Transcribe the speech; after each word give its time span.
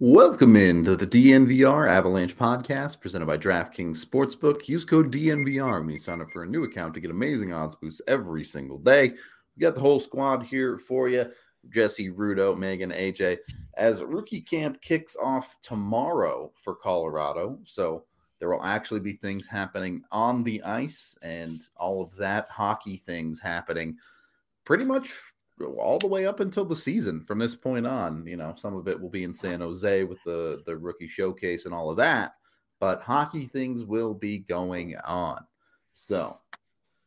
Welcome 0.00 0.54
into 0.54 0.94
the 0.94 1.08
DNVR 1.08 1.88
Avalanche 1.88 2.36
podcast 2.38 3.00
presented 3.00 3.26
by 3.26 3.36
DraftKings 3.36 4.04
Sportsbook. 4.04 4.68
Use 4.68 4.84
code 4.84 5.12
DNVR 5.12 5.80
when 5.80 5.90
you 5.90 5.98
sign 5.98 6.20
up 6.20 6.30
for 6.30 6.44
a 6.44 6.46
new 6.46 6.62
account 6.62 6.94
to 6.94 7.00
get 7.00 7.10
amazing 7.10 7.52
odds 7.52 7.74
boosts 7.74 8.00
every 8.06 8.44
single 8.44 8.78
day. 8.78 9.08
We 9.08 9.60
got 9.60 9.74
the 9.74 9.80
whole 9.80 9.98
squad 9.98 10.44
here 10.44 10.78
for 10.78 11.08
you 11.08 11.26
Jesse, 11.70 12.12
Rudo, 12.12 12.56
Megan, 12.56 12.92
AJ, 12.92 13.38
as 13.74 14.04
rookie 14.04 14.40
camp 14.40 14.80
kicks 14.80 15.16
off 15.20 15.56
tomorrow 15.62 16.52
for 16.54 16.76
Colorado. 16.76 17.58
So 17.64 18.04
there 18.38 18.50
will 18.50 18.62
actually 18.62 19.00
be 19.00 19.14
things 19.14 19.48
happening 19.48 20.04
on 20.12 20.44
the 20.44 20.62
ice 20.62 21.18
and 21.22 21.66
all 21.76 22.04
of 22.04 22.14
that 22.18 22.48
hockey 22.48 22.98
things 22.98 23.40
happening 23.40 23.96
pretty 24.64 24.84
much 24.84 25.18
all 25.60 25.98
the 25.98 26.06
way 26.06 26.26
up 26.26 26.40
until 26.40 26.64
the 26.64 26.76
season 26.76 27.24
from 27.24 27.38
this 27.38 27.54
point 27.54 27.86
on. 27.86 28.26
You 28.26 28.36
know, 28.36 28.54
some 28.56 28.76
of 28.76 28.88
it 28.88 29.00
will 29.00 29.10
be 29.10 29.24
in 29.24 29.34
San 29.34 29.60
Jose 29.60 30.04
with 30.04 30.18
the 30.24 30.62
the 30.66 30.76
rookie 30.76 31.08
showcase 31.08 31.64
and 31.64 31.74
all 31.74 31.90
of 31.90 31.96
that, 31.96 32.32
but 32.80 33.02
hockey 33.02 33.46
things 33.46 33.84
will 33.84 34.14
be 34.14 34.38
going 34.38 34.96
on. 35.04 35.44
So 35.92 36.36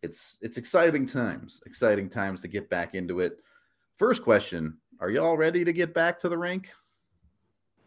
it's 0.01 0.37
it's 0.41 0.57
exciting 0.57 1.05
times, 1.05 1.61
exciting 1.65 2.09
times 2.09 2.41
to 2.41 2.47
get 2.47 2.69
back 2.69 2.95
into 2.95 3.19
it. 3.19 3.39
First 3.97 4.23
question: 4.23 4.77
Are 4.99 5.09
y'all 5.09 5.37
ready 5.37 5.63
to 5.63 5.73
get 5.73 5.93
back 5.93 6.19
to 6.19 6.29
the 6.29 6.37
rink? 6.37 6.73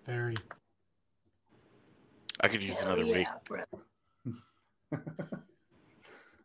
Very. 0.07 0.37
I 2.41 2.49
could 2.49 2.63
use 2.63 2.81
another 2.83 3.05
oh, 3.05 3.13
week. 3.13 3.29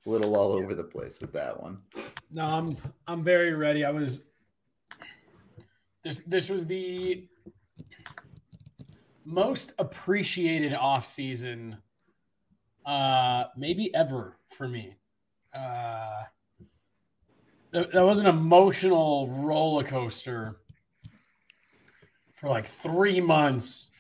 little 0.06 0.36
all 0.36 0.54
over 0.54 0.74
the 0.74 0.84
place 0.84 1.20
with 1.20 1.34
that 1.34 1.62
one. 1.62 1.80
No, 2.32 2.46
I'm 2.46 2.78
I'm 3.08 3.24
very 3.24 3.54
ready. 3.54 3.84
I 3.84 3.92
was 3.92 4.22
this 6.04 6.20
this 6.22 6.50
was 6.50 6.66
the 6.66 7.28
most 9.26 9.74
appreciated 9.78 10.74
off 10.74 11.06
season 11.06 11.78
uh 12.86 13.46
maybe 13.58 13.94
ever 13.94 14.38
for 14.50 14.68
me. 14.68 14.96
Uh 15.54 16.24
that, 17.72 17.92
that 17.92 18.04
was 18.04 18.20
an 18.20 18.26
emotional 18.26 19.28
roller 19.28 19.84
coaster 19.84 20.56
for 22.34 22.50
like 22.50 22.66
3 22.66 23.22
months. 23.22 23.92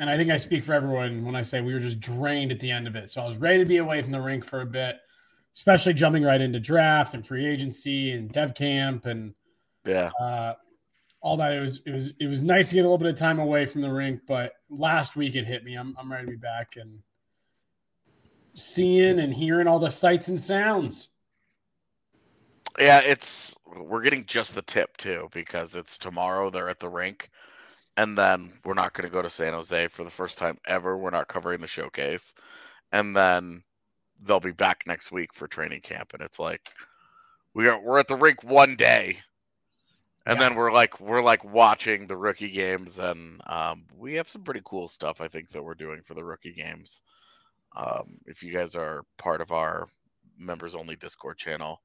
And 0.00 0.10
I 0.10 0.16
think 0.16 0.30
I 0.30 0.36
speak 0.36 0.64
for 0.64 0.72
everyone 0.72 1.24
when 1.24 1.36
I 1.36 1.42
say 1.42 1.60
we 1.60 1.72
were 1.72 1.78
just 1.78 2.00
drained 2.00 2.50
at 2.50 2.58
the 2.58 2.70
end 2.70 2.88
of 2.88 2.96
it. 2.96 3.08
So 3.08 3.22
I 3.22 3.24
was 3.24 3.36
ready 3.36 3.58
to 3.58 3.64
be 3.64 3.76
away 3.76 4.02
from 4.02 4.10
the 4.10 4.20
rink 4.20 4.44
for 4.44 4.62
a 4.62 4.66
bit 4.66 4.96
especially 5.54 5.94
jumping 5.94 6.22
right 6.22 6.40
into 6.40 6.60
draft 6.60 7.14
and 7.14 7.26
free 7.26 7.46
agency 7.46 8.12
and 8.12 8.30
dev 8.32 8.54
camp 8.54 9.06
and 9.06 9.34
yeah, 9.84 10.10
uh, 10.20 10.54
all 11.20 11.36
that. 11.38 11.52
It 11.52 11.60
was 11.60 11.80
it 11.86 11.92
was 11.92 12.12
it 12.20 12.26
was 12.26 12.42
nice 12.42 12.68
to 12.68 12.76
get 12.76 12.80
a 12.80 12.84
little 12.84 12.98
bit 12.98 13.08
of 13.08 13.16
time 13.16 13.38
away 13.38 13.66
from 13.66 13.80
the 13.80 13.90
rink, 13.90 14.20
but 14.26 14.52
last 14.68 15.16
week 15.16 15.34
it 15.34 15.44
hit 15.44 15.64
me. 15.64 15.74
I'm 15.74 15.96
I'm 15.98 16.10
ready 16.10 16.26
to 16.26 16.30
be 16.32 16.36
back 16.36 16.74
and 16.76 17.00
seeing 18.54 19.18
and 19.20 19.32
hearing 19.32 19.66
all 19.66 19.78
the 19.78 19.90
sights 19.90 20.28
and 20.28 20.40
sounds. 20.40 21.08
Yeah, 22.78 23.00
it's 23.00 23.54
we're 23.66 24.02
getting 24.02 24.26
just 24.26 24.54
the 24.54 24.62
tip 24.62 24.96
too 24.96 25.28
because 25.32 25.74
it's 25.74 25.98
tomorrow. 25.98 26.50
They're 26.50 26.68
at 26.68 26.78
the 26.78 26.88
rink, 26.88 27.30
and 27.96 28.16
then 28.16 28.52
we're 28.64 28.74
not 28.74 28.92
going 28.92 29.08
to 29.08 29.12
go 29.12 29.22
to 29.22 29.30
San 29.30 29.52
Jose 29.52 29.88
for 29.88 30.04
the 30.04 30.10
first 30.10 30.38
time 30.38 30.58
ever. 30.66 30.96
We're 30.96 31.10
not 31.10 31.28
covering 31.28 31.60
the 31.60 31.66
showcase, 31.66 32.34
and 32.92 33.16
then 33.16 33.62
they'll 34.22 34.40
be 34.40 34.52
back 34.52 34.82
next 34.86 35.12
week 35.12 35.32
for 35.34 35.48
training 35.48 35.80
camp, 35.80 36.12
and 36.14 36.22
it's 36.22 36.38
like 36.38 36.70
we 37.54 37.68
are 37.68 37.80
we're 37.80 37.98
at 37.98 38.08
the 38.08 38.16
rink 38.16 38.42
one 38.44 38.76
day, 38.76 39.18
and 40.26 40.38
yeah. 40.38 40.48
then 40.48 40.56
we're 40.56 40.72
like 40.72 41.00
we're 41.00 41.22
like 41.22 41.44
watching 41.44 42.06
the 42.06 42.16
rookie 42.16 42.50
games, 42.50 42.98
and 42.98 43.40
um, 43.46 43.84
we 43.96 44.14
have 44.14 44.28
some 44.28 44.42
pretty 44.42 44.62
cool 44.64 44.88
stuff 44.88 45.20
I 45.20 45.28
think 45.28 45.50
that 45.50 45.62
we're 45.62 45.74
doing 45.74 46.02
for 46.02 46.14
the 46.14 46.24
rookie 46.24 46.52
games. 46.52 47.02
Um, 47.76 48.18
if 48.26 48.42
you 48.42 48.52
guys 48.52 48.74
are 48.74 49.04
part 49.16 49.40
of 49.40 49.52
our 49.52 49.86
members 50.38 50.74
only 50.74 50.96
Discord 50.96 51.38
channel, 51.38 51.80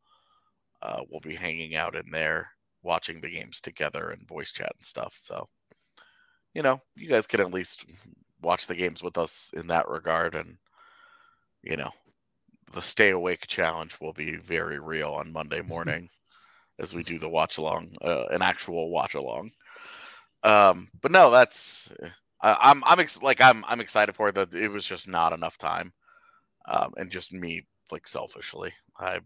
uh, 0.81 1.01
we'll 1.09 1.19
be 1.19 1.35
hanging 1.35 1.75
out 1.75 1.95
in 1.95 2.09
there 2.11 2.49
watching 2.83 3.19
the 3.19 3.29
games 3.29 3.59
together 3.61 4.11
and 4.11 4.27
voice 4.27 4.51
chat 4.51 4.71
and 4.77 4.85
stuff. 4.85 5.13
So, 5.17 5.47
you 6.55 6.63
know, 6.63 6.81
you 6.95 7.09
guys 7.09 7.27
can 7.27 7.41
at 7.41 7.53
least 7.53 7.85
watch 8.41 8.67
the 8.67 8.75
games 8.75 9.03
with 9.03 9.17
us 9.19 9.51
in 9.55 9.67
that 9.67 9.89
regard 9.89 10.35
and 10.35 10.57
you 11.63 11.77
know 11.77 11.91
the 12.73 12.81
stay 12.81 13.11
awake 13.11 13.47
challenge 13.47 13.99
will 14.01 14.13
be 14.13 14.37
very 14.37 14.79
real 14.79 15.11
on 15.11 15.33
Monday 15.33 15.61
morning 15.67 16.09
as 16.79 16.93
we 16.93 17.03
do 17.03 17.19
the 17.19 17.29
watch 17.29 17.57
along, 17.57 17.95
uh, 18.01 18.25
an 18.31 18.41
actual 18.41 18.89
watch 18.91 19.15
along. 19.15 19.51
Um, 20.43 20.89
but 21.01 21.11
no, 21.11 21.31
that's 21.31 21.91
I, 22.41 22.57
I'm, 22.59 22.83
I'm 22.85 22.99
ex- 22.99 23.21
like 23.21 23.41
I'm 23.41 23.65
I'm 23.67 23.81
excited 23.81 24.15
for 24.15 24.29
it. 24.29 24.35
That 24.35 24.53
it 24.53 24.69
was 24.69 24.85
just 24.85 25.07
not 25.07 25.33
enough 25.33 25.57
time, 25.57 25.93
um, 26.67 26.93
and 26.97 27.11
just 27.11 27.33
me 27.33 27.65
like 27.91 28.07
selfishly, 28.07 28.73
I 28.99 29.19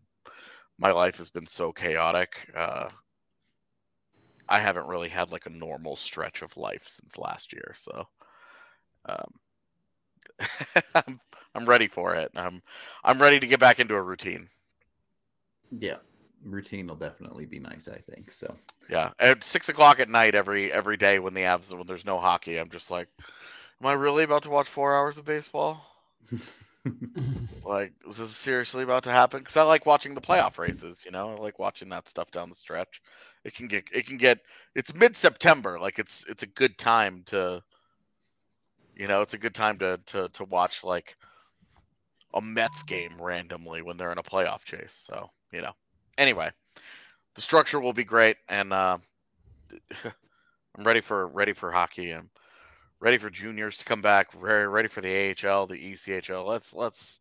my 0.79 0.91
life 0.91 1.17
has 1.17 1.29
been 1.29 1.47
so 1.47 1.71
chaotic. 1.73 2.49
Uh, 2.55 2.89
I 4.49 4.59
haven't 4.59 4.87
really 4.87 5.09
had 5.09 5.31
like 5.31 5.45
a 5.45 5.51
normal 5.51 5.95
stretch 5.95 6.41
of 6.41 6.57
life 6.57 6.87
since 6.87 7.17
last 7.17 7.53
year, 7.53 7.73
so 7.75 8.07
um, 9.05 9.33
I'm, 10.95 11.19
I'm 11.55 11.65
ready 11.65 11.87
for 11.87 12.15
it. 12.15 12.31
I'm 12.35 12.61
I'm 13.03 13.21
ready 13.21 13.39
to 13.39 13.47
get 13.47 13.59
back 13.59 13.79
into 13.79 13.95
a 13.95 14.01
routine. 14.01 14.49
Yeah, 15.71 15.97
routine 16.43 16.87
will 16.87 16.95
definitely 16.95 17.45
be 17.45 17.59
nice. 17.59 17.87
I 17.87 17.99
think 18.11 18.31
so. 18.31 18.57
Yeah, 18.89 19.11
at 19.19 19.43
six 19.43 19.69
o'clock 19.69 19.99
at 19.99 20.09
night 20.09 20.33
every 20.35 20.71
every 20.71 20.97
day 20.97 21.19
when 21.19 21.33
the 21.33 21.41
Avs 21.41 21.71
when 21.75 21.85
there's 21.85 22.05
no 22.05 22.19
hockey, 22.19 22.57
I'm 22.57 22.69
just 22.69 22.89
like, 22.89 23.07
am 23.81 23.87
I 23.87 23.93
really 23.93 24.23
about 24.23 24.43
to 24.43 24.49
watch 24.49 24.67
four 24.67 24.95
hours 24.97 25.17
of 25.17 25.25
baseball? 25.25 25.85
like, 27.63 27.93
is 28.07 28.17
this 28.17 28.35
seriously 28.35 28.83
about 28.83 29.03
to 29.03 29.11
happen? 29.11 29.39
Because 29.39 29.57
I 29.57 29.63
like 29.63 29.85
watching 29.85 30.15
the 30.15 30.21
playoff 30.21 30.57
races. 30.57 31.03
You 31.05 31.11
know, 31.11 31.31
I 31.31 31.35
like 31.35 31.59
watching 31.59 31.89
that 31.89 32.09
stuff 32.09 32.31
down 32.31 32.49
the 32.49 32.55
stretch. 32.55 33.01
It 33.43 33.53
can 33.53 33.67
get 33.67 33.85
it 33.93 34.05
can 34.05 34.17
get 34.17 34.39
it's 34.75 34.93
mid 34.93 35.15
September. 35.15 35.79
Like 35.79 35.99
it's 35.99 36.25
it's 36.27 36.43
a 36.43 36.47
good 36.47 36.77
time 36.77 37.23
to 37.27 37.63
you 38.95 39.07
know, 39.07 39.21
it's 39.21 39.33
a 39.33 39.37
good 39.37 39.55
time 39.55 39.77
to 39.79 39.99
to 40.07 40.29
to 40.29 40.43
watch 40.45 40.83
like 40.83 41.15
a 42.33 42.41
Mets 42.41 42.83
game 42.83 43.15
randomly 43.19 43.81
when 43.81 43.97
they're 43.97 44.11
in 44.11 44.17
a 44.17 44.23
playoff 44.23 44.63
chase. 44.63 44.93
So, 44.93 45.29
you 45.51 45.61
know. 45.61 45.71
Anyway, 46.17 46.51
the 47.35 47.41
structure 47.41 47.79
will 47.79 47.93
be 47.93 48.03
great 48.03 48.37
and 48.49 48.73
uh, 48.73 48.97
I'm 50.03 50.83
ready 50.83 51.01
for 51.01 51.27
ready 51.27 51.53
for 51.53 51.71
hockey. 51.71 52.11
I'm 52.11 52.29
ready 52.99 53.17
for 53.17 53.29
juniors 53.29 53.77
to 53.77 53.85
come 53.85 54.01
back. 54.01 54.33
Very 54.33 54.67
ready 54.67 54.89
for 54.89 55.01
the 55.01 55.29
AHL, 55.29 55.67
the 55.67 55.93
ECHL. 55.93 56.45
Let's 56.45 56.73
let's 56.73 57.19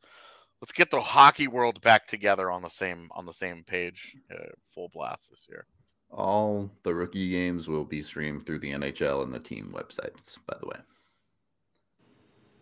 let's 0.60 0.72
get 0.72 0.90
the 0.90 1.00
hockey 1.00 1.48
world 1.48 1.80
back 1.80 2.06
together 2.06 2.50
on 2.50 2.62
the 2.62 2.68
same 2.68 3.08
on 3.12 3.24
the 3.24 3.32
same 3.32 3.64
page, 3.64 4.16
uh, 4.32 4.48
full 4.64 4.88
blast 4.88 5.30
this 5.30 5.46
year. 5.48 5.64
All 6.10 6.70
the 6.82 6.94
rookie 6.94 7.30
games 7.30 7.68
will 7.68 7.84
be 7.84 8.02
streamed 8.02 8.46
through 8.46 8.60
the 8.60 8.72
NHL 8.72 9.22
and 9.22 9.32
the 9.32 9.40
team 9.40 9.74
websites, 9.76 10.36
by 10.46 10.56
the 10.60 10.66
way. 10.66 10.78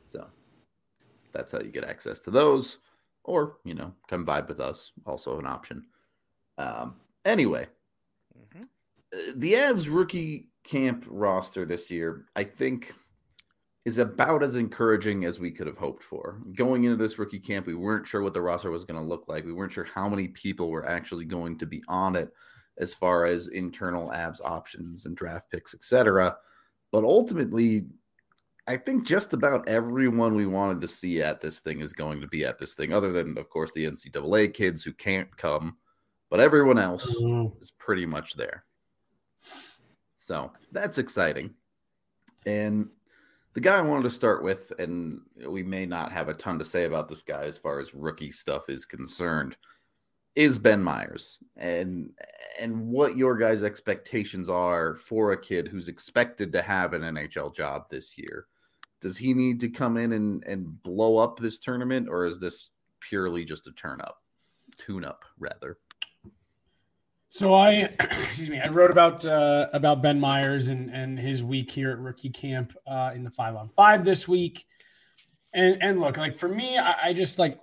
So 0.05 0.27
that's 1.33 1.53
how 1.53 1.61
you 1.61 1.71
get 1.71 1.85
access 1.85 2.21
to 2.21 2.31
those. 2.31 2.79
Or, 3.25 3.59
you 3.65 3.75
know, 3.75 3.93
come 4.09 4.25
vibe 4.25 4.49
with 4.49 4.61
us, 4.61 4.93
also 5.05 5.39
an 5.39 5.47
option. 5.47 5.87
Um, 6.59 6.97
anyway, 7.25 7.67
mm-hmm. 8.37 8.63
Uh, 9.13 9.33
the 9.37 9.53
Avs 9.53 9.93
rookie 9.93 10.49
camp 10.65 11.05
roster 11.09 11.65
this 11.65 11.91
year, 11.91 12.27
I 12.35 12.45
think 12.45 12.93
is 13.85 13.99
about 13.99 14.43
as 14.43 14.57
encouraging 14.57 15.25
as 15.25 15.39
we 15.39 15.51
could 15.53 15.69
have 15.69 15.79
hoped 15.79 16.03
for. 16.03 16.41
Going 16.57 16.85
into 16.85 16.97
this 16.97 17.19
rookie 17.19 17.39
camp, 17.39 17.67
we 17.67 17.75
weren't 17.75 18.07
sure 18.07 18.21
what 18.21 18.35
the 18.35 18.43
roster 18.43 18.71
was 18.71 18.85
going 18.85 19.01
to 19.01 19.09
look 19.09 19.29
like. 19.29 19.45
We 19.45 19.53
weren't 19.53 19.73
sure 19.73 19.85
how 19.85 20.09
many 20.09 20.27
people 20.29 20.71
were 20.71 20.89
actually 20.89 21.25
going 21.25 21.57
to 21.59 21.67
be 21.67 21.83
on 21.87 22.17
it 22.17 22.33
as 22.79 22.95
far 22.95 23.25
as 23.25 23.49
internal 23.49 24.11
Avs 24.11 24.41
options 24.45 25.07
and 25.07 25.17
draft 25.17 25.51
picks, 25.51 25.75
etc. 25.75 26.37
But 26.93 27.05
ultimately, 27.05 27.87
I 28.67 28.77
think 28.77 29.07
just 29.07 29.33
about 29.33 29.69
everyone 29.69 30.35
we 30.35 30.47
wanted 30.47 30.81
to 30.81 30.89
see 30.89 31.23
at 31.23 31.41
this 31.41 31.61
thing 31.61 31.81
is 31.81 31.93
going 31.93 32.21
to 32.21 32.27
be 32.27 32.45
at 32.45 32.59
this 32.59 32.75
thing, 32.75 32.93
other 32.93 33.13
than, 33.13 33.39
of 33.39 33.49
course, 33.49 33.73
the 33.73 33.85
NCAA 33.85 34.53
kids 34.53 34.83
who 34.83 34.93
can't 34.93 35.35
come. 35.37 35.77
But 36.31 36.41
everyone 36.41 36.79
else 36.79 37.17
mm-hmm. 37.17 37.61
is 37.61 37.71
pretty 37.71 38.07
much 38.07 38.35
there. 38.35 38.65
So 40.17 40.51
that's 40.73 40.99
exciting. 40.99 41.55
And 42.45 42.89
the 43.55 43.61
guy 43.61 43.79
I 43.79 43.83
wanted 43.83 44.03
to 44.03 44.11
start 44.11 44.43
with, 44.43 44.73
and 44.79 45.21
we 45.47 45.63
may 45.63 45.87
not 45.87 46.11
have 46.11 46.29
a 46.29 46.35
ton 46.35 46.59
to 46.59 46.65
say 46.65 46.85
about 46.85 47.09
this 47.09 47.23
guy 47.23 47.45
as 47.45 47.57
far 47.57 47.79
as 47.79 47.95
rookie 47.95 48.33
stuff 48.33 48.69
is 48.69 48.85
concerned, 48.85 49.57
is 50.37 50.59
Ben 50.59 50.83
Meyers 50.83 51.39
and 51.57 52.13
and 52.61 52.89
what 52.89 53.17
your 53.17 53.37
guys' 53.37 53.63
expectations 53.63 54.49
are 54.49 54.95
for 54.95 55.33
a 55.33 55.41
kid 55.41 55.67
who's 55.67 55.89
expected 55.89 56.53
to 56.53 56.63
have 56.63 56.93
an 56.93 57.03
NHL 57.03 57.55
job 57.55 57.87
this 57.91 58.17
year. 58.17 58.47
Does 59.01 59.17
he 59.17 59.35
need 59.35 59.61
to 59.61 59.69
come 59.69 59.97
in 59.97 60.13
and, 60.13 60.45
and 60.45 60.83
blow 60.83 61.19
up 61.19 61.39
this 61.39 61.59
tournament, 61.59 62.09
or 62.09 62.27
is 62.27 62.41
this 62.41 62.71
purely 63.01 63.45
just 63.45 63.67
a 63.67 63.73
turn 63.73 64.01
up, 64.01 64.23
tune 64.79 65.05
up 65.05 65.25
rather? 65.39 65.79
So 67.29 67.55
I, 67.55 67.71
excuse 68.01 68.51
me, 68.51 68.61
I 68.61 68.69
wrote 68.69 68.91
about 68.91 69.25
uh, 69.25 69.69
about 69.73 70.03
Ben 70.03 70.21
Meyers 70.21 70.69
and 70.69 70.91
and 70.91 71.19
his 71.19 71.43
week 71.43 71.71
here 71.71 71.91
at 71.91 71.99
rookie 71.99 72.31
camp 72.31 72.77
uh, 72.87 73.13
in 73.15 73.25
the 73.25 73.31
five 73.31 73.57
on 73.57 73.71
five 73.75 74.05
this 74.05 74.29
week, 74.29 74.67
and 75.55 75.83
and 75.83 76.01
look, 76.01 76.19
like 76.19 76.37
for 76.37 76.49
me, 76.49 76.79
I, 76.79 77.09
I 77.09 77.13
just 77.13 77.39
like 77.39 77.59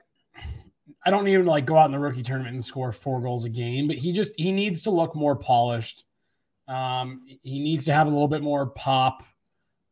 I 1.05 1.09
don't 1.09 1.25
need 1.25 1.33
him 1.33 1.45
to 1.45 1.51
like 1.51 1.65
go 1.65 1.77
out 1.77 1.85
in 1.85 1.91
the 1.91 1.99
rookie 1.99 2.23
tournament 2.23 2.53
and 2.53 2.63
score 2.63 2.91
four 2.91 3.21
goals 3.21 3.45
a 3.45 3.49
game, 3.49 3.87
but 3.87 3.97
he 3.97 4.11
just 4.11 4.33
he 4.37 4.51
needs 4.51 4.81
to 4.83 4.89
look 4.89 5.15
more 5.15 5.35
polished. 5.35 6.05
Um, 6.67 7.25
he 7.27 7.59
needs 7.59 7.85
to 7.85 7.93
have 7.93 8.07
a 8.07 8.09
little 8.09 8.27
bit 8.27 8.41
more 8.41 8.67
pop, 8.67 9.23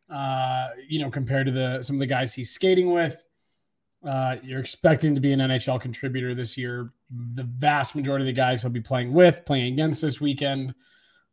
uh, 0.10 0.70
you 0.88 1.00
know, 1.00 1.10
compared 1.10 1.48
to 1.48 1.52
the 1.52 1.82
some 1.82 1.98
of 1.98 2.00
the 2.00 2.06
guys 2.06 2.34
he's 2.34 2.52
skating 2.52 2.92
with. 2.92 3.24
Uh, 4.08 4.38
you're 4.42 4.60
expecting 4.60 5.14
to 5.14 5.22
be 5.22 5.32
an 5.32 5.40
NHL 5.40 5.80
contributor 5.80 6.34
this 6.34 6.58
year. 6.58 6.92
The 7.34 7.44
vast 7.44 7.96
majority 7.96 8.24
of 8.24 8.28
the 8.28 8.40
guys 8.40 8.62
he'll 8.62 8.72
be 8.72 8.82
playing 8.82 9.14
with, 9.14 9.46
playing 9.46 9.74
against 9.74 10.02
this 10.02 10.20
weekend, 10.20 10.74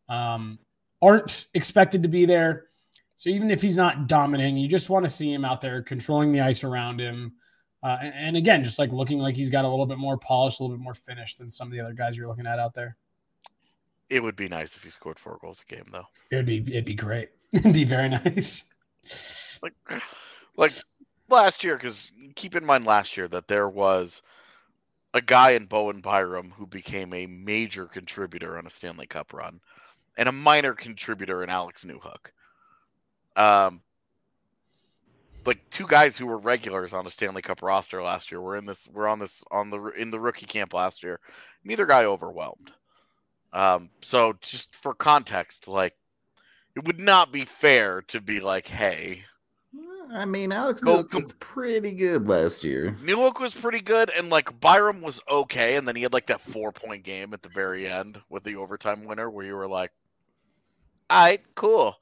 um, 0.08 0.58
aren't 1.00 1.46
expected 1.54 2.02
to 2.02 2.08
be 2.08 2.26
there. 2.26 2.66
So 3.14 3.30
even 3.30 3.50
if 3.50 3.62
he's 3.62 3.76
not 3.76 4.06
dominating, 4.06 4.58
you 4.58 4.68
just 4.68 4.90
want 4.90 5.04
to 5.04 5.08
see 5.08 5.32
him 5.32 5.44
out 5.44 5.60
there 5.60 5.82
controlling 5.82 6.30
the 6.30 6.40
ice 6.40 6.62
around 6.62 7.00
him. 7.00 7.32
Uh, 7.82 7.96
and, 8.02 8.14
and, 8.14 8.36
again, 8.36 8.64
just 8.64 8.78
like 8.78 8.90
looking 8.90 9.18
like 9.18 9.36
he's 9.36 9.50
got 9.50 9.64
a 9.64 9.68
little 9.68 9.86
bit 9.86 9.98
more 9.98 10.16
polish, 10.16 10.58
a 10.58 10.62
little 10.62 10.76
bit 10.76 10.82
more 10.82 10.94
finish 10.94 11.36
than 11.36 11.48
some 11.48 11.68
of 11.68 11.72
the 11.72 11.80
other 11.80 11.92
guys 11.92 12.16
you're 12.16 12.26
looking 12.26 12.46
at 12.46 12.58
out 12.58 12.74
there. 12.74 12.96
It 14.10 14.20
would 14.20 14.36
be 14.36 14.48
nice 14.48 14.76
if 14.76 14.82
he 14.82 14.90
scored 14.90 15.18
four 15.18 15.38
goals 15.40 15.62
a 15.68 15.72
game, 15.72 15.86
though. 15.92 16.06
It 16.30 16.36
would 16.36 16.46
be. 16.46 16.58
It'd 16.58 16.84
be 16.84 16.94
great. 16.94 17.30
it'd 17.52 17.72
be 17.72 17.84
very 17.84 18.08
nice. 18.08 18.64
Like, 19.62 19.74
like 20.56 20.72
last 21.28 21.62
year, 21.62 21.76
because 21.76 22.10
keep 22.34 22.56
in 22.56 22.64
mind 22.64 22.84
last 22.84 23.16
year 23.16 23.28
that 23.28 23.48
there 23.48 23.68
was 23.68 24.22
a 25.14 25.20
guy 25.20 25.50
in 25.50 25.66
Bowen 25.66 26.00
Byram 26.00 26.52
who 26.56 26.66
became 26.66 27.12
a 27.14 27.26
major 27.26 27.86
contributor 27.86 28.58
on 28.58 28.66
a 28.66 28.70
Stanley 28.70 29.06
Cup 29.06 29.32
run, 29.32 29.60
and 30.16 30.28
a 30.28 30.32
minor 30.32 30.74
contributor 30.74 31.42
in 31.42 31.48
Alex 31.50 31.84
Newhook. 31.84 32.32
Um, 33.36 33.82
like 35.48 35.70
two 35.70 35.86
guys 35.86 36.16
who 36.16 36.26
were 36.26 36.38
regulars 36.38 36.92
on 36.92 37.06
a 37.06 37.10
Stanley 37.10 37.42
Cup 37.42 37.62
roster 37.62 38.02
last 38.02 38.30
year 38.30 38.40
were 38.40 38.56
in 38.56 38.66
this. 38.66 38.86
We're 38.92 39.08
on 39.08 39.18
this 39.18 39.42
on 39.50 39.70
the 39.70 39.82
in 39.96 40.10
the 40.10 40.20
rookie 40.20 40.46
camp 40.46 40.74
last 40.74 41.02
year. 41.02 41.18
Neither 41.64 41.86
guy 41.86 42.04
overwhelmed. 42.04 42.70
Um, 43.52 43.88
so 44.02 44.34
just 44.40 44.76
for 44.76 44.94
context, 44.94 45.66
like 45.66 45.94
it 46.76 46.86
would 46.86 47.00
not 47.00 47.32
be 47.32 47.46
fair 47.46 48.02
to 48.08 48.20
be 48.20 48.40
like, 48.40 48.68
hey, 48.68 49.24
I 50.12 50.26
mean, 50.26 50.52
Alex 50.52 50.82
Newhook 50.82 51.14
was 51.14 51.32
pretty 51.40 51.92
good 51.92 52.28
last 52.28 52.62
year. 52.62 52.94
Newhook 53.02 53.40
was 53.40 53.54
pretty 53.54 53.80
good, 53.80 54.10
and 54.16 54.30
like 54.30 54.60
Byram 54.60 55.00
was 55.00 55.20
okay, 55.30 55.76
and 55.76 55.88
then 55.88 55.96
he 55.96 56.02
had 56.02 56.12
like 56.12 56.26
that 56.26 56.42
four 56.42 56.72
point 56.72 57.04
game 57.04 57.32
at 57.32 57.42
the 57.42 57.48
very 57.48 57.88
end 57.88 58.20
with 58.28 58.44
the 58.44 58.56
overtime 58.56 59.06
winner, 59.06 59.30
where 59.30 59.46
you 59.46 59.54
were 59.54 59.68
like, 59.68 59.92
"All 61.08 61.24
right, 61.24 61.40
cool." 61.54 61.96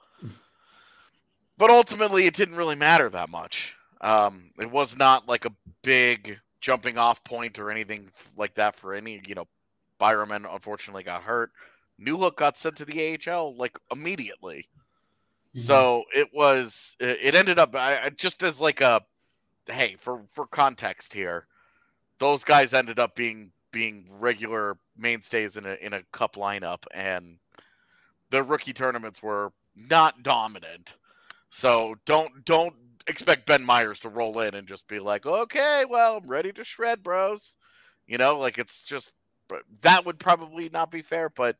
But 1.58 1.70
ultimately, 1.70 2.26
it 2.26 2.35
didn't 2.35 2.56
really 2.56 2.76
matter 2.76 3.08
that 3.11 3.31
much. 3.31 3.76
Um, 4.00 4.50
it 4.58 4.70
was 4.70 4.97
not 4.97 5.29
like 5.29 5.44
a 5.44 5.53
big 5.82 6.38
jumping 6.61 6.99
off 6.99 7.23
point 7.25 7.58
or 7.58 7.70
anything 7.70 8.11
like 8.37 8.55
that 8.55 8.76
for 8.76 8.94
any. 8.94 9.20
You 9.26 9.35
know, 9.35 9.49
Byram 9.99 10.32
unfortunately 10.32 11.03
got 11.03 11.23
hurt. 11.23 11.53
Newhook 12.00 12.37
got 12.37 12.58
sent 12.58 12.76
to 12.76 12.85
the 12.85 13.19
AHL 13.26 13.56
like 13.56 13.79
immediately. 13.91 14.69
So 15.55 16.05
it 16.14 16.29
was. 16.35 16.94
It 17.00 17.35
ended 17.35 17.58
up 17.58 17.75
I, 17.75 18.11
just 18.11 18.43
as 18.43 18.61
like 18.61 18.82
a, 18.82 19.00
hey, 19.67 19.97
for 19.99 20.23
for 20.32 20.47
context 20.47 21.14
here, 21.14 21.47
those 22.19 22.44
guys 22.44 22.75
ended 22.75 22.99
up 22.99 23.17
being 23.17 23.50
being 23.73 24.06
regular 24.11 24.76
mainstays 24.99 25.56
in 25.56 25.64
a 25.64 25.75
in 25.81 25.94
a 25.94 26.03
cup 26.12 26.37
lineup, 26.37 26.85
and 26.93 27.38
the 28.29 28.43
rookie 28.43 28.75
tournaments 28.75 29.23
were 29.23 29.50
not 29.75 30.23
dominant. 30.23 30.97
So 31.50 31.96
don't 32.04 32.44
don't 32.44 32.75
expect 33.06 33.46
Ben 33.46 33.64
Meyers 33.64 34.00
to 34.00 34.08
roll 34.08 34.40
in 34.40 34.54
and 34.54 34.66
just 34.69 34.87
be 34.88 34.98
like, 34.98 35.26
okay, 35.26 35.84
well, 35.88 36.16
I'm 36.19 36.26
ready 36.26 36.52
to 36.52 36.64
shred, 36.64 37.02
bros. 37.02 37.56
You 38.06 38.19
know, 38.19 38.38
like 38.38 38.58
it's 38.58 38.82
just 38.82 39.12
that 39.82 40.04
would 40.06 40.19
probably 40.19 40.69
not 40.69 40.90
be 40.90 41.02
fair, 41.02 41.28
but 41.28 41.56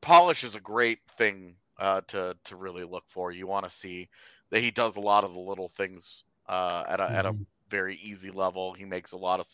polish 0.00 0.44
is 0.44 0.54
a 0.54 0.60
great 0.60 0.98
thing 1.16 1.54
uh, 1.78 2.00
to 2.08 2.36
to 2.44 2.56
really 2.56 2.84
look 2.84 3.04
for. 3.08 3.30
You 3.30 3.46
want 3.46 3.64
to 3.64 3.70
see 3.70 4.08
that 4.50 4.60
he 4.60 4.70
does 4.70 4.96
a 4.96 5.00
lot 5.00 5.24
of 5.24 5.34
the 5.34 5.40
little 5.40 5.68
things 5.76 6.24
uh, 6.48 6.84
at 6.88 7.00
a 7.00 7.04
mm-hmm. 7.04 7.14
at 7.14 7.26
a 7.26 7.32
mm-hmm. 7.32 7.42
very 7.68 7.96
easy 7.96 8.30
level. 8.30 8.72
He 8.72 8.84
makes 8.84 9.12
a 9.12 9.16
lot 9.16 9.40
of 9.40 9.48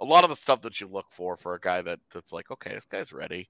a 0.00 0.04
lot 0.04 0.24
of 0.24 0.30
the 0.30 0.36
stuff 0.36 0.62
that 0.62 0.80
you 0.80 0.86
look 0.86 1.06
for 1.10 1.36
for 1.36 1.54
a 1.54 1.60
guy 1.60 1.82
that 1.82 2.00
that's 2.12 2.32
like, 2.32 2.50
okay, 2.50 2.74
this 2.74 2.84
guy's 2.84 3.12
ready. 3.12 3.48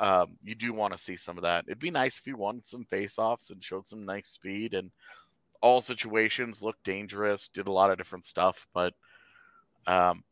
Um, 0.00 0.36
you 0.44 0.54
do 0.54 0.72
want 0.72 0.92
to 0.92 0.98
see 0.98 1.16
some 1.16 1.36
of 1.36 1.42
that. 1.42 1.64
It'd 1.66 1.78
be 1.78 1.90
nice 1.90 2.18
if 2.18 2.24
he 2.24 2.32
won 2.32 2.60
some 2.60 2.84
face-offs 2.84 3.50
and 3.50 3.62
showed 3.62 3.86
some 3.86 4.04
nice 4.04 4.28
speed 4.28 4.74
and 4.74 4.90
all 5.60 5.80
situations 5.80 6.62
looked 6.62 6.84
dangerous, 6.84 7.48
did 7.48 7.66
a 7.66 7.72
lot 7.72 7.90
of 7.90 7.98
different 7.98 8.24
stuff, 8.24 8.68
but 8.72 8.94
um, 9.86 10.22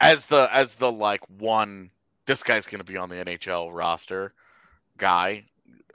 as 0.00 0.26
the 0.26 0.48
as 0.52 0.74
the 0.74 0.90
like 0.90 1.20
one 1.38 1.90
this 2.24 2.42
guy's 2.42 2.66
going 2.66 2.80
to 2.80 2.84
be 2.84 2.96
on 2.96 3.08
the 3.08 3.16
NHL 3.16 3.70
roster 3.72 4.34
guy 4.98 5.44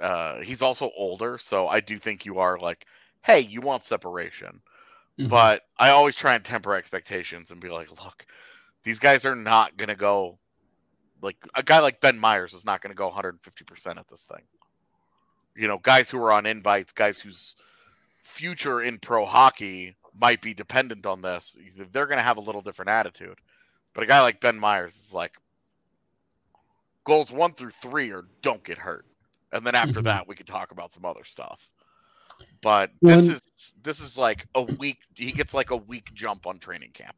uh, 0.01 0.41
he's 0.41 0.61
also 0.61 0.91
older, 0.97 1.37
so 1.37 1.67
I 1.67 1.79
do 1.79 1.99
think 1.99 2.25
you 2.25 2.39
are 2.39 2.57
like, 2.57 2.85
hey, 3.23 3.41
you 3.41 3.61
want 3.61 3.83
separation. 3.83 4.61
Mm-hmm. 5.19 5.27
But 5.27 5.63
I 5.77 5.89
always 5.89 6.15
try 6.15 6.35
and 6.35 6.43
temper 6.43 6.73
expectations 6.73 7.51
and 7.51 7.61
be 7.61 7.69
like, 7.69 7.89
look, 8.03 8.25
these 8.83 8.99
guys 8.99 9.25
are 9.25 9.35
not 9.35 9.77
going 9.77 9.89
to 9.89 9.95
go 9.95 10.39
like 11.21 11.37
a 11.55 11.63
guy 11.63 11.79
like 11.79 12.01
Ben 12.01 12.17
Meyers 12.17 12.53
is 12.53 12.65
not 12.65 12.81
going 12.81 12.91
to 12.91 12.97
go 12.97 13.09
150% 13.09 13.97
at 13.97 14.07
this 14.07 14.23
thing. 14.23 14.41
You 15.55 15.67
know, 15.67 15.77
guys 15.77 16.09
who 16.09 16.17
are 16.17 16.31
on 16.31 16.45
invites, 16.45 16.91
guys 16.91 17.19
whose 17.19 17.55
future 18.23 18.81
in 18.81 18.99
pro 18.99 19.25
hockey 19.25 19.95
might 20.19 20.41
be 20.41 20.53
dependent 20.53 21.05
on 21.05 21.21
this, 21.21 21.57
they're 21.91 22.07
going 22.07 22.17
to 22.17 22.23
have 22.23 22.37
a 22.37 22.41
little 22.41 22.61
different 22.61 22.91
attitude. 22.91 23.37
But 23.93 24.03
a 24.03 24.07
guy 24.07 24.21
like 24.21 24.39
Ben 24.39 24.57
Meyers 24.57 24.95
is 24.95 25.13
like, 25.13 25.33
goals 27.03 27.31
one 27.31 27.53
through 27.53 27.71
three 27.71 28.11
or 28.11 28.25
don't 28.41 28.63
get 28.63 28.77
hurt 28.77 29.05
and 29.51 29.65
then 29.65 29.75
after 29.75 29.95
mm-hmm. 29.95 30.03
that 30.03 30.27
we 30.27 30.35
can 30.35 30.45
talk 30.45 30.71
about 30.71 30.93
some 30.93 31.05
other 31.05 31.23
stuff. 31.23 31.69
But 32.61 32.91
this 33.01 33.27
is 33.27 33.73
this 33.83 33.99
is 33.99 34.17
like 34.17 34.47
a 34.55 34.63
week. 34.63 34.97
He 35.15 35.31
gets 35.31 35.53
like 35.53 35.69
a 35.71 35.77
week 35.77 36.11
jump 36.13 36.47
on 36.47 36.57
training 36.57 36.91
camp. 36.93 37.15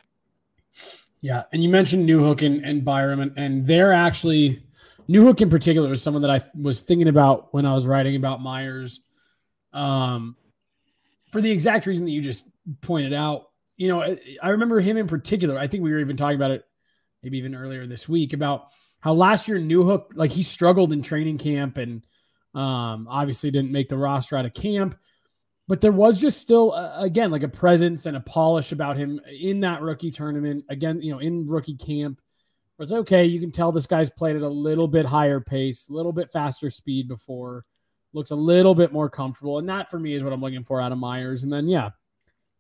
Yeah, 1.24 1.44
and 1.54 1.64
you 1.64 1.70
mentioned 1.70 2.08
Newhook 2.08 2.46
and, 2.46 2.66
and 2.66 2.84
Byram, 2.84 3.22
and, 3.22 3.32
and 3.38 3.66
they're 3.66 3.94
actually 3.94 4.62
Newhook 5.10 5.40
in 5.40 5.50
particular 5.50 5.94
is 5.94 6.04
someone 6.04 6.22
that 6.24 6.30
I 6.30 6.42
was 6.54 6.82
thinking 6.82 7.08
about 7.08 7.54
when 7.54 7.66
I 7.66 7.74
was 7.74 7.88
writing 7.88 8.18
about 8.18 8.42
Meyers, 8.42 9.00
Um, 9.72 10.36
for 11.32 11.40
the 11.40 11.50
exact 11.50 11.86
reason 11.86 12.04
that 12.06 12.12
you 12.12 12.22
just 12.22 12.46
pointed 12.82 13.14
out, 13.14 13.50
you 13.78 13.88
know, 13.88 14.02
I, 14.02 14.20
I 14.42 14.50
remember 14.50 14.82
him 14.82 14.98
in 14.98 15.08
particular. 15.08 15.58
I 15.58 15.68
think 15.68 15.82
we 15.82 15.94
were 15.94 16.00
even 16.00 16.18
talking 16.18 16.36
about 16.36 16.52
it 16.52 16.66
maybe 17.24 17.38
even 17.38 17.56
earlier 17.56 17.88
this 17.88 18.08
week 18.10 18.34
about 18.34 18.68
how 19.00 19.14
last 19.14 19.48
year 19.48 19.58
Newhook 19.58 20.08
like 20.16 20.32
he 20.32 20.44
struggled 20.44 20.92
in 20.92 21.02
training 21.02 21.38
camp 21.38 21.78
and 21.78 22.04
um, 22.54 23.08
obviously, 23.10 23.50
didn't 23.50 23.72
make 23.72 23.88
the 23.88 23.98
roster 23.98 24.36
out 24.36 24.46
of 24.46 24.54
camp, 24.54 24.96
but 25.68 25.80
there 25.80 25.92
was 25.92 26.20
just 26.20 26.42
still, 26.42 26.74
uh, 26.74 26.94
again, 26.98 27.32
like 27.32 27.44
a 27.44 27.48
presence 27.48 28.06
and 28.06 28.18
a 28.18 28.22
polish 28.22 28.72
about 28.72 28.98
him 28.98 29.20
in 29.28 29.62
that 29.62 29.82
rookie 29.82 30.12
tournament. 30.12 30.66
Again, 30.70 31.02
you 31.02 31.12
know, 31.12 31.20
in 31.20 31.48
rookie 31.48 31.78
camp, 31.78 32.20
it's 32.80 32.92
okay. 32.92 33.26
You 33.26 33.40
can 33.40 33.52
tell 33.52 33.72
this 33.72 33.88
guy's 33.88 34.10
played 34.10 34.36
at 34.36 34.42
a 34.42 34.48
little 34.48 34.88
bit 34.88 35.06
higher 35.06 35.40
pace, 35.40 35.88
a 35.88 35.94
little 35.94 36.12
bit 36.12 36.32
faster 36.32 36.70
speed 36.70 37.08
before. 37.08 37.66
looks 38.12 38.32
a 38.32 38.36
little 38.36 38.76
bit 38.76 38.92
more 38.92 39.10
comfortable. 39.10 39.58
And 39.58 39.70
that 39.70 39.90
for 39.90 39.98
me 39.98 40.14
is 40.14 40.24
what 40.24 40.34
I'm 40.34 40.42
looking 40.42 40.64
for 40.64 40.82
out 40.82 40.92
of 40.92 40.98
Meyers. 40.98 41.44
And 41.44 41.54
then, 41.54 41.68
yeah, 41.68 41.92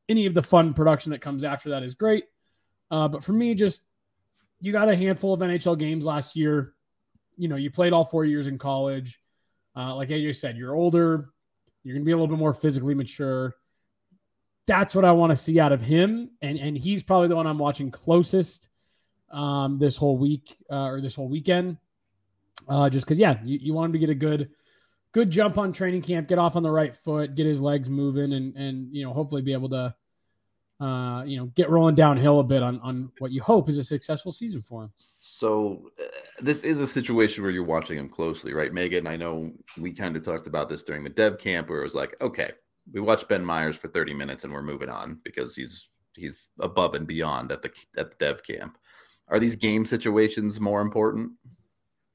any 0.07 0.25
of 0.25 0.33
the 0.33 0.41
fun 0.41 0.74
production 0.74 1.12
that 1.12 1.22
comes 1.22 1.43
after 1.43 1.72
that 1.72 1.83
is 1.83 1.95
great. 1.95 2.25
Uh, 2.89 3.07
but 3.07 3.24
for 3.24 3.33
me, 3.33 3.53
just 3.53 3.86
you 4.62 4.72
got 4.72 4.89
a 4.89 4.95
handful 4.95 5.33
of 5.33 5.41
NHL 5.41 5.77
games 5.77 6.05
last 6.05 6.36
year. 6.36 6.74
You 7.38 7.50
know, 7.50 7.55
you 7.55 7.69
played 7.69 7.91
all 7.91 8.05
four 8.05 8.24
years 8.24 8.48
in 8.48 8.57
college. 8.57 9.19
Uh, 9.75 9.95
like 9.95 10.10
AJ 10.10 10.36
said, 10.36 10.55
you're 10.55 10.75
older. 10.75 11.29
You're 11.83 11.93
going 11.93 12.03
to 12.03 12.05
be 12.05 12.11
a 12.11 12.15
little 12.15 12.27
bit 12.27 12.39
more 12.39 12.53
physically 12.53 12.95
mature. 12.95 13.55
That's 14.67 14.95
what 14.95 15.05
I 15.05 15.11
want 15.11 15.31
to 15.31 15.35
see 15.35 15.59
out 15.59 15.71
of 15.71 15.81
him. 15.81 16.31
And, 16.41 16.57
and 16.57 16.77
he's 16.77 17.03
probably 17.03 17.27
the 17.27 17.35
one 17.35 17.47
I'm 17.47 17.59
watching 17.59 17.91
closest 17.91 18.69
um, 19.31 19.79
this 19.79 19.97
whole 19.97 20.17
week 20.17 20.55
uh, 20.71 20.85
or 20.85 21.01
this 21.01 21.15
whole 21.15 21.27
weekend. 21.27 21.77
Uh, 22.67 22.89
just 22.89 23.05
because, 23.05 23.19
yeah, 23.19 23.39
you, 23.43 23.59
you 23.61 23.73
want 23.73 23.87
him 23.87 23.93
to 23.93 23.99
get 23.99 24.09
a 24.09 24.15
good– 24.15 24.49
good 25.13 25.29
jump 25.29 25.57
on 25.59 25.71
training 25.71 26.01
camp, 26.01 26.27
get 26.27 26.39
off 26.39 26.55
on 26.55 26.63
the 26.63 26.71
right 26.71 26.93
foot, 26.93 27.35
get 27.35 27.45
his 27.45 27.61
legs 27.61 27.89
moving, 27.89 28.33
and 28.33 28.55
and 28.57 28.93
you 28.93 29.05
know 29.05 29.13
hopefully 29.13 29.41
be 29.41 29.53
able 29.53 29.69
to, 29.69 29.93
uh, 30.79 31.23
you 31.25 31.37
know, 31.37 31.45
get 31.47 31.69
rolling 31.69 31.95
downhill 31.95 32.39
a 32.39 32.43
bit 32.43 32.63
on 32.63 32.79
on 32.81 33.11
what 33.19 33.31
you 33.31 33.41
hope 33.41 33.69
is 33.69 33.77
a 33.77 33.83
successful 33.83 34.31
season 34.31 34.61
for 34.61 34.83
him. 34.83 34.91
So 34.95 35.91
uh, 35.99 36.03
this 36.39 36.63
is 36.63 36.79
a 36.79 36.87
situation 36.87 37.43
where 37.43 37.51
you're 37.51 37.63
watching 37.63 37.97
him 37.97 38.09
closely, 38.09 38.53
right, 38.53 38.73
Megan? 38.73 39.07
I 39.07 39.15
know 39.15 39.51
we 39.77 39.91
kind 39.91 40.15
of 40.15 40.23
talked 40.23 40.47
about 40.47 40.69
this 40.69 40.83
during 40.83 41.03
the 41.03 41.09
dev 41.09 41.37
camp, 41.37 41.69
where 41.69 41.81
it 41.81 41.83
was 41.83 41.95
like, 41.95 42.15
okay, 42.21 42.51
we 42.91 43.01
watched 43.01 43.29
Ben 43.29 43.43
Meyers 43.43 43.75
for 43.75 43.87
30 43.87 44.13
minutes 44.13 44.43
and 44.43 44.53
we're 44.53 44.61
moving 44.61 44.89
on 44.89 45.19
because 45.23 45.55
he's 45.55 45.89
he's 46.15 46.49
above 46.59 46.93
and 46.93 47.07
beyond 47.07 47.51
at 47.51 47.61
the 47.61 47.71
at 47.97 48.11
the 48.11 48.17
dev 48.17 48.43
camp. 48.43 48.77
Are 49.29 49.39
these 49.39 49.55
game 49.55 49.85
situations 49.85 50.59
more 50.59 50.81
important? 50.81 51.31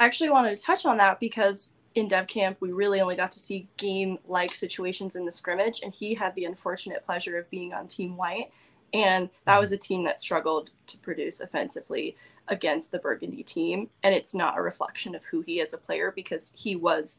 I 0.00 0.04
actually 0.04 0.30
wanted 0.30 0.56
to 0.56 0.62
touch 0.62 0.86
on 0.86 0.98
that 0.98 1.18
because 1.20 1.72
in 1.94 2.08
dev 2.08 2.26
camp, 2.26 2.58
we 2.60 2.72
really 2.72 3.00
only 3.00 3.16
got 3.16 3.30
to 3.32 3.38
see 3.38 3.68
game 3.76 4.18
like 4.26 4.54
situations 4.54 5.16
in 5.16 5.24
the 5.24 5.32
scrimmage, 5.32 5.80
and 5.82 5.92
he 5.92 6.14
had 6.14 6.34
the 6.34 6.44
unfortunate 6.44 7.04
pleasure 7.04 7.38
of 7.38 7.50
being 7.50 7.72
on 7.72 7.86
Team 7.86 8.16
White. 8.16 8.50
And 8.92 9.28
that 9.44 9.52
mm-hmm. 9.52 9.60
was 9.60 9.72
a 9.72 9.76
team 9.76 10.04
that 10.04 10.20
struggled 10.20 10.70
to 10.86 10.98
produce 10.98 11.40
offensively 11.40 12.16
against 12.48 12.90
the 12.90 12.98
Burgundy 12.98 13.42
team. 13.42 13.90
And 14.02 14.14
it's 14.14 14.34
not 14.34 14.56
a 14.56 14.62
reflection 14.62 15.14
of 15.14 15.26
who 15.26 15.42
he 15.42 15.60
is 15.60 15.74
a 15.74 15.78
player 15.78 16.12
because 16.14 16.52
he 16.56 16.74
was 16.74 17.18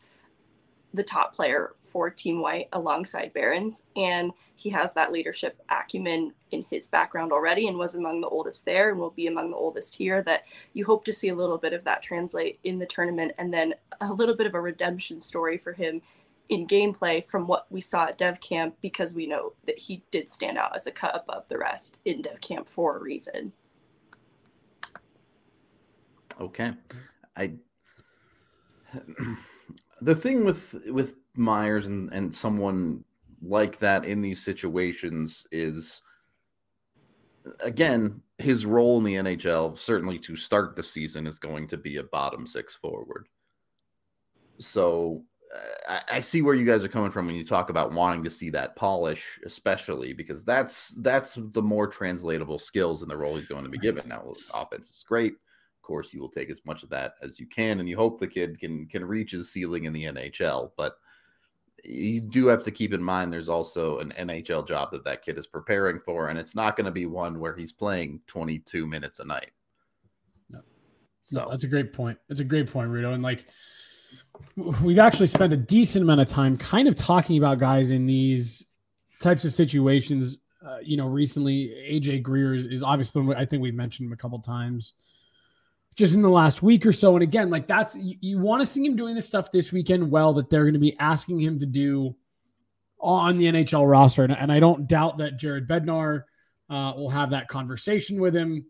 the 0.93 1.03
top 1.03 1.35
player 1.35 1.75
for 1.83 2.09
Team 2.09 2.41
White 2.41 2.67
alongside 2.73 3.33
Barons. 3.33 3.83
And 3.95 4.31
he 4.55 4.69
has 4.69 4.93
that 4.93 5.11
leadership 5.11 5.61
acumen 5.69 6.33
in 6.51 6.65
his 6.69 6.87
background 6.87 7.31
already 7.31 7.67
and 7.67 7.77
was 7.77 7.95
among 7.95 8.21
the 8.21 8.27
oldest 8.27 8.65
there 8.65 8.89
and 8.89 8.99
will 8.99 9.11
be 9.11 9.27
among 9.27 9.51
the 9.51 9.57
oldest 9.57 9.95
here. 9.95 10.21
That 10.21 10.45
you 10.73 10.85
hope 10.85 11.05
to 11.05 11.13
see 11.13 11.29
a 11.29 11.35
little 11.35 11.57
bit 11.57 11.73
of 11.73 11.83
that 11.85 12.01
translate 12.01 12.59
in 12.63 12.79
the 12.79 12.85
tournament 12.85 13.33
and 13.37 13.53
then 13.53 13.75
a 14.01 14.11
little 14.11 14.35
bit 14.35 14.47
of 14.47 14.55
a 14.55 14.61
redemption 14.61 15.19
story 15.19 15.57
for 15.57 15.73
him 15.73 16.01
in 16.49 16.65
gameplay 16.67 17.23
from 17.23 17.45
what 17.45 17.67
we 17.71 17.79
saw 17.79 18.05
at 18.05 18.17
Dev 18.17 18.41
Camp 18.41 18.75
because 18.81 19.13
we 19.13 19.27
know 19.27 19.53
that 19.65 19.77
he 19.77 20.03
did 20.09 20.31
stand 20.31 20.57
out 20.57 20.75
as 20.75 20.87
a 20.87 20.91
cut 20.91 21.15
above 21.15 21.47
the 21.47 21.57
rest 21.57 21.99
in 22.05 22.23
Dev 22.23 22.41
Camp 22.41 22.67
for 22.67 22.97
a 22.97 22.99
reason. 22.99 23.53
Okay. 26.41 26.73
I 27.35 27.53
the 30.01 30.15
thing 30.15 30.45
with 30.45 30.75
with 30.87 31.15
Meyers 31.35 31.87
and 31.87 32.11
and 32.11 32.33
someone 32.33 33.03
like 33.41 33.79
that 33.79 34.05
in 34.05 34.21
these 34.21 34.43
situations 34.43 35.47
is 35.51 36.01
again 37.63 38.21
his 38.37 38.65
role 38.65 38.97
in 38.97 39.03
the 39.03 39.15
NHL 39.15 39.77
certainly 39.77 40.19
to 40.19 40.35
start 40.35 40.75
the 40.75 40.83
season 40.83 41.25
is 41.25 41.39
going 41.39 41.67
to 41.67 41.77
be 41.77 41.97
a 41.97 42.03
bottom 42.03 42.45
six 42.45 42.75
forward. 42.75 43.27
So 44.59 45.23
uh, 45.55 45.99
I, 46.09 46.17
I, 46.17 46.19
see 46.19 46.41
where 46.41 46.53
you 46.53 46.65
guys 46.65 46.83
are 46.83 46.89
coming 46.89 47.11
from 47.11 47.25
when 47.25 47.35
you 47.35 47.45
talk 47.45 47.69
about 47.69 47.93
wanting 47.93 48.23
to 48.23 48.29
see 48.29 48.49
that 48.51 48.75
polish, 48.75 49.39
especially 49.45 50.13
because 50.13 50.43
that's 50.43 50.89
that's 51.01 51.37
the 51.53 51.61
more 51.61 51.87
translatable 51.87 52.59
skills 52.59 53.01
in 53.01 53.09
the 53.09 53.17
role 53.17 53.35
he's 53.35 53.45
going 53.45 53.63
to 53.63 53.69
be 53.69 53.77
given. 53.77 54.07
Now, 54.07 54.33
offense 54.53 54.89
is 54.89 55.03
great 55.07 55.35
course, 55.89 56.13
you 56.13 56.21
will 56.21 56.29
take 56.29 56.51
as 56.51 56.61
much 56.65 56.83
of 56.83 56.89
that 56.89 57.15
as 57.23 57.39
you 57.39 57.47
can, 57.47 57.79
and 57.79 57.89
you 57.89 57.97
hope 57.97 58.19
the 58.19 58.27
kid 58.27 58.59
can 58.59 58.85
can 58.85 59.03
reach 59.03 59.31
his 59.31 59.51
ceiling 59.51 59.85
in 59.85 59.93
the 59.93 60.03
NHL. 60.03 60.71
But 60.77 60.93
you 61.83 62.21
do 62.21 62.45
have 62.45 62.61
to 62.63 62.71
keep 62.71 62.93
in 62.93 63.01
mind 63.01 63.33
there's 63.33 63.49
also 63.49 63.99
an 63.99 64.13
NHL 64.17 64.67
job 64.67 64.91
that 64.91 65.03
that 65.05 65.23
kid 65.23 65.39
is 65.39 65.47
preparing 65.47 65.99
for, 65.99 66.29
and 66.29 66.37
it's 66.37 66.55
not 66.55 66.77
going 66.77 66.85
to 66.85 66.91
be 66.91 67.07
one 67.07 67.39
where 67.39 67.55
he's 67.55 67.73
playing 67.73 68.21
22 68.27 68.85
minutes 68.85 69.17
a 69.17 69.25
night. 69.25 69.51
No. 70.51 70.59
So 71.21 71.41
no, 71.41 71.49
that's 71.49 71.63
a 71.63 71.67
great 71.67 71.91
point. 71.91 72.19
That's 72.27 72.39
a 72.39 72.45
great 72.45 72.71
point, 72.71 72.91
Rudo. 72.91 73.15
And 73.15 73.23
like 73.23 73.45
we've 74.55 74.99
actually 74.99 75.27
spent 75.27 75.51
a 75.51 75.57
decent 75.57 76.03
amount 76.03 76.21
of 76.21 76.27
time 76.27 76.55
kind 76.55 76.87
of 76.87 76.95
talking 76.95 77.39
about 77.39 77.57
guys 77.57 77.89
in 77.89 78.05
these 78.05 78.63
types 79.19 79.43
of 79.43 79.51
situations. 79.51 80.37
Uh, 80.63 80.77
you 80.83 80.97
know, 80.97 81.07
recently 81.07 81.73
AJ 81.89 82.21
Greer 82.21 82.53
is, 82.53 82.67
is 82.67 82.83
obviously 82.83 83.33
I 83.35 83.45
think 83.45 83.63
we 83.63 83.71
mentioned 83.71 84.05
him 84.05 84.13
a 84.13 84.17
couple 84.17 84.37
times 84.37 84.93
just 85.99 86.15
in 86.15 86.21
the 86.21 86.29
last 86.29 86.63
week 86.63 86.85
or 86.85 86.93
so. 86.93 87.13
And 87.15 87.21
again, 87.21 87.49
like 87.49 87.67
that's 87.67 87.97
you, 87.97 88.15
you 88.21 88.39
want 88.39 88.61
to 88.61 88.65
see 88.65 88.85
him 88.85 88.95
doing 88.95 89.15
this 89.15 89.27
stuff 89.27 89.51
this 89.51 89.73
weekend 89.73 90.09
well 90.09 90.33
that 90.33 90.49
they're 90.49 90.63
going 90.63 90.73
to 90.73 90.79
be 90.79 90.97
asking 90.97 91.41
him 91.41 91.59
to 91.59 91.65
do 91.65 92.15
on 93.01 93.37
the 93.37 93.45
NHL 93.45 93.89
roster. 93.89 94.23
And, 94.23 94.31
and 94.31 94.49
I 94.49 94.61
don't 94.61 94.87
doubt 94.87 95.17
that 95.17 95.37
Jared 95.37 95.67
Bednar 95.67 96.23
uh, 96.69 96.93
will 96.95 97.09
have 97.09 97.31
that 97.31 97.49
conversation 97.49 98.21
with 98.21 98.33
him. 98.33 98.65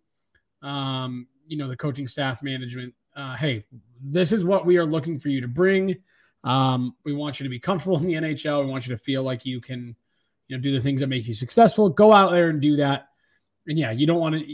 Um, 0.63 1.27
you 1.47 1.55
know, 1.57 1.67
the 1.67 1.77
coaching 1.77 2.07
staff 2.07 2.41
management. 2.41 2.95
Uh, 3.15 3.35
hey, 3.35 3.63
this 4.03 4.31
is 4.31 4.43
what 4.43 4.65
we 4.65 4.77
are 4.77 4.85
looking 4.85 5.19
for 5.19 5.29
you 5.29 5.39
to 5.41 5.47
bring. 5.47 5.95
Um, 6.43 6.95
we 7.03 7.13
want 7.13 7.39
you 7.39 7.43
to 7.43 7.49
be 7.49 7.59
comfortable 7.59 7.99
in 7.99 8.07
the 8.07 8.13
NHL. 8.13 8.65
We 8.65 8.71
want 8.71 8.87
you 8.87 8.95
to 8.95 9.01
feel 9.01 9.21
like 9.21 9.45
you 9.45 9.61
can, 9.61 9.95
you 10.47 10.57
know, 10.57 10.61
do 10.61 10.71
the 10.71 10.79
things 10.79 11.01
that 11.01 11.07
make 11.07 11.27
you 11.27 11.35
successful. 11.35 11.89
Go 11.89 12.11
out 12.11 12.31
there 12.31 12.49
and 12.49 12.59
do 12.59 12.77
that. 12.77 13.09
And 13.67 13.77
yeah, 13.77 13.91
you 13.91 14.07
don't 14.07 14.19
want 14.19 14.35
to. 14.35 14.45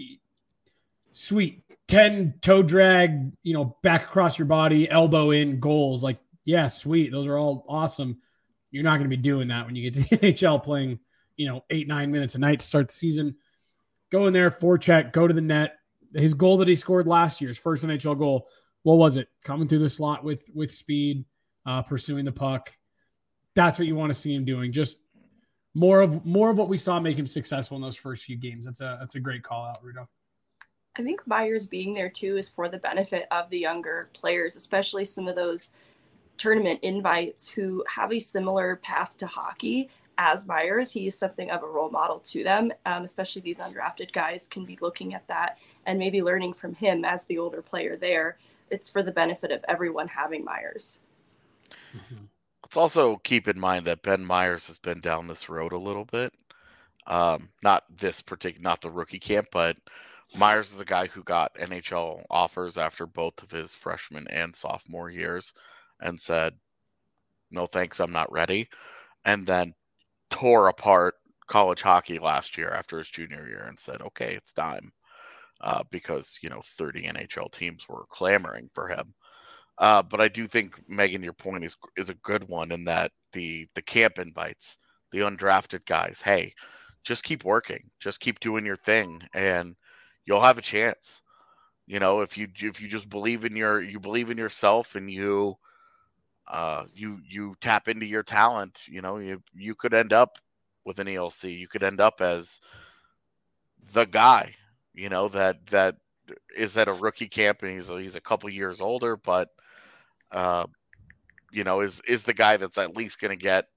Sweet, 1.11 1.63
10 1.87 2.35
toe 2.41 2.63
drag, 2.63 3.31
you 3.43 3.53
know, 3.53 3.77
back 3.83 4.05
across 4.05 4.39
your 4.39 4.47
body, 4.47 4.89
elbow 4.89 5.31
in 5.31 5.59
goals. 5.59 6.03
Like, 6.03 6.19
yeah, 6.45 6.67
sweet. 6.67 7.11
Those 7.11 7.27
are 7.27 7.37
all 7.37 7.65
awesome. 7.67 8.17
You're 8.71 8.83
not 8.83 8.97
going 8.97 9.09
to 9.09 9.15
be 9.15 9.21
doing 9.21 9.49
that 9.49 9.65
when 9.65 9.75
you 9.75 9.89
get 9.89 10.01
to 10.01 10.09
the 10.17 10.33
NHL 10.33 10.63
playing, 10.63 10.99
you 11.37 11.47
know, 11.47 11.63
eight, 11.69 11.87
nine 11.87 12.11
minutes 12.11 12.35
a 12.35 12.39
night 12.39 12.59
to 12.59 12.65
start 12.65 12.87
the 12.87 12.93
season. 12.93 13.35
Go 14.11 14.27
in 14.27 14.33
there, 14.33 14.49
forecheck, 14.49 15.11
go 15.11 15.27
to 15.27 15.33
the 15.33 15.41
net. 15.41 15.77
His 16.13 16.33
goal 16.33 16.57
that 16.57 16.67
he 16.67 16.75
scored 16.75 17.07
last 17.07 17.41
year, 17.41 17.49
his 17.49 17.57
first 17.57 17.85
NHL 17.85 18.17
goal, 18.17 18.47
what 18.83 18.97
was 18.97 19.17
it? 19.17 19.27
Coming 19.43 19.67
through 19.67 19.79
the 19.79 19.89
slot 19.89 20.23
with 20.23 20.43
with 20.53 20.71
speed, 20.71 21.25
uh, 21.65 21.81
pursuing 21.81 22.23
the 22.23 22.31
puck. 22.31 22.71
That's 23.55 23.79
what 23.79 23.87
you 23.87 23.95
want 23.95 24.11
to 24.11 24.19
see 24.19 24.33
him 24.33 24.45
doing. 24.45 24.71
Just 24.71 24.97
more 25.73 26.01
of 26.01 26.25
more 26.25 26.49
of 26.49 26.57
what 26.57 26.69
we 26.69 26.77
saw 26.77 26.99
make 26.99 27.17
him 27.17 27.27
successful 27.27 27.75
in 27.75 27.81
those 27.81 27.97
first 27.97 28.23
few 28.23 28.37
games. 28.37 28.65
That's 28.65 28.81
a 28.81 28.97
that's 28.99 29.15
a 29.15 29.19
great 29.19 29.43
call 29.43 29.65
out, 29.65 29.83
Rudo. 29.83 30.07
I 30.97 31.03
think 31.03 31.25
Meyers 31.27 31.65
being 31.65 31.93
there 31.93 32.09
too 32.09 32.37
is 32.37 32.49
for 32.49 32.69
the 32.69 32.77
benefit 32.77 33.27
of 33.31 33.49
the 33.49 33.59
younger 33.59 34.09
players, 34.13 34.55
especially 34.55 35.05
some 35.05 35.27
of 35.27 35.35
those 35.35 35.71
tournament 36.37 36.79
invites 36.83 37.47
who 37.47 37.83
have 37.93 38.11
a 38.11 38.19
similar 38.19 38.77
path 38.77 39.17
to 39.17 39.27
hockey 39.27 39.89
as 40.17 40.47
Meyers. 40.47 40.91
He 40.91 41.07
is 41.07 41.17
something 41.17 41.51
of 41.51 41.63
a 41.63 41.67
role 41.67 41.89
model 41.89 42.19
to 42.19 42.43
them, 42.43 42.71
um, 42.85 43.03
especially 43.03 43.41
these 43.41 43.59
undrafted 43.59 44.13
guys 44.13 44.47
can 44.47 44.65
be 44.65 44.77
looking 44.81 45.13
at 45.13 45.27
that 45.27 45.57
and 45.85 45.99
maybe 45.99 46.21
learning 46.21 46.53
from 46.53 46.73
him 46.75 47.03
as 47.03 47.25
the 47.25 47.37
older 47.37 47.61
player 47.61 47.97
there. 47.97 48.37
It's 48.69 48.89
for 48.89 49.03
the 49.03 49.11
benefit 49.11 49.51
of 49.51 49.63
everyone 49.67 50.07
having 50.07 50.43
Meyers. 50.43 50.99
Mm-hmm. 51.95 52.25
Let's 52.63 52.77
also 52.77 53.17
keep 53.17 53.47
in 53.47 53.59
mind 53.59 53.85
that 53.85 54.01
Ben 54.01 54.25
Meyers 54.25 54.67
has 54.67 54.77
been 54.77 54.99
down 54.99 55.27
this 55.27 55.49
road 55.49 55.71
a 55.71 55.77
little 55.77 56.05
bit. 56.05 56.33
Um, 57.07 57.49
not 57.61 57.83
this 57.95 58.21
particular, 58.21 58.63
not 58.63 58.81
the 58.81 58.89
rookie 58.89 59.19
camp, 59.19 59.49
but 59.51 59.77
Meyers 60.37 60.73
is 60.73 60.79
a 60.81 60.85
guy 60.85 61.07
who 61.07 61.23
got 61.23 61.55
NHL 61.55 62.23
offers 62.29 62.77
after 62.77 63.05
both 63.05 63.41
of 63.41 63.51
his 63.51 63.73
freshman 63.73 64.27
and 64.29 64.55
sophomore 64.55 65.09
years 65.09 65.53
and 66.01 66.19
said, 66.19 66.53
no 67.51 67.65
thanks, 67.65 67.99
I'm 67.99 68.11
not 68.11 68.31
ready. 68.31 68.67
And 69.23 69.45
then 69.45 69.73
tore 70.29 70.67
apart 70.67 71.15
college 71.47 71.81
hockey 71.81 72.19
last 72.19 72.57
year 72.57 72.69
after 72.71 72.97
his 72.97 73.09
junior 73.09 73.47
year 73.47 73.65
and 73.67 73.79
said, 73.79 74.01
okay, 74.01 74.33
it's 74.35 74.53
time. 74.53 74.91
Uh, 75.61 75.83
because, 75.89 76.37
you 76.41 76.49
know, 76.49 76.61
30 76.65 77.03
NHL 77.03 77.49
teams 77.51 77.87
were 77.87 78.05
clamoring 78.09 78.69
for 78.73 78.89
him. 78.89 79.13
Uh, 79.77 80.01
but 80.01 80.19
I 80.19 80.27
do 80.27 80.47
think, 80.47 80.81
Megan, 80.89 81.23
your 81.23 81.33
point 81.33 81.63
is 81.63 81.75
is 81.97 82.09
a 82.09 82.15
good 82.15 82.47
one 82.47 82.71
in 82.71 82.83
that 82.85 83.11
the 83.33 83.67
the 83.75 83.81
camp 83.81 84.19
invites, 84.19 84.77
the 85.11 85.19
undrafted 85.19 85.85
guys, 85.85 86.21
hey, 86.23 86.53
just 87.03 87.23
keep 87.23 87.43
working, 87.43 87.89
just 87.99 88.19
keep 88.19 88.39
doing 88.39 88.65
your 88.65 88.77
thing. 88.77 89.21
And 89.33 89.75
you'll 90.25 90.41
have 90.41 90.57
a 90.57 90.63
chance. 90.63 91.21
You 91.87 91.99
know, 91.99 92.21
if 92.21 92.37
you 92.37 92.47
if 92.55 92.81
you 92.81 92.87
just 92.87 93.09
believe 93.09 93.45
in 93.45 93.55
your 93.55 93.81
you 93.81 93.99
believe 93.99 94.29
in 94.31 94.37
yourself 94.37 94.95
and 94.95 95.11
you 95.11 95.55
uh 96.47 96.85
you 96.93 97.19
you 97.27 97.55
tap 97.61 97.87
into 97.87 98.05
your 98.05 98.23
talent, 98.23 98.87
you 98.87 99.01
know, 99.01 99.17
you 99.17 99.41
you 99.53 99.75
could 99.75 99.93
end 99.93 100.13
up 100.13 100.37
with 100.85 100.99
an 100.99 101.07
ELC. 101.07 101.57
You 101.57 101.67
could 101.67 101.83
end 101.83 102.01
up 102.01 102.21
as 102.21 102.61
the 103.93 104.05
guy, 104.05 104.55
you 104.93 105.09
know, 105.09 105.29
that 105.29 105.65
that 105.67 105.95
is 106.55 106.77
at 106.77 106.87
a 106.87 106.93
rookie 106.93 107.27
camp 107.27 107.61
and 107.61 107.71
he's 107.71 107.89
he's 107.89 108.15
a 108.15 108.21
couple 108.21 108.49
years 108.49 108.81
older, 108.81 109.15
but 109.17 109.49
uh 110.31 110.65
you 111.51 111.63
know, 111.63 111.81
is 111.81 112.01
is 112.07 112.23
the 112.23 112.33
guy 112.33 112.57
that's 112.57 112.77
at 112.77 112.97
least 112.97 113.21
going 113.21 113.31
to 113.31 113.41
get, 113.41 113.67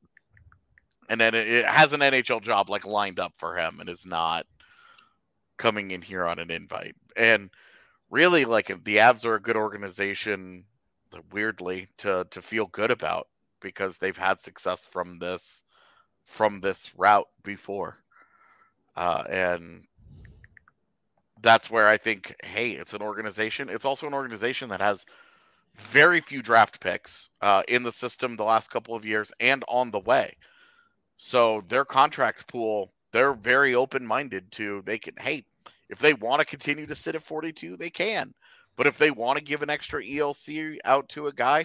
and 1.08 1.20
then 1.20 1.34
it 1.34 1.64
has 1.64 1.92
an 1.92 2.00
NHL 2.00 2.42
job 2.42 2.70
like 2.70 2.84
lined 2.84 3.20
up 3.20 3.32
for 3.36 3.56
him, 3.56 3.78
and 3.80 3.88
is 3.88 4.04
not 4.04 4.46
coming 5.58 5.90
in 5.90 6.02
here 6.02 6.24
on 6.24 6.38
an 6.38 6.50
invite. 6.50 6.96
And 7.16 7.50
really, 8.10 8.44
like 8.44 8.68
the 8.84 8.96
Avs 8.96 9.24
are 9.24 9.34
a 9.34 9.42
good 9.42 9.56
organization, 9.56 10.64
weirdly 11.32 11.88
to 11.98 12.26
to 12.30 12.42
feel 12.42 12.66
good 12.66 12.90
about 12.90 13.28
because 13.60 13.98
they've 13.98 14.16
had 14.16 14.42
success 14.42 14.84
from 14.84 15.18
this 15.18 15.64
from 16.24 16.60
this 16.60 16.90
route 16.96 17.28
before, 17.42 17.96
uh, 18.96 19.24
and 19.28 19.84
that's 21.40 21.70
where 21.70 21.86
I 21.86 21.98
think, 21.98 22.34
hey, 22.44 22.70
it's 22.70 22.94
an 22.94 23.02
organization. 23.02 23.68
It's 23.68 23.84
also 23.84 24.06
an 24.06 24.14
organization 24.14 24.70
that 24.70 24.80
has 24.80 25.06
very 25.76 26.20
few 26.20 26.42
draft 26.42 26.80
picks 26.80 27.30
uh, 27.40 27.62
in 27.68 27.82
the 27.82 27.92
system 27.92 28.36
the 28.36 28.44
last 28.44 28.70
couple 28.70 28.94
of 28.94 29.04
years 29.04 29.32
and 29.38 29.64
on 29.68 29.90
the 29.90 30.00
way. 30.00 30.36
So 31.16 31.62
their 31.68 31.84
contract 31.84 32.48
pool, 32.48 32.92
they're 33.12 33.34
very 33.34 33.74
open 33.74 34.06
minded 34.06 34.50
to 34.52 34.82
they 34.84 34.98
can, 34.98 35.14
hey, 35.18 35.44
if 35.88 35.98
they 35.98 36.14
want 36.14 36.40
to 36.40 36.46
continue 36.46 36.86
to 36.86 36.94
sit 36.94 37.14
at 37.14 37.22
42, 37.22 37.76
they 37.76 37.90
can. 37.90 38.34
But 38.76 38.86
if 38.86 38.98
they 38.98 39.10
want 39.10 39.38
to 39.38 39.44
give 39.44 39.62
an 39.62 39.70
extra 39.70 40.02
ELC 40.02 40.78
out 40.84 41.08
to 41.10 41.26
a 41.26 41.32
guy, 41.32 41.64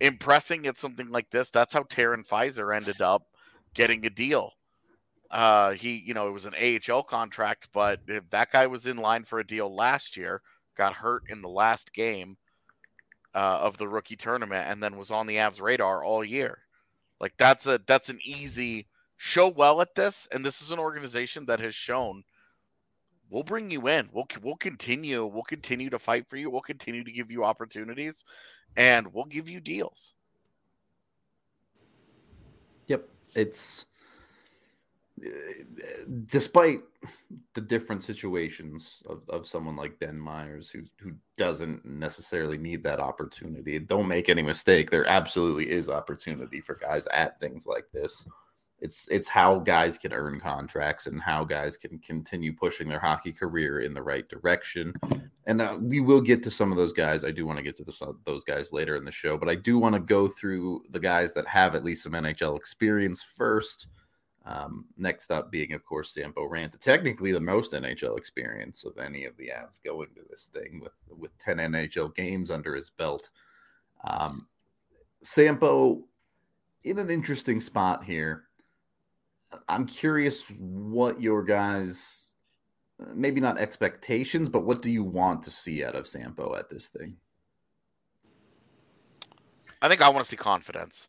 impressing 0.00 0.66
at 0.66 0.76
something 0.76 1.10
like 1.10 1.30
this, 1.30 1.50
that's 1.50 1.74
how 1.74 1.82
Tarun 1.82 2.26
Fizer 2.26 2.74
ended 2.74 3.02
up 3.02 3.22
getting 3.74 4.06
a 4.06 4.10
deal. 4.10 4.52
Uh, 5.30 5.72
he, 5.72 6.02
you 6.06 6.14
know, 6.14 6.28
it 6.28 6.32
was 6.32 6.46
an 6.46 6.54
AHL 6.54 7.02
contract, 7.02 7.68
but 7.72 8.00
that 8.30 8.52
guy 8.52 8.66
was 8.66 8.86
in 8.86 8.96
line 8.96 9.24
for 9.24 9.40
a 9.40 9.46
deal 9.46 9.74
last 9.74 10.16
year, 10.16 10.40
got 10.76 10.94
hurt 10.94 11.24
in 11.28 11.42
the 11.42 11.48
last 11.48 11.92
game 11.92 12.36
uh, 13.34 13.58
of 13.60 13.76
the 13.76 13.88
rookie 13.88 14.16
tournament, 14.16 14.68
and 14.68 14.82
then 14.82 14.96
was 14.96 15.10
on 15.10 15.26
the 15.26 15.36
Avs 15.36 15.60
radar 15.60 16.04
all 16.04 16.24
year. 16.24 16.58
Like 17.20 17.34
that's 17.36 17.66
a 17.66 17.80
that's 17.86 18.08
an 18.10 18.20
easy 18.22 18.86
show 19.24 19.48
well 19.48 19.80
at 19.80 19.94
this, 19.94 20.28
and 20.32 20.44
this 20.44 20.60
is 20.60 20.70
an 20.70 20.78
organization 20.78 21.46
that 21.46 21.58
has 21.58 21.74
shown 21.74 22.22
we'll 23.30 23.42
bring 23.42 23.70
you 23.70 23.88
in. 23.88 24.08
We'll 24.12 24.28
we'll 24.42 24.56
continue. 24.56 25.24
We'll 25.24 25.44
continue 25.44 25.88
to 25.90 25.98
fight 25.98 26.28
for 26.28 26.36
you. 26.36 26.50
We'll 26.50 26.60
continue 26.60 27.02
to 27.02 27.10
give 27.10 27.30
you 27.30 27.42
opportunities, 27.42 28.24
and 28.76 29.12
we'll 29.14 29.24
give 29.24 29.48
you 29.48 29.60
deals. 29.60 30.12
Yep, 32.86 33.08
it's 33.34 33.86
despite 36.26 36.80
the 37.54 37.60
different 37.62 38.02
situations 38.02 39.02
of, 39.08 39.22
of 39.30 39.46
someone 39.46 39.76
like 39.76 39.98
Ben 40.00 40.18
Meyers 40.18 40.68
who 40.68 40.82
who 40.98 41.12
doesn't 41.38 41.82
necessarily 41.86 42.58
need 42.58 42.84
that 42.84 43.00
opportunity. 43.00 43.78
Don't 43.78 44.06
make 44.06 44.28
any 44.28 44.42
mistake, 44.42 44.90
there 44.90 45.06
absolutely 45.06 45.70
is 45.70 45.88
opportunity 45.88 46.60
for 46.60 46.74
guys 46.74 47.06
at 47.06 47.40
things 47.40 47.66
like 47.66 47.86
this. 47.90 48.26
It's 48.84 49.08
it's 49.08 49.28
how 49.28 49.60
guys 49.60 49.96
can 49.96 50.12
earn 50.12 50.38
contracts 50.38 51.06
and 51.06 51.22
how 51.22 51.42
guys 51.42 51.78
can 51.78 51.98
continue 52.00 52.52
pushing 52.52 52.86
their 52.86 53.00
hockey 53.00 53.32
career 53.32 53.80
in 53.80 53.94
the 53.94 54.02
right 54.02 54.28
direction. 54.28 54.92
And 55.46 55.62
uh, 55.62 55.78
we 55.80 56.00
will 56.00 56.20
get 56.20 56.42
to 56.42 56.50
some 56.50 56.70
of 56.70 56.76
those 56.76 56.92
guys. 56.92 57.24
I 57.24 57.30
do 57.30 57.46
want 57.46 57.56
to 57.56 57.64
get 57.64 57.78
to 57.78 58.14
those 58.26 58.44
guys 58.44 58.74
later 58.74 58.96
in 58.96 59.06
the 59.06 59.10
show, 59.10 59.38
but 59.38 59.48
I 59.48 59.54
do 59.54 59.78
want 59.78 59.94
to 59.94 60.00
go 60.00 60.28
through 60.28 60.84
the 60.90 61.00
guys 61.00 61.32
that 61.32 61.46
have 61.46 61.74
at 61.74 61.82
least 61.82 62.02
some 62.02 62.12
NHL 62.12 62.58
experience 62.58 63.22
first 63.22 63.86
um, 64.44 64.84
next 64.98 65.30
up 65.30 65.50
being, 65.50 65.72
of 65.72 65.82
course, 65.86 66.12
Sampo 66.12 66.46
Ranta, 66.46 66.78
technically 66.78 67.32
the 67.32 67.40
most 67.40 67.72
NHL 67.72 68.18
experience 68.18 68.84
of 68.84 68.98
any 68.98 69.24
of 69.24 69.34
the 69.38 69.48
Avs 69.48 69.82
going 69.82 70.08
to 70.14 70.22
this 70.28 70.50
thing 70.52 70.78
with 70.82 70.92
with 71.08 71.36
10 71.38 71.56
NHL 71.56 72.14
games 72.14 72.50
under 72.50 72.74
his 72.74 72.90
belt. 72.90 73.30
Um, 74.06 74.46
Sampo 75.22 76.04
in 76.84 76.98
an 76.98 77.08
interesting 77.08 77.60
spot 77.60 78.04
here. 78.04 78.43
I'm 79.68 79.86
curious 79.86 80.46
what 80.48 81.20
your 81.20 81.42
guys, 81.42 82.32
maybe 83.14 83.40
not 83.40 83.58
expectations, 83.58 84.48
but 84.48 84.64
what 84.64 84.82
do 84.82 84.90
you 84.90 85.04
want 85.04 85.42
to 85.42 85.50
see 85.50 85.84
out 85.84 85.94
of 85.94 86.06
Sampo 86.06 86.56
at 86.56 86.70
this 86.70 86.88
thing? 86.88 87.16
I 89.82 89.88
think 89.88 90.02
I 90.02 90.08
want 90.08 90.24
to 90.24 90.30
see 90.30 90.36
confidence. 90.36 91.08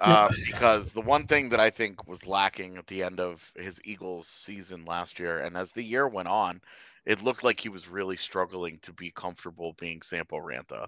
Uh, 0.00 0.30
because 0.46 0.92
the 0.92 1.00
one 1.00 1.26
thing 1.26 1.50
that 1.50 1.60
I 1.60 1.68
think 1.68 2.08
was 2.08 2.26
lacking 2.26 2.78
at 2.78 2.86
the 2.86 3.02
end 3.02 3.20
of 3.20 3.52
his 3.54 3.78
Eagles 3.84 4.28
season 4.28 4.86
last 4.86 5.18
year, 5.18 5.38
and 5.40 5.58
as 5.58 5.72
the 5.72 5.82
year 5.82 6.08
went 6.08 6.28
on, 6.28 6.62
it 7.04 7.22
looked 7.22 7.44
like 7.44 7.60
he 7.60 7.68
was 7.68 7.88
really 7.88 8.16
struggling 8.16 8.78
to 8.80 8.94
be 8.94 9.10
comfortable 9.10 9.74
being 9.78 10.00
Sampo 10.00 10.38
Ranta, 10.38 10.86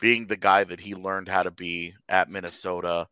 being 0.00 0.26
the 0.26 0.36
guy 0.36 0.64
that 0.64 0.80
he 0.80 0.94
learned 0.94 1.28
how 1.28 1.42
to 1.42 1.50
be 1.50 1.94
at 2.08 2.30
Minnesota, 2.30 3.06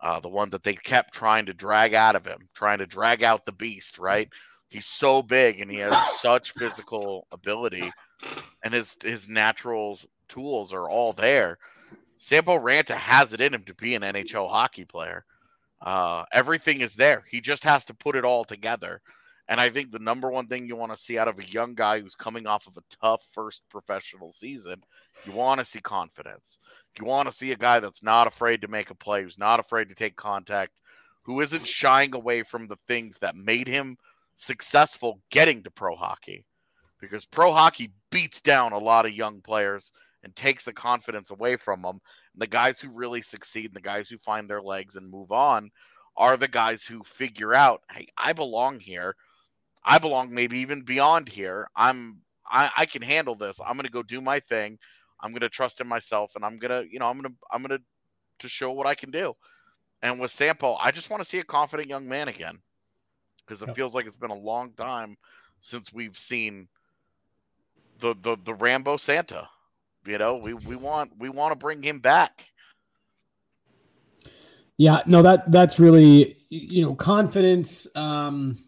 uh, 0.00 0.20
the 0.20 0.28
one 0.28 0.50
that 0.50 0.62
they 0.62 0.74
kept 0.74 1.14
trying 1.14 1.46
to 1.46 1.54
drag 1.54 1.94
out 1.94 2.16
of 2.16 2.26
him, 2.26 2.48
trying 2.54 2.78
to 2.78 2.86
drag 2.86 3.22
out 3.22 3.44
the 3.44 3.52
beast, 3.52 3.98
right? 3.98 4.28
He's 4.68 4.86
so 4.86 5.22
big 5.22 5.60
and 5.60 5.70
he 5.70 5.78
has 5.78 5.94
such 6.20 6.52
physical 6.52 7.26
ability, 7.32 7.90
and 8.64 8.74
his 8.74 8.96
his 9.02 9.28
natural 9.28 9.98
tools 10.28 10.72
are 10.72 10.88
all 10.88 11.12
there 11.12 11.58
Sampo 12.18 12.58
Ranta 12.58 12.96
has 12.96 13.32
it 13.32 13.40
in 13.40 13.54
him 13.54 13.64
to 13.64 13.74
be 13.74 13.94
an 13.94 14.02
NHL 14.02 14.50
hockey 14.50 14.84
player. 14.84 15.24
Uh, 15.80 16.24
everything 16.32 16.80
is 16.80 16.94
there. 16.94 17.24
He 17.30 17.40
just 17.40 17.62
has 17.64 17.84
to 17.86 17.94
put 17.94 18.16
it 18.16 18.24
all 18.24 18.44
together. 18.44 19.00
And 19.48 19.60
I 19.60 19.70
think 19.70 19.90
the 19.90 20.00
number 20.00 20.30
one 20.30 20.48
thing 20.48 20.66
you 20.66 20.76
want 20.76 20.92
to 20.92 21.00
see 21.00 21.16
out 21.16 21.28
of 21.28 21.38
a 21.38 21.44
young 21.44 21.74
guy 21.74 22.00
who's 22.00 22.16
coming 22.16 22.46
off 22.46 22.66
of 22.66 22.76
a 22.76 22.96
tough 23.00 23.24
first 23.32 23.62
professional 23.70 24.30
season, 24.30 24.82
you 25.24 25.32
want 25.32 25.60
to 25.60 25.64
see 25.64 25.80
confidence. 25.80 26.58
You 26.98 27.06
want 27.06 27.30
to 27.30 27.36
see 27.36 27.52
a 27.52 27.56
guy 27.56 27.80
that's 27.80 28.02
not 28.02 28.26
afraid 28.26 28.62
to 28.62 28.68
make 28.68 28.90
a 28.90 28.94
play, 28.94 29.22
who's 29.22 29.38
not 29.38 29.60
afraid 29.60 29.88
to 29.88 29.94
take 29.94 30.16
contact, 30.16 30.72
who 31.22 31.40
isn't 31.40 31.66
shying 31.66 32.14
away 32.14 32.42
from 32.42 32.66
the 32.66 32.78
things 32.86 33.18
that 33.18 33.36
made 33.36 33.68
him 33.68 33.96
successful 34.36 35.20
getting 35.30 35.62
to 35.62 35.70
pro 35.70 35.94
hockey. 35.94 36.44
Because 37.00 37.24
pro 37.24 37.52
hockey 37.52 37.92
beats 38.10 38.40
down 38.40 38.72
a 38.72 38.78
lot 38.78 39.06
of 39.06 39.12
young 39.12 39.40
players 39.40 39.92
and 40.24 40.34
takes 40.34 40.64
the 40.64 40.72
confidence 40.72 41.30
away 41.30 41.56
from 41.56 41.82
them. 41.82 42.00
And 42.32 42.42
the 42.42 42.46
guys 42.46 42.80
who 42.80 42.90
really 42.90 43.22
succeed 43.22 43.66
and 43.66 43.74
the 43.74 43.80
guys 43.80 44.08
who 44.08 44.18
find 44.18 44.48
their 44.48 44.62
legs 44.62 44.96
and 44.96 45.08
move 45.08 45.30
on 45.30 45.70
are 46.16 46.36
the 46.36 46.48
guys 46.48 46.82
who 46.82 47.04
figure 47.04 47.54
out, 47.54 47.82
hey, 47.92 48.08
I 48.16 48.32
belong 48.32 48.80
here. 48.80 49.14
I 49.84 49.98
belong 49.98 50.34
maybe 50.34 50.58
even 50.58 50.82
beyond 50.82 51.28
here. 51.28 51.68
I'm 51.76 52.18
I, 52.50 52.70
I 52.76 52.86
can 52.86 53.02
handle 53.02 53.34
this. 53.34 53.60
I'm 53.64 53.76
gonna 53.76 53.88
go 53.88 54.02
do 54.02 54.20
my 54.20 54.40
thing. 54.40 54.78
I'm 55.20 55.32
gonna 55.32 55.48
trust 55.48 55.80
in 55.80 55.88
myself 55.88 56.32
and 56.36 56.44
I'm 56.44 56.58
gonna, 56.58 56.84
you 56.90 56.98
know, 56.98 57.06
I'm 57.06 57.16
gonna 57.16 57.34
I'm 57.50 57.62
gonna 57.62 57.80
to 58.40 58.48
show 58.48 58.72
what 58.72 58.86
I 58.86 58.94
can 58.94 59.10
do. 59.10 59.34
And 60.02 60.20
with 60.20 60.30
Sampo, 60.30 60.76
I 60.80 60.90
just 60.90 61.10
want 61.10 61.22
to 61.22 61.28
see 61.28 61.38
a 61.38 61.44
confident 61.44 61.88
young 61.88 62.08
man 62.08 62.28
again. 62.28 62.58
Because 63.46 63.62
it 63.62 63.68
yep. 63.68 63.76
feels 63.76 63.94
like 63.94 64.06
it's 64.06 64.16
been 64.16 64.30
a 64.30 64.34
long 64.34 64.72
time 64.72 65.16
since 65.60 65.92
we've 65.92 66.16
seen 66.16 66.68
the 68.00 68.14
the 68.22 68.36
the 68.44 68.54
Rambo 68.54 68.96
Santa. 68.96 69.48
You 70.06 70.18
know, 70.18 70.36
we, 70.36 70.54
we 70.54 70.76
want 70.76 71.12
we 71.18 71.28
want 71.28 71.52
to 71.52 71.56
bring 71.56 71.82
him 71.82 71.98
back. 71.98 72.46
Yeah, 74.76 75.02
no, 75.06 75.22
that 75.22 75.50
that's 75.50 75.80
really 75.80 76.36
you 76.50 76.82
know 76.82 76.94
confidence. 76.94 77.88
Um, 77.96 78.64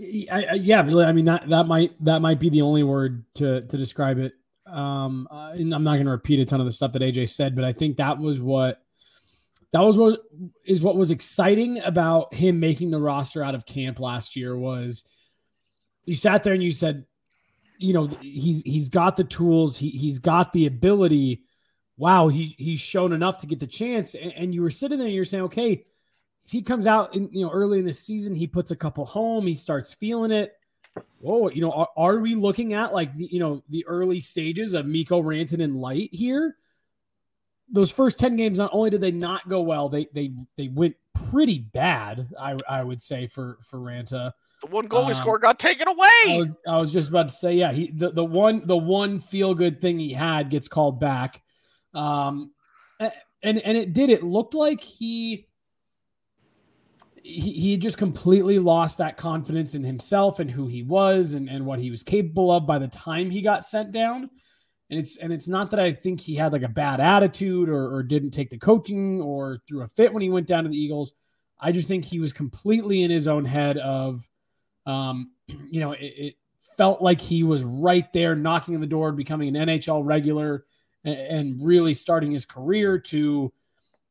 I, 0.00 0.46
I, 0.50 0.54
yeah, 0.54 0.82
really. 0.82 1.04
I 1.04 1.12
mean 1.12 1.26
that 1.26 1.48
that 1.48 1.66
might 1.66 1.92
that 2.04 2.22
might 2.22 2.40
be 2.40 2.48
the 2.48 2.62
only 2.62 2.82
word 2.82 3.24
to 3.34 3.60
to 3.62 3.76
describe 3.76 4.18
it. 4.18 4.32
Um, 4.68 5.28
uh, 5.30 5.52
and 5.52 5.72
I'm 5.74 5.84
not 5.84 5.94
going 5.94 6.06
to 6.06 6.12
repeat 6.12 6.40
a 6.40 6.44
ton 6.44 6.60
of 6.60 6.66
the 6.66 6.72
stuff 6.72 6.92
that 6.92 7.02
AJ 7.02 7.30
said, 7.30 7.54
but 7.54 7.64
I 7.64 7.72
think 7.72 7.96
that 7.96 8.18
was 8.18 8.40
what 8.40 8.82
that 9.72 9.80
was 9.80 9.98
what 9.98 10.20
is 10.64 10.82
what 10.82 10.96
was 10.96 11.10
exciting 11.10 11.80
about 11.80 12.32
him 12.32 12.58
making 12.58 12.90
the 12.90 13.00
roster 13.00 13.42
out 13.42 13.54
of 13.54 13.66
camp 13.66 14.00
last 14.00 14.34
year 14.34 14.56
was 14.56 15.04
you 16.04 16.14
sat 16.14 16.42
there 16.42 16.54
and 16.54 16.62
you 16.62 16.70
said 16.70 17.04
you 17.78 17.92
know 17.92 18.06
he's 18.20 18.62
he's 18.62 18.88
got 18.88 19.16
the 19.16 19.24
tools 19.24 19.76
he 19.76 19.90
he's 19.90 20.18
got 20.18 20.52
the 20.52 20.66
ability. 20.66 21.44
Wow 21.96 22.28
he 22.28 22.54
he's 22.58 22.80
shown 22.80 23.12
enough 23.12 23.38
to 23.38 23.46
get 23.46 23.60
the 23.60 23.66
chance. 23.66 24.14
And, 24.14 24.32
and 24.32 24.54
you 24.54 24.62
were 24.62 24.70
sitting 24.70 24.98
there 24.98 25.06
and 25.06 25.14
you're 25.14 25.24
saying 25.24 25.44
okay 25.44 25.84
if 26.44 26.52
he 26.52 26.62
comes 26.62 26.86
out 26.86 27.14
in 27.14 27.28
you 27.32 27.44
know 27.44 27.52
early 27.52 27.78
in 27.78 27.84
the 27.84 27.92
season 27.92 28.34
he 28.34 28.46
puts 28.46 28.70
a 28.70 28.76
couple 28.76 29.04
home 29.04 29.46
he 29.46 29.54
starts 29.54 29.92
feeling 29.94 30.30
it 30.30 30.57
whoa 31.20 31.48
you 31.50 31.60
know 31.60 31.72
are, 31.72 31.88
are 31.96 32.18
we 32.18 32.34
looking 32.34 32.74
at 32.74 32.92
like 32.92 33.14
the, 33.14 33.28
you 33.30 33.40
know 33.40 33.62
the 33.68 33.86
early 33.86 34.20
stages 34.20 34.74
of 34.74 34.86
Mikko 34.86 35.22
Rantanen 35.22 35.60
in 35.60 35.74
light 35.74 36.10
here 36.12 36.56
those 37.70 37.90
first 37.90 38.18
10 38.18 38.36
games 38.36 38.58
not 38.58 38.70
only 38.72 38.90
did 38.90 39.00
they 39.00 39.10
not 39.10 39.48
go 39.48 39.60
well 39.60 39.88
they 39.88 40.08
they 40.14 40.32
they 40.56 40.68
went 40.68 40.96
pretty 41.30 41.58
bad 41.58 42.28
i 42.40 42.56
i 42.68 42.82
would 42.82 43.00
say 43.00 43.26
for 43.26 43.58
for 43.62 43.78
Ranta 43.78 44.32
the 44.60 44.66
one 44.68 44.86
goal 44.86 45.02
um, 45.02 45.08
he 45.08 45.14
scored 45.14 45.42
got 45.42 45.58
taken 45.60 45.86
away. 45.86 46.08
I 46.26 46.36
was, 46.36 46.56
I 46.66 46.76
was 46.78 46.92
just 46.92 47.10
about 47.10 47.28
to 47.28 47.34
say, 47.34 47.54
yeah, 47.54 47.70
he 47.70 47.92
the, 47.92 48.10
the 48.10 48.24
one 48.24 48.66
the 48.66 48.76
one 48.76 49.20
feel 49.20 49.54
good 49.54 49.80
thing 49.80 50.00
he 50.00 50.12
had 50.12 50.50
gets 50.50 50.66
called 50.66 50.98
back. 50.98 51.40
Um 51.94 52.50
and 53.42 53.58
and 53.58 53.78
it 53.78 53.92
did. 53.92 54.10
It 54.10 54.22
looked 54.22 54.54
like 54.54 54.80
he 54.80 55.46
he, 57.28 57.52
he 57.52 57.76
just 57.76 57.98
completely 57.98 58.58
lost 58.58 58.98
that 58.98 59.18
confidence 59.18 59.74
in 59.74 59.84
himself 59.84 60.40
and 60.40 60.50
who 60.50 60.66
he 60.66 60.82
was 60.82 61.34
and, 61.34 61.48
and 61.48 61.66
what 61.66 61.78
he 61.78 61.90
was 61.90 62.02
capable 62.02 62.50
of 62.50 62.66
by 62.66 62.78
the 62.78 62.88
time 62.88 63.30
he 63.30 63.42
got 63.42 63.66
sent 63.66 63.92
down. 63.92 64.30
And 64.90 64.98
it's 64.98 65.18
and 65.18 65.30
it's 65.30 65.48
not 65.48 65.70
that 65.70 65.80
I 65.80 65.92
think 65.92 66.20
he 66.20 66.34
had 66.34 66.52
like 66.52 66.62
a 66.62 66.68
bad 66.68 67.00
attitude 67.00 67.68
or, 67.68 67.94
or 67.94 68.02
didn't 68.02 68.30
take 68.30 68.48
the 68.48 68.56
coaching 68.56 69.20
or 69.20 69.60
threw 69.68 69.82
a 69.82 69.86
fit 69.86 70.14
when 70.14 70.22
he 70.22 70.30
went 70.30 70.46
down 70.46 70.64
to 70.64 70.70
the 70.70 70.80
Eagles. 70.80 71.12
I 71.60 71.72
just 71.72 71.86
think 71.86 72.06
he 72.06 72.18
was 72.18 72.32
completely 72.32 73.02
in 73.02 73.10
his 73.10 73.28
own 73.28 73.44
head 73.44 73.76
of, 73.76 74.26
um, 74.86 75.32
you 75.70 75.80
know, 75.80 75.92
it, 75.92 76.14
it 76.16 76.34
felt 76.78 77.02
like 77.02 77.20
he 77.20 77.42
was 77.42 77.62
right 77.62 78.10
there 78.14 78.34
knocking 78.36 78.74
on 78.74 78.80
the 78.80 78.86
door, 78.86 79.12
becoming 79.12 79.54
an 79.54 79.68
NHL 79.68 80.02
regular 80.02 80.64
and, 81.04 81.18
and 81.18 81.66
really 81.66 81.92
starting 81.92 82.32
his 82.32 82.46
career 82.46 82.98
to 82.98 83.52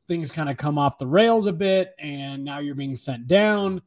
things 0.08 0.32
kind 0.32 0.50
of 0.50 0.58
come 0.58 0.78
off 0.78 0.98
the 0.98 1.08
rails 1.08 1.48
a 1.48 1.54
bit. 1.54 1.94
And 2.00 2.44
now 2.44 2.60
you're 2.60 2.76
being 2.76 2.96
sent 2.96 3.28
down. 3.28 3.82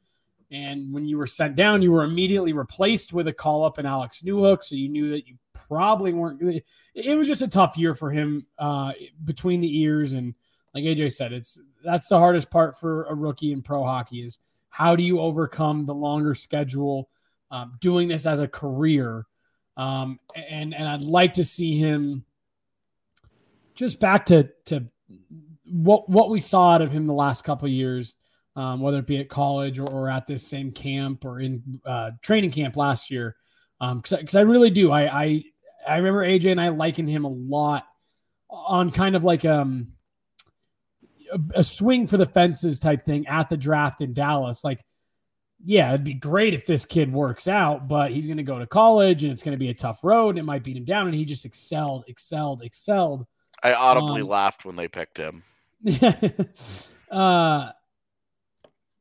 And 0.50 0.92
when 0.92 1.06
you 1.06 1.16
were 1.16 1.26
sent 1.26 1.56
down, 1.56 1.82
you 1.82 1.92
were 1.92 2.04
immediately 2.04 2.52
replaced 2.52 3.12
with 3.12 3.28
a 3.28 3.32
call 3.32 3.64
up 3.64 3.78
in 3.78 3.86
Alex 3.86 4.22
Newhook. 4.22 4.62
So 4.62 4.74
you 4.74 4.88
knew 4.88 5.10
that 5.10 5.26
you 5.26 5.36
probably 5.52 6.12
weren't. 6.12 6.42
It 6.94 7.16
was 7.16 7.28
just 7.28 7.42
a 7.42 7.48
tough 7.48 7.78
year 7.78 7.94
for 7.94 8.10
him 8.10 8.46
uh, 8.58 8.92
between 9.22 9.60
the 9.60 9.80
ears. 9.80 10.14
And 10.14 10.34
like 10.74 10.84
AJ 10.84 11.12
said, 11.12 11.32
it's 11.32 11.60
that's 11.84 12.08
the 12.08 12.18
hardest 12.18 12.50
part 12.50 12.76
for 12.76 13.04
a 13.04 13.14
rookie 13.14 13.52
in 13.52 13.62
pro 13.62 13.84
hockey 13.84 14.24
is 14.24 14.40
how 14.68 14.96
do 14.96 15.02
you 15.02 15.20
overcome 15.20 15.86
the 15.86 15.94
longer 15.94 16.34
schedule, 16.34 17.08
um, 17.50 17.76
doing 17.80 18.08
this 18.08 18.26
as 18.26 18.40
a 18.40 18.48
career. 18.48 19.26
Um, 19.76 20.18
and 20.34 20.74
and 20.74 20.88
I'd 20.88 21.02
like 21.02 21.34
to 21.34 21.44
see 21.44 21.78
him 21.78 22.24
just 23.74 24.00
back 24.00 24.26
to 24.26 24.50
to 24.66 24.84
what 25.70 26.08
what 26.08 26.30
we 26.30 26.40
saw 26.40 26.72
out 26.72 26.82
of 26.82 26.92
him 26.92 27.06
the 27.06 27.12
last 27.12 27.42
couple 27.42 27.68
years 27.68 28.16
um, 28.56 28.80
whether 28.80 28.98
it 28.98 29.06
be 29.06 29.18
at 29.18 29.28
college 29.28 29.78
or, 29.78 29.88
or, 29.88 30.10
at 30.10 30.26
this 30.26 30.46
same 30.46 30.72
camp 30.72 31.24
or 31.24 31.40
in 31.40 31.80
uh, 31.86 32.10
training 32.22 32.50
camp 32.50 32.76
last 32.76 33.10
year. 33.10 33.36
Because 33.80 34.34
um, 34.34 34.38
I 34.38 34.42
really 34.42 34.70
do. 34.70 34.90
I, 34.90 35.22
I 35.22 35.44
I 35.86 35.96
remember 35.96 36.24
AJ 36.24 36.50
and 36.50 36.60
I 36.60 36.68
liking 36.68 37.06
him 37.06 37.24
a 37.24 37.30
lot 37.30 37.86
on 38.50 38.90
kind 38.90 39.16
of 39.16 39.24
like 39.24 39.44
um 39.44 39.92
a, 41.32 41.60
a 41.60 41.64
swing 41.64 42.06
for 42.06 42.18
the 42.18 42.26
fences 42.26 42.78
type 42.78 43.02
thing 43.02 43.26
at 43.28 43.48
the 43.48 43.56
draft 43.56 44.02
in 44.02 44.12
Dallas. 44.12 44.62
Like, 44.62 44.84
yeah, 45.62 45.94
it'd 45.94 46.04
be 46.04 46.14
great 46.14 46.52
if 46.52 46.66
this 46.66 46.84
kid 46.84 47.10
works 47.10 47.48
out, 47.48 47.88
but 47.88 48.10
he's 48.10 48.26
going 48.26 48.36
to 48.36 48.42
go 48.42 48.58
to 48.58 48.66
college 48.66 49.24
and 49.24 49.32
it's 49.32 49.42
going 49.42 49.54
to 49.54 49.58
be 49.58 49.70
a 49.70 49.74
tough 49.74 50.04
road. 50.04 50.30
And 50.30 50.40
it 50.40 50.44
might 50.44 50.64
beat 50.64 50.76
him 50.76 50.84
down. 50.84 51.06
And 51.06 51.14
he 51.14 51.24
just 51.24 51.46
excelled, 51.46 52.04
excelled, 52.08 52.62
excelled. 52.62 53.26
I 53.62 53.72
audibly 53.72 54.22
um, 54.22 54.28
laughed 54.28 54.64
when 54.64 54.76
they 54.76 54.88
picked 54.88 55.16
him. 55.16 55.44
uh, 57.10 57.70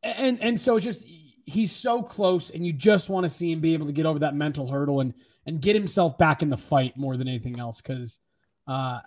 and 0.03 0.41
and 0.41 0.59
so 0.59 0.75
it's 0.75 0.85
just 0.85 1.03
he's 1.45 1.71
so 1.71 2.01
close, 2.01 2.49
and 2.51 2.65
you 2.65 2.73
just 2.73 3.09
want 3.09 3.23
to 3.23 3.29
see 3.29 3.51
him 3.51 3.59
be 3.59 3.73
able 3.73 3.87
to 3.87 3.91
get 3.91 4.05
over 4.05 4.19
that 4.19 4.35
mental 4.35 4.67
hurdle 4.67 5.01
and 5.01 5.13
and 5.45 5.61
get 5.61 5.75
himself 5.75 6.17
back 6.17 6.41
in 6.41 6.49
the 6.49 6.57
fight 6.57 6.95
more 6.95 7.17
than 7.17 7.27
anything 7.27 7.59
else. 7.59 7.81
Because 7.81 8.19
uh, 8.67 8.99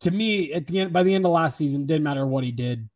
to 0.00 0.10
me, 0.10 0.52
at 0.52 0.66
the 0.66 0.80
end 0.80 0.92
by 0.92 1.02
the 1.02 1.14
end 1.14 1.26
of 1.26 1.32
last 1.32 1.58
season, 1.58 1.86
didn't 1.86 2.04
matter 2.04 2.26
what 2.26 2.44
he 2.44 2.52
did. 2.52 2.88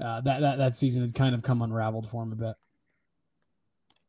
Uh, 0.00 0.20
that 0.22 0.40
that 0.40 0.58
that 0.58 0.76
season 0.76 1.02
had 1.02 1.14
kind 1.14 1.34
of 1.34 1.42
come 1.42 1.62
unraveled 1.62 2.08
for 2.08 2.22
him 2.22 2.32
a 2.32 2.36
bit. 2.36 2.56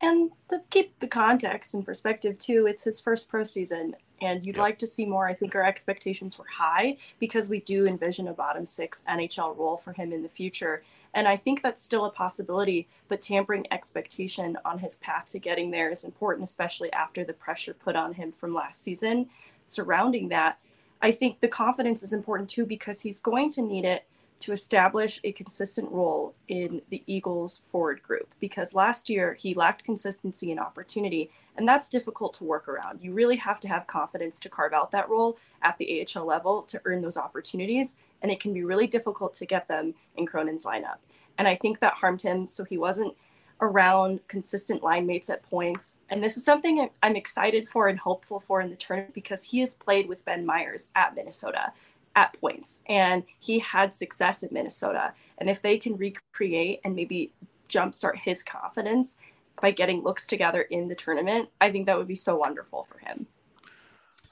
And 0.01 0.31
to 0.49 0.61
keep 0.69 0.99
the 0.99 1.07
context 1.07 1.73
and 1.73 1.85
perspective 1.85 2.37
too, 2.37 2.65
it's 2.67 2.83
his 2.83 2.99
first 2.99 3.29
pro 3.29 3.43
season, 3.43 3.95
and 4.23 4.45
you'd 4.45 4.55
yep. 4.55 4.63
like 4.63 4.79
to 4.79 4.87
see 4.87 5.05
more. 5.05 5.27
I 5.27 5.33
think 5.33 5.55
our 5.55 5.65
expectations 5.65 6.39
were 6.39 6.45
high 6.45 6.97
because 7.19 7.49
we 7.49 7.59
do 7.59 7.85
envision 7.85 8.27
a 8.27 8.33
bottom 8.33 8.65
six 8.65 9.03
NHL 9.07 9.57
role 9.57 9.77
for 9.77 9.93
him 9.93 10.13
in 10.13 10.23
the 10.23 10.29
future. 10.29 10.83
And 11.13 11.27
I 11.27 11.37
think 11.37 11.61
that's 11.61 11.83
still 11.83 12.05
a 12.05 12.09
possibility, 12.09 12.87
but 13.07 13.21
tampering 13.21 13.67
expectation 13.69 14.57
on 14.65 14.79
his 14.79 14.97
path 14.97 15.27
to 15.29 15.39
getting 15.39 15.71
there 15.71 15.91
is 15.91 16.03
important, 16.03 16.47
especially 16.47 16.91
after 16.91 17.23
the 17.23 17.33
pressure 17.33 17.73
put 17.73 17.95
on 17.95 18.13
him 18.13 18.31
from 18.31 18.53
last 18.53 18.81
season 18.81 19.29
surrounding 19.65 20.29
that. 20.29 20.57
I 21.01 21.11
think 21.11 21.39
the 21.39 21.47
confidence 21.47 22.01
is 22.01 22.13
important 22.13 22.49
too 22.49 22.65
because 22.65 23.01
he's 23.01 23.19
going 23.19 23.51
to 23.51 23.61
need 23.61 23.85
it 23.85 24.05
to 24.39 24.51
establish 24.51 25.19
a 25.23 25.31
consistent 25.31 25.89
role 25.91 26.33
in 26.47 26.81
the 26.89 27.01
Eagles 27.07 27.61
forward 27.71 28.03
group 28.03 28.27
because 28.39 28.75
last 28.75 29.09
year 29.09 29.35
he 29.35 29.53
lacked 29.53 29.85
consistency 29.85 30.51
and 30.51 30.59
opportunity, 30.59 31.31
and 31.57 31.67
that's 31.67 31.89
difficult 31.89 32.33
to 32.35 32.43
work 32.43 32.67
around. 32.67 32.99
You 33.01 33.13
really 33.13 33.37
have 33.37 33.59
to 33.61 33.67
have 33.67 33.87
confidence 33.87 34.39
to 34.41 34.49
carve 34.49 34.73
out 34.73 34.91
that 34.91 35.09
role 35.09 35.37
at 35.61 35.77
the 35.77 36.05
AHL 36.15 36.25
level 36.25 36.63
to 36.63 36.81
earn 36.85 37.01
those 37.01 37.17
opportunities, 37.17 37.95
and 38.21 38.31
it 38.31 38.39
can 38.39 38.53
be 38.53 38.63
really 38.63 38.87
difficult 38.87 39.33
to 39.35 39.45
get 39.45 39.67
them 39.67 39.93
in 40.15 40.25
Cronin's 40.25 40.65
lineup. 40.65 40.97
And 41.37 41.47
I 41.47 41.55
think 41.55 41.79
that 41.79 41.93
harmed 41.93 42.21
him, 42.21 42.47
so 42.47 42.63
he 42.63 42.77
wasn't 42.77 43.15
around 43.61 44.19
consistent 44.27 44.83
line 44.83 45.05
mates 45.05 45.29
at 45.29 45.43
points. 45.43 45.95
And 46.09 46.23
this 46.23 46.37
is 46.37 46.43
something 46.43 46.89
I'm 47.01 47.15
excited 47.15 47.67
for 47.67 47.87
and 47.87 47.97
hopeful 47.99 48.39
for 48.39 48.61
in 48.61 48.69
the 48.69 48.75
tournament 48.75 49.13
because 49.13 49.43
he 49.43 49.59
has 49.59 49.73
played 49.73 50.07
with 50.07 50.25
Ben 50.25 50.45
Meyers 50.45 50.91
at 50.95 51.15
Minnesota 51.15 51.71
at 52.15 52.39
points 52.39 52.79
and 52.87 53.23
he 53.39 53.59
had 53.59 53.95
success 53.95 54.43
in 54.43 54.49
Minnesota. 54.51 55.13
And 55.37 55.49
if 55.49 55.61
they 55.61 55.77
can 55.77 55.97
recreate 55.97 56.81
and 56.83 56.95
maybe 56.95 57.31
jumpstart 57.69 58.17
his 58.17 58.43
confidence 58.43 59.15
by 59.63 59.71
getting 59.71 60.03
looks 60.03 60.27
together 60.27 60.63
in 60.63 60.89
the 60.89 60.93
tournament, 60.93 61.47
I 61.61 61.71
think 61.71 61.85
that 61.85 61.97
would 61.97 62.07
be 62.07 62.15
so 62.15 62.35
wonderful 62.35 62.83
for 62.83 62.97
him. 62.97 63.25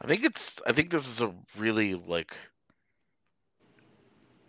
I 0.02 0.06
think 0.06 0.26
it's 0.26 0.60
I 0.68 0.74
think 0.74 0.92
this 0.92 1.08
is 1.08 1.22
a 1.22 1.34
really 1.58 1.96
like 1.96 2.36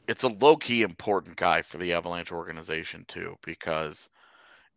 it's 0.09 0.25
a 0.25 0.29
low 0.29 0.57
key 0.57 0.83
important 0.83 1.37
guy 1.37 1.63
for 1.63 1.79
the 1.79 1.93
Avalanche 1.93 2.33
organization 2.33 3.05
too, 3.07 3.39
because 3.45 4.11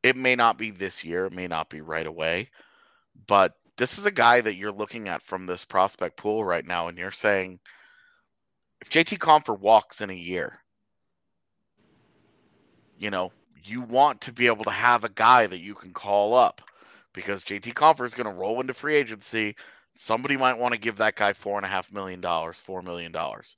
it 0.04 0.16
may 0.16 0.36
not 0.36 0.60
be 0.60 0.70
this 0.70 1.04
year, 1.04 1.26
it 1.26 1.34
may 1.34 1.48
not 1.48 1.72
be 1.72 1.82
right 1.82 2.06
away, 2.06 2.52
but 3.26 3.56
this 3.76 3.98
is 3.98 4.06
a 4.06 4.12
guy 4.12 4.42
that 4.42 4.58
you're 4.58 4.72
looking 4.72 5.08
at 5.08 5.24
from 5.24 5.48
this 5.48 5.66
prospect 5.66 6.18
pool 6.18 6.46
right 6.46 6.68
now, 6.68 6.88
and 6.88 7.00
you're 7.00 7.10
saying, 7.10 7.60
if 8.80 8.92
JT 8.92 9.18
Compher 9.18 9.60
walks 9.60 10.02
in 10.02 10.12
a 10.12 10.14
year, 10.14 10.60
you 13.00 13.10
know, 13.10 13.32
you 13.68 13.82
want 13.82 14.22
to 14.22 14.32
be 14.32 14.48
able 14.48 14.64
to 14.64 14.72
have 14.72 15.04
a 15.04 15.10
guy 15.10 15.48
that 15.48 15.60
you 15.60 15.76
can 15.76 15.92
call 15.92 16.34
up 16.34 16.62
because 17.14 17.44
JT 17.44 17.74
Compher 17.74 18.06
is 18.06 18.14
going 18.14 18.28
to 18.28 18.40
roll 18.40 18.62
into 18.62 18.74
free 18.74 18.96
agency. 18.96 19.56
Somebody 19.96 20.38
might 20.38 20.58
want 20.58 20.74
to 20.74 20.80
give 20.80 20.98
that 20.98 21.16
guy 21.16 21.34
four 21.34 21.58
and 21.58 21.66
a 21.66 21.70
half 21.70 21.92
million 21.92 22.22
dollars, 22.22 22.60
four 22.60 22.82
million 22.82 23.12
dollars. 23.12 23.58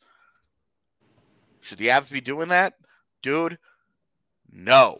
Should 1.61 1.79
the 1.79 1.87
Avs 1.87 2.11
be 2.11 2.21
doing 2.21 2.49
that? 2.49 2.75
Dude, 3.21 3.57
no. 4.51 4.99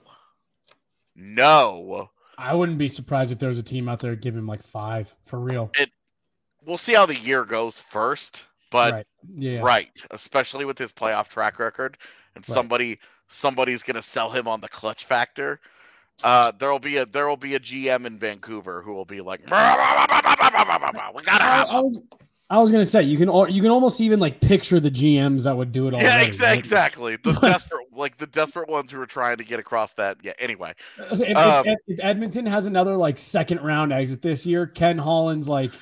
No. 1.16 2.10
I 2.38 2.54
wouldn't 2.54 2.78
be 2.78 2.88
surprised 2.88 3.32
if 3.32 3.40
there 3.40 3.50
was 3.50 3.60
a 3.60 3.64
team 3.64 3.90
out 3.90 4.00
there 4.00 4.16
giving 4.16 4.40
him 4.40 4.48
like 4.48 4.64
five 4.64 5.14
for 5.26 5.40
real. 5.40 5.72
It 5.76 5.90
we'll 6.66 6.78
see 6.78 6.94
how 6.94 7.06
the 7.06 7.18
year 7.18 7.46
goes 7.46 7.80
first, 7.80 8.46
but 8.70 8.94
right, 8.94 9.08
yeah. 9.36 9.62
right 9.62 9.90
especially 10.12 10.66
with 10.66 10.78
his 10.78 10.92
playoff 10.92 11.30
track 11.30 11.58
record, 11.60 11.98
and 12.36 12.48
right. 12.48 12.54
somebody 12.54 13.00
somebody's 13.28 13.84
gonna 13.84 14.02
sell 14.02 14.30
him 14.30 14.48
on 14.48 14.62
the 14.62 14.70
clutch 14.70 15.06
factor. 15.06 15.60
Uh, 16.24 16.52
there 16.58 16.72
will 16.72 16.80
be 16.80 16.98
a 16.98 17.06
there 17.06 17.28
will 17.28 17.38
be 17.38 17.56
a 17.56 17.60
GM 17.60 18.06
in 18.06 18.18
Vancouver 18.18 18.82
who 18.82 18.94
will 18.94 19.06
be 19.06 19.22
like, 19.22 19.42
we 19.42 19.50
gotta 19.52 21.44
have. 21.44 21.68
I, 21.68 21.80
was 21.80 22.02
I 22.50 22.60
was 22.60 22.72
gonna 22.72 22.86
say 22.86 23.04
you 23.04 23.18
can 23.18 23.28
you 23.54 23.62
can 23.62 23.70
almost 23.70 24.02
even 24.02 24.20
like 24.20 24.42
picture 24.42 24.80
the 24.80 24.90
GMs 24.90 25.44
that 25.44 25.56
would 25.56 25.72
do 25.72 25.88
it 25.88 25.94
all. 25.94 26.02
Yeah, 26.02 26.22
exactly. 26.22 26.58
exactly. 26.58 27.18
The 27.18 27.34
desperate, 27.42 27.88
like 27.94 28.18
the 28.18 28.28
desperate 28.28 28.70
ones 28.70 28.92
who 28.92 29.00
are 29.00 29.06
trying 29.06 29.38
to 29.38 29.44
get 29.44 29.60
across 29.60 29.94
that. 29.94 30.18
Yeah. 30.24 30.34
Anyway, 30.40 30.74
if, 30.98 31.38
um, 31.38 31.68
if, 31.68 31.78
if, 31.88 32.00
Edmonton 32.02 32.46
has 32.46 32.66
another 32.66 32.96
like 32.96 33.18
second 33.18 33.62
round 33.62 33.94
exit 33.94 34.22
this 34.22 34.46
year, 34.46 34.66
Ken 34.66 34.98
Holland's 34.98 35.48
like 35.48 35.74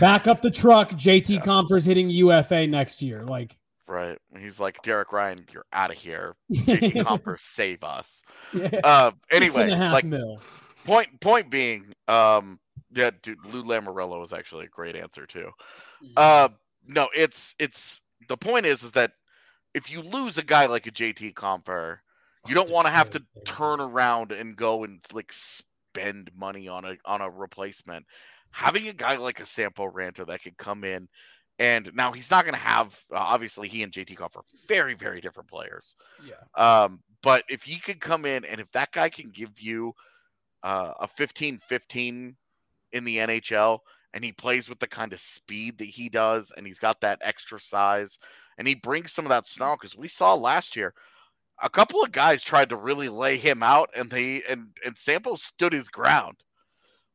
back 0.00 0.26
up 0.26 0.42
the 0.42 0.50
truck. 0.50 0.90
JT 0.90 1.28
yeah. 1.28 1.40
Compher's 1.40 1.84
hitting 1.84 2.10
UFA 2.10 2.66
next 2.66 3.02
year. 3.02 3.24
Like, 3.24 3.56
right? 3.86 4.18
He's 4.38 4.60
like 4.60 4.80
Derek 4.82 5.12
Ryan, 5.12 5.46
you're 5.52 5.66
out 5.72 5.90
of 5.90 5.96
here. 5.96 6.36
JT 6.52 6.92
Compher, 7.04 7.38
save 7.38 7.82
us. 7.84 8.22
Yeah. 8.52 8.80
Uh, 8.82 9.10
anyway, 9.30 9.70
like 9.70 10.04
mil. 10.04 10.40
point 10.84 11.20
point 11.20 11.50
being, 11.50 11.94
um, 12.08 12.58
yeah, 12.92 13.10
dude, 13.22 13.44
Lou 13.46 13.64
Lamoriello 13.64 14.20
was 14.20 14.32
actually 14.32 14.66
a 14.66 14.68
great 14.68 14.96
answer 14.96 15.26
too. 15.26 15.50
Uh, 16.16 16.48
no, 16.86 17.08
it's 17.14 17.54
it's 17.58 18.00
the 18.28 18.36
point 18.36 18.66
is 18.66 18.82
is 18.82 18.92
that 18.92 19.12
if 19.74 19.90
you 19.90 20.00
lose 20.00 20.38
a 20.38 20.42
guy 20.42 20.66
like 20.66 20.86
a 20.86 20.90
JT 20.90 21.34
Compher, 21.34 21.98
you 22.46 22.54
don't 22.54 22.70
want 22.70 22.86
to 22.86 22.92
have 22.92 23.10
to 23.10 23.22
turn 23.44 23.80
around 23.80 24.32
and 24.32 24.56
go 24.56 24.84
and 24.84 25.00
like 25.12 25.32
spend 25.32 26.30
money 26.36 26.68
on 26.68 26.84
a 26.84 26.96
on 27.04 27.20
a 27.20 27.30
replacement. 27.30 28.06
Having 28.50 28.88
a 28.88 28.92
guy 28.92 29.16
like 29.16 29.40
a 29.40 29.46
Sampo 29.46 29.90
Ranta 29.90 30.26
that 30.26 30.42
could 30.42 30.56
come 30.56 30.84
in 30.84 31.08
and 31.58 31.90
now 31.94 32.12
he's 32.12 32.30
not 32.30 32.44
going 32.44 32.54
to 32.54 32.60
have 32.60 32.98
uh, 33.12 33.18
obviously 33.18 33.68
he 33.68 33.82
and 33.82 33.92
JT 33.92 34.16
Compher 34.16 34.42
very 34.66 34.94
very 34.94 35.20
different 35.20 35.48
players. 35.48 35.96
Yeah. 36.24 36.34
Um, 36.56 37.00
but 37.22 37.44
if 37.48 37.62
he 37.62 37.78
could 37.78 38.00
come 38.00 38.24
in 38.24 38.44
and 38.44 38.60
if 38.60 38.70
that 38.72 38.92
guy 38.92 39.08
can 39.08 39.30
give 39.30 39.60
you 39.60 39.92
uh, 40.62 40.92
a 41.00 41.08
15-15 41.08 42.34
in 42.92 43.04
the 43.04 43.16
NHL 43.18 43.78
and 44.12 44.24
he 44.24 44.32
plays 44.32 44.68
with 44.68 44.78
the 44.78 44.86
kind 44.86 45.12
of 45.12 45.20
speed 45.20 45.78
that 45.78 45.86
he 45.86 46.08
does, 46.08 46.52
and 46.56 46.66
he's 46.66 46.78
got 46.78 47.00
that 47.00 47.18
extra 47.20 47.58
size, 47.58 48.18
and 48.58 48.68
he 48.68 48.74
brings 48.74 49.12
some 49.12 49.24
of 49.24 49.30
that 49.30 49.46
snarl 49.46 49.76
because 49.76 49.96
we 49.96 50.06
saw 50.06 50.34
last 50.34 50.76
year 50.76 50.94
a 51.62 51.70
couple 51.70 52.02
of 52.02 52.12
guys 52.12 52.42
tried 52.42 52.68
to 52.70 52.76
really 52.76 53.08
lay 53.08 53.36
him 53.36 53.62
out, 53.62 53.90
and 53.94 54.10
they 54.10 54.42
and 54.48 54.68
and 54.84 54.96
Sampo 54.96 55.36
stood 55.36 55.72
his 55.72 55.88
ground. 55.88 56.36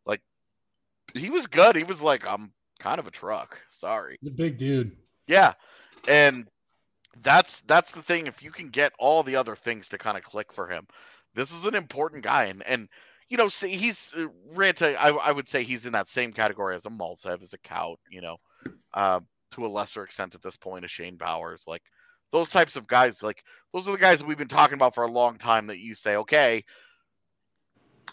Like 0.06 0.22
he 1.14 1.30
was 1.30 1.48
good. 1.48 1.76
He 1.76 1.84
was 1.84 2.02
like, 2.02 2.26
I'm 2.28 2.52
kind 2.80 3.00
of 3.00 3.08
a 3.08 3.12
truck. 3.12 3.60
Sorry. 3.72 4.18
The 4.22 4.32
big 4.32 4.58
dude. 4.58 4.96
Yeah. 5.28 5.54
And 6.08 6.48
that's 7.22 7.62
that's 7.62 7.92
the 7.92 8.02
thing. 8.02 8.28
If 8.28 8.42
you 8.42 8.52
can 8.52 8.70
get 8.70 8.94
all 9.00 9.24
the 9.24 9.36
other 9.36 9.56
things 9.56 9.90
to 9.90 9.98
kind 9.98 10.18
of 10.18 10.24
click 10.24 10.54
for 10.54 10.68
him, 10.68 10.88
this 11.36 11.52
is 11.52 11.66
an 11.66 11.76
important 11.76 12.24
guy. 12.24 12.46
And 12.46 12.64
and 12.66 12.88
you 13.30 13.38
know, 13.38 13.48
see, 13.48 13.76
he's 13.76 14.14
uh, 14.18 14.28
Ranta. 14.56 14.96
I, 14.98 15.10
I 15.10 15.32
would 15.32 15.48
say 15.48 15.64
he's 15.64 15.86
in 15.86 15.94
that 15.94 16.10
same 16.10 16.32
category 16.34 16.76
as 16.76 16.86
a 16.86 16.90
Maltsev, 16.90 17.42
as 17.42 17.54
a 17.54 17.60
Kaut. 17.60 17.98
You 18.10 18.22
know, 18.22 18.38
uh, 18.94 19.20
to 19.52 19.66
a 19.66 19.68
lesser 19.68 20.04
extent 20.04 20.36
at 20.36 20.42
this 20.42 20.58
point, 20.58 20.86
a 20.86 20.88
Shane 20.88 21.18
Bowers. 21.18 21.66
Like 21.68 21.84
those 22.32 22.50
types 22.50 22.76
of 22.76 22.88
guys. 22.88 23.22
Like 23.22 23.44
those 23.74 23.88
are 23.88 23.92
the 23.92 23.98
guys 23.98 24.20
that 24.20 24.28
we've 24.28 24.38
been 24.38 24.48
talking 24.48 24.76
about 24.76 24.96
for 24.96 25.04
a 25.04 25.12
long 25.12 25.38
time. 25.38 25.68
That 25.68 25.80
you 25.80 25.96
say, 25.96 26.16
okay, 26.18 26.64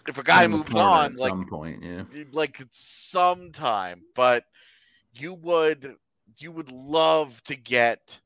if 0.08 0.18
a 0.18 0.22
guy 0.22 0.46
moves 0.46 0.72
on, 0.74 1.12
at 1.12 1.18
like 1.18 1.30
some 1.30 1.46
point, 1.46 1.82
yeah. 1.82 2.02
like 2.32 2.60
sometime, 2.70 4.02
but 4.14 4.44
you 5.14 5.34
would 5.34 5.96
you 6.38 6.52
would 6.52 6.72
love 6.72 7.42
to 7.44 7.56
get 7.56 8.18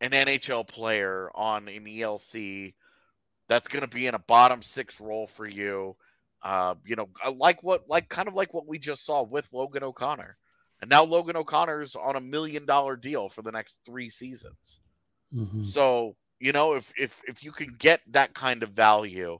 an 0.00 0.10
NHL 0.10 0.66
player 0.66 1.30
on 1.34 1.68
an 1.68 1.84
ELC 1.84 2.74
that's 3.48 3.68
going 3.68 3.82
to 3.82 3.88
be 3.88 4.06
in 4.06 4.14
a 4.14 4.18
bottom 4.20 4.62
six 4.62 5.00
role 5.00 5.26
for 5.26 5.46
you. 5.46 5.96
Uh, 6.42 6.74
you 6.84 6.94
know, 6.94 7.08
uh, 7.24 7.32
like 7.32 7.62
what, 7.62 7.88
like 7.88 8.08
kind 8.08 8.28
of 8.28 8.34
like 8.34 8.54
what 8.54 8.66
we 8.66 8.78
just 8.78 9.04
saw 9.04 9.22
with 9.22 9.52
Logan 9.52 9.82
O'Connor, 9.82 10.36
and 10.80 10.88
now 10.88 11.02
Logan 11.02 11.36
O'Connor's 11.36 11.96
on 11.96 12.14
a 12.14 12.20
million 12.20 12.64
dollar 12.64 12.94
deal 12.94 13.28
for 13.28 13.42
the 13.42 13.50
next 13.50 13.80
three 13.84 14.08
seasons. 14.08 14.80
Mm-hmm. 15.34 15.64
So 15.64 16.14
you 16.38 16.52
know, 16.52 16.74
if 16.74 16.92
if 16.96 17.20
if 17.26 17.42
you 17.42 17.50
can 17.50 17.74
get 17.78 18.00
that 18.12 18.34
kind 18.34 18.62
of 18.62 18.70
value 18.70 19.38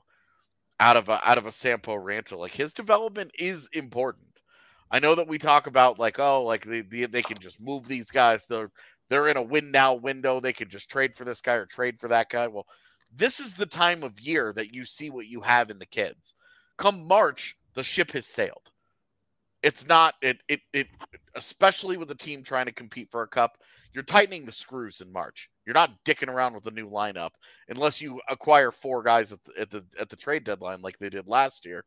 out 0.79 0.97
of 0.97 1.09
a 1.09 1.29
out 1.29 1.37
of 1.37 1.45
a 1.45 1.51
Sampo 1.51 1.95
Ranta, 1.95 2.37
like 2.37 2.53
his 2.53 2.73
development 2.73 3.31
is 3.37 3.69
important. 3.73 4.25
I 4.91 4.99
know 4.99 5.15
that 5.15 5.27
we 5.27 5.37
talk 5.37 5.67
about 5.67 5.99
like, 5.99 6.19
oh, 6.19 6.43
like 6.43 6.65
they, 6.65 6.81
they, 6.81 7.05
they 7.05 7.21
can 7.21 7.37
just 7.37 7.59
move 7.61 7.87
these 7.87 8.09
guys. 8.09 8.45
They're 8.45 8.71
they're 9.09 9.27
in 9.27 9.37
a 9.37 9.41
win 9.41 9.71
now 9.71 9.95
window. 9.95 10.39
They 10.39 10.53
can 10.53 10.69
just 10.69 10.89
trade 10.89 11.15
for 11.15 11.25
this 11.25 11.41
guy 11.41 11.53
or 11.53 11.65
trade 11.65 11.99
for 11.99 12.07
that 12.09 12.29
guy. 12.29 12.47
Well, 12.47 12.65
this 13.13 13.39
is 13.39 13.53
the 13.53 13.65
time 13.65 14.03
of 14.03 14.19
year 14.19 14.53
that 14.53 14.73
you 14.73 14.85
see 14.85 15.09
what 15.09 15.27
you 15.27 15.41
have 15.41 15.69
in 15.69 15.79
the 15.79 15.85
kids. 15.85 16.35
Come 16.77 17.07
March, 17.07 17.55
the 17.73 17.83
ship 17.83 18.11
has 18.11 18.25
sailed. 18.25 18.71
It's 19.61 19.87
not 19.87 20.15
it 20.21 20.37
it 20.47 20.61
it 20.73 20.87
especially 21.35 21.97
with 21.97 22.09
a 22.11 22.15
team 22.15 22.43
trying 22.43 22.67
to 22.67 22.71
compete 22.71 23.11
for 23.11 23.23
a 23.23 23.27
cup. 23.27 23.57
You're 23.93 24.03
tightening 24.03 24.45
the 24.45 24.51
screws 24.51 25.01
in 25.01 25.11
March. 25.11 25.49
You're 25.69 25.75
not 25.75 26.03
dicking 26.03 26.29
around 26.29 26.55
with 26.55 26.65
a 26.65 26.71
new 26.71 26.89
lineup 26.89 27.29
unless 27.67 28.01
you 28.01 28.19
acquire 28.27 28.71
four 28.71 29.03
guys 29.03 29.31
at 29.31 29.43
the, 29.43 29.61
at 29.61 29.69
the 29.69 29.85
at 29.99 30.09
the 30.09 30.15
trade 30.15 30.43
deadline 30.43 30.81
like 30.81 30.97
they 30.97 31.11
did 31.11 31.29
last 31.29 31.63
year. 31.63 31.85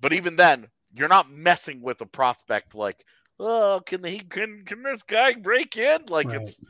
But 0.00 0.12
even 0.12 0.36
then, 0.36 0.68
you're 0.94 1.08
not 1.08 1.28
messing 1.28 1.82
with 1.82 2.00
a 2.02 2.06
prospect 2.06 2.76
like, 2.76 3.02
oh, 3.40 3.82
can 3.84 4.04
he 4.04 4.20
can 4.20 4.62
can 4.64 4.84
this 4.84 5.02
guy 5.02 5.34
break 5.34 5.76
in? 5.76 6.02
Like 6.08 6.28
right. 6.28 6.40
it's 6.40 6.62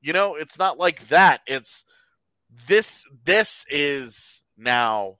you 0.00 0.14
know, 0.14 0.36
it's 0.36 0.58
not 0.58 0.78
like 0.78 1.06
that. 1.08 1.42
It's 1.46 1.84
this 2.66 3.04
this 3.26 3.66
is 3.68 4.44
now 4.56 5.18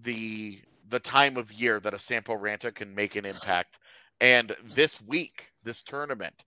the 0.00 0.62
the 0.88 0.98
time 0.98 1.36
of 1.36 1.52
year 1.52 1.78
that 1.80 1.92
a 1.92 1.98
Sampo 1.98 2.38
Ranta 2.38 2.74
can 2.74 2.94
make 2.94 3.16
an 3.16 3.26
impact. 3.26 3.80
And 4.22 4.56
this 4.64 4.98
week, 5.02 5.50
this 5.62 5.82
tournament, 5.82 6.42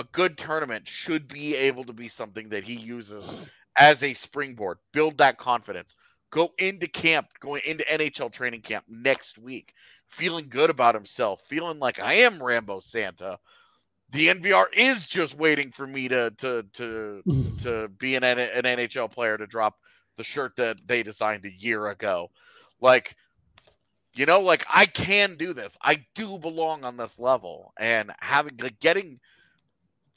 a 0.00 0.04
good 0.12 0.38
tournament 0.38 0.88
should 0.88 1.28
be 1.28 1.54
able 1.54 1.84
to 1.84 1.92
be 1.92 2.08
something 2.08 2.48
that 2.48 2.64
he 2.64 2.74
uses 2.74 3.52
as 3.76 4.02
a 4.02 4.14
springboard, 4.14 4.78
build 4.94 5.18
that 5.18 5.36
confidence, 5.36 5.94
go 6.30 6.50
into 6.58 6.88
camp, 6.88 7.28
going 7.38 7.60
into 7.66 7.84
NHL 7.84 8.32
training 8.32 8.62
camp 8.62 8.86
next 8.88 9.36
week, 9.36 9.74
feeling 10.06 10.48
good 10.48 10.70
about 10.70 10.94
himself, 10.94 11.42
feeling 11.42 11.78
like 11.78 12.00
I 12.00 12.14
am 12.14 12.42
Rambo 12.42 12.80
Santa. 12.80 13.38
The 14.08 14.28
DNVR 14.28 14.64
is 14.72 15.06
just 15.06 15.36
waiting 15.36 15.70
for 15.70 15.86
me 15.86 16.08
to 16.08 16.30
to 16.38 16.62
to 16.72 17.22
to 17.62 17.88
be 17.88 18.14
an, 18.14 18.24
an 18.24 18.38
NHL 18.38 19.10
player 19.10 19.36
to 19.36 19.46
drop 19.46 19.76
the 20.16 20.24
shirt 20.24 20.56
that 20.56 20.78
they 20.86 21.02
designed 21.02 21.44
a 21.44 21.52
year 21.52 21.88
ago. 21.88 22.30
Like, 22.80 23.14
you 24.16 24.24
know, 24.24 24.40
like 24.40 24.64
I 24.74 24.86
can 24.86 25.36
do 25.36 25.52
this. 25.52 25.76
I 25.82 26.06
do 26.14 26.38
belong 26.38 26.84
on 26.84 26.96
this 26.96 27.18
level, 27.18 27.74
and 27.78 28.10
having 28.20 28.56
like 28.56 28.80
getting 28.80 29.20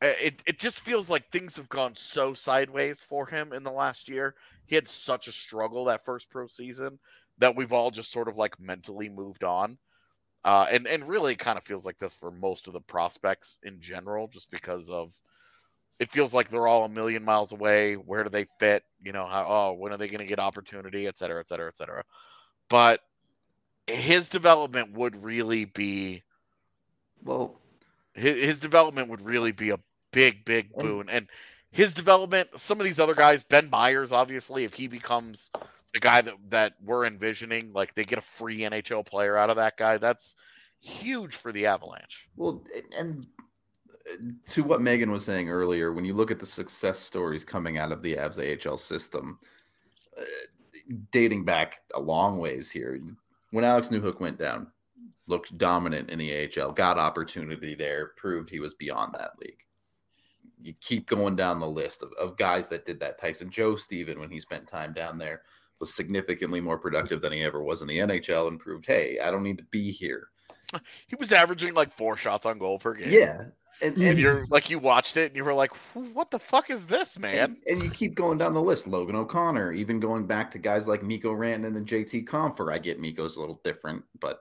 it, 0.04 0.44
it 0.46 0.60
just 0.60 0.82
feels 0.82 1.10
like 1.10 1.30
things 1.30 1.56
have 1.56 1.70
gone 1.70 1.96
so 1.96 2.34
sideways 2.34 3.02
for 3.02 3.26
him 3.26 3.54
in 3.54 3.64
the 3.64 3.72
last 3.72 4.10
year. 4.10 4.36
He 4.66 4.76
had 4.76 4.88
such 4.88 5.28
a 5.28 5.32
struggle 5.32 5.86
that 5.86 6.06
first 6.06 6.30
pro 6.30 6.48
season 6.48 7.00
that 7.40 7.56
we've 7.56 7.74
all 7.74 7.92
just 7.92 8.12
sort 8.12 8.28
of 8.28 8.38
like 8.38 8.60
mentally 8.60 9.10
moved 9.10 9.44
on. 9.44 9.78
Uh, 10.46 10.66
and 10.70 10.88
and 10.88 11.08
really 11.08 11.36
kind 11.36 11.58
of 11.58 11.64
feels 11.64 11.86
like 11.86 11.98
this 12.00 12.16
for 12.16 12.30
most 12.30 12.68
of 12.68 12.74
the 12.74 12.82
prospects 12.82 13.60
in 13.64 13.80
general, 13.80 14.28
just 14.28 14.52
because 14.52 14.90
of 14.90 15.14
it 16.00 16.12
feels 16.12 16.34
like 16.34 16.50
they're 16.50 16.68
all 16.68 16.84
a 16.84 16.90
million 16.90 17.24
miles 17.24 17.54
away. 17.54 17.94
Where 17.94 18.26
do 18.26 18.30
they 18.30 18.48
fit? 18.60 18.84
You 19.02 19.14
know, 19.14 19.26
how 19.26 19.46
oh 19.48 19.74
when 19.80 19.94
are 19.94 19.98
they 19.98 20.10
going 20.10 20.20
to 20.20 20.26
get 20.26 20.40
opportunity, 20.40 21.08
et 21.08 21.18
cetera, 21.18 21.40
et 21.40 21.48
cetera, 21.48 21.70
et 21.70 21.78
cetera. 21.78 22.04
But 22.68 23.00
his 23.88 24.28
development 24.28 24.92
would 24.92 25.24
really 25.24 25.64
be 25.64 26.24
well. 27.24 27.60
His, 28.14 28.36
his 28.36 28.60
development 28.60 29.10
would 29.10 29.22
really 29.22 29.54
be 29.54 29.70
a 29.70 29.80
big, 30.14 30.46
big 30.46 30.72
boon. 30.74 31.10
And 31.10 31.28
his 31.72 31.94
development, 31.94 32.50
some 32.56 32.80
of 32.80 32.86
these 32.86 33.00
other 33.00 33.16
guys, 33.16 33.44
Ben 33.44 33.70
Meyers, 33.70 34.14
obviously, 34.14 34.64
if 34.64 34.74
he 34.74 34.88
becomes 34.88 35.52
the 35.94 36.00
guy 36.00 36.22
that, 36.22 36.36
that 36.50 36.74
we're 36.84 37.06
envisioning, 37.06 37.74
like 37.74 37.94
they 37.94 38.04
get 38.04 38.20
a 38.20 38.22
free 38.22 38.60
NHL 38.60 39.06
player 39.06 39.36
out 39.36 39.50
of 39.50 39.58
that 39.58 39.76
guy, 39.76 39.98
that's 39.98 40.36
huge 40.80 41.36
for 41.36 41.52
the 41.52 41.66
Avalanche. 41.66 42.28
Well, 42.38 42.64
and 42.98 43.28
to 44.50 44.64
what 44.64 44.82
Megan 44.82 45.12
was 45.12 45.26
saying 45.26 45.50
earlier, 45.50 45.94
when 45.94 46.06
you 46.06 46.14
look 46.14 46.32
at 46.32 46.40
the 46.40 46.46
success 46.46 47.00
stories 47.00 47.44
coming 47.44 47.78
out 47.78 47.92
of 47.92 48.02
the 48.02 48.16
Avs 48.16 48.68
AHL 48.70 48.78
system, 48.78 49.40
uh, 50.18 50.24
dating 51.12 51.44
back 51.44 51.80
a 51.96 52.00
long 52.00 52.38
ways 52.38 52.70
here, 52.70 53.00
when 53.52 53.64
Alex 53.64 53.90
Newhook 53.90 54.20
went 54.20 54.38
down, 54.38 54.68
looked 55.28 55.58
dominant 55.58 56.10
in 56.10 56.20
the 56.20 56.52
AHL, 56.60 56.72
got 56.72 56.98
opportunity 57.00 57.74
there, 57.76 58.12
proved 58.18 58.50
he 58.50 58.60
was 58.60 58.74
beyond 58.74 59.14
that 59.14 59.32
league 59.42 59.64
you 60.64 60.74
keep 60.82 61.08
going 61.08 61.36
down 61.36 61.60
the 61.60 61.68
list 61.68 62.04
of, 62.04 62.12
of 62.20 62.38
guys 62.38 62.70
that 62.70 62.86
did 62.86 63.00
that. 63.02 63.20
Tyson 63.20 63.50
Jost 63.50 63.92
even, 63.94 64.20
when 64.20 64.30
he 64.30 64.40
spent 64.40 64.68
time 64.68 64.94
down 64.94 65.18
there, 65.18 65.42
was 65.80 65.94
significantly 65.94 66.62
more 66.62 66.78
productive 66.78 67.22
than 67.22 67.34
he 67.34 67.44
ever 67.44 67.62
was 67.62 67.82
in 67.82 67.88
the 67.88 68.00
NHL 68.00 68.48
and 68.48 68.60
proved, 68.60 68.86
hey, 68.86 69.20
I 69.20 69.32
don't 69.32 69.44
need 69.44 69.58
to 69.58 69.66
be 69.66 69.92
here. 69.92 70.30
He 71.08 71.16
was 71.18 71.32
averaging 71.32 71.76
like 71.76 71.92
four 71.92 72.18
shots 72.18 72.48
on 72.48 72.58
goal 72.58 72.80
per 72.80 72.96
game. 72.96 73.12
Yeah. 73.12 73.42
And, 73.84 73.96
and, 73.96 74.04
and 74.04 74.20
you're 74.20 74.46
like 74.50 74.72
you 74.72 74.80
watched 74.80 75.18
it 75.18 75.28
and 75.28 75.36
you 75.36 75.44
were 75.44 75.54
like, 75.54 75.72
what 75.94 76.32
the 76.32 76.40
fuck 76.40 76.72
is 76.72 76.88
this, 76.88 77.20
man? 77.20 77.38
And, 77.38 77.58
and, 77.68 77.84
you 77.84 77.92
keep 77.92 78.16
going 78.16 78.40
down 78.40 78.56
the 78.56 78.62
list. 78.62 78.88
Logan 78.88 79.16
O'Connor, 79.16 79.74
even 79.74 80.00
going 80.00 80.26
back 80.26 80.50
to 80.52 80.58
guys 80.58 80.88
like 80.88 81.04
Mikko 81.04 81.32
Rantanen 81.34 81.78
and 81.78 81.86
JT 81.86 82.26
Compher. 82.26 82.74
I 82.74 82.80
get 82.80 83.00
Mikko's 83.00 83.36
a 83.36 83.40
little 83.40 83.62
different, 83.64 84.04
but 84.20 84.40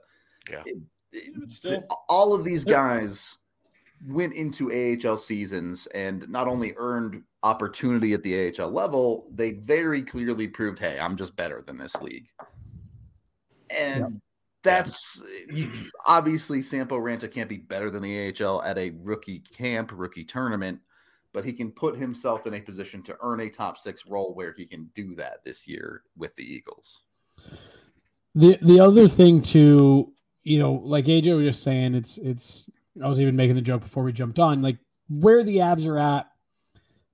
yeah, 0.49 0.63
it, 0.65 0.79
it, 1.13 1.51
still 1.51 1.85
all 2.09 2.33
of 2.33 2.45
these 2.45 2.65
guys 2.65 3.37
went 4.07 4.35
into 4.35 4.71
AHL 4.73 5.17
seasons 5.17 5.87
and 5.95 6.29
not 6.29 6.49
only 6.49 6.75
earned 6.77 7.23
opportunity 7.43 8.13
at 8.13 8.23
the 8.23 8.53
AHL 8.59 8.71
level, 8.71 9.27
they 9.33 9.53
very 9.53 10.03
clearly 10.03 10.49
proved, 10.49 10.79
hey, 10.79 10.99
I'm 10.99 11.17
just 11.17 11.37
better 11.37 11.63
than 11.67 11.79
this 11.79 11.95
league. 11.97 12.29
And 13.71 14.01
yeah. 14.01 14.09
that's 14.63 15.23
you, 15.51 15.71
obviously 16.07 16.63
Sampo 16.63 16.99
Ranta 16.99 17.31
can't 17.31 17.49
be 17.49 17.59
better 17.59 17.91
than 17.91 18.03
the 18.03 18.35
AHL 18.41 18.63
at 18.63 18.79
a 18.79 18.93
rookie 19.03 19.41
camp, 19.41 19.91
rookie 19.95 20.25
tournament, 20.25 20.81
but 21.33 21.45
he 21.45 21.53
can 21.53 21.71
put 21.71 21.97
himself 21.97 22.47
in 22.47 22.55
a 22.55 22.61
position 22.61 23.03
to 23.05 23.17
earn 23.23 23.41
a 23.41 23.49
top 23.49 23.79
six 23.79 24.07
role 24.07 24.35
where 24.35 24.53
he 24.53 24.67
can 24.67 24.91
do 24.95 25.15
that 25.15 25.45
this 25.45 25.67
year 25.67 26.03
with 26.17 26.35
the 26.37 26.45
Eagles. 26.45 27.03
The 28.35 28.59
the 28.63 28.81
other 28.81 29.09
thing 29.09 29.43
too, 29.43 30.13
you 30.43 30.59
know, 30.59 30.73
like 30.85 31.07
AJ 31.07 31.37
was 31.37 31.45
just 31.45 31.63
saying, 31.63 31.95
it's 31.95 32.19
it's 32.19 32.69
I 33.03 33.09
was 33.09 33.21
even 33.21 33.37
making 33.37 33.55
the 33.55 33.63
joke 33.63 33.83
before 33.83 34.03
we 34.03 34.13
jumped 34.13 34.39
on, 34.39 34.63
like 34.63 34.79
where 35.09 35.43
the 35.43 35.59
Avs 35.59 35.87
are 35.87 35.99
at. 35.99 36.29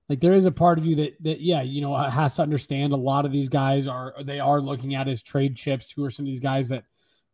Like 0.09 0.21
there 0.21 0.33
is 0.33 0.47
a 0.47 0.51
part 0.51 0.79
of 0.79 0.85
you 0.85 0.95
that 0.95 1.21
that 1.23 1.39
yeah, 1.39 1.61
you 1.61 1.81
know, 1.81 1.95
has 1.95 2.35
to 2.35 2.41
understand 2.41 2.93
a 2.93 2.97
lot 2.97 3.25
of 3.25 3.31
these 3.31 3.47
guys 3.47 3.87
are 3.87 4.15
they 4.23 4.39
are 4.39 4.59
looking 4.59 4.95
at 4.95 5.07
as 5.07 5.21
trade 5.21 5.55
chips. 5.55 5.91
Who 5.91 6.03
are 6.03 6.09
some 6.09 6.23
of 6.23 6.27
these 6.27 6.39
guys 6.39 6.69
that 6.69 6.83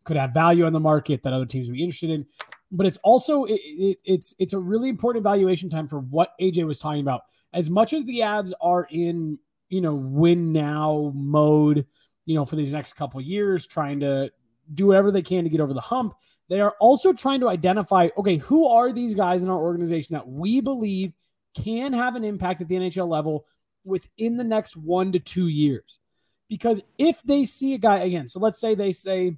could 0.03 0.17
have 0.17 0.33
value 0.33 0.65
on 0.65 0.73
the 0.73 0.79
market 0.79 1.23
that 1.23 1.33
other 1.33 1.45
teams 1.45 1.67
would 1.67 1.75
be 1.75 1.83
interested 1.83 2.09
in? 2.09 2.25
But 2.71 2.85
it's 2.85 2.97
also 2.97 3.45
it, 3.45 3.61
it, 3.63 3.97
it's 4.03 4.35
it's 4.39 4.53
a 4.53 4.59
really 4.59 4.89
important 4.89 5.23
evaluation 5.23 5.69
time 5.69 5.87
for 5.87 5.99
what 5.99 6.33
AJ 6.41 6.67
was 6.67 6.79
talking 6.79 7.01
about. 7.01 7.21
As 7.53 7.69
much 7.69 7.93
as 7.93 8.03
the 8.03 8.19
Avs 8.19 8.51
are 8.59 8.87
in 8.91 9.39
you 9.69 9.79
know 9.79 9.95
win 9.95 10.51
now 10.51 11.13
mode, 11.15 11.85
you 12.25 12.35
know, 12.35 12.43
for 12.43 12.57
these 12.57 12.73
next 12.73 12.93
couple 12.93 13.21
years, 13.21 13.65
trying 13.65 14.01
to 14.01 14.29
do 14.73 14.87
whatever 14.87 15.11
they 15.11 15.21
can 15.21 15.45
to 15.45 15.49
get 15.49 15.61
over 15.61 15.73
the 15.73 15.79
hump 15.79 16.15
they 16.47 16.61
are 16.61 16.75
also 16.79 17.11
trying 17.13 17.39
to 17.39 17.49
identify 17.49 18.09
okay, 18.17 18.37
who 18.37 18.67
are 18.67 18.91
these 18.91 19.15
guys 19.15 19.43
in 19.43 19.49
our 19.49 19.57
organization 19.59 20.13
that 20.13 20.27
we 20.27 20.61
believe 20.61 21.13
can 21.55 21.93
have 21.93 22.15
an 22.15 22.23
impact 22.23 22.61
at 22.61 22.67
the 22.67 22.75
NHL 22.75 23.07
level 23.07 23.45
within 23.83 24.37
the 24.37 24.43
next 24.43 24.75
one 24.77 25.11
to 25.11 25.19
two 25.19 25.47
years? 25.47 25.99
Because 26.47 26.81
if 26.97 27.21
they 27.23 27.45
see 27.45 27.73
a 27.73 27.77
guy 27.79 27.99
again, 27.99 28.27
so 28.27 28.39
let's 28.39 28.59
say 28.59 28.75
they 28.75 28.91
say 28.91 29.35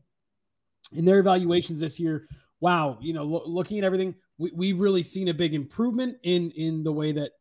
in 0.94 1.06
their 1.06 1.20
evaluations 1.20 1.80
this 1.82 2.00
year, 2.00 2.28
wow, 2.60 2.98
you 3.02 3.14
know, 3.14 3.24
lo- 3.24 3.44
looking 3.46 3.78
at 3.78 3.84
everything, 3.84 4.16
we, 4.38 4.52
we've 4.54 4.82
really 4.82 5.04
seen 5.04 5.28
a 5.30 5.34
big 5.34 5.54
improvement 5.54 6.18
in 6.24 6.52
in 6.52 6.84
the 6.84 6.92
way 6.92 7.12
that 7.14 7.32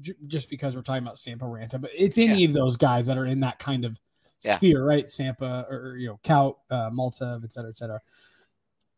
j- 0.00 0.14
just 0.26 0.50
because 0.50 0.76
we're 0.76 0.82
talking 0.82 1.02
about 1.02 1.18
Sampo 1.18 1.46
Ranta, 1.46 1.80
but 1.80 1.90
it's 1.96 2.18
any 2.18 2.40
Yeah. 2.42 2.48
of 2.48 2.52
those 2.54 2.76
guys 2.76 3.06
that 3.06 3.16
are 3.16 3.26
in 3.26 3.40
that 3.40 3.58
kind 3.58 3.84
of 3.84 3.98
Yeah. 4.44 4.56
sphere, 4.56 4.84
right? 4.84 5.08
Sampo 5.08 5.64
or 5.70 5.96
you 5.96 6.08
know, 6.08 6.20
Kaut, 6.22 6.56
uh, 6.70 6.90
Malta, 6.92 7.40
et 7.42 7.52
cetera, 7.52 7.70
et 7.70 7.76
cetera. 7.76 8.00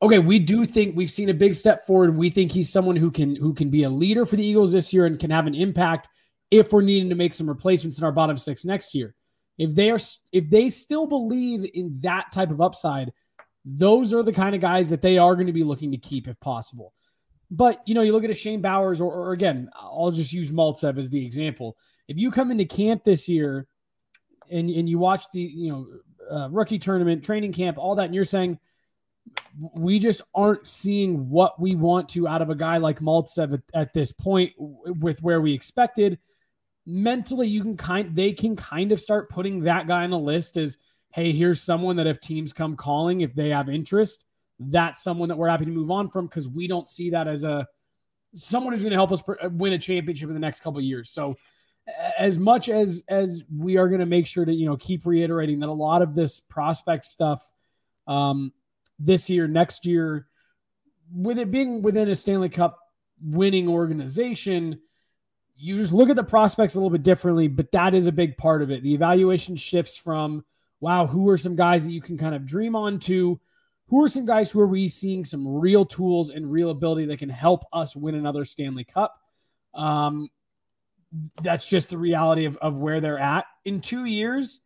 Okay, 0.02 0.18
we 0.18 0.40
do 0.40 0.64
think 0.64 0.96
we've 0.96 1.10
seen 1.10 1.28
a 1.28 1.34
big 1.34 1.54
step 1.54 1.86
forward. 1.86 2.16
We 2.16 2.28
think 2.28 2.50
he's 2.50 2.68
someone 2.68 2.96
who 2.96 3.10
can 3.10 3.36
who 3.36 3.54
can 3.54 3.70
be 3.70 3.84
a 3.84 3.90
leader 3.90 4.26
for 4.26 4.34
the 4.34 4.44
Eagles 4.44 4.72
this 4.72 4.92
year 4.92 5.06
and 5.06 5.18
can 5.18 5.30
have 5.30 5.46
an 5.46 5.54
impact 5.54 6.08
if 6.50 6.72
we're 6.72 6.82
needing 6.82 7.08
to 7.08 7.14
make 7.14 7.32
some 7.32 7.48
replacements 7.48 7.98
in 7.98 8.04
our 8.04 8.10
bottom 8.10 8.36
six 8.36 8.64
next 8.64 8.94
year. 8.96 9.14
If 9.58 9.76
they 9.76 9.90
are 9.90 9.98
if 10.32 10.50
they 10.50 10.70
still 10.70 11.06
believe 11.06 11.70
in 11.72 11.96
that 12.00 12.32
type 12.32 12.50
of 12.50 12.60
upside, 12.60 13.12
those 13.64 14.12
are 14.12 14.24
the 14.24 14.32
kind 14.32 14.56
of 14.56 14.60
guys 14.60 14.90
that 14.90 15.02
they 15.02 15.18
are 15.18 15.36
going 15.36 15.46
to 15.46 15.52
be 15.52 15.62
looking 15.62 15.92
to 15.92 15.98
keep 15.98 16.26
if 16.26 16.38
possible. 16.40 16.92
But 17.48 17.80
you 17.86 17.94
know, 17.94 18.02
you 18.02 18.12
look 18.12 18.24
at 18.24 18.30
a 18.30 18.34
Shane 18.34 18.60
Bowers, 18.60 19.00
or, 19.00 19.12
or 19.12 19.32
again, 19.32 19.70
I'll 19.72 20.10
just 20.10 20.32
use 20.32 20.50
Maltsev 20.50 20.98
as 20.98 21.10
the 21.10 21.24
example. 21.24 21.76
If 22.08 22.18
you 22.18 22.32
come 22.32 22.50
into 22.50 22.64
camp 22.64 23.04
this 23.04 23.28
year 23.28 23.68
and 24.50 24.68
and 24.68 24.88
you 24.88 24.98
watch 24.98 25.26
the 25.32 25.42
you 25.42 25.70
know 25.70 25.86
uh, 26.28 26.48
rookie 26.50 26.80
tournament, 26.80 27.22
training 27.22 27.52
camp, 27.52 27.78
all 27.78 27.94
that, 27.94 28.06
and 28.06 28.14
you're 28.16 28.24
saying 28.24 28.58
we 29.74 29.98
just 29.98 30.22
aren't 30.34 30.66
seeing 30.66 31.28
what 31.30 31.60
we 31.60 31.74
want 31.74 32.08
to 32.10 32.26
out 32.26 32.42
of 32.42 32.50
a 32.50 32.54
guy 32.54 32.78
like 32.78 33.00
Maltsev 33.00 33.54
at, 33.54 33.60
at 33.74 33.92
this 33.92 34.12
point 34.12 34.52
with 34.58 35.22
where 35.22 35.40
we 35.40 35.52
expected. 35.52 36.18
Mentally, 36.86 37.48
you 37.48 37.62
can 37.62 37.76
kind 37.76 38.14
they 38.14 38.32
can 38.32 38.56
kind 38.56 38.92
of 38.92 39.00
start 39.00 39.28
putting 39.28 39.60
that 39.60 39.86
guy 39.86 40.04
on 40.04 40.10
the 40.10 40.18
list 40.18 40.56
as 40.56 40.76
hey, 41.10 41.30
here's 41.32 41.60
someone 41.60 41.96
that 41.96 42.06
if 42.06 42.20
teams 42.20 42.52
come 42.52 42.74
calling, 42.74 43.20
if 43.20 43.34
they 43.34 43.50
have 43.50 43.68
interest, 43.68 44.24
that's 44.58 45.02
someone 45.02 45.28
that 45.28 45.36
we're 45.36 45.48
happy 45.48 45.66
to 45.66 45.70
move 45.70 45.90
on 45.90 46.08
from 46.08 46.26
because 46.26 46.48
we 46.48 46.66
don't 46.66 46.88
see 46.88 47.10
that 47.10 47.28
as 47.28 47.44
a 47.44 47.66
someone 48.34 48.72
who's 48.72 48.82
going 48.82 48.92
to 48.92 48.96
help 48.96 49.12
us 49.12 49.22
win 49.52 49.74
a 49.74 49.78
championship 49.78 50.28
in 50.28 50.34
the 50.34 50.40
next 50.40 50.60
couple 50.60 50.80
years. 50.80 51.10
So 51.10 51.36
as 52.18 52.38
much 52.38 52.68
as 52.68 53.02
as 53.08 53.44
we 53.54 53.76
are 53.76 53.88
going 53.88 54.00
to 54.00 54.06
make 54.06 54.26
sure 54.26 54.44
to 54.44 54.52
you 54.52 54.66
know 54.66 54.76
keep 54.76 55.04
reiterating 55.04 55.60
that 55.60 55.68
a 55.68 55.72
lot 55.72 56.02
of 56.02 56.14
this 56.14 56.40
prospect 56.40 57.04
stuff 57.04 57.50
um 58.06 58.52
this 58.98 59.28
year 59.28 59.46
next 59.48 59.86
year 59.86 60.26
with 61.14 61.38
it 61.38 61.50
being 61.50 61.82
within 61.82 62.08
a 62.08 62.14
Stanley 62.14 62.48
Cup 62.48 62.78
winning 63.22 63.68
organization 63.68 64.80
you 65.56 65.78
just 65.78 65.92
look 65.92 66.10
at 66.10 66.16
the 66.16 66.24
prospects 66.24 66.74
a 66.74 66.78
little 66.78 66.90
bit 66.90 67.02
differently 67.02 67.48
but 67.48 67.70
that 67.72 67.94
is 67.94 68.06
a 68.06 68.12
big 68.12 68.36
part 68.36 68.62
of 68.62 68.70
it. 68.70 68.82
The 68.82 68.94
evaluation 68.94 69.56
shifts 69.56 69.96
from 69.96 70.44
wow 70.80 71.06
who 71.06 71.28
are 71.28 71.38
some 71.38 71.54
guys 71.56 71.84
that 71.84 71.92
you 71.92 72.00
can 72.00 72.18
kind 72.18 72.34
of 72.34 72.46
dream 72.46 72.74
on 72.74 72.98
to? 73.00 73.40
Who 73.88 74.02
are 74.02 74.08
some 74.08 74.26
guys 74.26 74.50
who 74.50 74.60
are 74.60 74.66
we 74.66 74.88
seeing 74.88 75.24
some 75.24 75.46
real 75.46 75.84
tools 75.84 76.30
and 76.30 76.50
real 76.50 76.70
ability 76.70 77.06
that 77.06 77.18
can 77.18 77.28
help 77.28 77.64
us 77.72 77.94
win 77.94 78.14
another 78.14 78.44
Stanley 78.44 78.84
Cup? 78.84 79.14
Um 79.74 80.28
that's 81.42 81.66
just 81.66 81.90
the 81.90 81.98
reality 81.98 82.46
of, 82.46 82.56
of 82.56 82.74
where 82.74 83.00
they're 83.00 83.18
at. 83.18 83.44
In 83.64 83.80
two 83.80 84.06
years 84.06 84.60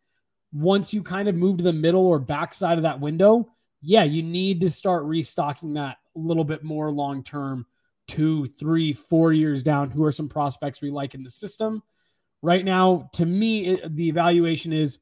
once 0.53 0.93
you 0.93 1.03
kind 1.03 1.27
of 1.27 1.35
move 1.35 1.57
to 1.57 1.63
the 1.63 1.73
middle 1.73 2.07
or 2.07 2.19
backside 2.19 2.77
of 2.77 2.83
that 2.83 2.99
window 2.99 3.49
yeah 3.87 4.03
you 4.03 4.21
need 4.21 4.59
to 4.59 4.69
start 4.69 5.05
restocking 5.05 5.75
that 5.75 5.95
a 6.15 6.19
little 6.19 6.43
bit 6.43 6.61
more 6.61 6.91
long 6.91 7.23
term 7.23 7.65
two 8.05 8.45
three 8.45 8.91
four 8.91 9.31
years 9.31 9.63
down 9.63 9.89
who 9.89 10.03
are 10.03 10.11
some 10.11 10.27
prospects 10.27 10.81
we 10.81 10.91
like 10.91 11.15
in 11.15 11.23
the 11.23 11.29
system. 11.29 11.81
Right 12.41 12.63
now 12.63 13.09
to 13.13 13.25
me 13.25 13.67
it, 13.67 13.95
the 13.95 14.09
evaluation 14.09 14.73
is 14.73 14.99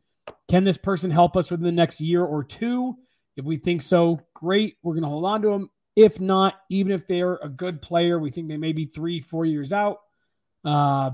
can 0.47 0.63
this 0.63 0.77
person 0.77 1.09
help 1.09 1.35
us 1.35 1.49
within 1.49 1.65
the 1.65 1.71
next 1.71 1.99
year 1.99 2.23
or 2.23 2.43
two? 2.43 2.95
If 3.35 3.43
we 3.43 3.57
think 3.57 3.81
so 3.81 4.21
great 4.35 4.77
we're 4.83 4.93
going 4.93 5.03
to 5.03 5.09
hold 5.09 5.25
on 5.25 5.41
to 5.41 5.49
them 5.49 5.69
if 5.95 6.21
not 6.21 6.53
even 6.69 6.91
if 6.91 7.07
they're 7.07 7.39
a 7.41 7.49
good 7.49 7.81
player 7.81 8.19
we 8.19 8.29
think 8.29 8.49
they 8.49 8.57
may 8.57 8.71
be 8.71 8.85
three 8.85 9.19
four 9.19 9.45
years 9.45 9.73
out 9.73 9.97
uh 10.63 11.09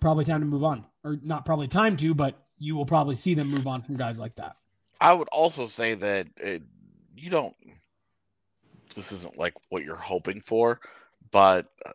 probably 0.00 0.24
time 0.24 0.40
to 0.40 0.46
move 0.46 0.64
on 0.64 0.84
or 1.04 1.18
not 1.22 1.46
probably 1.46 1.68
time 1.68 1.96
to 1.96 2.14
but 2.14 2.38
you 2.58 2.74
will 2.74 2.86
probably 2.86 3.14
see 3.14 3.34
them 3.34 3.48
move 3.48 3.66
on 3.66 3.80
from 3.80 3.96
guys 3.96 4.18
like 4.18 4.34
that 4.36 4.56
I 5.00 5.12
would 5.12 5.28
also 5.28 5.66
say 5.66 5.94
that 5.94 6.28
it, 6.36 6.62
you 7.16 7.30
don't. 7.30 7.54
This 8.94 9.12
isn't 9.12 9.36
like 9.38 9.54
what 9.68 9.84
you're 9.84 9.96
hoping 9.96 10.40
for, 10.40 10.80
but 11.30 11.66
uh, 11.84 11.92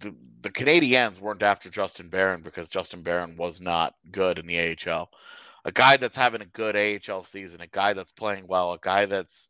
the 0.00 0.14
the 0.42 0.50
Canadiens 0.50 1.20
weren't 1.20 1.42
after 1.42 1.68
Justin 1.68 2.08
Barron 2.08 2.42
because 2.42 2.68
Justin 2.68 3.02
Barron 3.02 3.36
was 3.36 3.60
not 3.60 3.94
good 4.12 4.38
in 4.38 4.46
the 4.46 4.76
AHL. 4.88 5.10
A 5.64 5.72
guy 5.72 5.96
that's 5.96 6.16
having 6.16 6.42
a 6.42 6.46
good 6.46 6.76
AHL 6.76 7.24
season, 7.24 7.60
a 7.60 7.66
guy 7.66 7.92
that's 7.92 8.12
playing 8.12 8.46
well, 8.46 8.72
a 8.72 8.78
guy 8.80 9.06
that's 9.06 9.48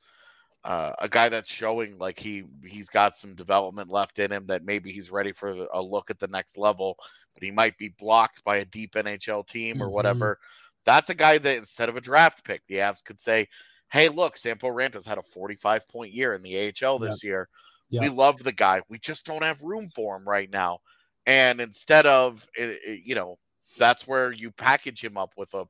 uh, 0.65 0.93
a 0.99 1.09
guy 1.09 1.29
that's 1.29 1.51
showing 1.51 1.99
like 1.99 2.19
he 2.19 2.45
he's 2.67 2.89
got 2.89 3.17
some 3.17 3.35
development 3.35 3.91
left 3.91 4.19
in 4.19 4.33
him 4.33 4.47
that 4.47 4.65
maybe 4.65 4.91
he's 4.91 5.11
ready 5.11 5.33
for 5.33 5.67
a 5.73 5.83
look 5.83 6.11
at 6.11 6.19
the 6.19 6.27
next 6.29 6.57
level, 6.57 6.97
but 7.35 7.43
he 7.43 7.51
might 7.51 7.77
be 7.79 7.89
blocked 7.89 8.43
by 8.45 8.57
a 8.57 8.65
deep 8.65 8.95
NHL 8.97 9.47
team 9.47 9.81
or 9.83 9.87
Mhm. 9.87 9.93
whatever. 9.93 10.39
That's 10.87 11.11
a 11.11 11.15
guy 11.15 11.39
that 11.39 11.57
instead 11.57 11.89
of 11.89 11.97
a 11.97 12.01
draft 12.01 12.45
pick, 12.45 12.63
the 12.67 12.77
Avs 12.77 13.05
could 13.05 13.21
say, 13.21 13.49
"Hey, 13.91 14.09
look, 14.09 14.37
Sampo 14.39 14.69
Ranta's 14.69 15.07
had 15.07 15.19
a 15.19 15.23
45 15.23 15.89
point 15.89 16.13
year 16.13 16.35
in 16.35 16.43
the 16.43 16.57
AHL 16.57 16.99
this 16.99 17.23
year. 17.23 17.49
Yep. 17.91 18.03
We 18.03 18.09
love 18.09 18.43
the 18.43 18.53
guy. 18.53 18.83
We 18.89 18.99
just 18.99 19.27
don't 19.27 19.45
have 19.45 19.61
room 19.63 19.91
for 19.91 20.17
him 20.17 20.29
right 20.29 20.51
now." 20.51 20.79
And 21.27 21.61
instead 21.61 22.07
of 22.07 22.47
you 22.57 23.15
know, 23.15 23.39
that's 23.79 24.07
where 24.07 24.33
you 24.33 24.51
package 24.53 25.03
him 25.05 25.17
up 25.19 25.33
with 25.37 25.53
a 25.55 25.65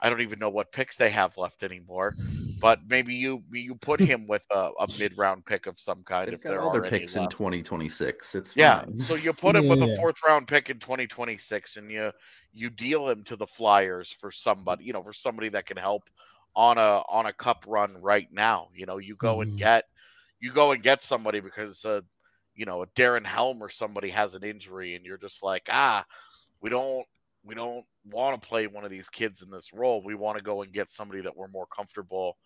I 0.00 0.10
don't 0.10 0.20
even 0.20 0.38
know 0.38 0.50
what 0.50 0.72
picks 0.72 0.96
they 0.96 1.10
have 1.10 1.36
left 1.38 1.62
anymore, 1.62 2.16
but 2.60 2.80
maybe 2.86 3.14
you 3.14 3.42
you 3.50 3.74
put 3.76 4.00
him 4.00 4.26
with 4.26 4.44
a, 4.50 4.70
a 4.80 4.88
mid 4.98 5.16
round 5.16 5.46
pick 5.46 5.66
of 5.66 5.78
some 5.80 6.02
kind 6.04 6.28
They've 6.30 6.34
if 6.34 6.42
got 6.42 6.50
there 6.50 6.60
all 6.60 6.70
are 6.70 6.72
their 6.72 6.84
any 6.84 7.00
picks 7.00 7.16
in 7.16 7.28
2026. 7.28 8.34
It's 8.34 8.56
Yeah, 8.56 8.84
so 8.98 9.14
you 9.14 9.32
put 9.40 9.56
him 9.56 9.68
with 9.68 9.80
Yeah, 9.80 9.94
a 9.94 9.96
fourth 9.96 10.16
round 10.26 10.48
pick 10.48 10.70
in 10.70 10.78
2026, 10.78 11.76
and 11.76 11.90
you 11.90 12.12
you 12.52 12.70
deal 12.70 13.08
him 13.08 13.22
to 13.24 13.36
the 13.36 13.46
Flyers 13.46 14.10
for 14.10 14.30
somebody, 14.30 14.84
you 14.84 14.92
know, 14.92 15.02
for 15.02 15.12
somebody 15.12 15.48
that 15.50 15.66
can 15.66 15.76
help 15.76 16.04
on 16.54 16.78
a 16.78 17.02
on 17.08 17.26
a 17.26 17.32
cup 17.32 17.64
run 17.66 17.96
right 18.00 18.28
now. 18.32 18.68
You 18.74 18.86
know, 18.86 18.98
you 18.98 19.16
go 19.16 19.42
and 19.42 19.56
get 19.58 19.84
you 20.40 20.52
go 20.52 20.72
and 20.72 20.82
get 20.82 21.02
somebody 21.02 21.40
because 21.40 21.84
uh, 21.84 22.00
you 22.54 22.64
know 22.66 22.82
a 22.82 22.86
Darren 22.88 23.26
Helm 23.26 23.62
or 23.62 23.68
somebody 23.68 24.10
has 24.10 24.34
an 24.34 24.44
injury, 24.44 24.94
and 24.94 25.04
you're 25.04 25.18
just 25.18 25.42
like, 25.42 25.68
ah, 25.70 26.04
we 26.60 26.70
don't 26.70 27.06
we 27.44 27.54
don't 27.54 27.84
want 28.10 28.40
to 28.40 28.48
play 28.48 28.66
one 28.66 28.84
of 28.84 28.90
these 28.90 29.08
kids 29.08 29.42
in 29.42 29.50
this 29.50 29.72
role. 29.72 30.02
We 30.02 30.14
want 30.14 30.38
to 30.38 30.44
go 30.44 30.62
and 30.62 30.72
get 30.72 30.90
somebody 30.90 31.22
that 31.22 31.36
we're 31.36 31.48
more 31.48 31.66
comfortable 31.66 32.36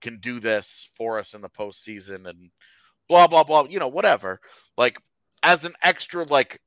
can 0.00 0.18
do 0.18 0.38
this 0.40 0.90
for 0.96 1.18
us 1.18 1.34
in 1.34 1.40
the 1.40 1.48
postseason 1.48 2.26
and 2.28 2.50
blah 3.08 3.26
blah 3.26 3.44
blah. 3.44 3.64
You 3.68 3.78
know, 3.78 3.88
whatever. 3.88 4.40
Like 4.76 4.98
as 5.42 5.64
an 5.64 5.74
extra, 5.82 6.24
like 6.24 6.60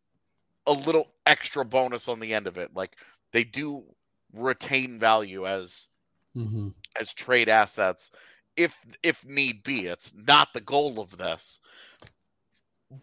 a 0.68 0.74
little 0.74 1.08
extra 1.26 1.66
bonus 1.66 2.08
on 2.08 2.20
the 2.20 2.34
end 2.34 2.48
of 2.48 2.58
it. 2.58 2.72
Like 2.76 2.96
they 3.32 3.44
do 3.44 3.84
retain 4.34 5.00
value 5.00 5.48
as 5.48 5.88
mm-hmm. 6.36 6.70
as 7.00 7.14
trade 7.14 7.50
assets 7.50 8.12
if 8.56 8.76
if 9.04 9.26
need 9.26 9.64
be. 9.64 9.88
It's 9.88 10.14
not 10.16 10.54
the 10.54 10.62
goal 10.62 11.00
of 11.00 11.18
this, 11.18 11.60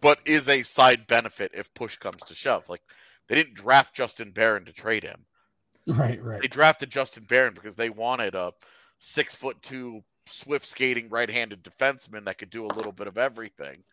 but 0.01 0.19
is 0.25 0.49
a 0.49 0.63
side 0.63 1.07
benefit 1.07 1.51
if 1.53 1.73
push 1.73 1.97
comes 1.97 2.21
to 2.27 2.35
shove. 2.35 2.67
Like 2.69 2.81
they 3.27 3.35
didn't 3.35 3.55
draft 3.55 3.95
Justin 3.95 4.31
Barron 4.31 4.65
to 4.65 4.73
trade 4.73 5.03
him. 5.03 5.25
right 5.87 6.21
right 6.23 6.41
They 6.41 6.47
drafted 6.47 6.89
Justin 6.89 7.25
Barron 7.25 7.53
because 7.53 7.75
they 7.75 7.89
wanted 7.89 8.35
a 8.35 8.51
six 8.99 9.35
foot 9.35 9.61
two 9.61 10.03
swift 10.27 10.65
skating 10.65 11.09
right 11.09 11.29
handed 11.29 11.63
defenseman 11.63 12.25
that 12.25 12.37
could 12.37 12.51
do 12.51 12.65
a 12.65 12.75
little 12.75 12.91
bit 12.91 13.07
of 13.07 13.17
everything 13.17 13.83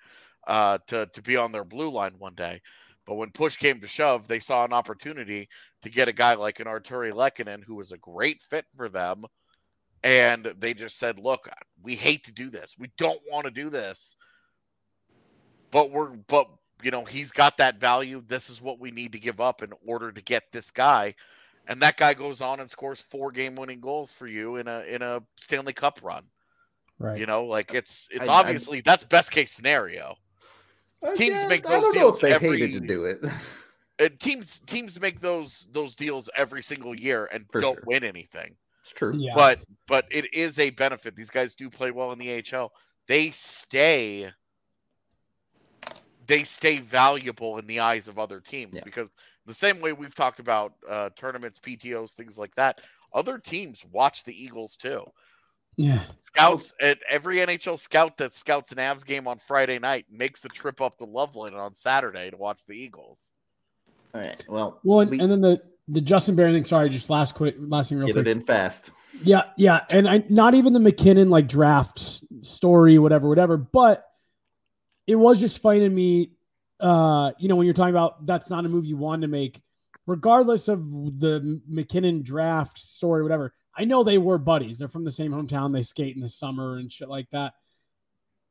uh, 0.47 0.79
to 0.87 1.07
to 1.07 1.23
be 1.23 1.37
on 1.37 1.53
their 1.53 1.65
blue 1.65 1.91
line 1.91 2.15
one 2.19 2.35
day. 2.35 2.61
But 3.07 3.15
when 3.15 3.31
push 3.31 3.57
came 3.57 3.81
to 3.81 3.87
shove, 3.87 4.27
they 4.27 4.41
saw 4.41 4.65
an 4.65 4.73
opportunity 4.73 5.49
to 5.83 5.91
get 5.91 6.09
a 6.09 6.13
guy 6.13 6.35
like 6.35 6.61
an 6.61 6.67
Artturi 6.67 7.13
Lehkonen 7.13 7.63
who 7.65 7.77
was 7.77 7.93
a 7.93 7.99
great 7.99 8.43
fit 8.51 8.67
for 8.77 8.89
them. 8.89 9.25
And 10.03 10.45
they 10.59 10.75
just 10.75 10.99
said, 10.99 11.19
look, 11.19 11.49
we 11.83 11.95
hate 11.97 12.25
to 12.25 12.33
do 12.33 12.51
this. 12.51 12.75
We 12.79 12.91
don't 12.99 13.21
want 13.31 13.45
to 13.47 13.51
do 13.51 13.71
this. 13.71 14.17
But 15.71 15.91
we're 15.91 16.11
but 16.29 16.49
you 16.83 16.91
know, 16.91 17.05
he's 17.05 17.33
got 17.33 17.57
that 17.59 17.81
value. 17.81 18.23
This 18.27 18.51
is 18.51 18.61
what 18.61 18.79
we 18.79 18.91
need 18.91 19.13
to 19.13 19.19
give 19.19 19.41
up 19.41 19.63
in 19.63 19.73
order 19.87 20.13
to 20.13 20.21
get 20.21 20.45
this 20.53 20.71
guy. 20.71 21.15
And 21.69 21.81
that 21.83 21.97
guy 21.97 22.15
goes 22.15 22.41
on 22.41 22.61
and 22.61 22.71
scores 22.71 23.03
four 23.03 23.31
game 23.33 23.57
winning 23.57 23.81
goals 23.81 24.13
for 24.13 24.27
you 24.27 24.57
in 24.57 24.69
a 24.69 24.81
in 24.83 25.03
a 25.03 25.23
Stanley 25.41 25.73
Cup 25.73 26.01
run. 26.03 26.25
right 26.99 27.19
You 27.19 27.27
know, 27.27 27.45
like 27.45 27.75
it's 27.75 28.09
it's 28.11 28.29
I- 28.29 28.33
I- 28.33 28.41
obviously 28.41 28.81
that's 28.81 29.05
best 29.05 29.31
case 29.31 29.53
scenario. 29.53 30.17
Teams 31.15 31.35
yeah, 31.35 31.47
make 31.49 31.67
I 31.67 31.75
those 31.75 31.83
don't 31.83 31.95
know 31.95 32.01
deals 32.01 32.17
if 32.17 32.23
they 32.23 32.33
every- 32.33 32.61
hated 32.61 32.73
to 32.81 32.87
do 32.87 33.05
it. 33.05 33.21
And 33.99 34.21
teams 34.21 34.59
teams 34.67 35.01
make 35.01 35.21
those 35.21 35.69
those 35.73 35.97
deals 35.97 36.29
every 36.37 36.63
single 36.63 36.95
year 36.95 37.31
and 37.33 37.47
For 37.51 37.63
don't 37.63 37.77
sure. 37.77 37.85
win 37.87 38.05
anything. 38.05 38.55
it's 38.83 38.93
true. 38.93 39.15
yeah 39.17 39.33
But 39.35 39.61
but 39.87 40.05
it 40.11 40.35
is 40.35 40.59
a 40.59 40.69
benefit. 40.69 41.17
These 41.17 41.31
guys 41.31 41.55
do 41.55 41.71
play 41.71 41.93
well 41.93 42.13
in 42.13 42.19
the 42.19 42.45
AHL. 42.55 42.73
They 43.09 43.31
stay 43.31 44.31
they 46.27 46.43
stay 46.45 46.79
valuable 46.81 47.57
in 47.59 47.67
the 47.67 47.81
eyes 47.81 48.07
of 48.09 48.19
other 48.19 48.39
teams 48.41 48.75
Yeah. 48.75 48.83
because 48.85 49.13
the 49.47 49.55
same 49.55 49.81
way 49.81 49.95
we've 49.95 50.15
talked 50.15 50.41
about 50.41 50.75
uh, 50.89 51.09
tournaments, 51.17 51.59
PTOs, 51.59 52.13
things 52.13 52.37
like 52.39 52.55
that. 52.57 52.81
Other 53.15 53.39
teams 53.39 53.83
watch 53.93 54.25
the 54.25 54.35
Eagles 54.45 54.77
too. 54.77 55.05
Yeah. 55.77 56.01
Scouts 56.23 56.73
at 56.81 56.99
every 57.09 57.37
NHL 57.37 57.79
scout 57.79 58.19
that 58.19 58.33
scouts 58.33 58.73
an 58.73 58.79
Avs 58.79 59.05
game 59.05 59.27
on 59.29 59.39
Friday 59.39 59.79
night 59.79 60.07
makes 60.11 60.41
the 60.41 60.49
trip 60.49 60.81
up 60.81 60.99
to 60.99 61.05
Loveland 61.05 61.57
on 61.57 61.75
Saturday 61.75 62.31
to 62.31 62.37
watch 62.37 62.65
the 62.67 62.75
Eagles. 62.75 63.33
All 64.15 64.21
right. 64.21 64.47
Well, 64.49 64.81
well, 64.85 65.01
and, 65.01 65.11
we, 65.11 65.21
and 65.21 65.31
then 65.31 65.41
the 65.41 65.63
the 65.89 66.01
Justin 66.01 66.35
Barron 66.35 66.55
thing. 66.55 66.65
Sorry, 66.65 66.89
just 66.89 67.11
last 67.11 67.35
quick, 67.35 67.55
last 67.59 67.89
thing, 67.91 67.99
real 67.99 68.09
get 68.09 68.15
quick. 68.15 68.25
Get 68.25 68.31
it 68.31 68.37
in 68.39 68.43
fast. 68.43 68.91
Yeah, 69.23 69.45
yeah, 69.57 69.85
and 69.91 70.09
I 70.09 70.25
not 70.29 70.55
even 70.55 70.73
the 70.73 70.81
MacKinnon 70.81 71.31
like 71.31 71.49
draft 71.49 72.23
story, 72.45 72.99
whatever, 72.99 73.29
whatever. 73.29 73.57
But 73.57 74.05
it 75.07 75.17
was 75.17 75.41
just 75.41 75.61
funny 75.61 75.81
to 75.81 75.89
me. 75.89 76.33
Uh, 76.81 77.33
you 77.39 77.49
know, 77.49 77.57
when 77.57 77.67
you're 77.67 77.75
talking 77.75 77.95
about 77.95 78.27
that's 78.27 78.51
not 78.51 78.67
a 78.67 78.69
move 78.69 78.85
you 78.85 78.97
want 78.97 79.23
to 79.23 79.29
make, 79.29 79.63
regardless 80.07 80.69
of 80.69 80.91
the 80.91 81.61
MacKinnon 81.69 82.23
draft 82.23 82.79
story, 82.79 83.23
whatever. 83.23 83.53
I 83.77 83.85
know 83.85 84.03
they 84.03 84.19
were 84.19 84.39
buddies. 84.39 84.79
They're 84.79 84.89
from 84.89 85.05
the 85.05 85.11
same 85.11 85.33
hometown. 85.33 85.73
They 85.73 85.83
skate 85.83 86.15
in 86.15 86.23
the 86.23 86.29
summer 86.29 86.79
and 86.79 86.91
shit 86.91 87.09
like 87.09 87.29
that. 87.31 87.55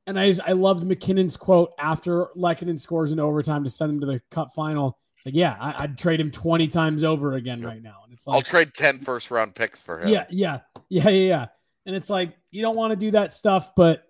And 0.07 0.19
I 0.19 0.33
I 0.45 0.51
loved 0.51 0.83
MacKinnon's 0.83 1.35
quote 1.35 1.71
after 1.79 2.27
Lehkonen 2.37 2.79
scores 2.79 3.11
in 3.11 3.19
overtime 3.19 3.63
to 3.63 3.69
send 3.69 3.89
them 3.89 3.99
to 4.01 4.05
the 4.05 4.21
cup 4.29 4.53
final. 4.53 4.99
It's 5.17 5.25
like, 5.25 5.33
yeah, 5.33 5.55
I, 5.59 5.81
would 5.81 5.97
trade 5.97 6.19
him 6.19 6.29
20 6.29 6.67
times 6.67 7.03
over 7.03 7.33
again 7.33 7.61
right 7.63 7.81
now. 7.81 8.01
And 8.03 8.13
it's 8.13 8.27
like 8.27 8.35
I'll 8.35 8.41
trade 8.41 8.73
10 8.75 8.99
first 8.99 9.31
round 9.31 9.55
picks 9.55 9.81
for 9.81 9.99
him. 9.99 10.09
Yeah, 10.09 10.25
yeah, 10.29 10.59
yeah, 10.89 11.09
yeah, 11.09 11.27
yeah. 11.27 11.45
And 11.87 11.95
it's 11.95 12.09
like 12.09 12.35
you 12.51 12.61
don't 12.61 12.75
want 12.75 12.91
to 12.91 12.95
do 12.95 13.11
that 13.11 13.31
stuff, 13.31 13.73
but 13.75 14.03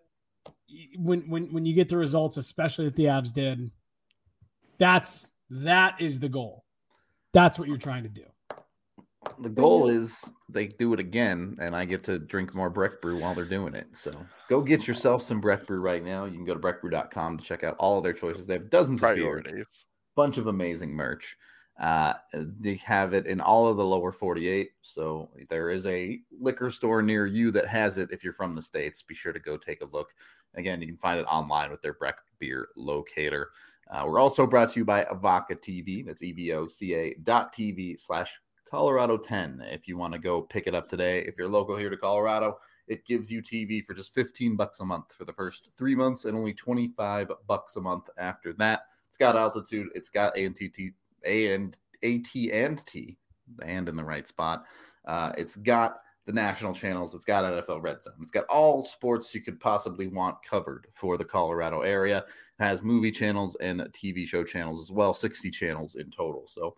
when 0.97 1.29
when 1.29 1.53
when 1.53 1.65
you 1.65 1.73
get 1.73 1.87
the 1.87 1.97
results, 1.97 2.35
especially 2.35 2.85
that 2.85 2.95
the 2.97 3.05
Avs 3.05 3.31
did, 3.31 3.71
that's 4.77 5.27
that 5.49 6.01
is 6.01 6.19
the 6.19 6.29
goal. 6.29 6.65
That's 7.31 7.57
what 7.57 7.69
you're 7.69 7.77
trying 7.77 8.03
to 8.03 8.09
do 8.09 8.23
the 9.39 9.49
goal 9.49 9.87
is 9.87 10.31
they 10.49 10.67
do 10.67 10.93
it 10.93 10.99
again 10.99 11.57
and 11.59 11.75
I 11.75 11.85
get 11.85 12.03
to 12.05 12.19
drink 12.19 12.53
more 12.53 12.69
Breck 12.69 13.01
Brew 13.01 13.19
while 13.19 13.35
they're 13.35 13.45
doing 13.45 13.75
it. 13.75 13.87
So 13.91 14.15
go 14.49 14.61
get 14.61 14.87
yourself 14.87 15.21
some 15.21 15.41
Breck 15.41 15.65
Brew 15.65 15.81
right 15.81 16.03
now. 16.03 16.25
You 16.25 16.33
can 16.33 16.45
go 16.45 16.53
to 16.53 16.59
breckbrew.com 16.59 17.37
to 17.37 17.43
check 17.43 17.63
out 17.63 17.75
all 17.77 17.97
of 17.97 18.03
their 18.03 18.13
choices. 18.13 18.45
They 18.45 18.53
have 18.53 18.69
dozens 18.69 18.99
Priorities. 18.99 19.51
of 19.51 19.55
beers, 19.55 19.85
bunch 20.15 20.37
of 20.37 20.47
amazing 20.47 20.91
merch. 20.91 21.37
Uh, 21.79 22.13
they 22.33 22.75
have 22.75 23.13
it 23.13 23.25
in 23.25 23.41
all 23.41 23.67
of 23.67 23.75
the 23.77 23.85
lower 23.85 24.11
48. 24.11 24.69
So 24.81 25.29
there 25.49 25.69
is 25.69 25.85
a 25.85 26.19
liquor 26.39 26.69
store 26.69 27.01
near 27.01 27.25
you 27.25 27.51
that 27.51 27.67
has 27.67 27.97
it. 27.97 28.11
If 28.11 28.23
you're 28.23 28.33
from 28.33 28.55
the 28.55 28.61
States, 28.61 29.01
be 29.01 29.13
sure 29.13 29.33
to 29.33 29.39
go 29.39 29.57
take 29.57 29.81
a 29.81 29.87
look. 29.91 30.13
Again, 30.55 30.81
you 30.81 30.87
can 30.87 30.97
find 30.97 31.19
it 31.19 31.25
online 31.25 31.71
with 31.71 31.81
their 31.81 31.93
Breck 31.93 32.17
Beer 32.39 32.69
locator. 32.77 33.49
Uh, 33.91 34.03
we're 34.07 34.19
also 34.19 34.47
brought 34.47 34.69
to 34.69 34.79
you 34.79 34.85
by 34.85 35.03
Evoca 35.03 35.51
TV. 35.51 36.05
That's 36.05 36.23
E-V-O-C-A 36.23 37.15
dot 37.23 37.53
TV 37.53 37.99
slash 37.99 38.39
Colorado 38.69 39.17
10 39.17 39.63
if 39.67 39.87
you 39.87 39.97
want 39.97 40.13
to 40.13 40.19
go 40.19 40.41
pick 40.41 40.67
it 40.67 40.75
up 40.75 40.89
today. 40.89 41.19
If 41.19 41.37
you're 41.37 41.47
local 41.47 41.77
here 41.77 41.89
to 41.89 41.97
Colorado, 41.97 42.57
it 42.87 43.05
gives 43.05 43.31
you 43.31 43.41
TV 43.41 43.83
for 43.83 43.93
just 43.93 44.13
15 44.13 44.55
bucks 44.55 44.79
a 44.79 44.85
month 44.85 45.13
for 45.15 45.25
the 45.25 45.33
first 45.33 45.71
three 45.77 45.95
months 45.95 46.25
and 46.25 46.35
only 46.35 46.53
25 46.53 47.31
bucks 47.47 47.75
a 47.75 47.81
month 47.81 48.09
after 48.17 48.53
that. 48.53 48.81
It's 49.07 49.17
got 49.17 49.35
altitude, 49.35 49.89
it's 49.95 50.09
got 50.09 50.37
A 50.37 50.45
and 50.45 50.55
T, 50.55 50.91
A 51.25 51.53
and 51.53 51.77
AT 52.03 52.35
and 52.51 52.85
T, 52.85 53.17
and 53.63 53.87
in 53.87 53.95
the 53.95 54.03
right 54.03 54.27
spot. 54.27 54.65
Uh, 55.05 55.31
it's 55.37 55.55
got 55.55 55.99
the 56.25 56.33
national 56.33 56.73
channels, 56.73 57.13
it's 57.13 57.23
got 57.23 57.43
NFL 57.43 57.83
Red 57.83 58.03
Zone, 58.03 58.15
it's 58.19 58.31
got 58.31 58.45
all 58.45 58.83
sports 58.83 59.33
you 59.33 59.41
could 59.41 59.59
possibly 59.59 60.07
want 60.07 60.41
covered 60.43 60.87
for 60.93 61.17
the 61.17 61.25
Colorado 61.25 61.81
area. 61.81 62.25
It 62.59 62.63
has 62.63 62.81
movie 62.81 63.11
channels 63.11 63.55
and 63.61 63.81
TV 63.93 64.27
show 64.27 64.43
channels 64.43 64.81
as 64.81 64.91
well, 64.91 65.13
60 65.13 65.51
channels 65.51 65.95
in 65.95 66.09
total. 66.09 66.45
So 66.47 66.75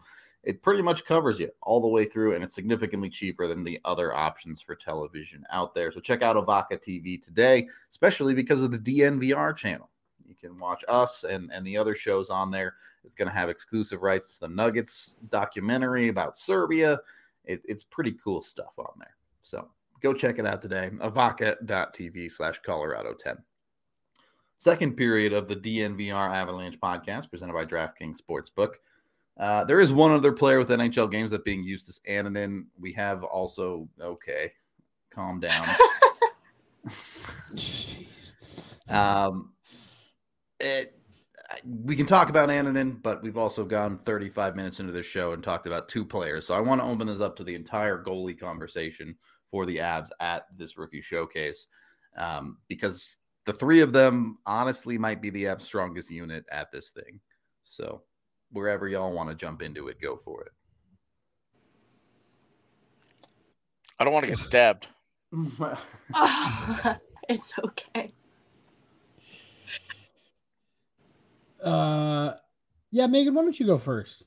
it 0.47 0.61
pretty 0.61 0.81
much 0.81 1.03
covers 1.03 1.41
you 1.41 1.51
all 1.61 1.81
the 1.81 1.89
way 1.89 2.05
through, 2.05 2.33
and 2.33 2.41
it's 2.41 2.55
significantly 2.55 3.09
cheaper 3.09 3.49
than 3.49 3.65
the 3.65 3.81
other 3.83 4.15
options 4.15 4.61
for 4.61 4.75
television 4.75 5.45
out 5.51 5.75
there. 5.75 5.91
So 5.91 5.99
check 5.99 6.21
out 6.21 6.37
Evoca 6.37 6.81
TV 6.81 7.21
today, 7.21 7.67
especially 7.89 8.33
because 8.33 8.63
of 8.63 8.71
the 8.71 8.79
DNVR 8.79 9.53
channel. 9.57 9.89
You 10.25 10.35
can 10.35 10.57
watch 10.57 10.85
us 10.87 11.25
and, 11.25 11.51
and 11.51 11.67
the 11.67 11.75
other 11.75 11.93
shows 11.93 12.29
on 12.29 12.49
there. 12.49 12.75
It's 13.03 13.13
going 13.13 13.27
to 13.27 13.33
have 13.33 13.49
exclusive 13.49 14.03
rights 14.03 14.35
to 14.35 14.39
the 14.39 14.47
Nuggets 14.47 15.17
documentary 15.27 16.07
about 16.07 16.37
Serbia. 16.37 17.01
It, 17.43 17.61
it's 17.65 17.83
pretty 17.83 18.13
cool 18.13 18.41
stuff 18.41 18.71
on 18.77 18.93
there. 18.99 19.17
So 19.41 19.67
go 19.99 20.13
check 20.13 20.39
it 20.39 20.47
out 20.47 20.61
today. 20.61 20.91
Evoca.tv 20.93 22.31
slash 22.31 22.59
Colorado 22.59 23.13
10. 23.13 23.37
Second 24.59 24.95
period 24.95 25.33
of 25.33 25.49
the 25.49 25.57
DNVR 25.57 26.33
Avalanche 26.33 26.79
podcast 26.79 27.29
presented 27.29 27.51
by 27.51 27.65
DraftKings 27.65 28.21
Sportsbook. 28.21 28.75
Uh, 29.39 29.63
there 29.65 29.79
is 29.79 29.93
one 29.93 30.11
other 30.11 30.31
player 30.31 30.57
with 30.57 30.69
NHL 30.69 31.11
games 31.11 31.29
that 31.31 31.45
being 31.45 31.63
used 31.63 31.87
as 31.89 31.99
then 32.33 32.67
We 32.79 32.91
have 32.93 33.23
also 33.23 33.87
okay, 34.01 34.51
calm 35.11 35.39
down. 35.39 35.67
um, 38.89 39.53
it 40.59 40.97
we 41.65 41.95
can 41.95 42.05
talk 42.05 42.29
about 42.29 42.49
Annunen, 42.49 43.01
but 43.01 43.23
we've 43.23 43.37
also 43.37 43.63
gone 43.63 43.99
35 43.99 44.55
minutes 44.55 44.79
into 44.79 44.91
this 44.91 45.05
show 45.05 45.31
and 45.31 45.43
talked 45.43 45.65
about 45.65 45.87
two 45.87 46.05
players. 46.05 46.45
So 46.45 46.53
I 46.53 46.59
want 46.59 46.81
to 46.81 46.87
open 46.87 47.07
this 47.07 47.21
up 47.21 47.35
to 47.37 47.43
the 47.43 47.55
entire 47.55 48.03
goalie 48.03 48.37
conversation 48.37 49.15
for 49.49 49.65
the 49.65 49.77
Avs 49.77 50.09
at 50.19 50.45
this 50.57 50.77
rookie 50.77 51.01
showcase 51.01 51.67
um, 52.17 52.57
because 52.67 53.17
the 53.45 53.53
three 53.53 53.79
of 53.79 53.93
them 53.93 54.37
honestly 54.45 54.97
might 54.97 55.21
be 55.21 55.29
the 55.29 55.45
Avs' 55.45 55.61
strongest 55.61 56.11
unit 56.11 56.45
at 56.51 56.71
this 56.71 56.89
thing. 56.91 57.19
So 57.63 58.03
wherever 58.51 58.87
y'all 58.87 59.13
want 59.13 59.29
to 59.29 59.35
jump 59.35 59.61
into 59.61 59.87
it, 59.87 60.01
go 60.01 60.15
for 60.15 60.43
it. 60.43 60.51
I 63.99 64.03
don't 64.03 64.13
want 64.13 64.25
to 64.25 64.31
get 64.31 64.39
stabbed. 64.43 64.87
it's 67.29 67.53
okay. 67.59 68.13
Uh, 71.63 72.33
yeah, 72.91 73.07
Megan, 73.07 73.33
why 73.33 73.41
don't 73.41 73.59
you 73.59 73.65
go 73.65 73.77
first? 73.77 74.25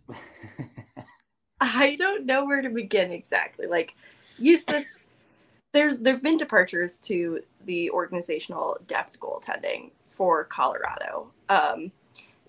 I 1.61 1.95
don't 1.97 2.27
know 2.27 2.45
where 2.45 2.63
to 2.63 2.69
begin 2.69 3.13
exactly. 3.13 3.67
Like, 3.67 3.95
Justus, 4.43 5.03
there's 5.73 5.99
there've 5.99 6.23
been 6.23 6.37
departures 6.37 6.99
to 6.99 7.41
the 7.65 7.91
organizational 7.91 8.79
depth 8.87 9.21
goaltending 9.21 9.91
for 10.09 10.45
Colorado. 10.45 11.31
Um, 11.49 11.93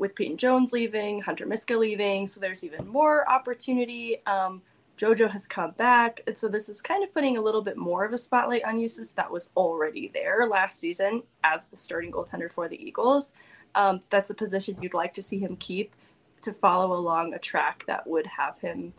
with 0.01 0.15
Peyton 0.15 0.35
Jones 0.35 0.73
leaving, 0.73 1.21
Hunter 1.21 1.45
Miska 1.45 1.77
leaving, 1.77 2.25
so 2.25 2.39
there's 2.39 2.63
even 2.63 2.87
more 2.87 3.29
opportunity. 3.29 4.17
Um, 4.25 4.63
JoJo 4.97 5.29
has 5.29 5.45
come 5.47 5.71
back, 5.77 6.21
and 6.25 6.35
so 6.35 6.47
this 6.47 6.69
is 6.69 6.81
kind 6.81 7.03
of 7.03 7.13
putting 7.13 7.37
a 7.37 7.41
little 7.41 7.61
bit 7.61 7.77
more 7.77 8.03
of 8.03 8.11
a 8.11 8.17
spotlight 8.17 8.65
on 8.65 8.81
Justus 8.81 9.11
that 9.11 9.31
was 9.31 9.51
already 9.55 10.09
there 10.11 10.47
last 10.47 10.79
season 10.79 11.21
as 11.43 11.67
the 11.67 11.77
starting 11.77 12.11
goaltender 12.11 12.51
for 12.51 12.67
the 12.67 12.83
Eagles. 12.83 13.31
Um, 13.75 14.01
that's 14.09 14.31
a 14.31 14.33
position 14.33 14.75
you'd 14.81 14.95
like 14.95 15.13
to 15.13 15.21
see 15.21 15.37
him 15.37 15.55
keep 15.55 15.93
to 16.41 16.51
follow 16.51 16.97
along 16.97 17.35
a 17.35 17.39
track 17.39 17.83
that 17.85 18.07
would 18.07 18.25
have 18.25 18.57
him 18.57 18.93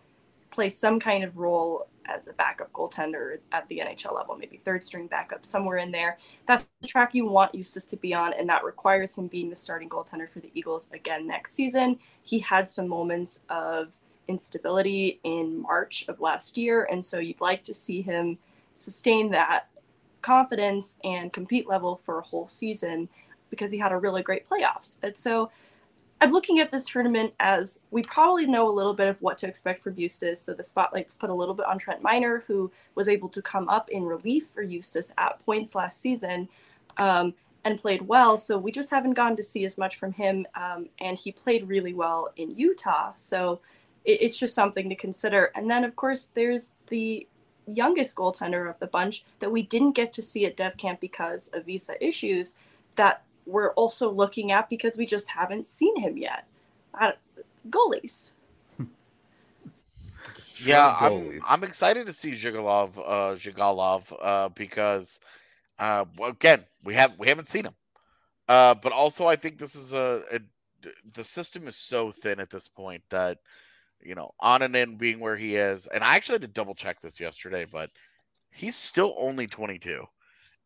play 0.52 0.68
some 0.68 1.00
kind 1.00 1.24
of 1.24 1.38
role 1.38 1.88
as 2.06 2.28
a 2.28 2.32
backup 2.32 2.72
goaltender 2.72 3.38
at 3.52 3.68
the 3.68 3.82
NHL 3.84 4.14
level, 4.14 4.36
maybe 4.36 4.56
third 4.56 4.82
string 4.82 5.06
backup, 5.06 5.46
somewhere 5.46 5.78
in 5.78 5.92
there. 5.92 6.18
That's 6.46 6.66
the 6.80 6.88
track 6.88 7.14
you 7.14 7.26
want 7.26 7.54
Justus 7.54 7.84
to 7.86 7.96
be 7.96 8.14
on, 8.14 8.32
and 8.32 8.48
that 8.48 8.64
requires 8.64 9.14
him 9.14 9.28
being 9.28 9.50
the 9.50 9.56
starting 9.56 9.88
goaltender 9.88 10.28
for 10.28 10.40
the 10.40 10.50
Eagles 10.54 10.88
again 10.92 11.26
next 11.26 11.54
season. 11.54 11.98
He 12.22 12.40
had 12.40 12.68
some 12.68 12.88
moments 12.88 13.40
of 13.48 13.96
instability 14.28 15.20
in 15.24 15.60
March 15.60 16.04
of 16.08 16.20
last 16.20 16.58
year, 16.58 16.88
and 16.90 17.04
so 17.04 17.18
you'd 17.18 17.40
like 17.40 17.62
to 17.64 17.74
see 17.74 18.02
him 18.02 18.38
sustain 18.74 19.30
that 19.30 19.68
confidence 20.22 20.96
and 21.04 21.32
compete 21.32 21.68
level 21.68 21.96
for 21.96 22.18
a 22.18 22.22
whole 22.22 22.48
season 22.48 23.08
because 23.50 23.70
he 23.70 23.78
had 23.78 23.92
a 23.92 23.98
really 23.98 24.22
great 24.22 24.48
playoffs. 24.48 24.96
And 25.02 25.16
so 25.16 25.50
I'm 26.22 26.30
looking 26.30 26.60
at 26.60 26.70
this 26.70 26.88
tournament 26.88 27.34
as 27.40 27.80
we 27.90 28.04
probably 28.04 28.46
know 28.46 28.68
a 28.68 28.70
little 28.70 28.94
bit 28.94 29.08
of 29.08 29.20
what 29.20 29.38
to 29.38 29.48
expect 29.48 29.82
for 29.82 29.90
Justus. 29.90 30.40
So 30.40 30.54
the 30.54 30.62
spotlight's 30.62 31.16
put 31.16 31.30
a 31.30 31.34
little 31.34 31.52
bit 31.52 31.66
on 31.66 31.80
Trent 31.80 32.00
Miner, 32.00 32.44
who 32.46 32.70
was 32.94 33.08
able 33.08 33.28
to 33.30 33.42
come 33.42 33.68
up 33.68 33.90
in 33.90 34.04
relief 34.04 34.46
for 34.46 34.64
Justus 34.64 35.10
at 35.18 35.44
points 35.44 35.74
last 35.74 36.00
season 36.00 36.48
um, 36.96 37.34
and 37.64 37.80
played 37.80 38.02
well. 38.02 38.38
So 38.38 38.56
we 38.56 38.70
just 38.70 38.90
haven't 38.90 39.14
gotten 39.14 39.36
to 39.36 39.42
see 39.42 39.64
as 39.64 39.76
much 39.76 39.96
from 39.96 40.12
him. 40.12 40.46
Um, 40.54 40.90
and 41.00 41.18
he 41.18 41.32
played 41.32 41.66
really 41.66 41.92
well 41.92 42.32
in 42.36 42.54
Utah. 42.54 43.14
So 43.16 43.58
it, 44.04 44.22
it's 44.22 44.38
just 44.38 44.54
something 44.54 44.88
to 44.90 44.94
consider. 44.94 45.50
And 45.56 45.68
then, 45.68 45.82
of 45.82 45.96
course, 45.96 46.26
there's 46.26 46.70
the 46.86 47.26
youngest 47.66 48.14
goaltender 48.14 48.70
of 48.70 48.78
the 48.78 48.86
bunch 48.86 49.24
that 49.40 49.50
we 49.50 49.62
didn't 49.62 49.96
get 49.96 50.12
to 50.12 50.22
see 50.22 50.46
at 50.46 50.56
Dev 50.56 50.76
Camp 50.76 51.00
because 51.00 51.48
of 51.48 51.66
visa 51.66 51.96
issues 52.04 52.54
that 52.94 53.24
we're 53.46 53.72
also 53.72 54.10
looking 54.10 54.52
at 54.52 54.68
because 54.68 54.96
we 54.96 55.06
just 55.06 55.28
haven't 55.28 55.66
seen 55.66 55.96
him 55.96 56.16
yet. 56.16 56.46
Uh, 56.98 57.12
goalies. 57.68 58.30
yeah, 60.64 60.96
I'm, 60.98 61.42
I'm 61.46 61.64
excited 61.64 62.06
to 62.06 62.12
see 62.12 62.30
Zhigalov, 62.30 62.98
uh, 62.98 63.34
Zhigalov, 63.34 64.12
uh, 64.20 64.48
because, 64.50 65.20
uh, 65.78 66.04
again, 66.24 66.64
we 66.84 66.94
have 66.94 67.12
we 67.18 67.28
haven't 67.28 67.48
seen 67.48 67.66
him, 67.66 67.74
uh, 68.48 68.74
but 68.74 68.92
also 68.92 69.26
I 69.26 69.36
think 69.36 69.58
this 69.58 69.74
is 69.74 69.92
a, 69.92 70.22
a 70.32 70.40
the 71.14 71.24
system 71.24 71.68
is 71.68 71.76
so 71.76 72.10
thin 72.10 72.40
at 72.40 72.50
this 72.50 72.66
point 72.68 73.02
that 73.08 73.38
you 74.02 74.16
know 74.16 74.34
on 74.40 74.62
and 74.62 74.74
in 74.74 74.96
being 74.96 75.20
where 75.20 75.36
he 75.36 75.56
is, 75.56 75.86
and 75.86 76.02
I 76.02 76.16
actually 76.16 76.34
had 76.34 76.42
to 76.42 76.48
double 76.48 76.74
check 76.74 77.00
this 77.00 77.20
yesterday, 77.20 77.64
but 77.64 77.90
he's 78.50 78.76
still 78.76 79.14
only 79.18 79.46
22 79.46 80.04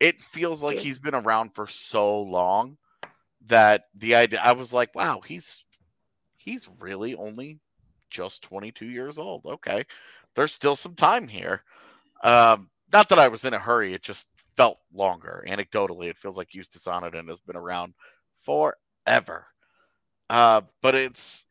it 0.01 0.21
feels 0.21 0.63
like 0.63 0.79
he's 0.79 0.99
been 0.99 1.15
around 1.15 1.55
for 1.55 1.67
so 1.67 2.23
long 2.23 2.77
that 3.47 3.85
the 3.95 4.15
idea 4.15 4.41
I 4.43 4.53
was 4.53 4.73
like, 4.73 4.95
wow, 4.95 5.21
he's 5.21 5.65
he's 6.37 6.69
really 6.81 7.15
only 7.15 7.59
just 8.11 8.43
22 8.43 8.87
years 8.87 9.19
old. 9.19 9.45
Okay, 9.47 9.85
there's 10.35 10.53
still 10.53 10.77
some 10.77 10.95
time 10.95 11.29
here. 11.29 11.63
Um, 12.23 12.69
not 12.93 13.09
that 13.09 13.19
I 13.19 13.29
was 13.29 13.45
in 13.45 13.55
a 13.55 13.59
hurry; 13.59 13.95
it 13.95 14.03
just 14.03 14.29
felt 14.57 14.79
longer. 14.93 15.45
Anecdotally, 15.49 16.07
it 16.07 16.19
feels 16.19 16.37
like 16.37 16.49
Justus 16.49 16.87
Annunen 16.87 17.29
has 17.29 17.41
been 17.41 17.57
around 17.57 17.95
forever. 18.45 19.47
Uh, 20.29 20.63
but 20.83 20.95
it's 20.95 21.45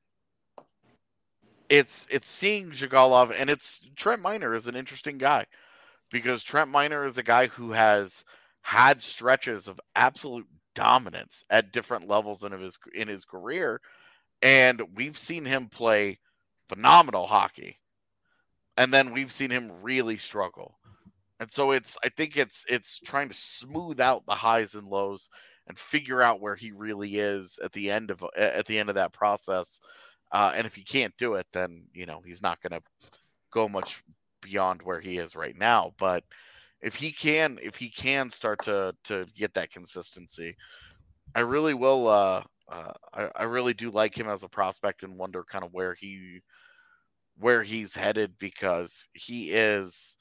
it's 1.69 2.07
it's 2.09 2.29
seeing 2.29 2.69
Zhigalov, 2.69 3.33
and 3.35 3.49
it's 3.49 3.81
Trent 3.95 4.21
Miner 4.21 4.53
is 4.53 4.67
an 4.67 4.75
interesting 4.75 5.17
guy 5.17 5.45
because 6.15 6.43
Trent 6.43 6.71
Miner 6.71 7.03
is 7.03 7.17
a 7.17 7.23
guy 7.23 7.47
who 7.47 7.73
has 7.73 8.23
had 8.61 9.01
stretches 9.01 9.67
of 9.67 9.81
absolute 9.97 10.47
dominance 10.73 11.43
at 11.49 11.73
different 11.73 12.07
levels 12.07 12.45
in 12.45 12.53
his 12.53 12.79
in 12.93 13.09
his 13.09 13.25
career, 13.25 13.81
and 14.41 14.81
we've 14.95 15.17
seen 15.17 15.43
him 15.43 15.67
play 15.67 16.17
phenomenal 16.69 17.27
hockey, 17.27 17.81
and 18.77 18.93
then 18.93 19.11
we've 19.11 19.31
seen 19.31 19.51
him 19.51 19.69
really 19.81 20.15
struggle. 20.15 20.79
And 21.41 21.51
so 21.51 21.71
it's 21.71 21.97
I 22.01 22.07
think 22.07 22.37
it's 22.37 22.63
it's 22.69 22.97
trying 23.01 23.27
to 23.27 23.35
smooth 23.35 23.99
out 23.99 24.25
the 24.25 24.35
highs 24.35 24.73
and 24.75 24.87
lows 24.87 25.29
and 25.67 25.77
figure 25.77 26.21
out 26.21 26.39
where 26.39 26.55
he 26.55 26.71
really 26.71 27.17
is 27.17 27.59
at 27.61 27.73
the 27.73 27.91
end 27.91 28.09
of 28.09 28.23
at 28.37 28.65
the 28.65 28.79
end 28.79 28.87
of 28.87 28.95
that 28.95 29.11
process. 29.11 29.81
Uh, 30.31 30.53
and 30.55 30.65
if 30.65 30.75
he 30.75 30.81
can't 30.81 31.13
do 31.17 31.33
it, 31.33 31.47
then 31.51 31.87
you 31.93 32.05
know 32.05 32.21
he's 32.25 32.41
not 32.41 32.61
going 32.61 32.79
to 32.81 33.09
go 33.51 33.67
much 33.67 34.01
beyond 34.45 34.81
where 34.83 35.01
he 35.01 35.17
is 35.17 35.35
right 35.35 35.57
now. 35.57 35.93
But 35.97 36.23
if 36.81 36.95
he 36.95 37.11
can, 37.11 37.59
if 37.61 37.75
he 37.75 37.89
can 37.89 38.31
start 38.31 38.63
to 38.65 38.95
to 39.05 39.25
get 39.35 39.53
that 39.55 39.71
consistency, 39.71 40.55
I 41.35 41.41
really 41.41 41.73
will. 41.73 42.07
Uh, 42.07 42.43
uh, 42.69 42.93
I, 43.13 43.29
I 43.35 43.43
really 43.43 43.73
do 43.73 43.91
like 43.91 44.17
him 44.17 44.29
as 44.29 44.43
a 44.43 44.49
prospect 44.49 45.03
and 45.03 45.17
wonder 45.17 45.43
kind 45.43 45.65
of 45.65 45.73
where 45.73 45.93
he 45.93 46.41
where 47.39 47.63
he's 47.63 47.95
headed 47.95 48.33
because 48.39 49.07
he 49.13 49.51
is 49.51 50.17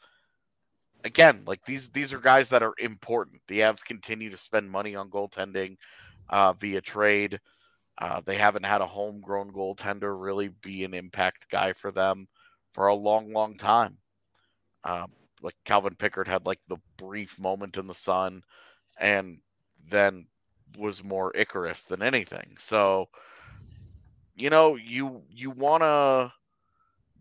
again, 1.04 1.42
like 1.46 1.64
these 1.64 1.90
these 1.90 2.12
are 2.12 2.20
guys 2.20 2.48
that 2.50 2.62
are 2.62 2.74
important. 2.78 3.40
The 3.48 3.60
Avs 3.60 3.84
continue 3.84 4.30
to 4.30 4.36
spend 4.36 4.70
money 4.70 4.96
on 4.96 5.10
goaltending 5.10 5.76
uh, 6.30 6.54
via 6.54 6.80
trade. 6.80 7.38
Uh, 7.98 8.20
they 8.24 8.36
haven't 8.36 8.64
had 8.66 8.80
a 8.80 8.86
homegrown 8.86 9.52
goaltender 9.52 10.20
really 10.20 10.48
be 10.48 10.84
an 10.84 10.94
impact 10.94 11.48
guy 11.50 11.72
for 11.72 11.92
them 11.92 12.26
for 12.72 12.88
a 12.88 12.94
long, 12.94 13.32
long 13.32 13.56
time. 13.56 13.98
Um, 14.84 15.10
like 15.42 15.54
Calvin 15.64 15.94
Pickard 15.94 16.28
had 16.28 16.46
like 16.46 16.60
the 16.68 16.78
brief 16.96 17.38
moment 17.38 17.76
in 17.76 17.86
the 17.86 17.94
sun, 17.94 18.42
and 18.98 19.38
then 19.88 20.26
was 20.78 21.04
more 21.04 21.32
Icarus 21.34 21.82
than 21.84 22.02
anything. 22.02 22.56
So, 22.58 23.08
you 24.34 24.50
know, 24.50 24.76
you 24.76 25.22
you 25.30 25.50
wanna 25.50 26.32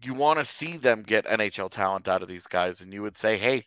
you 0.03 0.13
want 0.13 0.39
to 0.39 0.45
see 0.45 0.77
them 0.77 1.03
get 1.03 1.25
NHL 1.25 1.69
talent 1.71 2.07
out 2.07 2.21
of 2.21 2.27
these 2.27 2.47
guys, 2.47 2.81
and 2.81 2.93
you 2.93 3.01
would 3.01 3.17
say, 3.17 3.37
hey, 3.37 3.63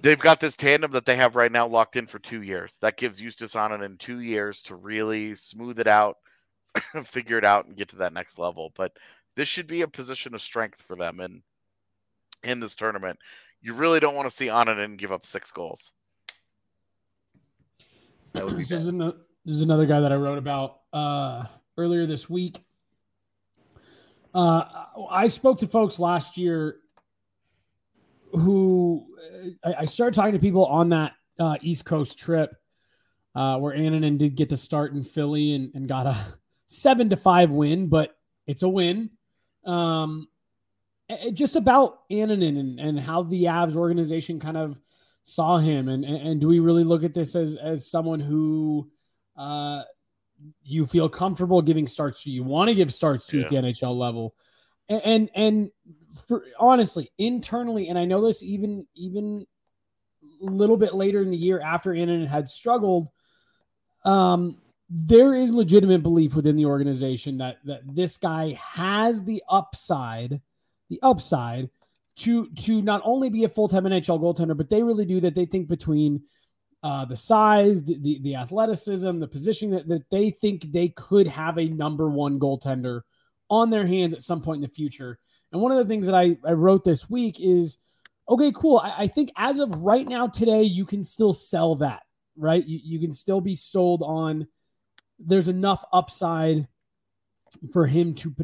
they've 0.00 0.18
got 0.18 0.40
this 0.40 0.56
tandem 0.56 0.90
that 0.92 1.06
they 1.06 1.16
have 1.16 1.36
right 1.36 1.52
now 1.52 1.66
locked 1.66 1.96
in 1.96 2.06
for 2.06 2.18
two 2.18 2.42
years. 2.42 2.76
That 2.80 2.96
gives 2.96 3.20
Justus 3.20 3.54
in 3.54 3.96
two 3.98 4.20
years 4.20 4.62
to 4.62 4.76
really 4.76 5.34
smooth 5.34 5.78
it 5.78 5.86
out, 5.86 6.16
figure 7.04 7.38
it 7.38 7.44
out, 7.44 7.66
and 7.66 7.76
get 7.76 7.88
to 7.90 7.96
that 7.96 8.12
next 8.12 8.38
level. 8.38 8.72
But 8.74 8.92
this 9.36 9.48
should 9.48 9.66
be 9.66 9.82
a 9.82 9.88
position 9.88 10.34
of 10.34 10.42
strength 10.42 10.82
for 10.82 10.96
them 10.96 11.20
in 11.20 11.42
in 12.42 12.60
this 12.60 12.74
tournament. 12.74 13.18
You 13.60 13.74
really 13.74 14.00
don't 14.00 14.14
want 14.14 14.28
to 14.28 14.34
see 14.34 14.46
Annunen 14.46 14.96
give 14.96 15.12
up 15.12 15.24
six 15.24 15.50
goals. 15.52 15.92
This 18.32 18.72
is, 18.72 18.88
an, 18.88 18.98
this 18.98 19.54
is 19.54 19.60
another 19.60 19.86
guy 19.86 20.00
that 20.00 20.10
I 20.10 20.16
wrote 20.16 20.38
about 20.38 20.80
uh, 20.92 21.44
earlier 21.76 22.06
this 22.06 22.28
week. 22.28 22.58
Uh, 24.34 24.64
I 25.10 25.26
spoke 25.26 25.58
to 25.58 25.66
folks 25.66 25.98
last 25.98 26.38
year 26.38 26.76
who 28.32 29.06
I, 29.62 29.74
I 29.80 29.84
started 29.84 30.14
talking 30.14 30.32
to 30.32 30.38
people 30.38 30.64
on 30.66 30.88
that 30.90 31.12
uh, 31.38 31.56
East 31.60 31.84
Coast 31.84 32.18
trip 32.18 32.54
uh, 33.34 33.58
where 33.58 33.76
Annunen 33.76 34.18
did 34.18 34.34
get 34.34 34.50
to 34.50 34.56
start 34.56 34.92
in 34.92 35.04
Philly 35.04 35.54
and, 35.54 35.74
and 35.74 35.88
got 35.88 36.06
a 36.06 36.16
seven 36.66 37.10
to 37.10 37.16
five 37.16 37.50
win, 37.50 37.88
but 37.88 38.16
it's 38.46 38.62
a 38.62 38.68
win. 38.68 39.10
Um, 39.64 40.28
just 41.32 41.56
about 41.56 42.08
Annunen 42.10 42.58
and, 42.58 42.80
and 42.80 43.00
how 43.00 43.22
the 43.22 43.44
Avs 43.44 43.76
organization 43.76 44.40
kind 44.40 44.56
of 44.56 44.80
saw 45.22 45.58
him, 45.58 45.88
and, 45.88 46.04
and, 46.04 46.16
and 46.16 46.40
do 46.40 46.48
we 46.48 46.58
really 46.58 46.84
look 46.84 47.04
at 47.04 47.14
this 47.14 47.36
as 47.36 47.56
as 47.56 47.90
someone 47.90 48.20
who 48.20 48.90
uh, 49.36 49.82
you 50.62 50.86
feel 50.86 51.08
comfortable 51.08 51.62
giving 51.62 51.86
starts 51.86 52.22
to. 52.24 52.30
You 52.30 52.42
want 52.42 52.68
to 52.68 52.74
give 52.74 52.92
starts 52.92 53.26
to 53.26 53.38
yeah. 53.38 53.44
at 53.44 53.50
the 53.50 53.56
NHL 53.56 53.96
level, 53.96 54.34
and 54.88 55.02
and, 55.04 55.30
and 55.34 55.70
for 56.26 56.44
honestly 56.58 57.10
internally, 57.18 57.88
and 57.88 57.98
I 57.98 58.04
know 58.04 58.24
this 58.24 58.42
even 58.42 58.86
even 58.94 59.46
a 60.42 60.50
little 60.50 60.76
bit 60.76 60.94
later 60.94 61.22
in 61.22 61.30
the 61.30 61.36
year 61.36 61.60
after 61.60 61.92
Annunen 61.92 62.28
had 62.28 62.48
struggled. 62.48 63.08
Um, 64.04 64.58
there 64.90 65.34
is 65.34 65.54
legitimate 65.54 66.02
belief 66.02 66.36
within 66.36 66.56
the 66.56 66.66
organization 66.66 67.38
that 67.38 67.58
that 67.64 67.82
this 67.86 68.18
guy 68.18 68.58
has 68.74 69.24
the 69.24 69.42
upside, 69.48 70.40
the 70.92 71.00
upside 71.02 71.70
to 72.16 72.48
to 72.50 72.82
not 72.82 73.00
only 73.04 73.30
be 73.30 73.44
a 73.44 73.48
full 73.48 73.68
time 73.68 73.84
NHL 73.84 74.20
goaltender, 74.20 74.56
but 74.56 74.68
they 74.68 74.82
really 74.82 75.06
do 75.06 75.20
that. 75.20 75.34
They 75.34 75.46
think 75.46 75.68
between 75.68 76.22
uh, 76.82 77.04
the 77.04 77.16
size, 77.16 77.82
the, 77.84 77.98
the, 78.00 78.20
the 78.22 78.34
athleticism, 78.34 79.18
the 79.18 79.28
position 79.28 79.70
that, 79.70 79.88
that 79.88 80.10
they 80.10 80.30
think 80.30 80.70
they 80.70 80.88
could 80.88 81.26
have 81.26 81.58
a 81.58 81.68
number 81.68 82.10
one 82.10 82.38
goaltender 82.38 83.02
on 83.48 83.70
their 83.70 83.86
hands 83.86 84.12
at 84.12 84.20
some 84.20 84.42
point 84.42 84.56
in 84.56 84.62
the 84.62 84.68
future. 84.68 85.18
And 85.52 85.62
one 85.62 85.70
of 85.70 85.78
the 85.78 85.84
things 85.84 86.06
that 86.06 86.14
I, 86.14 86.36
I 86.44 86.52
wrote 86.52 86.82
this 86.84 87.08
week 87.08 87.36
is 87.40 87.78
okay, 88.28 88.52
cool. 88.52 88.78
I, 88.78 89.04
I 89.04 89.06
think 89.06 89.30
as 89.36 89.58
of 89.58 89.82
right 89.82 90.06
now, 90.06 90.26
today, 90.26 90.62
you 90.62 90.84
can 90.84 91.02
still 91.02 91.32
sell 91.32 91.76
that, 91.76 92.02
right? 92.36 92.66
You, 92.66 92.80
you 92.82 93.00
can 93.00 93.12
still 93.12 93.40
be 93.40 93.54
sold 93.54 94.02
on 94.04 94.46
there's 95.24 95.48
enough 95.48 95.84
upside 95.92 96.66
for 97.72 97.86
him 97.86 98.14
to 98.14 98.34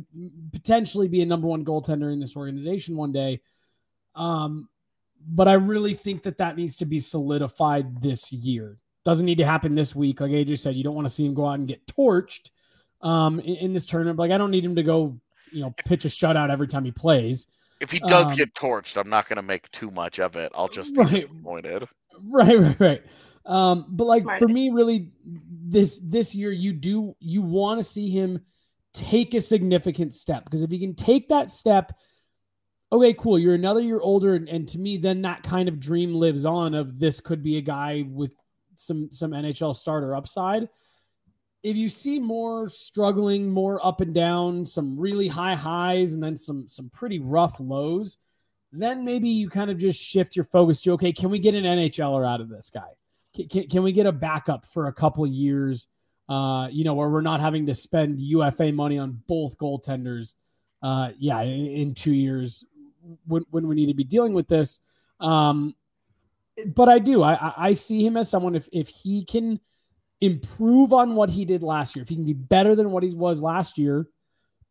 potentially 0.53 1.09
be 1.09 1.23
a 1.23 1.27
number 1.27 1.47
one 1.47 1.65
goaltender 1.65 2.13
in 2.13 2.21
this 2.21 2.37
organization 2.37 2.97
one 2.97 3.13
day. 3.13 3.41
Um, 4.15 4.69
but 5.27 5.49
I 5.49 5.55
really 5.55 5.95
think 5.95 6.23
that 6.25 6.39
that 6.39 6.57
needs 6.57 6.77
to 6.79 6.87
be 6.87 6.99
solidified 6.99 8.01
this 8.01 8.33
year. 8.33 8.79
Doesn't 9.05 9.27
need 9.27 9.39
to 9.39 9.47
happen 9.47 9.75
this 9.75 9.95
week. 9.95 10.21
Like 10.21 10.31
AJ 10.31 10.59
said, 10.59 10.75
you 10.75 10.85
don't 10.85 10.95
want 10.95 11.07
to 11.07 11.13
see 11.13 11.25
him 11.25 11.35
go 11.35 11.47
out 11.47 11.59
and 11.59 11.69
get 11.69 11.87
torched 11.87 12.51
um, 13.01 13.41
in, 13.41 13.57
in, 13.57 13.73
this 13.73 13.87
tournament. 13.87 14.19
Like 14.19 14.31
I 14.31 14.39
don't 14.39 14.51
need 14.51 14.65
him 14.65 14.77
to 14.77 14.83
go, 14.83 15.19
you 15.51 15.63
know, 15.63 15.75
pitch 15.85 16.05
a 16.05 16.09
shutout 16.09 16.51
every 16.51 16.69
time 16.69 16.85
he 16.85 16.91
plays. 16.91 17.47
If 17.81 17.91
he 17.91 18.01
does 18.01 18.27
um, 18.27 18.35
get 18.35 18.55
torched, 18.55 18.97
I'm 18.97 19.09
not 19.09 19.29
going 19.29 19.37
to 19.37 19.43
make 19.43 19.71
too 19.71 19.91
much 19.91 20.19
of 20.19 20.37
it. 20.37 20.51
I'll 20.55 20.69
just 20.69 20.93
be 20.93 20.99
right, 21.01 21.11
disappointed. 21.11 21.89
Right, 22.23 22.59
right, 22.59 22.81
right. 22.81 23.03
Um, 23.47 23.87
but 23.89 24.05
like 24.05 24.27
right. 24.27 24.39
for 24.39 24.49
me, 24.49 24.71
really, 24.71 25.11
this 25.25 26.01
this 26.03 26.35
year, 26.35 26.51
you 26.51 26.73
do 26.73 27.15
you 27.21 27.41
want 27.41 27.79
to 27.79 27.85
see 27.85 28.11
him 28.11 28.41
take 28.93 29.35
a 29.35 29.41
significant 29.41 30.15
step 30.15 30.45
because 30.45 30.63
if 30.63 30.73
you 30.73 30.79
can 30.79 30.95
take 30.95 31.29
that 31.29 31.51
step 31.51 31.93
okay, 32.91 33.15
cool. 33.15 33.39
You're 33.39 33.55
another 33.55 33.81
year 33.81 34.01
older, 34.01 34.35
and, 34.35 34.49
and, 34.49 34.69
to 34.69 34.79
me, 34.79 34.97
then 34.97 35.23
that 35.23 35.43
kind 35.43 35.69
of 35.69 35.81
dream 35.81 36.15
lives 36.15 36.47
on. 36.47 36.75
Of 36.75 36.99
this 36.99 37.21
could 37.21 37.43
be 37.43 37.59
a 37.59 37.63
guy 37.63 38.05
with 38.09 38.35
some 38.75 39.11
some 39.11 39.33
NHL 39.33 39.75
starter 39.75 40.15
upside. 40.15 40.69
If 41.63 41.77
you 41.77 41.89
see 41.89 42.19
more 42.19 42.69
struggling, 42.69 43.51
more 43.51 43.85
up 43.85 44.01
and 44.01 44.15
down, 44.15 44.65
some 44.65 44.99
really 44.99 45.29
high 45.29 45.55
highs, 45.55 46.15
and 46.15 46.23
then 46.23 46.37
some 46.37 46.69
some 46.69 46.91
pretty 46.91 47.19
rough 47.19 47.61
lows, 47.61 48.19
then 48.73 49.05
maybe 49.05 49.29
you 49.29 49.49
kind 49.49 49.71
of 49.71 49.79
just 49.79 50.01
shift 50.01 50.37
your 50.37 50.45
focus 50.45 50.81
to 50.83 50.93
okay, 50.93 51.13
can 51.13 51.31
we 51.31 51.39
get 51.39 51.55
an 51.55 51.65
NHLer 51.65 52.27
out 52.27 52.41
of 52.41 52.49
this 52.49 52.71
guy? 52.71 52.89
Can, 53.35 53.49
can, 53.49 53.69
can 53.69 53.83
we 53.83 53.93
get 53.93 54.07
a 54.07 54.13
backup 54.13 54.65
for 54.67 54.87
a 54.87 54.93
couple 54.93 55.27
years? 55.27 55.89
Uh, 56.29 56.69
you 56.71 56.85
know, 56.85 56.95
where 56.95 57.09
we're 57.09 57.23
not 57.23 57.41
having 57.41 57.67
to 57.67 57.75
spend 57.75 58.21
UFA 58.21 58.73
money 58.73 58.99
on 58.99 59.23
both 59.27 59.57
goaltenders. 59.57 60.35
Uh, 60.83 61.11
yeah, 61.19 61.41
in, 61.41 61.67
in 61.67 61.95
two 61.95 62.13
years 62.13 62.65
when, 63.27 63.45
when 63.51 63.67
we 63.67 63.75
need 63.75 63.87
to 63.87 63.95
be 63.95 64.05
dealing 64.05 64.33
with 64.33 64.47
this. 64.47 64.81
Um, 65.21 65.75
but 66.67 66.89
I 66.89 66.99
do. 66.99 67.23
I, 67.23 67.53
I 67.57 67.75
see 67.75 68.05
him 68.05 68.17
as 68.17 68.29
someone 68.29 68.55
if 68.55 68.69
if 68.73 68.89
he 68.89 69.25
can 69.25 69.61
improve 70.21 70.93
on 70.93 71.15
what 71.15 71.31
he 71.31 71.45
did 71.45 71.63
last 71.63 71.95
year, 71.95 72.03
if 72.03 72.09
he 72.09 72.17
can 72.17 72.25
be 72.25 72.33
better 72.33 72.75
than 72.75 72.91
what 72.91 73.03
he 73.03 73.15
was 73.15 73.41
last 73.41 73.79
year, 73.79 74.09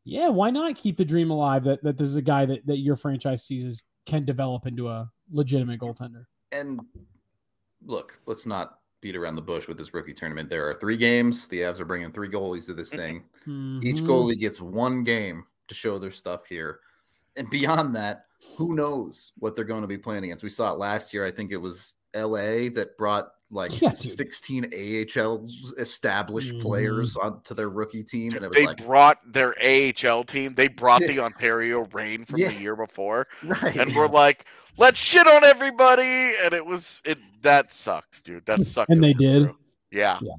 yeah, 0.04 0.30
why 0.30 0.50
not 0.50 0.76
keep 0.76 0.98
the 0.98 1.06
dream 1.06 1.32
alive 1.32 1.64
that, 1.64 1.84
that 1.84 1.98
this 1.98 2.08
is 2.08 2.18
a 2.18 2.22
guy 2.22 2.46
that, 2.46 2.66
that 2.66 2.80
your 2.80 2.96
franchise 2.96 3.44
sees 3.44 3.66
as 3.66 3.84
can 4.06 4.26
develop 4.26 4.66
into 4.66 4.88
a 4.88 5.10
legitimate 5.32 5.80
goaltender. 5.80 6.26
And 6.52 6.80
look, 7.86 8.20
let's 8.26 8.46
not 8.46 8.80
beat 9.02 9.16
around 9.16 9.36
the 9.36 9.42
bush 9.42 9.68
with 9.68 9.78
this 9.78 9.94
rookie 9.94 10.14
tournament. 10.14 10.50
There 10.50 10.68
are 10.70 10.74
three 10.76 10.98
games. 10.98 11.48
The 11.48 11.60
Avs 11.60 11.80
are 11.80 11.86
bringing 11.86 12.12
three 12.12 12.30
goalies 12.30 12.66
to 12.66 12.74
this 12.74 12.90
thing. 12.90 13.24
Mm-hmm. 13.48 13.80
Each 13.84 14.02
goalie 14.02 14.40
gets 14.40 14.60
one 14.60 15.04
game 15.04 15.46
to 15.68 15.76
show 15.76 16.00
their 16.00 16.12
stuff 16.12 16.48
here 16.48 16.80
and 17.38 17.50
beyond 17.50 17.96
that, 17.96 18.26
who 18.58 18.76
knows 18.76 19.32
what 19.38 19.56
they're 19.56 19.66
going 19.66 19.82
to 19.82 19.88
be 19.88 19.98
playing 19.98 20.24
against? 20.24 20.44
We 20.44 20.50
saw 20.50 20.74
it 20.74 20.80
last 20.80 21.14
year. 21.14 21.26
I 21.26 21.32
think 21.32 21.52
it 21.52 21.58
was 21.58 21.96
LA 22.16 22.70
that 22.74 22.98
brought 22.98 23.30
like 23.50 23.82
yeah, 23.82 23.94
16 23.94 24.66
AHL 24.66 25.46
established 25.78 26.50
mm-hmm. 26.50 26.60
players 26.60 27.16
onto 27.16 27.54
their 27.54 27.70
rookie 27.70 28.04
team. 28.04 28.36
And 28.36 28.44
it 28.44 28.50
was 28.50 28.58
they 28.58 28.66
like, 28.66 28.86
brought 28.86 29.18
their 29.26 29.56
AHL 29.64 30.24
team. 30.26 30.54
They 30.54 30.68
brought 30.68 31.02
yeah. 31.02 31.08
the 31.08 31.20
Ontario 31.22 31.88
Reign 31.94 32.26
from 32.26 32.40
yeah. 32.40 32.50
the 32.50 32.60
year 32.60 32.76
before. 32.76 33.28
Right. 33.44 33.78
And 33.78 33.96
we're 33.96 34.08
like, 34.08 34.46
let's 34.78 35.00
shit 35.00 35.26
on 35.26 35.44
everybody. 35.44 36.34
And 36.44 36.54
it 36.54 36.66
was 36.66 37.02
it 37.06 37.18
that 37.42 37.74
sucked, 37.74 38.26
dude. 38.26 38.46
That 38.46 38.66
sucked. 38.66 38.90
and 38.90 39.04
they 39.04 39.14
did. 39.14 39.50
Yeah. 39.92 40.20
yeah. 40.22 40.34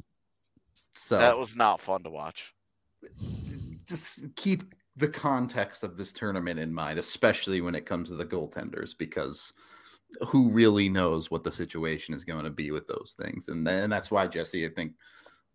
So 0.95 1.19
that 1.19 1.39
was 1.39 1.57
not 1.57 1.81
fun 1.81 2.03
to 2.03 2.11
watch. 2.11 2.53
Just 3.87 4.35
keep 4.37 4.75
the 4.97 5.09
context 5.09 5.85
of 5.85 5.97
this 5.97 6.13
tournament 6.13 6.59
in 6.59 6.75
mind, 6.75 6.99
especially 6.99 7.61
when 7.61 7.75
it 7.75 7.87
comes 7.87 8.11
to 8.11 8.17
the 8.17 8.27
goaltenders, 8.27 8.97
because 8.99 9.53
who 10.27 10.51
really 10.51 10.89
knows 10.89 11.31
what 11.31 11.45
the 11.45 11.53
situation 11.53 12.15
is 12.15 12.25
going 12.25 12.45
to 12.45 12.51
be 12.51 12.71
with 12.71 12.87
those 12.87 13.15
things. 13.21 13.49
And 13.49 13.67
then 13.67 13.91
that's 13.91 14.11
why 14.11 14.27
Jesse, 14.27 14.67
I 14.67 14.71
think 14.71 14.93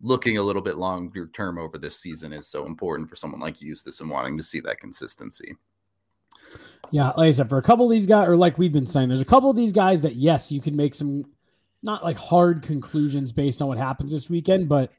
looking 0.00 0.38
a 0.38 0.42
little 0.42 0.62
bit 0.62 0.76
longer 0.76 1.28
term 1.28 1.58
over 1.58 1.78
this 1.78 1.98
season 1.98 2.32
is 2.32 2.46
so 2.46 2.66
important 2.66 3.08
for 3.08 3.16
someone 3.16 3.40
like 3.40 3.58
Justus 3.58 4.00
and 4.00 4.10
wanting 4.10 4.36
to 4.36 4.42
see 4.42 4.60
that 4.60 4.80
consistency. 4.80 5.56
Yeah, 6.90 7.08
like 7.16 7.28
I 7.28 7.30
said, 7.30 7.48
for 7.48 7.58
a 7.58 7.62
couple 7.62 7.84
of 7.84 7.90
these 7.90 8.06
guys, 8.06 8.28
or 8.28 8.36
like 8.36 8.58
we've 8.58 8.72
been 8.72 8.86
saying, 8.86 9.08
there's 9.08 9.20
a 9.20 9.24
couple 9.24 9.50
of 9.50 9.56
these 9.56 9.72
guys 9.72 10.02
that 10.02 10.16
yes, 10.16 10.52
you 10.52 10.60
can 10.60 10.76
make 10.76 10.94
some 10.94 11.24
not 11.82 12.04
like 12.04 12.16
hard 12.16 12.62
conclusions 12.62 13.32
based 13.32 13.60
on 13.60 13.68
what 13.68 13.78
happens 13.78 14.12
this 14.12 14.30
weekend, 14.30 14.68
but 14.68 14.92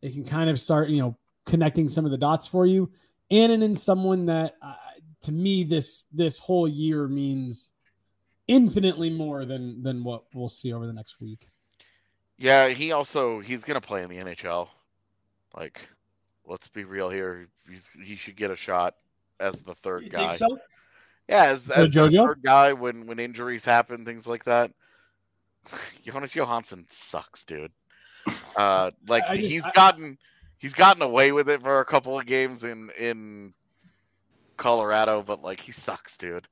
it 0.00 0.12
can 0.12 0.24
kind 0.24 0.50
of 0.50 0.60
start, 0.60 0.90
you 0.90 1.00
know, 1.00 1.16
connecting 1.46 1.88
some 1.88 2.04
of 2.04 2.10
the 2.10 2.18
dots 2.18 2.46
for 2.46 2.66
you. 2.66 2.90
And 3.30 3.62
in 3.62 3.74
someone 3.74 4.26
that, 4.26 4.56
uh, 4.62 4.74
to 5.22 5.32
me, 5.32 5.64
this 5.64 6.06
this 6.12 6.38
whole 6.38 6.68
year 6.68 7.08
means 7.08 7.70
infinitely 8.48 9.10
more 9.10 9.44
than 9.44 9.82
than 9.82 10.04
what 10.04 10.24
we'll 10.34 10.48
see 10.48 10.72
over 10.72 10.86
the 10.86 10.92
next 10.92 11.20
week. 11.20 11.48
Yeah, 12.38 12.68
he 12.68 12.92
also 12.92 13.40
he's 13.40 13.64
gonna 13.64 13.80
play 13.80 14.02
in 14.02 14.10
the 14.10 14.18
NHL. 14.18 14.68
Like, 15.56 15.80
let's 16.46 16.68
be 16.68 16.84
real 16.84 17.10
here. 17.10 17.48
He's 17.68 17.90
he 18.02 18.16
should 18.16 18.36
get 18.36 18.50
a 18.50 18.56
shot 18.56 18.94
as 19.40 19.60
the 19.62 19.74
third 19.74 20.04
you 20.04 20.10
guy. 20.10 20.30
so? 20.30 20.58
Yeah, 21.28 21.44
as, 21.44 21.68
as 21.70 21.90
the 21.90 22.10
third 22.10 22.42
guy 22.42 22.72
when 22.72 23.06
when 23.06 23.18
injuries 23.18 23.64
happen, 23.64 24.04
things 24.04 24.26
like 24.26 24.44
that. 24.44 24.72
Jonas 26.04 26.34
Johansson 26.34 26.84
sucks, 26.88 27.44
dude. 27.44 27.72
Uh, 28.56 28.90
like 29.08 29.26
just, 29.26 29.40
he's 29.40 29.64
I, 29.64 29.70
gotten 29.72 30.18
he's 30.58 30.74
gotten 30.74 31.02
away 31.02 31.32
with 31.32 31.48
it 31.48 31.62
for 31.62 31.80
a 31.80 31.84
couple 31.84 32.18
of 32.18 32.26
games 32.26 32.64
in 32.64 32.90
in 32.98 33.54
Colorado, 34.56 35.22
but 35.22 35.42
like 35.42 35.60
he 35.60 35.72
sucks, 35.72 36.16
dude. 36.16 36.48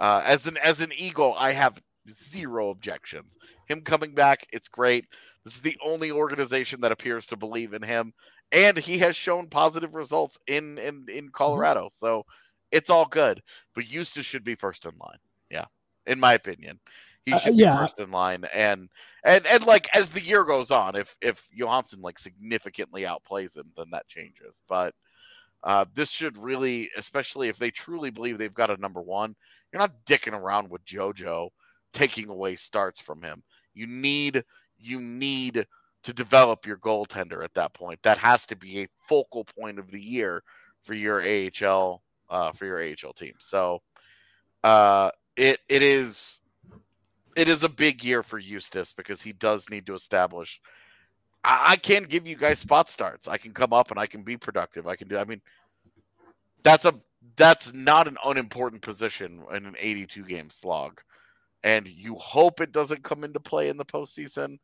Uh, 0.00 0.22
as 0.24 0.46
an 0.46 0.56
as 0.58 0.80
an 0.80 0.92
Eagle, 0.96 1.34
I 1.38 1.52
have 1.52 1.80
zero 2.10 2.70
objections. 2.70 3.36
Him 3.66 3.82
coming 3.82 4.14
back, 4.14 4.46
it's 4.50 4.68
great. 4.68 5.06
This 5.44 5.54
is 5.54 5.60
the 5.60 5.76
only 5.84 6.10
organization 6.10 6.80
that 6.80 6.92
appears 6.92 7.26
to 7.26 7.36
believe 7.36 7.74
in 7.74 7.82
him, 7.82 8.12
and 8.50 8.78
he 8.78 8.98
has 8.98 9.14
shown 9.14 9.46
positive 9.46 9.94
results 9.94 10.38
in 10.46 10.78
in 10.78 10.86
in 10.86 11.04
mm-hmm. 11.04 11.28
Colorado. 11.28 11.88
So 11.92 12.24
it's 12.72 12.90
all 12.90 13.06
good. 13.06 13.42
But 13.74 13.84
Justus 13.84 14.26
should 14.26 14.44
be 14.44 14.54
first 14.54 14.86
in 14.86 14.92
line. 14.98 15.18
Yeah, 15.50 15.66
in 16.06 16.18
my 16.18 16.32
opinion, 16.32 16.80
he 17.26 17.32
uh, 17.34 17.38
should 17.38 17.52
uh, 17.52 17.56
yeah. 17.56 17.72
be 17.72 17.78
first 17.78 17.98
in 17.98 18.10
line. 18.10 18.44
And 18.54 18.88
and 19.24 19.46
and 19.46 19.66
like 19.66 19.94
as 19.94 20.10
the 20.10 20.22
year 20.22 20.44
goes 20.44 20.70
on, 20.70 20.96
if 20.96 21.14
if 21.20 21.46
Johansson 21.52 22.00
like 22.00 22.18
significantly 22.18 23.02
outplays 23.02 23.56
him, 23.56 23.70
then 23.76 23.86
that 23.92 24.08
changes. 24.08 24.62
But 24.66 24.94
uh, 25.62 25.84
this 25.94 26.10
should 26.10 26.38
really, 26.38 26.90
especially 26.96 27.48
if 27.48 27.58
they 27.58 27.70
truly 27.70 28.10
believe 28.10 28.38
they've 28.38 28.54
got 28.54 28.70
a 28.70 28.80
number 28.80 29.02
one, 29.02 29.36
you're 29.72 29.80
not 29.80 30.04
dicking 30.06 30.32
around 30.34 30.70
with 30.70 30.84
JoJo 30.84 31.50
taking 31.92 32.28
away 32.28 32.56
starts 32.56 33.00
from 33.00 33.22
him. 33.22 33.42
You 33.74 33.86
need 33.86 34.44
you 34.78 35.00
need 35.00 35.66
to 36.02 36.12
develop 36.12 36.66
your 36.66 36.78
goaltender 36.78 37.44
at 37.44 37.54
that 37.54 37.74
point. 37.74 38.02
That 38.02 38.18
has 38.18 38.46
to 38.46 38.56
be 38.56 38.80
a 38.80 38.88
focal 39.08 39.44
point 39.44 39.78
of 39.78 39.90
the 39.90 40.00
year 40.00 40.42
for 40.82 40.94
your 40.94 41.22
AHL 41.22 42.02
uh, 42.30 42.52
for 42.52 42.66
your 42.66 42.82
AHL 42.82 43.12
team. 43.12 43.34
So 43.38 43.82
uh, 44.64 45.10
it 45.36 45.58
it 45.68 45.82
is 45.82 46.40
it 47.36 47.48
is 47.48 47.64
a 47.64 47.68
big 47.68 48.02
year 48.02 48.22
for 48.22 48.40
Justus 48.40 48.92
because 48.92 49.22
he 49.22 49.32
does 49.32 49.70
need 49.70 49.86
to 49.86 49.94
establish. 49.94 50.60
I, 51.44 51.72
I 51.72 51.76
can 51.76 52.04
give 52.04 52.26
you 52.26 52.36
guys 52.36 52.58
spot 52.58 52.88
starts. 52.88 53.28
I 53.28 53.38
can 53.38 53.52
come 53.52 53.72
up 53.72 53.90
and 53.90 54.00
I 54.00 54.06
can 54.06 54.22
be 54.22 54.36
productive. 54.36 54.86
I 54.86 54.96
can 54.96 55.08
do. 55.08 55.18
I 55.18 55.24
mean, 55.24 55.40
that's 56.62 56.84
a 56.84 56.94
that's 57.36 57.72
not 57.72 58.08
an 58.08 58.16
unimportant 58.24 58.82
position 58.82 59.42
in 59.54 59.66
an 59.66 59.76
82 59.78 60.24
game 60.24 60.50
slog. 60.50 61.00
And 61.62 61.86
you 61.86 62.14
hope 62.14 62.60
it 62.60 62.72
doesn't 62.72 63.04
come 63.04 63.24
into 63.24 63.40
play 63.40 63.68
in 63.68 63.76
the 63.76 63.84
postseason. 63.84 64.58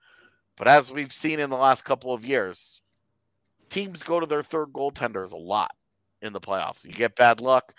But 0.57 0.69
as 0.69 0.91
we've 0.91 1.13
seen 1.13 1.41
in 1.41 1.51
the 1.51 1.57
last 1.57 1.85
couple 1.85 2.15
of 2.15 2.25
years, 2.25 2.81
teams 3.69 4.03
go 4.03 4.21
to 4.21 4.27
their 4.27 4.43
third 4.43 4.73
goaltenders 4.73 5.33
a 5.33 5.37
lot 5.37 5.75
in 6.23 6.33
the 6.33 6.41
playoffs. 6.41 6.85
You 6.85 6.93
get 6.93 7.17
bad 7.17 7.41
luck, 7.41 7.75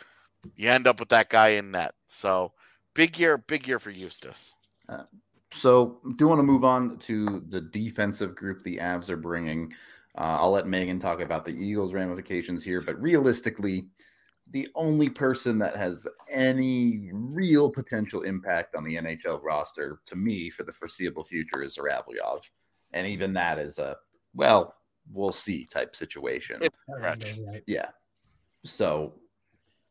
you 0.56 0.70
end 0.70 0.88
up 0.88 1.00
with 1.00 1.10
that 1.10 1.30
guy 1.30 1.50
in 1.50 1.72
net. 1.72 1.96
So 2.06 2.54
big 2.94 3.20
year, 3.20 3.38
big 3.38 3.68
year 3.68 3.80
for 3.80 3.92
Justus. 3.92 4.54
Uh, 4.88 5.04
so 5.52 6.00
do 6.18 6.28
want 6.28 6.40
to 6.40 6.44
move 6.44 6.64
on 6.64 6.98
to 7.00 7.44
the 7.50 7.62
defensive 7.62 8.36
group 8.36 8.64
the 8.64 8.78
Avs 8.78 9.10
are 9.10 9.18
bringing. 9.18 9.74
Uh, 10.18 10.38
I'll 10.40 10.52
let 10.52 10.68
Megan 10.68 11.00
talk 11.00 11.22
about 11.22 11.46
the 11.46 11.52
Eagles' 11.52 11.94
ramifications 11.94 12.64
here, 12.64 12.82
but 12.82 13.00
realistically, 13.02 13.86
the 14.52 14.68
only 14.76 15.10
person 15.10 15.58
that 15.60 15.76
has 15.76 16.08
any 16.30 17.10
real 17.12 17.70
potential 17.70 18.22
impact 18.22 18.76
on 18.76 18.84
the 18.84 18.96
NHL 18.96 19.44
roster 19.44 20.00
to 20.06 20.16
me 20.16 20.50
for 20.50 20.64
the 20.64 20.72
foreseeable 20.72 21.24
future 21.24 21.64
is 21.64 21.78
Zhuravlyov. 21.78 22.42
And 22.94 23.06
even 23.08 23.34
that 23.34 23.60
is 23.60 23.78
a, 23.78 23.98
well, 24.34 24.76
we'll 25.12 25.34
see 25.34 25.66
type 25.66 25.96
situation. 25.96 26.62
Yeah. 27.68 27.90
So 28.64 29.16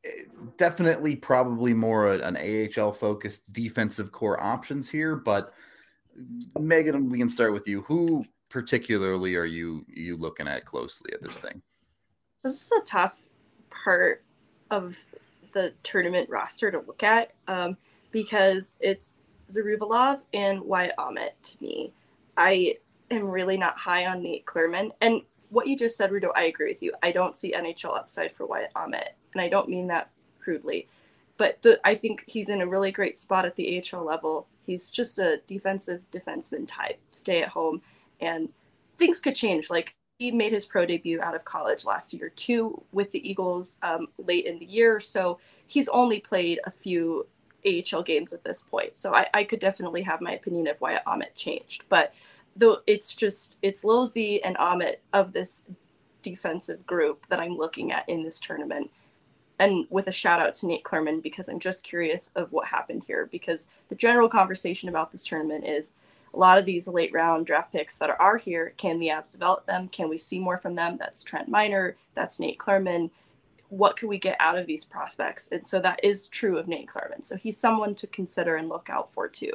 eh, 0.05 0.11
definitely 0.57 1.17
probably 1.17 1.75
more 1.75 2.15
an 2.15 2.37
AHL 2.37 2.93
focused 2.93 3.53
defensive 3.53 4.11
core 4.13 4.43
options 4.43 4.89
here. 4.89 5.17
But 5.17 5.53
Megan, 6.59 7.11
we 7.11 7.19
can 7.19 7.29
start 7.29 7.53
with 7.53 7.69
you. 7.69 7.83
Who 7.83 8.25
particularly 8.49 9.37
are 9.37 9.45
you 9.45 9.85
you 9.89 10.17
looking 10.17 10.49
at 10.49 10.65
closely 10.65 11.13
at 11.13 11.23
this 11.23 11.39
thing? 11.39 11.61
This 12.43 12.63
is 12.63 12.73
a 12.73 12.81
tough 12.85 13.21
part 13.71 14.25
of 14.71 14.97
the 15.53 15.73
tournament 15.83 16.29
roster 16.29 16.71
to 16.71 16.79
look 16.81 17.03
at 17.03 17.33
um, 17.49 17.77
because 18.11 18.75
it's 18.81 19.17
Zhuravlyov 19.49 20.23
and 20.35 20.61
Wyatt 20.61 20.95
Aamodt 20.99 21.33
to 21.43 21.57
me. 21.61 21.93
I 22.37 22.77
am 23.11 23.29
really 23.29 23.57
not 23.57 23.79
high 23.79 24.07
on 24.07 24.23
Nate 24.23 24.45
Clurman. 24.45 24.91
And 25.01 25.23
what 25.51 25.67
you 25.67 25.77
just 25.77 25.97
said, 25.97 26.11
Rudo, 26.11 26.31
I 26.35 26.45
agree 26.45 26.71
with 26.71 26.83
you. 26.83 26.93
I 27.03 27.13
don't 27.13 27.37
see 27.37 27.53
NHL 27.53 27.97
upside 27.97 28.33
for 28.33 28.47
Wyatt 28.47 28.73
Aamodt. 28.75 29.11
And 29.33 29.41
I 29.41 29.49
don't 29.49 29.69
mean 29.69 29.87
that 29.89 30.11
crudely. 30.39 30.89
But 31.39 31.63
the, 31.63 31.81
I 31.85 31.95
think 31.95 32.25
he's 32.27 32.49
in 32.49 32.63
a 32.63 32.67
really 32.67 32.91
great 32.91 33.19
spot 33.19 33.45
at 33.45 33.57
the 33.57 33.83
AHL 33.93 34.05
level. 34.05 34.47
He's 34.65 34.91
just 34.91 35.19
a 35.19 35.41
defensive 35.47 36.03
defenseman 36.11 36.67
type, 36.67 36.99
stay 37.13 37.43
at 37.43 37.51
home. 37.51 37.83
And 38.21 38.49
things 38.97 39.21
could 39.21 39.35
change. 39.35 39.71
Like 39.71 39.95
he 40.19 40.31
made 40.31 40.53
his 40.53 40.67
pro 40.67 40.87
debut 40.87 41.21
out 41.21 41.35
of 41.35 41.45
college 41.45 41.85
last 41.85 42.15
year 42.15 42.31
too 42.31 42.83
with 42.93 43.11
the 43.13 43.29
Eagles 43.29 43.77
um, 43.83 44.09
late 44.19 44.47
in 44.47 44.59
the 44.59 44.65
year. 44.65 44.99
So 44.99 45.39
he's 45.67 45.89
only 45.89 46.21
played 46.21 46.61
a 46.65 46.71
few 46.71 47.27
AHL 47.67 48.03
games 48.03 48.33
at 48.33 48.45
this 48.45 48.63
point. 48.63 48.97
So 48.97 49.15
I, 49.15 49.27
I 49.35 49.45
could 49.45 49.61
definitely 49.61 50.03
have 50.03 50.21
my 50.21 50.33
opinion 50.33 50.69
of 50.69 50.81
why 50.81 51.01
Aamodt 51.07 51.35
changed. 51.35 51.85
But 51.89 52.15
though 52.55 52.79
it's 52.87 53.15
just 53.15 53.57
it's 53.61 53.85
Lil 53.85 54.07
Z 54.07 54.41
and 54.43 54.57
Aamodt 54.57 54.97
of 55.13 55.33
this 55.33 55.65
defensive 56.23 56.87
group 56.87 57.27
that 57.29 57.41
I'm 57.41 57.57
looking 57.57 57.93
at 57.93 58.09
in 58.09 58.23
this 58.23 58.41
tournament. 58.41 58.91
And 59.59 59.87
with 59.91 60.07
a 60.07 60.13
shout 60.13 60.41
out 60.41 60.55
to 60.57 60.67
Nate 60.67 60.85
Clurman 60.85 61.23
because 61.23 61.49
I'm 61.49 61.61
just 61.61 61.83
curious 61.83 62.31
of 62.37 62.53
what 62.53 62.67
happened 62.69 63.05
here 63.07 63.29
because 63.31 63.69
the 63.89 63.95
general 63.95 64.29
conversation 64.29 64.89
about 64.89 65.13
this 65.13 65.27
tournament 65.27 65.65
is 65.67 65.93
a 66.37 66.39
lot 66.39 66.59
of 66.59 66.67
these 66.67 66.87
late 66.87 67.13
round 67.13 67.47
draft 67.47 67.73
picks 67.73 67.99
that 67.99 68.15
are 68.21 68.37
here, 68.37 68.75
can 68.77 68.99
the 68.99 69.09
Avs 69.09 69.33
develop 69.33 69.65
them? 69.65 69.89
Can 69.89 70.09
we 70.09 70.19
see 70.19 70.39
more 70.39 70.59
from 70.59 70.75
them? 70.75 70.97
That's 70.99 71.25
Trent 71.25 71.49
Miner, 71.49 71.97
that's 72.15 72.39
Nate 72.39 72.59
Clurman. 72.59 73.11
What 73.71 73.97
can 73.97 74.09
we 74.09 74.19
get 74.19 74.37
out 74.39 74.59
of 74.59 74.67
these 74.67 74.85
prospects? 74.85 75.49
And 75.51 75.67
so 75.67 75.81
that 75.81 75.99
is 76.05 76.29
true 76.29 76.59
of 76.59 76.69
Nate 76.69 76.89
Clurman. 76.89 77.25
So 77.25 77.37
he's 77.37 77.59
someone 77.59 77.95
to 77.97 78.07
consider 78.07 78.57
and 78.57 78.69
look 78.69 78.91
out 78.91 79.11
for 79.11 79.29
too. 79.29 79.53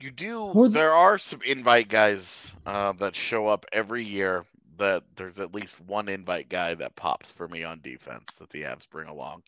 You 0.00 0.10
do. 0.10 0.68
There 0.70 0.92
are 0.92 1.18
some 1.18 1.42
invite 1.42 1.88
guys 1.88 2.54
uh, 2.64 2.92
that 2.92 3.14
show 3.14 3.48
up 3.48 3.66
every 3.72 4.04
year. 4.04 4.44
That 4.78 5.02
there's 5.16 5.38
at 5.38 5.54
least 5.54 5.80
one 5.82 6.08
invite 6.08 6.48
guy 6.48 6.74
that 6.74 6.96
pops 6.96 7.30
for 7.30 7.46
me 7.46 7.62
on 7.62 7.80
defense 7.82 8.34
that 8.38 8.48
the 8.50 8.62
Avs 8.62 8.88
bring 8.88 9.06
along. 9.08 9.42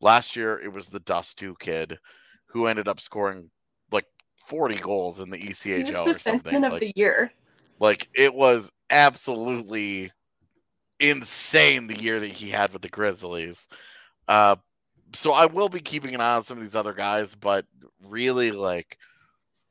Last 0.00 0.36
year 0.36 0.60
it 0.60 0.72
was 0.72 0.88
the 0.88 1.00
Dust 1.00 1.38
Two 1.38 1.56
kid, 1.58 1.98
who 2.46 2.66
ended 2.66 2.86
up 2.86 3.00
scoring 3.00 3.50
40 4.46 4.76
goals 4.76 5.20
in 5.20 5.30
the 5.30 5.38
ECHL 5.38 5.76
he 5.76 5.84
was 5.84 5.94
or 5.96 6.18
something. 6.18 6.64
of 6.64 6.72
like, 6.72 6.80
the 6.80 6.92
year. 6.96 7.32
Like 7.78 8.08
it 8.14 8.34
was 8.34 8.70
absolutely 8.90 10.10
insane 11.00 11.86
the 11.86 12.00
year 12.00 12.20
that 12.20 12.30
he 12.30 12.48
had 12.50 12.72
with 12.72 12.82
the 12.82 12.88
Grizzlies. 12.88 13.68
Uh, 14.26 14.56
so 15.14 15.32
I 15.32 15.46
will 15.46 15.68
be 15.68 15.80
keeping 15.80 16.14
an 16.14 16.20
eye 16.20 16.36
on 16.36 16.42
some 16.42 16.58
of 16.58 16.62
these 16.62 16.76
other 16.76 16.92
guys, 16.92 17.34
but 17.34 17.64
really, 18.04 18.50
like, 18.50 18.98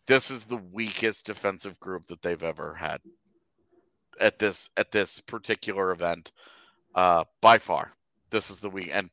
this 0.08 0.32
is 0.32 0.46
the 0.46 0.62
weakest 0.72 1.26
defensive 1.26 1.80
group 1.80 2.08
that 2.08 2.22
they've 2.22 2.42
ever 2.42 2.74
had 2.74 3.02
at 4.20 4.40
this 4.40 4.70
at 4.78 4.92
this 4.92 5.20
particular 5.20 5.92
event, 5.92 6.32
uh, 6.96 7.24
by 7.42 7.58
far. 7.58 7.92
This 8.32 8.50
is 8.50 8.60
the 8.60 8.70
week, 8.70 8.90
and 8.92 9.10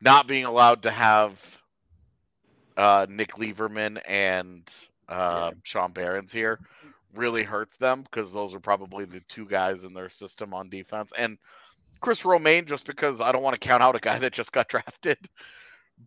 not 0.00 0.26
being 0.26 0.44
allowed 0.44 0.82
to 0.84 0.90
have 0.90 1.60
uh, 2.78 3.06
Nick 3.10 3.36
Leivermann 3.36 3.98
and 4.08 4.62
uh. 5.08 5.50
Sean 5.64 5.92
Behrens 5.92 6.32
here 6.32 6.60
really 7.14 7.42
hurts 7.42 7.76
them 7.76 8.02
because 8.02 8.32
those 8.32 8.54
are 8.54 8.60
probably 8.60 9.04
the 9.04 9.20
two 9.28 9.44
guys 9.46 9.84
in 9.84 9.92
their 9.92 10.08
system 10.08 10.54
on 10.54 10.68
defense. 10.68 11.12
And 11.18 11.38
Chris 12.00 12.24
Romain, 12.24 12.64
just 12.64 12.86
because 12.86 13.20
I 13.20 13.32
don't 13.32 13.42
want 13.42 13.60
to 13.60 13.68
count 13.68 13.82
out 13.82 13.96
a 13.96 14.00
guy 14.00 14.18
that 14.18 14.32
just 14.32 14.52
got 14.52 14.68
drafted, 14.68 15.18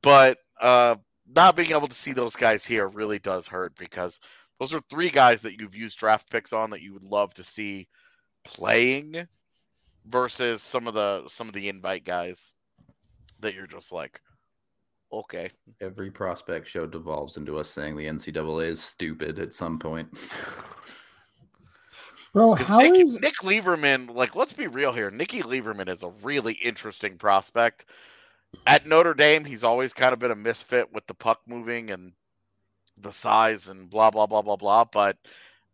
but 0.01 0.37
uh, 0.59 0.95
not 1.35 1.55
being 1.55 1.71
able 1.71 1.87
to 1.87 1.93
see 1.93 2.13
those 2.13 2.35
guys 2.35 2.65
here 2.65 2.87
really 2.87 3.19
does 3.19 3.47
hurt 3.47 3.75
because 3.77 4.19
those 4.59 4.73
are 4.73 4.81
three 4.89 5.09
guys 5.09 5.41
that 5.41 5.59
you've 5.59 5.75
used 5.75 5.97
draft 5.97 6.29
picks 6.29 6.53
on 6.53 6.69
that 6.69 6.81
you 6.81 6.93
would 6.93 7.03
love 7.03 7.33
to 7.33 7.43
see 7.43 7.87
playing 8.43 9.27
versus 10.05 10.61
some 10.61 10.87
of 10.87 10.93
the 10.93 11.27
some 11.27 11.47
of 11.47 11.53
the 11.53 11.67
invite 11.67 12.05
guys 12.05 12.53
that 13.39 13.53
you're 13.53 13.67
just 13.67 13.91
like 13.91 14.21
okay. 15.11 15.49
Every 15.79 16.11
prospect 16.11 16.67
show 16.67 16.85
devolves 16.85 17.37
into 17.37 17.57
us 17.57 17.69
saying 17.69 17.95
the 17.95 18.05
ncaa 18.05 18.65
is 18.65 18.81
stupid 18.81 19.39
at 19.39 19.53
some 19.53 19.79
point. 19.79 20.09
Bro 22.33 22.55
how 22.55 22.79
Nick, 22.79 23.01
is... 23.01 23.19
nick 23.19 23.43
Leivermann 23.43 24.07
like 24.07 24.35
let's 24.35 24.53
be 24.53 24.67
real 24.67 24.93
here. 24.93 25.11
Nicky 25.11 25.41
Leivermann 25.41 25.89
is 25.89 26.03
a 26.03 26.09
really 26.23 26.53
interesting 26.53 27.17
prospect. 27.17 27.85
At 28.67 28.87
notre 28.87 29.13
dame 29.13 29.45
he's 29.45 29.63
always 29.63 29.93
kind 29.93 30.13
of 30.13 30.19
been 30.19 30.31
a 30.31 30.35
misfit 30.35 30.91
with 30.93 31.05
the 31.07 31.13
puck 31.13 31.41
moving 31.45 31.91
and 31.91 32.13
the 32.97 33.11
size 33.11 33.67
and 33.67 33.89
blah 33.89 34.11
blah 34.11 34.27
blah 34.27 34.41
blah 34.41 34.55
blah. 34.55 34.85
But 34.85 35.17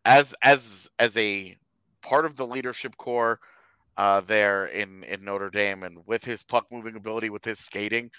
as 0.06 0.34
as 0.42 0.90
as 1.00 1.16
a 1.18 1.56
part 2.02 2.26
of 2.26 2.36
the 2.36 2.48
leadership 2.48 2.96
core 2.98 3.40
uh, 3.98 4.22
there 4.22 4.68
in 4.68 5.04
in 5.04 5.24
Notre 5.24 5.50
Dame, 5.50 5.84
and 5.84 6.06
with 6.06 6.24
his 6.24 6.44
puck 6.44 6.68
moving 6.72 6.96
ability, 6.96 7.30
with 7.30 7.44
his 7.44 7.60
skating, 7.60 8.12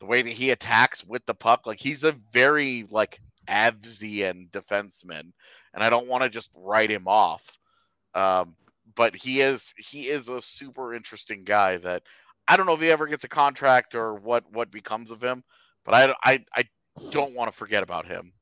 the 0.00 0.06
way 0.06 0.22
that 0.22 0.32
he 0.32 0.50
attacks 0.50 1.04
with 1.04 1.24
the 1.26 1.34
puck, 1.34 1.66
like 1.66 1.78
he's 1.78 2.04
a 2.04 2.16
very 2.32 2.86
like 2.90 3.20
Avsian 3.48 4.50
defenseman, 4.50 5.32
and 5.74 5.84
I 5.84 5.90
don't 5.90 6.08
want 6.08 6.24
to 6.24 6.28
just 6.28 6.50
write 6.54 6.90
him 6.90 7.06
off. 7.06 7.58
Um, 8.14 8.56
but 8.96 9.14
he 9.14 9.40
is 9.40 9.72
he 9.76 10.08
is 10.08 10.28
a 10.28 10.42
super 10.42 10.94
interesting 10.94 11.44
guy 11.44 11.76
that 11.78 12.02
I 12.48 12.56
don't 12.56 12.66
know 12.66 12.74
if 12.74 12.80
he 12.80 12.90
ever 12.90 13.06
gets 13.06 13.24
a 13.24 13.28
contract 13.28 13.94
or 13.94 14.14
what 14.14 14.50
what 14.52 14.70
becomes 14.70 15.10
of 15.10 15.22
him, 15.22 15.44
but 15.84 15.94
I 15.94 16.14
I, 16.24 16.44
I 16.56 16.64
don't 17.10 17.34
want 17.34 17.52
to 17.52 17.56
forget 17.56 17.82
about 17.82 18.06
him. 18.06 18.32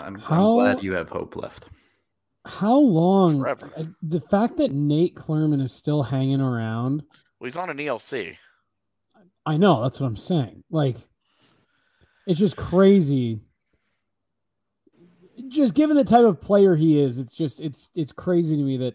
I'm, 0.00 0.22
I'm 0.28 0.56
glad 0.56 0.82
you 0.82 0.92
have 0.94 1.08
hope 1.08 1.36
left. 1.36 1.68
How 2.44 2.76
long? 2.76 3.40
Forever. 3.40 3.94
The 4.02 4.20
fact 4.20 4.56
that 4.56 4.72
Nate 4.72 5.14
Clurman 5.14 5.62
is 5.62 5.72
still 5.72 6.02
hanging 6.02 6.40
around. 6.40 7.02
Well, 7.38 7.46
he's 7.46 7.56
on 7.56 7.70
an 7.70 7.78
ELC. 7.78 8.36
I 9.44 9.56
know. 9.56 9.82
That's 9.82 10.00
what 10.00 10.06
I'm 10.06 10.16
saying. 10.16 10.64
Like, 10.70 10.96
it's 12.26 12.38
just 12.38 12.56
crazy. 12.56 13.40
Just 15.48 15.74
given 15.74 15.96
the 15.96 16.04
type 16.04 16.24
of 16.24 16.40
player 16.40 16.76
he 16.76 17.00
is, 17.00 17.18
it's 17.18 17.34
just 17.34 17.60
it's 17.60 17.90
it's 17.96 18.12
crazy 18.12 18.56
to 18.56 18.62
me 18.62 18.76
that 18.78 18.94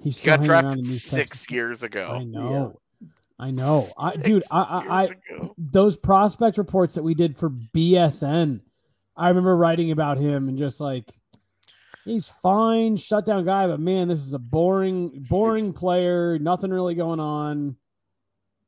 he's 0.00 0.16
still 0.16 0.38
he 0.40 0.46
got 0.46 0.62
drafted 0.62 0.86
six 0.86 1.50
years 1.50 1.82
ago. 1.82 2.10
I 2.12 2.24
know. 2.24 2.50
Yeah. 2.50 3.08
I 3.38 3.50
know. 3.50 3.88
I 3.98 4.14
dude, 4.14 4.44
I 4.50 4.60
I, 4.60 5.02
I 5.02 5.50
those 5.58 5.96
prospect 5.96 6.58
reports 6.58 6.94
that 6.94 7.02
we 7.02 7.14
did 7.14 7.36
for 7.36 7.50
BSN, 7.50 8.60
I 9.16 9.28
remember 9.28 9.56
writing 9.56 9.90
about 9.90 10.18
him 10.18 10.48
and 10.48 10.56
just 10.56 10.80
like 10.80 11.10
he's 12.04 12.28
fine, 12.28 12.96
shutdown 12.96 13.44
guy, 13.44 13.66
but 13.66 13.80
man, 13.80 14.08
this 14.08 14.20
is 14.20 14.34
a 14.34 14.38
boring, 14.38 15.26
boring 15.28 15.72
player. 15.72 16.38
Nothing 16.38 16.70
really 16.70 16.94
going 16.94 17.20
on, 17.20 17.76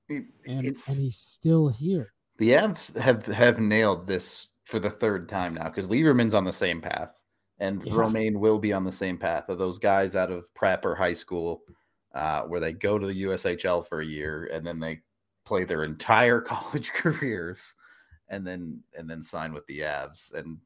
it, 0.08 0.24
and, 0.46 0.66
and 0.66 0.76
he's 0.76 1.16
still 1.16 1.68
here. 1.68 2.12
The 2.38 2.50
Avs 2.50 2.96
have 2.98 3.26
have 3.26 3.58
nailed 3.58 4.06
this 4.06 4.48
for 4.64 4.78
the 4.78 4.90
third 4.90 5.28
time 5.28 5.54
now 5.54 5.64
because 5.64 5.88
Leivermann's 5.88 6.34
on 6.34 6.44
the 6.44 6.52
same 6.52 6.80
path, 6.80 7.18
and 7.58 7.82
yeah. 7.84 7.94
Romain 7.94 8.40
will 8.40 8.58
be 8.58 8.72
on 8.72 8.84
the 8.84 8.92
same 8.92 9.16
path 9.16 9.48
of 9.48 9.58
those 9.58 9.78
guys 9.78 10.16
out 10.16 10.30
of 10.30 10.52
prep 10.54 10.84
or 10.84 10.94
high 10.94 11.12
school, 11.12 11.62
uh, 12.14 12.42
where 12.42 12.60
they 12.60 12.72
go 12.72 12.98
to 12.98 13.06
the 13.06 13.22
USHL 13.24 13.86
for 13.86 14.00
a 14.00 14.06
year 14.06 14.48
and 14.52 14.66
then 14.66 14.80
they 14.80 15.00
play 15.44 15.64
their 15.64 15.84
entire 15.84 16.40
college 16.42 16.92
careers, 16.92 17.74
and 18.28 18.46
then 18.46 18.80
and 18.98 19.08
then 19.08 19.22
sign 19.22 19.52
with 19.52 19.66
the 19.66 19.80
Avs, 19.80 20.32
and 20.34 20.58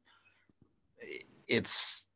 it's 1.46 2.06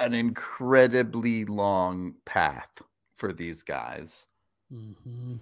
an 0.00 0.14
incredibly 0.14 1.44
long 1.44 2.14
path 2.24 2.82
for 3.14 3.32
these 3.32 3.62
guys. 3.62 4.26
Mm-hmm. 4.72 5.36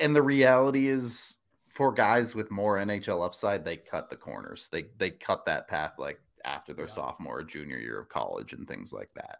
And 0.00 0.14
the 0.14 0.22
reality 0.22 0.88
is, 0.88 1.36
for 1.68 1.92
guys 1.92 2.34
with 2.34 2.50
more 2.50 2.78
NHL 2.78 3.24
upside, 3.24 3.64
they 3.64 3.76
cut 3.76 4.10
the 4.10 4.16
corners. 4.16 4.68
They 4.70 4.86
they 4.98 5.10
cut 5.10 5.44
that 5.46 5.68
path 5.68 5.94
like 5.98 6.20
after 6.44 6.72
their 6.72 6.86
yeah. 6.86 6.92
sophomore 6.92 7.40
or 7.40 7.44
junior 7.44 7.78
year 7.78 8.00
of 8.00 8.08
college 8.08 8.52
and 8.52 8.66
things 8.66 8.92
like 8.92 9.10
that. 9.14 9.38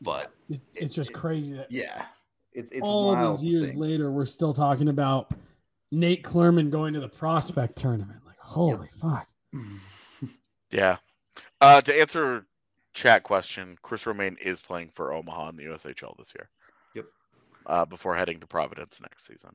But 0.00 0.32
it's, 0.48 0.60
it's 0.74 0.94
just 0.94 1.10
it, 1.10 1.14
crazy 1.14 1.56
that 1.56 1.70
yeah, 1.70 2.04
it, 2.52 2.68
it's 2.70 2.82
all 2.82 3.32
these 3.32 3.42
years 3.42 3.70
thing. 3.70 3.78
later 3.78 4.10
we're 4.10 4.26
still 4.26 4.52
talking 4.52 4.88
about 4.88 5.32
Nate 5.90 6.22
Clurman 6.22 6.70
going 6.70 6.94
to 6.94 7.00
the 7.00 7.08
prospect 7.08 7.76
tournament. 7.76 8.20
Like 8.26 8.38
holy 8.38 8.88
fuck. 8.88 9.28
Yeah, 10.72 10.96
uh, 11.60 11.80
to 11.80 12.00
answer 12.00 12.44
chat 12.92 13.22
question, 13.22 13.78
Chris 13.82 14.04
Romain 14.04 14.36
is 14.40 14.60
playing 14.60 14.90
for 14.94 15.12
Omaha 15.12 15.50
in 15.50 15.56
the 15.56 15.64
USHL 15.64 16.16
this 16.18 16.32
year. 16.34 16.48
Uh, 17.66 17.84
before 17.84 18.14
heading 18.14 18.38
to 18.38 18.46
Providence 18.46 19.00
next 19.00 19.26
season 19.26 19.50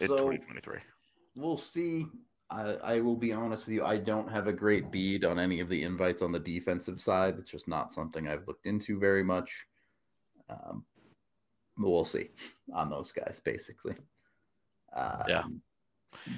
in 0.00 0.08
so, 0.08 0.16
2023. 0.16 0.78
We'll 1.36 1.58
see. 1.58 2.06
I, 2.50 2.62
I 2.82 3.00
will 3.00 3.16
be 3.16 3.32
honest 3.32 3.66
with 3.66 3.74
you. 3.74 3.84
I 3.84 3.98
don't 3.98 4.30
have 4.30 4.46
a 4.46 4.52
great 4.52 4.90
bead 4.90 5.24
on 5.24 5.38
any 5.38 5.60
of 5.60 5.68
the 5.68 5.82
invites 5.82 6.22
on 6.22 6.32
the 6.32 6.40
defensive 6.40 7.00
side. 7.00 7.36
It's 7.38 7.50
just 7.50 7.68
not 7.68 7.92
something 7.92 8.28
I've 8.28 8.46
looked 8.46 8.66
into 8.66 8.98
very 8.98 9.22
much. 9.22 9.66
Um, 10.48 10.84
we'll 11.78 12.04
see 12.04 12.30
on 12.72 12.90
those 12.90 13.12
guys, 13.12 13.40
basically. 13.44 13.94
Um, 14.94 15.22
yeah. 15.28 15.42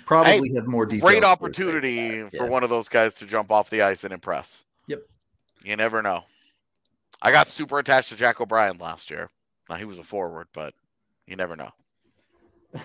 Probably 0.04 0.52
have 0.54 0.66
more 0.66 0.86
details. 0.86 1.10
Great 1.10 1.24
opportunity 1.24 2.22
for 2.22 2.44
yeah. 2.44 2.48
one 2.48 2.64
of 2.64 2.70
those 2.70 2.88
guys 2.88 3.14
to 3.16 3.26
jump 3.26 3.52
off 3.52 3.70
the 3.70 3.82
ice 3.82 4.04
and 4.04 4.12
impress. 4.12 4.64
Yep. 4.88 5.02
You 5.62 5.76
never 5.76 6.02
know. 6.02 6.24
I 7.20 7.32
got 7.32 7.48
super 7.48 7.78
attached 7.78 8.10
to 8.10 8.16
Jack 8.16 8.40
O'Brien 8.40 8.78
last 8.78 9.10
year. 9.10 9.30
Now 9.68 9.76
he 9.76 9.84
was 9.84 9.98
a 9.98 10.04
forward, 10.04 10.48
but 10.52 10.74
you 11.26 11.36
never 11.36 11.56
know. 11.56 11.70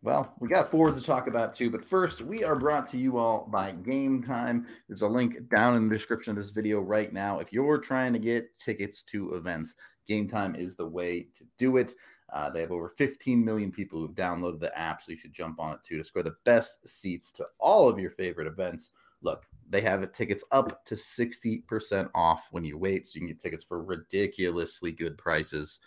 Well, 0.00 0.32
we 0.38 0.48
got 0.48 0.70
forward 0.70 0.96
to 0.96 1.02
talk 1.02 1.26
about 1.26 1.56
too, 1.56 1.70
but 1.70 1.84
first, 1.84 2.22
we 2.22 2.44
are 2.44 2.54
brought 2.54 2.86
to 2.90 2.98
you 2.98 3.18
all 3.18 3.48
by 3.50 3.72
Game 3.72 4.22
Time. 4.22 4.64
There's 4.86 5.02
a 5.02 5.08
link 5.08 5.48
down 5.48 5.74
in 5.74 5.88
the 5.88 5.94
description 5.94 6.30
of 6.30 6.36
this 6.36 6.52
video 6.52 6.80
right 6.80 7.12
now. 7.12 7.40
If 7.40 7.52
you're 7.52 7.78
trying 7.78 8.12
to 8.12 8.20
get 8.20 8.56
tickets 8.56 9.02
to 9.10 9.34
events, 9.34 9.74
Game 10.06 10.28
Time 10.28 10.54
is 10.54 10.76
the 10.76 10.86
way 10.86 11.26
to 11.34 11.44
do 11.58 11.78
it. 11.78 11.94
Uh, 12.32 12.48
they 12.48 12.60
have 12.60 12.70
over 12.70 12.88
15 12.88 13.44
million 13.44 13.72
people 13.72 13.98
who've 13.98 14.14
downloaded 14.14 14.60
the 14.60 14.78
app, 14.78 15.02
so 15.02 15.10
you 15.10 15.18
should 15.18 15.32
jump 15.32 15.58
on 15.58 15.74
it 15.74 15.80
too 15.82 15.98
to 15.98 16.04
score 16.04 16.22
the 16.22 16.36
best 16.44 16.86
seats 16.86 17.32
to 17.32 17.46
all 17.58 17.88
of 17.88 17.98
your 17.98 18.10
favorite 18.10 18.46
events. 18.46 18.90
Look, 19.20 19.46
they 19.68 19.80
have 19.80 20.12
tickets 20.12 20.44
up 20.52 20.84
to 20.84 20.94
60% 20.94 22.08
off 22.14 22.46
when 22.52 22.64
you 22.64 22.78
wait, 22.78 23.06
so 23.08 23.12
you 23.14 23.22
can 23.22 23.28
get 23.28 23.40
tickets 23.40 23.64
for 23.64 23.82
ridiculously 23.82 24.92
good 24.92 25.18
prices. 25.18 25.80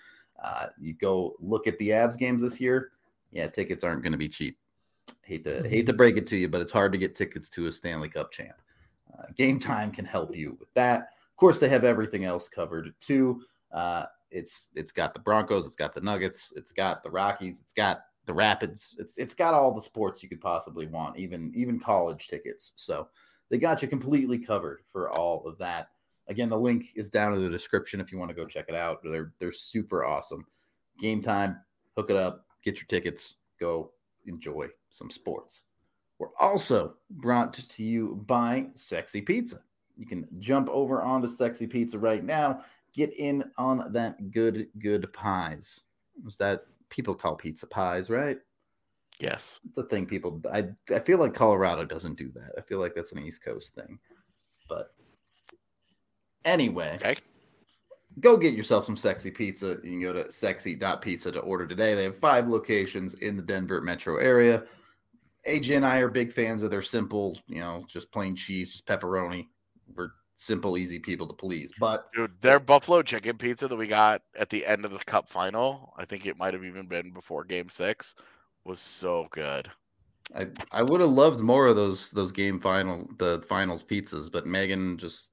Uh, 0.44 0.68
you 0.80 0.94
go 0.94 1.36
look 1.40 1.68
at 1.68 1.78
the 1.78 1.90
Avs 1.90 2.18
games 2.18 2.42
this 2.42 2.60
year. 2.60 2.92
Yeah, 3.32 3.48
tickets 3.48 3.84
aren't 3.84 4.04
going 4.04 4.12
to 4.12 4.18
be 4.18 4.30
cheap. 4.30 4.58
Hate 5.24 5.44
to 5.44 5.68
hate 5.68 5.86
to 5.86 5.94
break 5.94 6.18
it 6.18 6.28
to 6.28 6.38
you, 6.38 6.50
but 6.50 6.62
it's 6.62 6.72
hard 6.72 6.92
to 6.92 6.98
get 6.98 7.16
tickets 7.16 7.50
to 7.50 7.68
a 7.68 7.72
Stanley 7.72 8.10
Cup 8.10 8.32
champ. 8.32 8.56
Uh, 9.18 9.26
Game 9.36 9.60
Time 9.60 9.92
can 9.92 10.06
help 10.06 10.36
you 10.36 10.58
with 10.60 10.74
that. 10.74 11.00
Of 11.02 11.38
course, 11.38 11.60
they 11.60 11.70
have 11.70 11.84
everything 11.84 12.26
else 12.26 12.48
covered 12.48 12.94
too. 13.00 13.42
Uh, 13.72 14.06
it's 14.32 14.68
it's 14.76 14.92
got 14.92 15.14
the 15.14 15.20
Broncos, 15.20 15.66
it's 15.66 15.76
got 15.76 15.94
the 15.94 16.02
Nuggets, 16.02 16.54
it's 16.56 16.72
got 16.72 17.04
the 17.04 17.12
Rockies, 17.12 17.60
it's 17.60 17.74
got 17.74 18.06
the 18.26 18.34
Rapids. 18.34 18.96
It's 19.00 19.14
it's 19.18 19.36
got 19.36 19.54
all 19.54 19.74
the 19.74 19.82
sports 19.82 20.24
you 20.24 20.30
could 20.30 20.42
possibly 20.42 20.88
want, 20.88 21.18
even 21.18 21.52
even 21.56 21.80
college 21.80 22.28
tickets. 22.28 22.72
So 22.76 23.08
they 23.50 23.58
got 23.58 23.82
you 23.82 23.88
completely 23.88 24.38
covered 24.38 24.82
for 24.92 25.12
all 25.12 25.46
of 25.48 25.58
that. 25.58 25.90
Again, 26.28 26.50
the 26.50 26.58
link 26.58 26.88
is 26.96 27.10
down 27.10 27.34
in 27.34 27.44
the 27.44 27.50
description 27.50 28.00
if 28.00 28.12
you 28.12 28.18
want 28.18 28.30
to 28.30 28.36
go 28.36 28.46
check 28.46 28.66
it 28.70 28.76
out. 28.76 29.00
They're 29.04 29.34
they're 29.40 29.52
super 29.52 30.06
awesome. 30.06 30.46
Game 31.00 31.22
time, 31.22 31.58
hook 31.98 32.10
it 32.10 32.16
up, 32.16 32.46
get 32.64 32.78
your 32.78 32.86
tickets, 32.86 33.36
go 33.60 33.92
enjoy 34.26 34.68
some 34.92 35.10
sports. 35.10 35.64
We're 36.20 36.36
also 36.40 36.96
brought 37.10 37.54
to 37.54 37.84
you 37.84 38.24
by 38.28 38.68
Sexy 38.76 39.22
Pizza. 39.22 39.64
You 39.98 40.06
can 40.06 40.28
jump 40.40 40.70
over 40.70 41.02
onto 41.02 41.28
Sexy 41.28 41.68
Pizza 41.68 41.98
right 41.98 42.24
now 42.24 42.64
get 42.94 43.14
in 43.14 43.44
on 43.58 43.92
that 43.94 44.32
good, 44.32 44.68
good 44.80 45.12
pies. 45.14 45.82
Is 46.28 46.38
that 46.38 46.66
people 46.90 47.16
call 47.16 47.36
pizza 47.36 47.68
pies, 47.68 48.10
right? 48.10 48.38
Yes. 49.20 49.60
It's 49.68 49.78
a 49.78 49.84
thing 49.84 50.06
people 50.06 50.42
I 50.52 50.70
I 50.94 51.00
feel 51.00 51.20
like 51.20 51.34
Colorado 51.34 51.86
doesn't 51.86 52.18
do 52.18 52.32
that. 52.34 52.54
I 52.58 52.62
feel 52.62 52.80
like 52.80 52.96
that's 52.96 53.12
an 53.12 53.20
East 53.20 53.44
Coast 53.44 53.74
thing. 53.76 54.00
But 54.68 54.94
anyway, 56.46 56.96
Okay. 56.96 57.16
go 58.20 58.38
get 58.38 58.54
yourself 58.54 58.86
some 58.86 58.98
sexy 58.98 59.32
pizza. 59.32 59.78
You 59.84 59.92
can 59.92 60.02
go 60.02 60.14
to 60.14 60.32
sexy.pizza 60.32 61.32
to 61.32 61.40
order 61.40 61.66
today. 61.68 61.96
They 61.96 62.04
have 62.04 62.18
five 62.18 62.48
locations 62.48 63.16
in 63.16 63.36
the 63.36 63.44
Denver 63.44 63.82
metro 63.82 64.18
area. 64.18 64.64
AJ 65.48 65.78
and 65.78 65.86
I 65.86 65.98
are 66.00 66.08
big 66.10 66.32
fans 66.32 66.62
of 66.62 66.70
their 66.70 66.84
simple, 66.84 67.36
you 67.48 67.62
know, 67.62 67.84
just 67.88 68.12
plain 68.12 68.36
cheese, 68.36 68.72
just 68.72 68.86
pepperoni. 68.86 69.48
We're 69.96 70.12
simple, 70.36 70.78
easy 70.78 71.00
people 71.00 71.28
to 71.28 71.34
please. 71.34 71.72
But 71.80 72.12
Dude, 72.14 72.40
their 72.42 72.60
buffalo 72.60 73.02
chicken 73.02 73.38
pizza 73.38 73.68
that 73.68 73.76
we 73.76 73.88
got 73.88 74.22
at 74.38 74.50
the 74.50 74.64
end 74.66 74.86
of 74.86 74.92
the 74.92 75.00
cup 75.00 75.28
final, 75.28 75.94
I 75.98 76.06
think 76.06 76.26
it 76.28 76.38
might 76.38 76.54
have 76.54 76.64
even 76.64 76.88
been 76.88 77.12
before 77.12 77.44
game 77.44 77.70
six, 77.70 78.14
was 78.66 78.80
so 78.80 79.28
good. 79.32 79.72
I, 80.36 80.48
I 80.72 80.84
would 80.84 81.02
have 81.02 81.10
loved 81.10 81.42
more 81.42 81.68
of 81.68 81.76
those 81.76 82.12
those 82.12 82.32
game 82.32 82.60
final 82.60 83.10
the 83.18 83.44
finals 83.50 83.84
pizzas, 83.84 84.32
but 84.32 84.46
Megan 84.46 84.98
just 84.98 85.31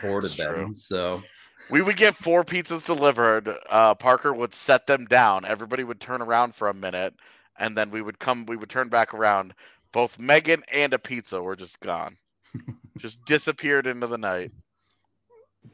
hoarded 0.00 0.32
them. 0.32 0.54
true. 0.54 0.72
So 0.76 1.22
We 1.70 1.82
would 1.82 1.96
get 1.96 2.16
four 2.16 2.44
pizzas 2.44 2.86
delivered. 2.86 3.54
Uh, 3.68 3.94
Parker 3.94 4.32
would 4.32 4.54
set 4.54 4.86
them 4.86 5.04
down. 5.06 5.44
Everybody 5.44 5.84
would 5.84 6.00
turn 6.00 6.22
around 6.22 6.54
for 6.54 6.68
a 6.68 6.74
minute, 6.74 7.14
and 7.58 7.76
then 7.76 7.90
we 7.90 8.02
would 8.02 8.18
come. 8.18 8.46
We 8.46 8.56
would 8.56 8.70
turn 8.70 8.88
back 8.88 9.14
around. 9.14 9.54
Both 9.92 10.18
Megan 10.18 10.62
and 10.72 10.92
a 10.92 10.98
pizza 10.98 11.42
were 11.42 11.56
just 11.56 11.80
gone, 11.80 12.16
just 12.98 13.24
disappeared 13.24 13.86
into 13.86 14.06
the 14.06 14.18
night. 14.18 14.52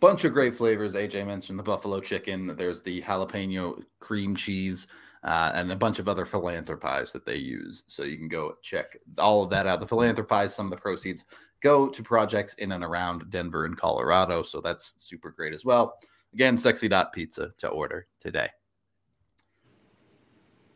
bunch 0.00 0.24
of 0.24 0.32
great 0.32 0.54
flavors. 0.54 0.94
AJ 0.94 1.26
mentioned 1.26 1.58
the 1.58 1.64
buffalo 1.64 2.00
chicken. 2.00 2.56
There's 2.56 2.82
the 2.82 3.02
jalapeno 3.02 3.82
cream 4.00 4.36
cheese, 4.36 4.86
uh, 5.24 5.52
and 5.54 5.72
a 5.72 5.76
bunch 5.76 5.98
of 5.98 6.08
other 6.08 6.24
philanthropies 6.24 7.12
that 7.12 7.24
they 7.26 7.36
use. 7.36 7.82
So 7.86 8.02
you 8.02 8.18
can 8.18 8.28
go 8.28 8.54
check 8.62 8.96
all 9.18 9.42
of 9.42 9.50
that 9.50 9.66
out. 9.66 9.80
The 9.80 9.86
philanthropies, 9.86 10.54
some 10.54 10.66
of 10.66 10.70
the 10.70 10.76
proceeds 10.76 11.24
go 11.64 11.88
to 11.88 12.02
projects 12.02 12.54
in 12.54 12.72
and 12.72 12.84
around 12.84 13.30
Denver 13.30 13.64
and 13.64 13.76
Colorado. 13.76 14.42
So 14.42 14.60
that's 14.60 14.94
super 14.98 15.30
great 15.30 15.54
as 15.54 15.64
well. 15.64 15.96
Again, 16.34 16.58
sexy.pizza 16.58 17.54
to 17.56 17.68
order 17.68 18.06
today. 18.20 18.50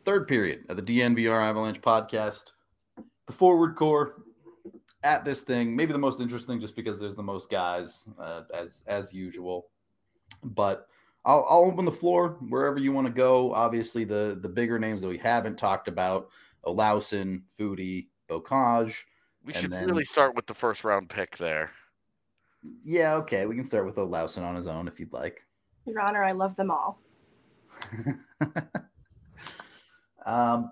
Third 0.03 0.27
period 0.27 0.65
of 0.67 0.77
the 0.77 0.81
DNVR 0.81 1.41
Avalanche 1.41 1.79
podcast. 1.79 2.51
The 3.27 3.33
forward 3.33 3.75
core 3.75 4.23
at 5.03 5.23
this 5.23 5.43
thing, 5.43 5.75
maybe 5.75 5.93
the 5.93 5.99
most 5.99 6.19
interesting 6.19 6.59
just 6.59 6.75
because 6.75 6.99
there's 6.99 7.15
the 7.15 7.23
most 7.23 7.51
guys 7.51 8.07
uh, 8.19 8.41
as 8.53 8.81
as 8.87 9.13
usual. 9.13 9.67
But 10.43 10.87
I'll, 11.23 11.45
I'll 11.47 11.65
open 11.65 11.85
the 11.85 11.91
floor 11.91 12.37
wherever 12.49 12.79
you 12.79 12.91
want 12.91 13.05
to 13.05 13.13
go. 13.13 13.53
Obviously, 13.53 14.03
the 14.05 14.39
the 14.41 14.49
bigger 14.49 14.79
names 14.79 15.01
that 15.01 15.07
we 15.07 15.17
haven't 15.17 15.57
talked 15.57 15.87
about: 15.87 16.29
Olausson, 16.65 17.43
Foudy, 17.59 18.07
Beaucage. 18.27 19.03
We 19.45 19.53
And 19.53 19.61
should 19.61 19.71
then- 19.71 19.87
really 19.87 20.05
start 20.05 20.35
with 20.35 20.45
the 20.45 20.53
first 20.53 20.83
round 20.83 21.09
pick 21.09 21.37
there. 21.37 21.71
Yeah, 22.83 23.15
okay, 23.15 23.45
we 23.45 23.55
can 23.55 23.63
start 23.63 23.85
with 23.85 23.95
Olausson 23.95 24.43
on 24.43 24.55
his 24.55 24.67
own 24.67 24.87
if 24.87 24.99
you'd 24.99 25.13
like. 25.13 25.45
Your 25.85 26.01
Honor, 26.01 26.23
I 26.23 26.33
love 26.33 26.55
them 26.57 26.69
all. 26.69 26.99
um, 30.25 30.71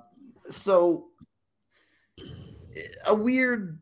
so 0.49 1.07
a 3.07 3.15
weird. 3.15 3.79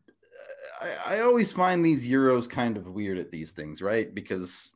I, 0.80 1.16
I 1.16 1.20
always 1.20 1.52
find 1.52 1.84
these 1.84 2.06
Euros 2.06 2.48
kind 2.48 2.76
of 2.76 2.86
weird 2.88 3.18
at 3.18 3.30
these 3.30 3.52
things, 3.52 3.82
right? 3.82 4.14
Because 4.14 4.74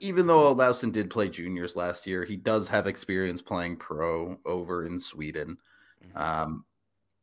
even 0.00 0.26
though 0.26 0.54
Olausson 0.54 0.92
did 0.92 1.10
play 1.10 1.28
juniors 1.28 1.76
last 1.76 2.06
year, 2.06 2.24
he 2.24 2.36
does 2.36 2.68
have 2.68 2.86
experience 2.86 3.42
playing 3.42 3.76
pro 3.78 4.38
over 4.44 4.84
in 4.84 5.00
Sweden. 5.00 5.56
Um, 6.14 6.64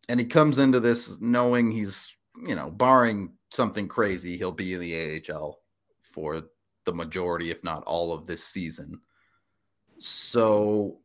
and 0.09 0.19
he 0.19 0.25
comes 0.25 0.59
into 0.59 0.79
this 0.79 1.19
knowing 1.19 1.71
he's, 1.71 2.15
you 2.47 2.55
know, 2.55 2.69
barring 2.69 3.33
something 3.51 3.87
crazy, 3.87 4.37
he'll 4.37 4.51
be 4.51 4.73
in 4.73 4.79
the 4.79 5.21
AHL 5.31 5.59
for 6.01 6.43
the 6.85 6.93
majority, 6.93 7.51
if 7.51 7.63
not 7.63 7.83
all 7.83 8.13
of 8.13 8.27
this 8.27 8.43
season. 8.43 8.99
So, 9.97 10.99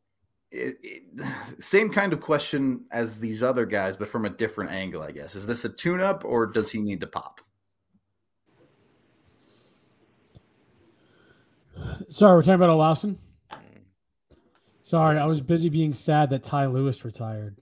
it, 0.50 0.76
it, 0.82 1.02
same 1.60 1.90
kind 1.90 2.12
of 2.12 2.20
question 2.20 2.84
as 2.90 3.18
these 3.20 3.42
other 3.42 3.66
guys, 3.66 3.96
but 3.96 4.08
from 4.08 4.24
a 4.24 4.30
different 4.30 4.72
angle, 4.72 5.02
I 5.02 5.12
guess. 5.12 5.34
Is 5.34 5.46
this 5.46 5.64
a 5.64 5.68
tune 5.68 6.00
up 6.00 6.24
or 6.24 6.46
does 6.46 6.70
he 6.70 6.80
need 6.80 7.00
to 7.00 7.06
pop? 7.06 7.40
Sorry, 12.08 12.34
we're 12.34 12.42
talking 12.42 12.54
about 12.54 12.70
Olausson. 12.70 13.16
Sorry, 14.82 15.18
I 15.18 15.26
was 15.26 15.40
busy 15.40 15.68
being 15.68 15.92
sad 15.92 16.30
that 16.30 16.42
Ty 16.42 16.66
Lewis 16.66 17.04
retired. 17.04 17.56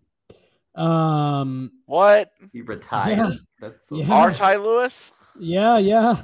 Um, 0.78 1.72
What? 1.86 2.30
He 2.52 2.62
retired. 2.62 3.16
Yeah. 3.18 3.30
That's 3.60 3.88
so 3.88 3.96
Yeah. 3.96 4.12
Our 4.12 4.32
Ty 4.32 4.56
Lewis? 4.56 5.10
yeah, 5.38 5.78
yeah, 5.78 6.16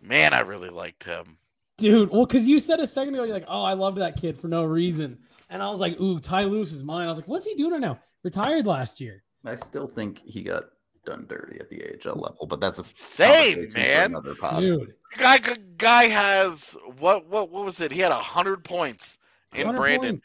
Man, 0.00 0.34
I 0.34 0.40
really 0.40 0.68
liked 0.70 1.04
him. 1.04 1.36
dude. 1.78 2.10
Well, 2.10 2.26
because 2.26 2.48
you 2.48 2.58
said 2.58 2.80
a 2.80 2.86
second 2.86 3.14
ago, 3.14 3.24
you're 3.24 3.34
like, 3.34 3.44
"Oh, 3.48 3.62
I 3.62 3.74
loved 3.74 3.98
that 3.98 4.16
kid 4.20 4.36
for 4.38 4.48
no 4.48 4.64
reason," 4.64 5.18
and 5.50 5.62
I 5.62 5.68
was 5.68 5.80
like, 5.80 6.00
"Ooh, 6.00 6.18
Ty 6.20 6.44
Lewis 6.44 6.72
is 6.72 6.82
mine." 6.82 7.06
I 7.06 7.08
was 7.08 7.18
like, 7.18 7.28
"What's 7.28 7.44
he 7.46 7.54
doing 7.54 7.72
right 7.72 7.80
now? 7.80 7.98
Retired 8.24 8.66
last 8.66 9.00
year." 9.00 9.22
I 9.44 9.54
still 9.56 9.86
think 9.88 10.18
he 10.24 10.42
got 10.42 10.64
done 11.04 11.26
dirty 11.28 11.58
at 11.60 11.68
the 11.68 11.82
AHL 11.82 12.14
level, 12.20 12.46
but 12.46 12.60
that's 12.60 12.78
a 12.78 12.84
Same, 12.84 13.72
man. 13.72 14.06
Another 14.06 14.34
pod. 14.34 14.60
Dude, 14.60 14.94
Guy, 15.18 15.38
guy 15.76 16.04
has 16.04 16.76
what? 16.98 17.28
What? 17.28 17.50
What 17.50 17.64
was 17.64 17.80
it? 17.80 17.92
He 17.92 18.00
had 18.00 18.12
hundred 18.12 18.64
points 18.64 19.18
in 19.54 19.66
100 19.66 19.76
Brandon. 19.76 20.08
points. 20.10 20.22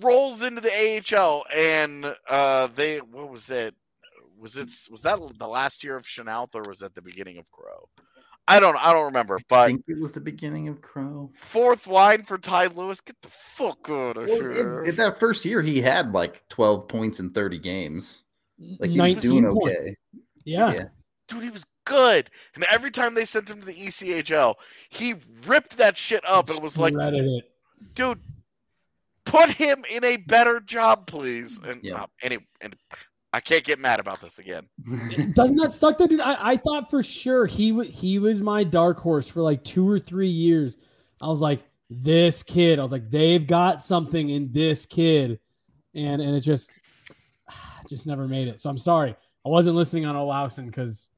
Rolls 0.00 0.42
into 0.42 0.60
the 0.60 1.02
AHL, 1.16 1.44
and 1.54 2.14
uh, 2.28 2.68
they 2.74 2.98
what 2.98 3.30
was 3.30 3.50
it? 3.50 3.74
Was 4.38 4.56
it 4.56 4.70
was 4.90 5.02
that 5.02 5.18
the 5.38 5.46
last 5.48 5.84
year 5.84 5.96
of 5.96 6.06
Chenault 6.06 6.48
or 6.54 6.62
was 6.62 6.78
that 6.80 6.94
the 6.94 7.02
beginning 7.02 7.38
of 7.38 7.50
Crow? 7.50 7.88
I 8.48 8.58
don't 8.58 8.76
I 8.76 8.92
don't 8.92 9.04
remember, 9.04 9.36
I 9.36 9.42
but 9.48 9.66
think 9.66 9.84
it 9.86 10.00
was 10.00 10.12
the 10.12 10.20
beginning 10.20 10.66
of 10.68 10.80
Crow. 10.80 11.30
fourth 11.34 11.86
line 11.86 12.22
for 12.24 12.38
Ty 12.38 12.66
Lewis. 12.68 13.00
Get 13.00 13.20
the 13.22 13.28
fuck 13.28 13.88
out 13.90 14.16
of 14.16 14.28
Well, 14.28 14.40
here. 14.40 14.80
in, 14.82 14.88
in 14.90 14.96
that 14.96 15.20
first 15.20 15.44
year, 15.44 15.60
he 15.62 15.80
had 15.80 16.12
like 16.12 16.42
12 16.48 16.88
points 16.88 17.20
in 17.20 17.30
30 17.30 17.58
games. 17.58 18.22
Like 18.78 18.90
he 18.90 18.98
was 19.00 19.22
doing 19.22 19.44
points. 19.44 19.76
okay. 19.78 19.96
Yeah. 20.44 20.72
Yeah. 20.72 20.84
Dude, 21.28 21.44
he 21.44 21.50
was 21.50 21.64
good. 21.84 22.28
And 22.54 22.64
every 22.70 22.90
time 22.90 23.14
they 23.14 23.24
sent 23.24 23.48
him 23.48 23.60
to 23.60 23.66
the 23.66 23.72
ECHL, 23.74 24.54
he 24.88 25.14
ripped 25.46 25.76
that 25.76 25.96
shit 25.96 26.22
up 26.26 26.50
and 26.50 26.60
was 26.60 26.76
like, 26.78 26.94
it. 26.96 27.44
dude, 27.94 28.18
put 29.30 29.50
him 29.50 29.84
in 29.90 30.04
a 30.04 30.16
better 30.18 30.60
job, 30.60 31.06
please. 31.06 31.58
And 31.58 31.82
Yeah. 31.82 32.02
uh, 32.02 32.06
any 32.22 32.38
and 32.60 32.74
I 33.32 33.38
can't 33.40 33.62
get 33.62 33.78
mad 33.78 34.00
about 34.00 34.20
this 34.20 34.38
again. 34.40 34.68
Doesn't 35.34 35.56
that 35.56 35.70
suck 35.72 35.98
though, 35.98 36.06
dude? 36.08 36.20
I, 36.20 36.50
I 36.52 36.56
thought 36.56 36.90
for 36.90 37.02
sure 37.02 37.46
he 37.46 37.70
w- 37.70 37.90
he 37.90 38.18
was 38.18 38.42
my 38.42 38.64
dark 38.64 38.98
horse 38.98 39.28
for 39.28 39.40
like 39.40 39.62
two 39.62 39.88
or 39.88 39.98
three 40.00 40.28
years. 40.28 40.76
I 41.20 41.28
was 41.28 41.40
like, 41.40 41.62
this 41.88 42.42
kid. 42.42 42.78
I 42.78 42.82
was 42.82 42.92
like, 42.92 43.08
they've 43.10 43.46
got 43.46 43.82
something 43.82 44.30
in 44.30 44.50
this 44.52 44.84
kid, 44.86 45.38
and 45.94 46.20
and 46.20 46.34
it 46.34 46.40
just 46.40 46.80
just 47.88 48.06
never 48.06 48.26
made 48.26 48.48
it. 48.48 48.58
So 48.58 48.68
I'm 48.68 48.78
sorry. 48.78 49.14
I 49.46 49.48
wasn't 49.48 49.76
listening 49.76 50.06
on 50.06 50.16
Olausson 50.16 50.66
because 50.66 51.08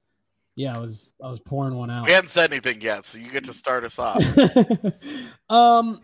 yeah, 0.55 0.75
I 0.77 0.79
was 0.79 1.15
I 1.23 1.29
was 1.31 1.41
pouring 1.41 1.75
one 1.77 1.91
out. 1.91 2.07
We 2.07 2.13
hadn't 2.13 2.29
said 2.29 2.53
anything 2.53 2.81
yet, 2.83 3.07
so 3.07 3.17
you 3.17 3.31
get 3.31 3.45
to 3.45 3.55
start 3.55 3.85
us 3.85 3.99
off. 3.99 4.23
um. 5.51 6.01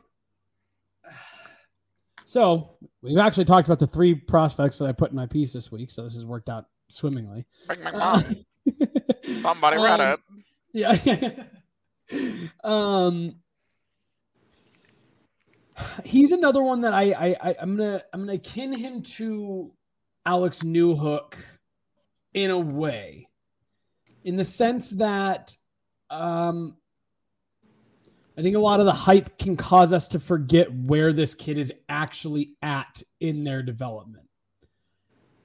So 2.28 2.76
we've 3.00 3.16
actually 3.16 3.46
talked 3.46 3.68
about 3.68 3.78
the 3.78 3.86
three 3.86 4.14
prospects 4.14 4.76
that 4.78 4.84
I 4.84 4.92
put 4.92 5.08
in 5.08 5.16
my 5.16 5.24
piece 5.24 5.54
this 5.54 5.72
week. 5.72 5.90
So 5.90 6.02
this 6.02 6.14
has 6.14 6.26
worked 6.26 6.50
out 6.50 6.66
swimmingly. 6.88 7.46
Bring 7.66 7.82
my 7.82 7.90
Uh, 7.90 8.20
mom. 8.20 8.36
Somebody 9.40 9.78
read 9.78 9.98
um, 9.98 10.20
it. 10.74 11.46
Yeah. 12.10 12.44
um 12.64 13.36
he's 16.04 16.32
another 16.32 16.62
one 16.62 16.82
that 16.82 16.92
I, 16.92 17.12
I 17.12 17.36
I 17.48 17.56
I'm 17.62 17.78
gonna 17.78 18.02
I'm 18.12 18.26
gonna 18.26 18.36
kin 18.36 18.74
him 18.74 19.00
to 19.02 19.72
Alex 20.26 20.60
Newhook 20.60 21.32
in 22.34 22.50
a 22.50 22.58
way. 22.58 23.30
In 24.22 24.36
the 24.36 24.44
sense 24.44 24.90
that 24.90 25.56
um 26.10 26.76
I 28.38 28.42
think 28.42 28.54
a 28.54 28.60
lot 28.60 28.78
of 28.78 28.86
the 28.86 28.92
hype 28.92 29.36
can 29.36 29.56
cause 29.56 29.92
us 29.92 30.06
to 30.08 30.20
forget 30.20 30.72
where 30.72 31.12
this 31.12 31.34
kid 31.34 31.58
is 31.58 31.72
actually 31.88 32.54
at 32.62 33.02
in 33.20 33.42
their 33.42 33.62
development. 33.62 34.28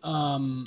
Um 0.03 0.65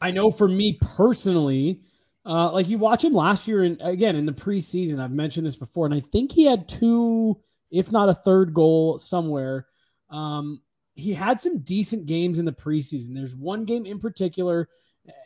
I 0.00 0.12
know 0.12 0.30
for 0.30 0.48
me 0.48 0.78
personally, 0.80 1.82
uh, 2.24 2.52
like 2.52 2.68
you 2.68 2.78
watch 2.78 3.04
him 3.04 3.12
last 3.12 3.48
year, 3.48 3.64
and 3.64 3.80
again 3.80 4.16
in 4.16 4.24
the 4.24 4.32
preseason, 4.32 5.00
I've 5.00 5.10
mentioned 5.10 5.46
this 5.46 5.56
before, 5.56 5.86
and 5.86 5.94
I 5.94 6.00
think 6.00 6.32
he 6.32 6.44
had 6.44 6.68
two, 6.68 7.38
if 7.70 7.90
not 7.90 8.08
a 8.08 8.14
third 8.14 8.54
goal 8.54 8.98
somewhere. 8.98 9.66
Um, 10.10 10.62
he 10.94 11.12
had 11.12 11.40
some 11.40 11.58
decent 11.60 12.06
games 12.06 12.38
in 12.38 12.44
the 12.44 12.52
preseason. 12.52 13.14
There's 13.14 13.34
one 13.34 13.64
game 13.64 13.84
in 13.84 13.98
particular, 13.98 14.68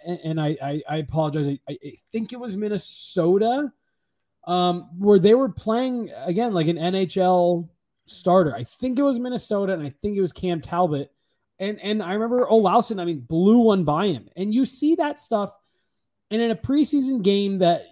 and, 0.06 0.20
and 0.24 0.40
I, 0.40 0.56
I, 0.62 0.82
I 0.88 0.96
apologize. 0.98 1.48
I, 1.48 1.58
I 1.68 1.94
think 2.10 2.32
it 2.32 2.40
was 2.40 2.56
Minnesota, 2.56 3.72
um, 4.46 4.90
where 4.98 5.18
they 5.18 5.34
were 5.34 5.48
playing 5.48 6.10
again 6.24 6.52
like 6.52 6.68
an 6.68 6.76
NHL 6.76 7.68
starter. 8.06 8.54
I 8.54 8.64
think 8.64 8.98
it 8.98 9.02
was 9.02 9.18
Minnesota, 9.18 9.72
and 9.72 9.82
I 9.82 9.90
think 9.90 10.16
it 10.16 10.20
was 10.20 10.32
Cam 10.32 10.60
Talbot. 10.60 11.10
And 11.58 11.80
and 11.80 12.02
I 12.02 12.14
remember 12.14 12.46
Olausson, 12.46 13.00
I 13.00 13.04
mean, 13.04 13.20
blew 13.20 13.58
one 13.58 13.84
by 13.84 14.08
him. 14.08 14.28
And 14.36 14.52
you 14.52 14.64
see 14.64 14.96
that 14.96 15.18
stuff. 15.18 15.52
And 16.30 16.40
in 16.42 16.50
a 16.50 16.56
preseason 16.56 17.22
game 17.22 17.58
that 17.58 17.84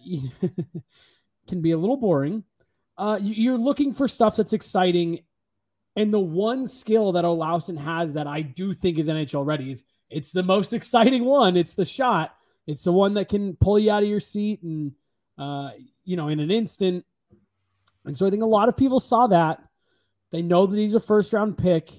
can 1.49 1.63
be 1.63 1.71
a 1.71 1.79
little 1.79 1.97
boring, 1.97 2.45
uh, 2.99 3.19
you're 3.23 3.59
looking 3.59 3.93
for 3.93 4.09
stuff 4.09 4.37
that's 4.37 4.53
exciting. 4.53 5.21
And 5.95 6.13
the 6.13 6.21
one 6.21 6.67
skill 6.67 7.13
that 7.13 7.25
Olausson 7.25 7.79
has 7.79 8.15
that 8.15 8.27
I 8.27 8.43
do 8.43 8.73
think 8.73 8.99
is 8.99 9.09
NHL 9.09 9.47
ready 9.47 9.71
is 9.71 9.85
it's 10.11 10.33
the 10.33 10.43
most 10.43 10.73
exciting 10.73 11.25
one. 11.25 11.57
It's 11.57 11.75
the 11.75 11.85
shot. 11.85 12.35
It's 12.67 12.85
the 12.85 12.93
one 12.93 13.15
that 13.15 13.29
can 13.29 13.57
pull 13.57 13.79
you 13.79 13.91
out 13.91 14.03
of 14.03 14.09
your 14.09 14.21
seat 14.21 14.63
and 14.63 14.93
uh, 15.39 15.71
you 16.05 16.17
know 16.17 16.29
in 16.29 16.41
an 16.41 16.51
instant. 16.51 17.05
And 18.05 18.17
so 18.17 18.27
I 18.27 18.31
think 18.31 18.43
a 18.43 18.47
lot 18.47 18.69
of 18.69 18.77
people 18.77 19.01
saw 19.01 19.27
that. 19.29 19.63
They 20.31 20.43
know 20.43 20.67
that 20.67 20.77
he's 20.77 20.95
a 20.95 21.01
first 21.01 21.33
round 21.33 21.59
pick. 21.59 21.91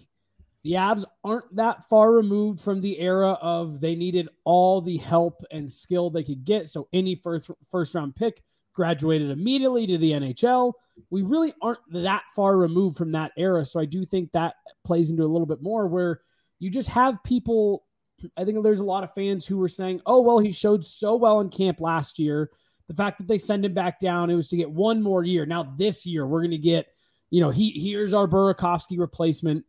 The 0.63 0.73
Avs 0.73 1.03
aren't 1.23 1.55
that 1.55 1.87
far 1.89 2.11
removed 2.11 2.61
from 2.61 2.79
the 2.81 2.99
era 2.99 3.31
of 3.41 3.81
they 3.81 3.95
needed 3.95 4.29
all 4.45 4.81
the 4.81 4.97
help 4.97 5.41
and 5.51 5.71
skill 5.71 6.09
they 6.09 6.23
could 6.23 6.45
get. 6.45 6.67
So 6.67 6.87
any 6.93 7.15
first 7.15 7.49
first 7.69 7.95
round 7.95 8.15
pick 8.15 8.41
graduated 8.73 9.29
immediately 9.29 9.85
to 9.87 9.97
the 9.97 10.11
NHL. 10.11 10.73
We 11.09 11.21
really 11.21 11.53
aren't 11.61 11.79
that 11.91 12.23
far 12.35 12.57
removed 12.57 12.97
from 12.97 13.11
that 13.11 13.31
era. 13.37 13.63
So 13.65 13.79
I 13.79 13.85
do 13.85 14.05
think 14.05 14.31
that 14.31 14.55
plays 14.83 15.11
into 15.11 15.23
a 15.23 15.27
little 15.27 15.45
bit 15.45 15.61
more 15.61 15.87
where 15.87 16.21
you 16.59 16.69
just 16.69 16.89
have 16.89 17.23
people. 17.23 17.85
I 18.37 18.45
think 18.45 18.63
there's 18.63 18.79
a 18.79 18.85
lot 18.85 19.03
of 19.03 19.13
fans 19.13 19.45
who 19.45 19.57
were 19.57 19.67
saying, 19.67 20.01
oh, 20.05 20.21
well, 20.21 20.39
he 20.39 20.51
showed 20.51 20.85
so 20.85 21.15
well 21.15 21.41
in 21.41 21.49
camp 21.49 21.81
last 21.81 22.19
year. 22.19 22.49
The 22.87 22.93
fact 22.93 23.17
that 23.19 23.27
they 23.27 23.37
send 23.37 23.65
him 23.65 23.73
back 23.73 23.99
down, 23.99 24.29
it 24.29 24.35
was 24.35 24.47
to 24.49 24.57
get 24.57 24.69
one 24.69 25.01
more 25.01 25.23
year. 25.23 25.45
Now, 25.45 25.63
this 25.77 26.05
year, 26.05 26.27
we're 26.27 26.41
going 26.41 26.51
to 26.51 26.57
get, 26.57 26.87
you 27.29 27.41
know, 27.41 27.49
he 27.49 27.71
here's 27.71 28.13
our 28.13 28.27
Burakovsky 28.27 28.99
replacement. 28.99 29.65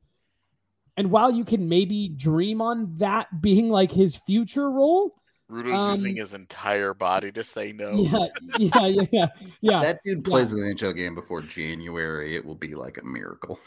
And 0.96 1.10
while 1.10 1.30
you 1.30 1.44
can 1.44 1.68
maybe 1.68 2.08
dream 2.08 2.60
on 2.60 2.94
that 2.96 3.40
being 3.40 3.68
like 3.68 3.90
his 3.90 4.16
future 4.16 4.70
role, 4.70 5.14
Rudo's 5.48 5.74
um, 5.74 5.94
using 5.94 6.16
his 6.16 6.34
entire 6.34 6.94
body 6.94 7.30
to 7.32 7.44
say 7.44 7.72
no. 7.72 7.92
Yeah, 7.94 8.26
yeah, 8.58 8.86
yeah, 8.86 9.02
yeah. 9.12 9.26
yeah. 9.60 9.80
that 9.80 10.00
dude 10.04 10.24
plays 10.24 10.52
yeah. 10.52 10.64
an 10.64 10.74
NHL 10.74 10.96
game 10.96 11.14
before 11.14 11.42
January. 11.42 12.36
It 12.36 12.44
will 12.44 12.54
be 12.54 12.74
like 12.74 12.98
a 12.98 13.04
miracle. 13.04 13.58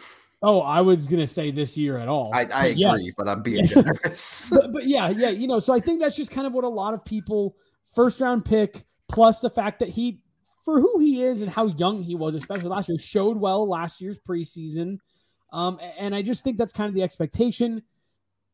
Oh, 0.42 0.62
I 0.62 0.82
was 0.82 1.08
gonna 1.08 1.28
say 1.28 1.50
this 1.52 1.78
year 1.78 1.98
at 1.98 2.08
all. 2.08 2.32
I, 2.34 2.46
I 2.46 2.66
agree, 2.68 2.82
yes. 2.82 3.14
but 3.18 3.28
I'm 3.28 3.42
being 3.42 3.66
generous. 3.68 4.50
but, 4.50 4.72
but 4.72 4.86
yeah, 4.86 5.10
yeah, 5.10 5.30
you 5.30 5.48
know, 5.48 5.60
so 5.60 5.74
I 5.74 5.80
think 5.80 6.00
that's 6.00 6.16
just 6.16 6.32
kind 6.32 6.46
of 6.46 6.54
what 6.54 6.64
a 6.64 6.70
lot 6.70 6.94
of 6.94 7.04
people 7.04 7.56
first 7.96 8.22
round 8.22 8.46
pick 8.46 8.86
plus 9.10 9.42
the 9.42 9.50
fact 9.50 9.80
that 9.80 9.90
he 9.90 10.22
for 10.66 10.82
who 10.82 11.00
he 11.00 11.24
is 11.24 11.42
and 11.42 11.50
how 11.50 11.68
young 11.68 12.04
he 12.04 12.14
was, 12.14 12.36
especially 12.36 12.68
last 12.68 12.90
year, 12.90 12.98
showed 12.98 13.38
well 13.38 13.68
last 13.68 14.02
year's 14.02 14.20
preseason. 14.20 14.98
Um, 15.54 15.80
and 15.98 16.14
I 16.14 16.22
just 16.22 16.44
think 16.44 16.58
that's 16.58 16.74
kind 16.74 16.90
of 16.90 16.94
the 16.94 17.04
expectation. 17.04 17.82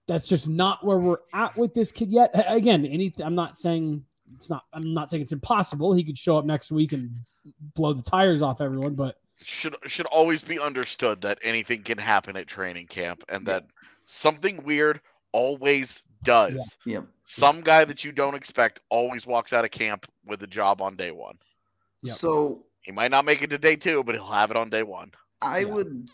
That's 0.07 0.27
just 0.27 0.47
not 0.47 0.85
where 0.85 0.99
we're 0.99 1.17
at 1.33 1.57
with 1.57 1.73
this 1.73 1.91
kid 1.91 2.11
yet. 2.11 2.29
Again, 2.47 2.85
any 2.85 3.11
I'm 3.23 3.35
not 3.35 3.57
saying 3.57 4.03
it's 4.35 4.49
not 4.49 4.63
I'm 4.73 4.93
not 4.93 5.09
saying 5.09 5.23
it's 5.23 5.31
impossible. 5.31 5.93
He 5.93 6.03
could 6.03 6.17
show 6.17 6.37
up 6.37 6.45
next 6.45 6.71
week 6.71 6.93
and 6.93 7.09
blow 7.73 7.93
the 7.93 8.03
tires 8.03 8.41
off 8.41 8.61
everyone, 8.61 8.95
but 8.95 9.15
should 9.41 9.75
should 9.87 10.05
always 10.07 10.41
be 10.41 10.59
understood 10.59 11.21
that 11.21 11.39
anything 11.41 11.81
can 11.81 11.97
happen 11.97 12.37
at 12.37 12.47
training 12.47 12.87
camp 12.87 13.23
and 13.29 13.45
that 13.47 13.65
something 14.05 14.63
weird 14.63 15.01
always 15.31 16.03
does. 16.23 16.77
Yeah. 16.85 17.01
Some 17.23 17.61
guy 17.61 17.85
that 17.85 18.03
you 18.03 18.11
don't 18.11 18.35
expect 18.35 18.79
always 18.89 19.25
walks 19.25 19.53
out 19.53 19.65
of 19.65 19.71
camp 19.71 20.05
with 20.25 20.43
a 20.43 20.47
job 20.47 20.81
on 20.81 20.95
day 20.95 21.11
one. 21.11 21.37
Yep. 22.03 22.15
So 22.15 22.65
he 22.81 22.91
might 22.91 23.11
not 23.11 23.25
make 23.25 23.41
it 23.41 23.49
to 23.51 23.57
day 23.57 23.75
two, 23.75 24.03
but 24.03 24.15
he'll 24.15 24.25
have 24.25 24.51
it 24.51 24.57
on 24.57 24.69
day 24.69 24.83
one. 24.83 25.11
I 25.41 25.59
yeah. 25.59 25.65
would 25.65 26.09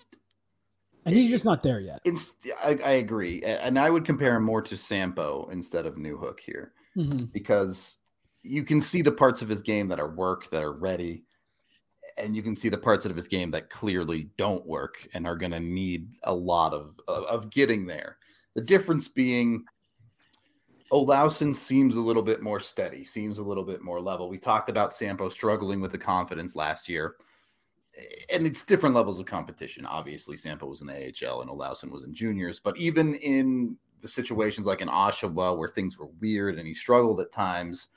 and 1.05 1.15
he's 1.15 1.29
just 1.29 1.45
not 1.45 1.63
there 1.63 1.79
yet. 1.79 2.01
It's, 2.05 2.33
I, 2.63 2.77
I, 2.85 2.91
agree, 2.91 3.41
and 3.41 3.79
I 3.79 3.89
would 3.89 4.05
compare 4.05 4.35
him 4.35 4.43
more 4.43 4.61
to 4.61 4.75
Sampo 4.75 5.49
instead 5.51 5.85
of 5.85 5.95
Newhook 5.95 6.39
here, 6.39 6.73
mm-hmm. 6.95 7.25
because 7.25 7.97
you 8.43 8.63
can 8.63 8.81
see 8.81 9.01
the 9.01 9.11
parts 9.11 9.41
of 9.41 9.49
his 9.49 9.61
game 9.61 9.87
that 9.87 9.99
are 9.99 10.09
work 10.09 10.49
that 10.51 10.61
are 10.61 10.73
ready, 10.73 11.23
and 12.17 12.35
you 12.35 12.43
can 12.43 12.55
see 12.55 12.69
the 12.69 12.77
parts 12.77 13.05
of 13.05 13.15
his 13.15 13.27
game 13.27 13.49
that 13.51 13.69
clearly 13.69 14.29
don't 14.37 14.65
work 14.65 15.07
and 15.13 15.25
are 15.25 15.37
going 15.37 15.51
to 15.51 15.59
need 15.59 16.09
a 16.23 16.33
lot 16.33 16.73
of, 16.73 16.99
of, 17.07 17.23
of 17.23 17.49
getting 17.49 17.85
there. 17.87 18.17
The 18.55 18.61
difference 18.61 19.07
being. 19.07 19.65
Olausson 20.91 21.53
seems 21.53 21.95
a 21.95 22.01
little 22.01 22.23
bit 22.23 22.41
more 22.41 22.59
steady, 22.59 23.05
seems 23.05 23.37
a 23.37 23.43
little 23.43 23.63
bit 23.63 23.81
more 23.81 24.01
level. 24.01 24.29
We 24.29 24.39
talked 24.39 24.69
about 24.69 24.93
Sampo 24.93 25.29
struggling 25.29 25.81
with 25.81 25.91
the 25.91 25.97
confidence 25.97 26.55
last 26.55 26.89
year 26.89 27.15
and 28.31 28.45
it's 28.45 28.63
different 28.63 28.95
levels 28.95 29.19
of 29.19 29.25
competition. 29.25 29.85
Obviously, 29.85 30.37
Sampo 30.37 30.67
was 30.67 30.81
in 30.81 30.87
the 30.87 30.93
AHL 30.93 31.41
and 31.41 31.49
Olausson 31.49 31.91
was 31.91 32.03
in 32.03 32.13
juniors, 32.13 32.59
but 32.59 32.77
even 32.77 33.15
in 33.15 33.77
the 34.01 34.07
situations 34.07 34.67
like 34.67 34.81
in 34.81 34.87
Oshawa 34.87 35.57
where 35.57 35.67
things 35.67 35.97
were 35.97 36.09
weird 36.21 36.57
and 36.57 36.67
he 36.67 36.73
struggled 36.73 37.19
at 37.19 37.31
times, 37.31 37.89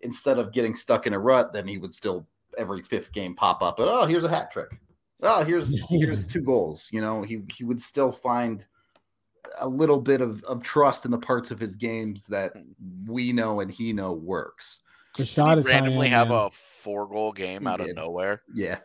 instead 0.00 0.38
of 0.38 0.52
getting 0.52 0.74
stuck 0.74 1.06
in 1.06 1.12
a 1.12 1.18
rut, 1.18 1.52
then 1.52 1.66
he 1.66 1.78
would 1.78 1.94
still 1.94 2.26
every 2.58 2.82
fifth 2.82 3.12
game 3.12 3.34
pop 3.34 3.62
up. 3.62 3.76
But 3.76 3.88
oh, 3.88 4.06
here's 4.06 4.24
a 4.24 4.28
hat 4.28 4.50
trick. 4.50 4.70
Oh, 5.22 5.44
here's 5.44 5.88
here's 5.88 6.26
two 6.32 6.40
goals. 6.40 6.88
You 6.92 7.00
know, 7.00 7.22
he 7.22 7.42
he 7.52 7.64
would 7.64 7.80
still 7.80 8.12
find 8.12 8.66
a 9.58 9.68
little 9.68 10.00
bit 10.00 10.20
of, 10.20 10.42
of 10.44 10.62
trust 10.62 11.04
in 11.04 11.10
the 11.10 11.18
parts 11.18 11.50
of 11.50 11.58
his 11.58 11.76
games 11.76 12.26
that 12.26 12.52
we 13.06 13.32
know 13.32 13.60
and 13.60 13.70
he 13.70 13.92
know 13.92 14.12
works. 14.12 14.80
The 15.16 15.24
shot 15.24 15.58
is 15.58 15.68
randomly 15.68 16.08
have 16.08 16.30
a 16.30 16.50
four 16.50 17.06
goal 17.06 17.32
game 17.32 17.62
he 17.62 17.68
out 17.68 17.78
did. 17.78 17.90
of 17.90 17.96
nowhere. 17.96 18.42
Yeah. 18.54 18.78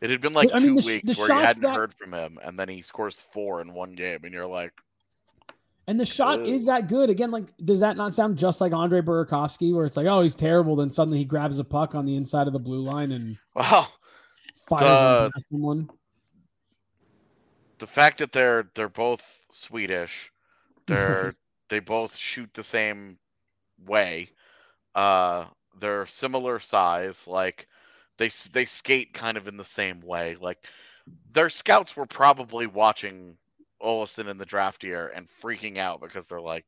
It 0.00 0.10
had 0.10 0.20
been 0.20 0.32
like 0.32 0.50
I 0.52 0.58
two 0.58 0.66
mean, 0.66 0.76
the, 0.76 0.86
weeks 0.86 1.04
the 1.04 1.22
where 1.22 1.38
you 1.38 1.44
hadn't 1.44 1.62
that... 1.62 1.74
heard 1.74 1.94
from 1.94 2.12
him, 2.12 2.38
and 2.42 2.58
then 2.58 2.68
he 2.68 2.82
scores 2.82 3.20
four 3.20 3.60
in 3.60 3.72
one 3.72 3.92
game, 3.92 4.18
and 4.24 4.34
you're 4.34 4.46
like, 4.46 4.72
and 5.86 5.98
the 5.98 6.04
shot 6.04 6.40
Ugh. 6.40 6.46
is 6.46 6.66
that 6.66 6.88
good. 6.88 7.08
Again, 7.08 7.30
like, 7.30 7.44
does 7.64 7.80
that 7.80 7.96
not 7.96 8.12
sound 8.12 8.36
just 8.36 8.60
like 8.60 8.72
Andre 8.72 9.00
Burakovsky, 9.00 9.72
where 9.74 9.84
it's 9.84 9.96
like, 9.96 10.06
oh, 10.06 10.20
he's 10.20 10.34
terrible, 10.34 10.76
then 10.76 10.90
suddenly 10.90 11.18
he 11.18 11.24
grabs 11.24 11.58
a 11.58 11.64
puck 11.64 11.94
on 11.94 12.04
the 12.04 12.16
inside 12.16 12.46
of 12.46 12.52
the 12.52 12.58
blue 12.58 12.80
line 12.80 13.12
and 13.12 13.36
wow, 13.54 13.86
fires 14.68 14.82
the, 14.82 15.30
someone. 15.50 15.88
The 17.82 17.88
fact 17.88 18.18
that 18.18 18.30
they're 18.30 18.70
they're 18.76 18.88
both 18.88 19.42
Swedish, 19.50 20.30
they're 20.86 21.32
they 21.68 21.80
both 21.80 22.16
shoot 22.16 22.48
the 22.54 22.62
same 22.62 23.18
way. 23.84 24.30
Uh, 24.94 25.46
they're 25.80 26.06
similar 26.06 26.60
size. 26.60 27.26
Like 27.26 27.66
they 28.18 28.30
they 28.52 28.66
skate 28.66 29.12
kind 29.14 29.36
of 29.36 29.48
in 29.48 29.56
the 29.56 29.64
same 29.64 30.00
way. 30.00 30.36
Like 30.40 30.68
their 31.32 31.50
scouts 31.50 31.96
were 31.96 32.06
probably 32.06 32.68
watching 32.68 33.36
Olausson 33.82 34.28
in 34.28 34.38
the 34.38 34.46
draft 34.46 34.84
year 34.84 35.08
and 35.12 35.26
freaking 35.28 35.78
out 35.78 36.00
because 36.00 36.28
they're 36.28 36.40
like, 36.40 36.66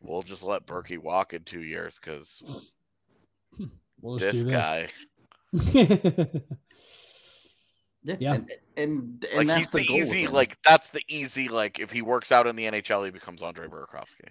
"We'll 0.00 0.22
just 0.22 0.42
let 0.42 0.66
Berkey 0.66 0.96
walk 0.96 1.34
in 1.34 1.42
two 1.42 1.64
years 1.64 2.00
because 2.02 2.72
we'll 4.00 4.16
this, 4.16 4.42
this 4.42 4.44
guy." 4.44 4.88
yeah, 8.02 8.16
yeah. 8.18 8.34
And, 8.36 8.50
and, 8.78 9.26
and 9.34 9.48
like 9.48 9.58
he's 9.58 9.70
the, 9.70 9.78
the 9.78 9.92
easy, 9.92 10.26
like 10.26 10.56
that's 10.62 10.90
the 10.90 11.02
easy, 11.08 11.48
like 11.48 11.80
if 11.80 11.90
he 11.90 12.00
works 12.00 12.30
out 12.30 12.46
in 12.46 12.56
the 12.56 12.64
NHL, 12.64 13.04
he 13.04 13.10
becomes 13.10 13.42
Andre 13.42 13.66
Burakovsky. 13.66 14.28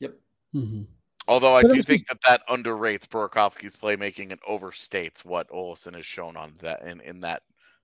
Yep. 0.00 0.12
Mm-hmm. 0.54 0.82
Although 1.26 1.54
I 1.54 1.62
do 1.62 1.82
think 1.82 1.86
just... 1.86 2.06
that 2.08 2.18
that 2.26 2.48
underrates 2.48 3.08
Burakovsky's 3.08 3.76
playmaking 3.76 4.30
and 4.30 4.40
overstates 4.42 5.24
what 5.24 5.50
Olausson 5.50 5.94
has 5.96 6.06
shown 6.06 6.36
on 6.36 6.54
that 6.60 6.82
in, 6.82 7.00
in 7.00 7.20
that 7.20 7.42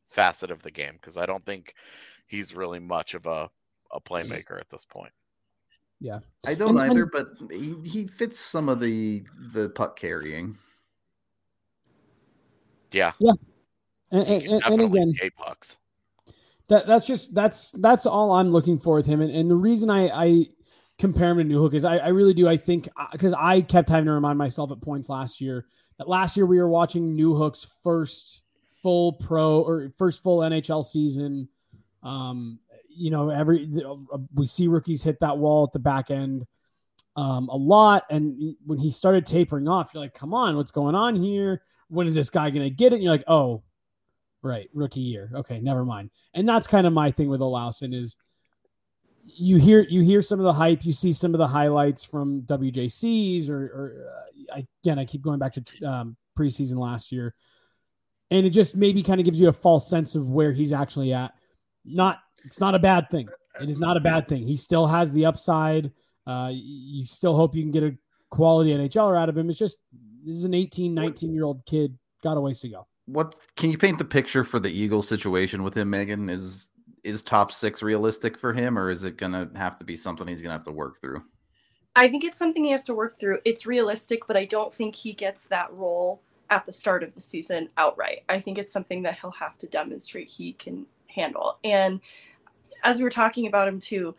facet 0.09 0.51
of 0.51 0.63
the 0.63 0.71
game 0.71 0.95
because 0.95 1.17
I 1.17 1.27
don't 1.27 1.45
think 1.45 1.75
he's 2.27 2.55
really 2.55 2.79
much 2.79 3.15
of 3.15 3.27
a, 3.27 3.51
a 3.93 4.01
playmaker 4.01 4.61
at 4.61 4.71
this 4.71 4.85
point. 4.85 5.13
Yeah, 6.01 6.21
I 6.47 6.55
don't 6.55 6.79
and, 6.79 6.93
either, 6.93 7.03
and... 7.03 7.11
but 7.13 7.29
he, 7.51 7.77
he 7.85 8.07
fits 8.07 8.39
some 8.39 8.69
of 8.69 8.81
the 8.81 9.25
the 9.53 9.71
puck 9.71 9.99
carrying. 9.99 10.57
Yeah, 12.93 13.13
yeah, 13.19 13.33
and, 14.11 14.27
and, 14.27 14.63
and 14.65 14.81
again, 14.81 15.13
pucks. 15.37 15.77
That 16.71 16.87
that's 16.87 17.05
just 17.05 17.35
that's 17.35 17.73
that's 17.73 18.07
all 18.07 18.31
I'm 18.31 18.51
looking 18.53 18.79
for 18.79 18.95
with 18.95 19.07
him, 19.07 19.21
and, 19.21 19.31
and 19.33 19.51
the 19.51 19.57
reason 19.57 19.91
I 19.91 20.09
I 20.09 20.47
compare 21.01 21.31
him 21.31 21.39
to 21.39 21.45
Newhook 21.45 21.75
is 21.75 21.85
I, 21.85 21.97
I 21.97 22.09
really 22.09 22.33
do. 22.33 22.47
I 22.49 22.57
think 22.57 22.89
because 23.11 23.35
uh, 23.35 23.39
I 23.41 23.63
kept 23.63 23.89
having 23.89 24.05
to 24.05 24.13
remind 24.13 24.39
myself 24.39 24.71
at 24.71 24.81
points 24.81 25.09
last 25.09 25.41
year 25.41 25.67
that 25.99 26.09
last 26.09 26.37
year 26.37 26.47
we 26.47 26.59
were 26.59 26.69
watching 26.69 27.17
Newhook's 27.17 27.67
first 27.83 28.43
full 28.85 29.15
pro 29.15 29.63
or 29.63 29.93
first 29.99 30.23
full 30.23 30.39
NHL 30.39 30.85
season. 30.85 31.49
Um, 32.05 32.61
you 32.89 33.11
know, 33.11 33.31
every 33.31 33.69
uh, 33.85 34.19
we 34.35 34.47
see 34.47 34.69
rookies 34.69 35.03
hit 35.03 35.19
that 35.21 35.39
wall 35.39 35.65
at 35.65 35.73
the 35.73 35.81
back 35.81 36.13
end 36.13 36.47
um, 37.17 37.49
a 37.49 37.57
lot, 37.57 38.05
and 38.11 38.55
when 38.65 38.79
he 38.79 38.93
started 38.93 39.27
tapering 39.27 39.67
off, 39.67 39.91
you're 39.93 40.05
like, 40.05 40.15
"Come 40.15 40.33
on, 40.33 40.57
what's 40.57 40.71
going 40.71 40.95
on 40.95 41.17
here? 41.17 41.63
When 41.89 42.07
is 42.07 42.15
this 42.15 42.31
guy 42.31 42.51
going 42.51 42.63
to 42.63 42.71
get 42.71 42.93
it?" 42.93 42.97
And 42.97 43.03
you're 43.03 43.13
like, 43.13 43.25
"Oh, 43.27 43.65
right, 44.43 44.69
rookie 44.75 45.01
year. 45.01 45.31
Okay, 45.35 45.61
never 45.61 45.85
mind." 45.85 46.11
And 46.35 46.49
that's 46.49 46.67
kind 46.67 46.87
of 46.87 46.93
my 46.93 47.11
thing 47.11 47.29
with 47.29 47.41
Olausson 47.41 47.95
is 47.95 48.17
you 49.25 49.57
hear 49.57 49.81
you 49.83 50.03
hear 50.03 50.23
some 50.23 50.41
of 50.41 50.45
the 50.45 50.53
hype, 50.53 50.85
you 50.85 50.93
see 50.93 51.13
some 51.13 51.35
of 51.35 51.39
the 51.39 51.47
highlights 51.47 52.05
from 52.05 52.43
WJCs, 52.43 53.51
or, 53.51 53.65
or 53.65 54.13
uh, 54.57 54.63
again, 54.83 54.99
I 54.99 55.05
keep 55.05 55.23
going 55.23 55.39
back 55.39 55.53
to 55.55 55.85
um, 55.85 56.17
preseason 56.39 56.77
last 56.79 57.13
year. 57.13 57.35
and 58.31 58.47
it 58.47 58.51
just 58.51 58.77
maybe 58.77 59.03
kind 59.03 59.21
of 59.21 59.25
gives 59.25 59.41
you 59.41 59.49
a 59.49 59.53
false 59.53 59.89
sense 59.89 60.15
of 60.15 60.31
where 60.31 60.53
he's 60.53 60.73
actually 60.73 61.13
at. 61.13 61.33
Not 61.85 62.19
it's 62.45 62.61
not 62.61 62.75
a 62.75 62.79
bad 62.79 63.11
thing. 63.11 63.29
It 63.61 63.69
is 63.69 63.79
not 63.79 63.97
a 63.97 64.01
bad 64.01 64.29
thing. 64.29 64.47
He 64.47 64.57
still 64.57 64.87
has 64.87 65.13
the 65.13 65.27
upside. 65.27 65.93
Uh, 66.27 66.51
you 66.53 67.05
still 67.07 67.35
hope 67.35 67.55
you 67.55 67.63
can 67.63 67.73
get 67.73 67.83
a 67.83 67.97
quality 68.31 68.71
NHLer 68.71 69.19
out 69.19 69.29
of 69.29 69.37
him. 69.37 69.51
It's 69.51 69.59
just 69.59 69.79
this 70.25 70.37
is 70.37 70.45
an 70.45 70.55
18, 70.55 70.95
19 70.95 71.35
year 71.35 71.45
old 71.45 71.65
kid. 71.67 71.99
Got 72.23 72.37
a 72.37 72.41
ways 72.41 72.61
to 72.61 72.69
go. 72.69 72.87
What 73.07 73.35
can 73.57 73.71
you 73.71 73.79
paint 73.79 73.99
the 73.99 74.05
picture 74.05 74.45
for 74.45 74.61
the 74.61 74.71
Eagles 74.71 75.09
situation 75.09 75.63
with 75.63 75.77
him, 75.77 75.91
Megan? 75.91 76.29
Is 76.29 76.69
is 77.03 77.23
top 77.23 77.51
six 77.51 77.83
realistic 77.83 78.37
for 78.37 78.53
him, 78.53 78.79
or 78.79 78.91
is 78.91 79.05
it 79.05 79.17
gonna 79.17 79.51
have 79.57 79.79
to 79.79 79.85
be 79.85 79.97
something 79.97 80.27
he's 80.29 80.43
gonna 80.43 80.55
have 80.55 80.65
to 80.65 80.73
work 80.73 81.01
through? 81.01 81.23
I 81.97 82.09
think 82.09 82.25
it's 82.25 82.39
something 82.39 82.65
he 82.65 82.71
has 82.71 82.85
to 82.85 82.95
work 82.95 83.19
through. 83.19 83.39
It's 83.45 83.67
realistic, 83.67 84.27
but 84.27 84.37
I 84.37 84.45
don't 84.45 84.73
think 84.73 84.95
he 84.95 85.13
gets 85.13 85.45
that 85.45 85.73
role 85.73 86.23
at 86.49 86.67
the 86.67 86.73
start 86.73 87.03
of 87.03 87.15
the 87.15 87.21
season 87.21 87.69
outright. 87.77 88.25
I 88.29 88.41
think 88.41 88.59
it's 88.59 88.73
something 88.73 89.03
that 89.03 89.19
he'll 89.19 89.31
have 89.33 89.57
to 89.59 89.67
demonstrate 89.67 90.29
he 90.29 90.53
can 90.53 90.87
handle. 91.09 91.59
And 91.65 92.01
as 92.83 92.99
we 92.99 93.05
were 93.05 93.11
talking 93.11 93.47
about 93.47 93.69
him 93.69 93.81
too, 93.81 94.15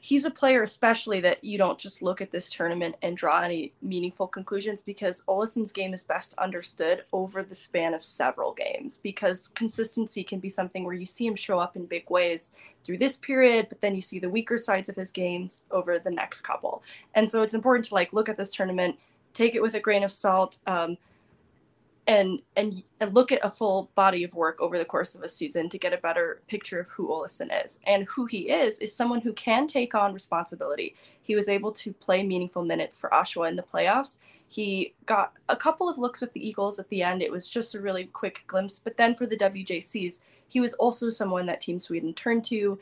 he's 0.00 0.24
a 0.24 0.30
player 0.30 0.62
especially 0.62 1.20
that 1.20 1.44
you 1.44 1.58
don't 1.58 1.78
just 1.78 2.02
look 2.02 2.20
at 2.20 2.30
this 2.30 2.48
tournament 2.48 2.96
and 3.02 3.16
draw 3.16 3.42
any 3.42 3.72
meaningful 3.82 4.26
conclusions 4.26 4.80
because 4.80 5.22
Olausson's 5.28 5.72
game 5.72 5.92
is 5.92 6.02
best 6.02 6.34
understood 6.38 7.04
over 7.12 7.42
the 7.42 7.54
span 7.54 7.92
of 7.92 8.02
several 8.02 8.52
games 8.52 8.98
because 9.02 9.48
consistency 9.48 10.24
can 10.24 10.40
be 10.40 10.48
something 10.48 10.84
where 10.84 10.94
you 10.94 11.04
see 11.04 11.26
him 11.26 11.36
show 11.36 11.58
up 11.58 11.76
in 11.76 11.84
big 11.84 12.08
ways 12.10 12.52
through 12.82 12.98
this 12.98 13.18
period 13.18 13.66
but 13.68 13.80
then 13.80 13.94
you 13.94 14.00
see 14.00 14.18
the 14.18 14.28
weaker 14.28 14.56
sides 14.56 14.88
of 14.88 14.96
his 14.96 15.10
games 15.10 15.62
over 15.70 15.98
the 15.98 16.10
next 16.10 16.40
couple. 16.40 16.82
And 17.14 17.30
so 17.30 17.42
it's 17.42 17.54
important 17.54 17.86
to 17.86 17.94
like 17.94 18.12
look 18.12 18.28
at 18.28 18.36
this 18.36 18.54
tournament 18.54 18.98
take 19.34 19.54
it 19.54 19.62
with 19.62 19.74
a 19.74 19.80
grain 19.80 20.02
of 20.02 20.12
salt 20.12 20.56
um, 20.66 20.96
and 22.10 22.42
and 22.56 22.82
and 22.98 23.14
look 23.14 23.30
at 23.30 23.44
a 23.44 23.48
full 23.48 23.88
body 23.94 24.24
of 24.24 24.34
work 24.34 24.60
over 24.60 24.76
the 24.76 24.84
course 24.84 25.14
of 25.14 25.22
a 25.22 25.28
season 25.28 25.68
to 25.68 25.78
get 25.78 25.92
a 25.92 25.98
better 25.98 26.42
picture 26.48 26.80
of 26.80 26.88
who 26.88 27.08
Olausson 27.08 27.64
is. 27.64 27.78
And 27.86 28.04
who 28.08 28.26
he 28.26 28.50
is 28.50 28.80
is 28.80 28.94
someone 28.94 29.20
who 29.20 29.32
can 29.32 29.68
take 29.68 29.94
on 29.94 30.12
responsibility. 30.12 30.96
He 31.22 31.36
was 31.36 31.48
able 31.48 31.70
to 31.72 31.92
play 31.92 32.24
meaningful 32.24 32.64
minutes 32.64 32.98
for 32.98 33.10
Oshawa 33.10 33.48
in 33.48 33.54
the 33.54 33.62
playoffs. 33.62 34.18
He 34.48 34.94
got 35.06 35.34
a 35.48 35.54
couple 35.54 35.88
of 35.88 35.98
looks 35.98 36.20
with 36.20 36.32
the 36.32 36.44
Eagles 36.44 36.80
at 36.80 36.88
the 36.88 37.04
end. 37.04 37.22
It 37.22 37.30
was 37.30 37.48
just 37.48 37.76
a 37.76 37.80
really 37.80 38.06
quick 38.06 38.42
glimpse. 38.48 38.80
But 38.80 38.96
then 38.96 39.14
for 39.14 39.26
the 39.26 39.36
WJCs, 39.36 40.18
he 40.48 40.60
was 40.60 40.74
also 40.74 41.10
someone 41.10 41.46
that 41.46 41.60
Team 41.60 41.78
Sweden 41.78 42.12
turned 42.12 42.44
to 42.46 42.80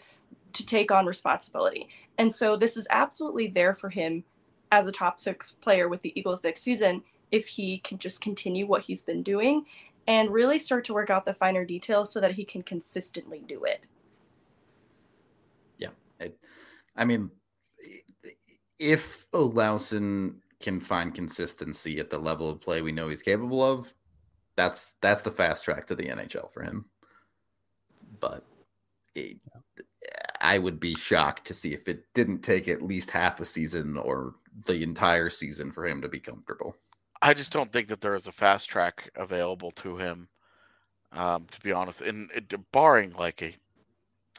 to 0.54 0.64
take 0.64 0.90
on 0.90 1.04
responsibility. 1.04 1.90
And 2.16 2.34
so 2.34 2.56
this 2.56 2.78
is 2.78 2.86
absolutely 2.88 3.48
there 3.48 3.74
for 3.74 3.90
him 3.90 4.24
as 4.72 4.86
a 4.86 4.92
top 4.92 5.20
six 5.20 5.52
player 5.52 5.86
with 5.86 6.00
the 6.00 6.18
Eagles 6.18 6.42
next 6.42 6.62
season 6.62 7.02
if 7.30 7.46
he 7.46 7.78
can 7.78 7.98
just 7.98 8.20
continue 8.20 8.66
what 8.66 8.82
he's 8.82 9.02
been 9.02 9.22
doing 9.22 9.64
and 10.06 10.30
really 10.30 10.58
start 10.58 10.84
to 10.86 10.94
work 10.94 11.10
out 11.10 11.26
the 11.26 11.34
finer 11.34 11.64
details 11.64 12.12
so 12.12 12.20
that 12.20 12.32
he 12.32 12.44
can 12.44 12.62
consistently 12.62 13.44
do 13.46 13.64
it. 13.64 13.82
Yeah. 15.76 15.90
I, 16.20 16.32
I 16.96 17.04
mean, 17.04 17.30
if 18.78 19.30
Olausson 19.32 20.36
can 20.60 20.80
find 20.80 21.14
consistency 21.14 21.98
at 21.98 22.10
the 22.10 22.18
level 22.18 22.50
of 22.50 22.60
play 22.60 22.82
we 22.82 22.90
know 22.90 23.08
he's 23.08 23.22
capable 23.22 23.62
of, 23.62 23.92
that's 24.56 24.94
that's 25.00 25.22
the 25.22 25.30
fast 25.30 25.62
track 25.64 25.86
to 25.86 25.94
the 25.94 26.04
NHL 26.04 26.52
for 26.52 26.62
him. 26.62 26.86
But 28.18 28.44
it, 29.14 29.36
I 30.40 30.58
would 30.58 30.80
be 30.80 30.94
shocked 30.94 31.46
to 31.48 31.54
see 31.54 31.74
if 31.74 31.86
it 31.86 32.04
didn't 32.14 32.40
take 32.40 32.66
at 32.66 32.82
least 32.82 33.10
half 33.10 33.40
a 33.40 33.44
season 33.44 33.96
or 33.96 34.34
the 34.66 34.82
entire 34.82 35.30
season 35.30 35.70
for 35.70 35.86
him 35.86 36.00
to 36.02 36.08
be 36.08 36.18
comfortable. 36.18 36.76
I 37.20 37.34
just 37.34 37.52
don't 37.52 37.72
think 37.72 37.88
that 37.88 38.00
there 38.00 38.14
is 38.14 38.26
a 38.26 38.32
fast 38.32 38.68
track 38.68 39.10
available 39.16 39.70
to 39.72 39.96
him. 39.96 40.28
Um, 41.12 41.46
to 41.50 41.60
be 41.60 41.72
honest, 41.72 42.02
and 42.02 42.30
it, 42.32 42.52
barring 42.70 43.14
like 43.14 43.42
a 43.42 43.56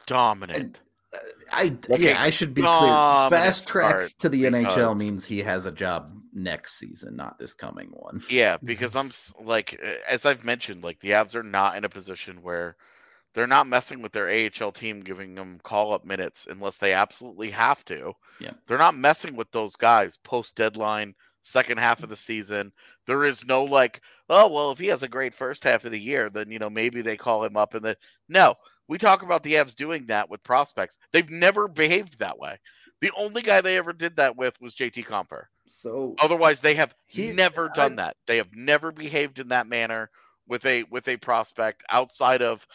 dominant. 0.06 0.80
Uh, 1.12 1.18
I 1.50 1.76
like 1.88 2.00
yeah, 2.00 2.22
I 2.22 2.30
should 2.30 2.54
be 2.54 2.62
clear. 2.62 2.70
Fast 2.70 3.66
track 3.66 4.12
to 4.20 4.28
the 4.28 4.48
because, 4.48 4.76
NHL 4.76 4.96
means 4.96 5.24
he 5.24 5.40
has 5.40 5.66
a 5.66 5.72
job 5.72 6.12
next 6.32 6.78
season, 6.78 7.16
not 7.16 7.38
this 7.38 7.54
coming 7.54 7.88
one. 7.92 8.22
Yeah, 8.30 8.56
because 8.64 8.94
I'm 8.94 9.10
like 9.42 9.80
as 10.08 10.26
I've 10.26 10.44
mentioned, 10.44 10.84
like 10.84 11.00
the 11.00 11.10
Avs 11.10 11.34
are 11.34 11.42
not 11.42 11.76
in 11.76 11.84
a 11.84 11.88
position 11.88 12.40
where 12.42 12.76
they're 13.34 13.48
not 13.48 13.66
messing 13.66 14.02
with 14.02 14.12
their 14.12 14.28
AHL 14.28 14.72
team, 14.72 15.00
giving 15.00 15.34
them 15.34 15.58
call 15.62 15.92
up 15.92 16.04
minutes 16.04 16.46
unless 16.48 16.76
they 16.76 16.92
absolutely 16.92 17.50
have 17.50 17.84
to. 17.86 18.12
Yeah, 18.38 18.52
they're 18.68 18.78
not 18.78 18.96
messing 18.96 19.34
with 19.34 19.50
those 19.50 19.74
guys 19.74 20.18
post 20.22 20.54
deadline 20.54 21.14
second 21.42 21.78
half 21.78 22.02
of 22.02 22.08
the 22.08 22.16
season. 22.16 22.72
There 23.06 23.24
is 23.24 23.44
no 23.44 23.64
like, 23.64 24.00
oh 24.28 24.48
well, 24.48 24.72
if 24.72 24.78
he 24.78 24.86
has 24.88 25.02
a 25.02 25.08
great 25.08 25.34
first 25.34 25.64
half 25.64 25.84
of 25.84 25.92
the 25.92 26.00
year, 26.00 26.30
then 26.30 26.50
you 26.50 26.58
know 26.58 26.70
maybe 26.70 27.02
they 27.02 27.16
call 27.16 27.44
him 27.44 27.56
up 27.56 27.74
and 27.74 27.84
then 27.84 27.96
no. 28.28 28.54
We 28.88 28.98
talk 28.98 29.22
about 29.22 29.44
the 29.44 29.54
Avs 29.54 29.76
doing 29.76 30.06
that 30.06 30.28
with 30.28 30.42
prospects. 30.42 30.98
They've 31.12 31.30
never 31.30 31.68
behaved 31.68 32.18
that 32.18 32.36
way. 32.36 32.58
The 33.00 33.12
only 33.16 33.40
guy 33.40 33.60
they 33.60 33.76
ever 33.76 33.92
did 33.92 34.16
that 34.16 34.36
with 34.36 34.60
was 34.60 34.74
JT 34.74 35.06
Compher. 35.06 35.44
So 35.68 36.16
otherwise, 36.20 36.60
they 36.60 36.74
have 36.74 36.94
he, 37.06 37.30
never 37.30 37.70
done 37.74 37.92
I, 37.92 37.96
that. 37.96 38.16
They 38.26 38.36
have 38.38 38.52
never 38.52 38.90
behaved 38.90 39.38
in 39.38 39.48
that 39.48 39.68
manner 39.68 40.10
with 40.48 40.66
a 40.66 40.82
with 40.90 41.06
a 41.08 41.16
prospect 41.16 41.84
outside 41.90 42.42
of 42.42 42.66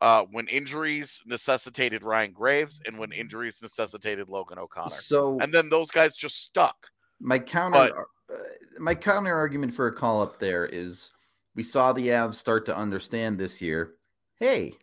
uh, 0.00 0.24
when 0.30 0.46
injuries 0.48 1.20
necessitated 1.26 2.04
Ryan 2.04 2.32
Graves 2.32 2.80
and 2.86 2.98
when 2.98 3.12
injuries 3.12 3.60
necessitated 3.62 4.28
Logan 4.28 4.58
O'Connor. 4.58 4.90
So 4.90 5.38
and 5.40 5.52
then 5.52 5.68
those 5.68 5.90
guys 5.90 6.16
just 6.16 6.44
stuck. 6.44 6.76
My 7.20 7.38
counter, 7.38 7.90
but, 8.28 8.34
uh, 8.34 8.38
my 8.78 8.94
counter 8.94 9.34
argument 9.34 9.74
for 9.74 9.86
a 9.86 9.94
call 9.94 10.22
up 10.22 10.38
there 10.38 10.66
is 10.66 11.10
we 11.54 11.62
saw 11.62 11.92
the 11.92 12.08
Avs 12.08 12.34
start 12.34 12.66
to 12.66 12.76
understand 12.76 13.38
this 13.38 13.60
year. 13.62 13.94
Hey, 14.38 14.74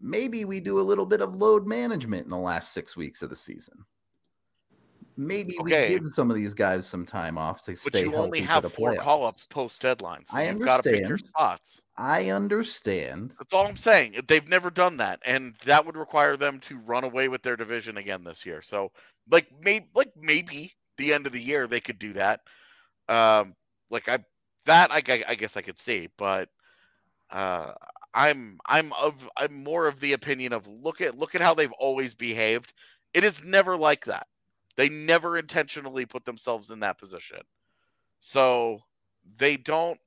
maybe 0.00 0.44
we 0.44 0.60
do 0.60 0.78
a 0.78 0.82
little 0.82 1.06
bit 1.06 1.22
of 1.22 1.34
load 1.34 1.66
management 1.66 2.24
in 2.24 2.30
the 2.30 2.36
last 2.36 2.72
six 2.72 2.96
weeks 2.96 3.22
of 3.22 3.30
the 3.30 3.36
season. 3.36 3.84
Maybe 5.16 5.58
okay. 5.60 5.88
we 5.88 5.98
give 5.98 6.06
some 6.06 6.30
of 6.30 6.36
these 6.36 6.54
guys 6.54 6.86
some 6.86 7.04
time 7.04 7.36
off 7.36 7.62
to 7.64 7.72
but 7.72 7.78
stay 7.78 8.02
you 8.04 8.14
only 8.14 8.40
have 8.40 8.70
four 8.72 8.96
call 8.96 9.26
ups 9.26 9.46
post 9.46 9.82
deadlines. 9.82 10.28
So 10.28 10.38
I 10.38 10.46
understand. 10.46 10.64
Got 10.64 10.84
to 10.84 10.90
pick 10.90 11.08
your 11.08 11.18
spots. 11.18 11.84
I 11.98 12.30
understand. 12.30 13.32
That's 13.38 13.52
all 13.52 13.66
I'm 13.66 13.76
saying. 13.76 14.16
They've 14.26 14.48
never 14.48 14.70
done 14.70 14.96
that, 14.98 15.20
and 15.26 15.54
that 15.64 15.84
would 15.84 15.96
require 15.96 16.36
them 16.36 16.60
to 16.60 16.78
run 16.78 17.04
away 17.04 17.28
with 17.28 17.42
their 17.42 17.56
division 17.56 17.98
again 17.98 18.24
this 18.24 18.46
year. 18.46 18.62
So, 18.62 18.90
like, 19.30 19.48
maybe, 19.62 19.86
like 19.94 20.12
maybe 20.16 20.72
the 21.02 21.12
end 21.12 21.26
of 21.26 21.32
the 21.32 21.42
year 21.42 21.66
they 21.66 21.80
could 21.80 21.98
do 21.98 22.12
that. 22.14 22.40
Um, 23.08 23.54
like 23.90 24.08
I 24.08 24.20
that 24.64 24.90
I, 24.92 25.02
I 25.26 25.34
guess 25.34 25.56
I 25.56 25.62
could 25.62 25.78
see, 25.78 26.08
but 26.16 26.48
uh, 27.30 27.72
I'm 28.14 28.58
I'm 28.66 28.92
of 28.92 29.28
I'm 29.36 29.64
more 29.64 29.86
of 29.86 30.00
the 30.00 30.12
opinion 30.12 30.52
of 30.52 30.66
look 30.68 31.00
at 31.00 31.18
look 31.18 31.34
at 31.34 31.40
how 31.40 31.54
they've 31.54 31.72
always 31.72 32.14
behaved. 32.14 32.72
It 33.12 33.24
is 33.24 33.42
never 33.42 33.76
like 33.76 34.06
that. 34.06 34.26
They 34.76 34.88
never 34.88 35.36
intentionally 35.36 36.06
put 36.06 36.24
themselves 36.24 36.70
in 36.70 36.80
that 36.80 36.98
position. 36.98 37.40
So 38.20 38.80
they 39.36 39.56
don't 39.56 39.98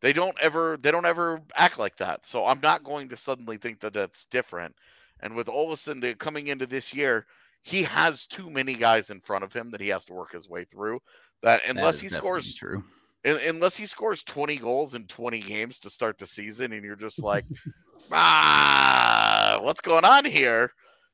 they 0.00 0.12
don't 0.12 0.38
ever 0.40 0.78
they 0.80 0.90
don't 0.90 1.06
ever 1.06 1.40
act 1.56 1.78
like 1.78 1.96
that. 1.96 2.24
So 2.24 2.46
I'm 2.46 2.60
not 2.60 2.84
going 2.84 3.08
to 3.08 3.16
suddenly 3.16 3.56
think 3.56 3.80
that 3.80 3.94
that's 3.94 4.26
different. 4.26 4.76
And 5.20 5.34
with 5.34 5.48
Olausson 5.48 6.16
coming 6.18 6.46
into 6.46 6.66
this 6.66 6.94
year, 6.94 7.26
he 7.68 7.82
has 7.82 8.24
too 8.24 8.48
many 8.48 8.72
guys 8.72 9.10
in 9.10 9.20
front 9.20 9.44
of 9.44 9.52
him 9.52 9.70
that 9.70 9.80
he 9.80 9.88
has 9.88 10.06
to 10.06 10.14
work 10.14 10.32
his 10.32 10.48
way 10.48 10.64
through. 10.64 10.98
That 11.42 11.60
unless 11.68 12.00
that 12.00 12.04
he 12.04 12.08
scores 12.08 12.54
true. 12.54 12.82
Unless 13.24 13.76
he 13.76 13.84
scores 13.84 14.22
20 14.22 14.56
goals 14.56 14.94
in 14.94 15.06
20 15.06 15.40
games 15.40 15.78
to 15.80 15.90
start 15.90 16.16
the 16.16 16.26
season, 16.26 16.72
and 16.72 16.82
you're 16.82 16.96
just 16.96 17.22
like, 17.22 17.44
ah, 18.12 19.58
what's 19.60 19.82
going 19.82 20.06
on 20.06 20.24
here? 20.24 20.70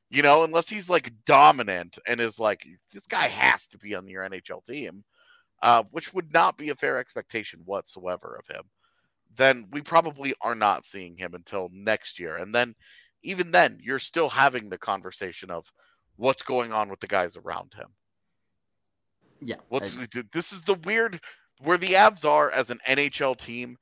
You 0.09 0.21
know, 0.21 0.45
unless 0.45 0.69
he's 0.69 0.89
like 0.89 1.11
dominant 1.25 1.99
and 2.07 2.21
is 2.21 2.39
like, 2.39 2.65
this 2.93 3.07
guy 3.07 3.27
has 3.27 3.67
to 3.67 3.77
be 3.77 3.93
on 3.93 4.07
your 4.07 4.23
NHL 4.23 4.63
team, 4.63 5.03
uh, 5.61 5.83
which 5.91 6.13
would 6.13 6.31
not 6.33 6.57
be 6.57 6.69
a 6.69 6.75
fair 6.75 6.97
expectation 6.97 7.59
whatsoever 7.65 8.39
of 8.39 8.55
him, 8.55 8.63
then 9.35 9.67
we 9.71 9.81
probably 9.81 10.33
are 10.39 10.55
not 10.55 10.85
seeing 10.85 11.17
him 11.17 11.33
until 11.33 11.69
next 11.73 12.17
year. 12.17 12.37
And 12.37 12.55
then, 12.55 12.75
even 13.23 13.51
then, 13.51 13.77
you're 13.81 13.99
still 13.99 14.29
having 14.29 14.69
the 14.69 14.77
conversation 14.77 15.51
of, 15.51 15.69
what's 16.17 16.43
going 16.43 16.71
on 16.71 16.89
with 16.89 16.99
the 16.99 17.07
guys 17.07 17.37
around 17.37 17.73
him. 17.73 17.87
Yeah. 19.41 19.57
What's 19.69 19.97
I... 19.97 20.07
this 20.31 20.51
is 20.51 20.61
the 20.61 20.75
weird 20.75 21.19
where 21.61 21.77
the 21.77 21.93
Avs 21.93 22.25
are 22.25 22.51
as 22.51 22.69
an 22.69 22.79
NHL 22.87 23.37
team 23.37 23.77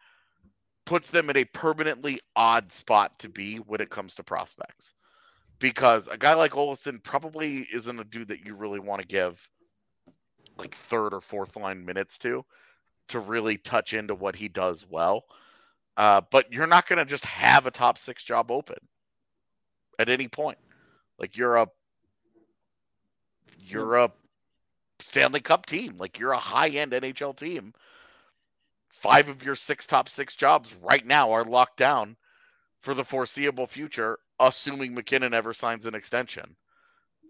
puts 0.85 1.09
them 1.09 1.29
in 1.29 1.37
a 1.37 1.45
permanently 1.45 2.19
odd 2.35 2.71
spot 2.71 3.17
to 3.19 3.29
be 3.29 3.57
when 3.57 3.81
it 3.81 3.89
comes 3.89 4.15
to 4.15 4.23
prospects. 4.23 4.93
Because 5.59 6.07
a 6.07 6.17
guy 6.17 6.33
like 6.33 6.51
Olausson 6.51 7.01
probably 7.01 7.67
isn't 7.71 7.99
a 7.99 8.03
dude 8.03 8.27
that 8.27 8.45
you 8.45 8.55
really 8.55 8.79
want 8.79 9.01
to 9.01 9.07
give 9.07 9.47
like 10.57 10.75
third 10.75 11.13
or 11.13 11.21
fourth 11.21 11.55
line 11.55 11.85
minutes 11.85 12.17
to 12.19 12.45
to 13.09 13.19
really 13.19 13.57
touch 13.57 13.93
into 13.93 14.15
what 14.15 14.35
he 14.35 14.47
does 14.47 14.85
well. 14.89 15.23
Uh, 15.95 16.21
but 16.31 16.51
you're 16.51 16.67
not 16.67 16.87
going 16.87 16.97
to 16.97 17.05
just 17.05 17.25
have 17.25 17.65
a 17.65 17.71
top 17.71 17.97
six 17.97 18.23
job 18.23 18.49
open 18.49 18.77
at 19.99 20.09
any 20.09 20.27
point. 20.27 20.57
Like 21.19 21.37
you're 21.37 21.57
a 21.57 21.67
you're 23.65 23.85
mm. 23.85 24.05
a 24.05 24.11
Stanley 25.03 25.41
Cup 25.41 25.65
team. 25.65 25.95
Like 25.97 26.19
you're 26.19 26.31
a 26.31 26.39
high 26.39 26.69
end 26.69 26.91
NHL 26.91 27.35
team. 27.35 27.73
five 28.89 29.29
of 29.29 29.43
your 29.43 29.55
six 29.55 29.85
top 29.85 30.07
six 30.07 30.35
jobs 30.35 30.73
right 30.81 31.05
now 31.05 31.31
are 31.31 31.43
locked 31.43 31.77
down 31.77 32.15
for 32.79 32.93
the 32.93 33.03
foreseeable 33.03 33.67
future, 33.67 34.19
assuming 34.39 34.93
MacKinnon 34.93 35.33
ever 35.33 35.53
signs 35.53 35.85
an 35.85 35.95
extension. 35.95 36.55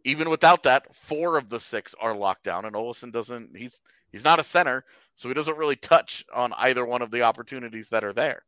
Even 0.06 0.30
without 0.30 0.64
that, 0.64 0.94
four 0.96 1.38
of 1.38 1.50
the 1.50 1.60
six 1.60 1.96
are 2.00 2.16
locked 2.16 2.44
down, 2.44 2.66
and 2.66 2.76
Olausson 2.76 3.12
doesn't. 3.12 3.56
He's 3.56 3.80
he's 4.12 4.24
not 4.24 4.40
a 4.40 4.44
center, 4.44 4.84
so 5.16 5.28
he 5.30 5.34
doesn't 5.34 5.58
really 5.58 5.78
touch 5.78 6.26
on 6.34 6.54
either 6.58 6.86
one 6.86 7.02
of 7.02 7.12
the 7.12 7.22
opportunities 7.22 7.90
that 7.90 8.04
are 8.04 8.14
there. 8.14 8.44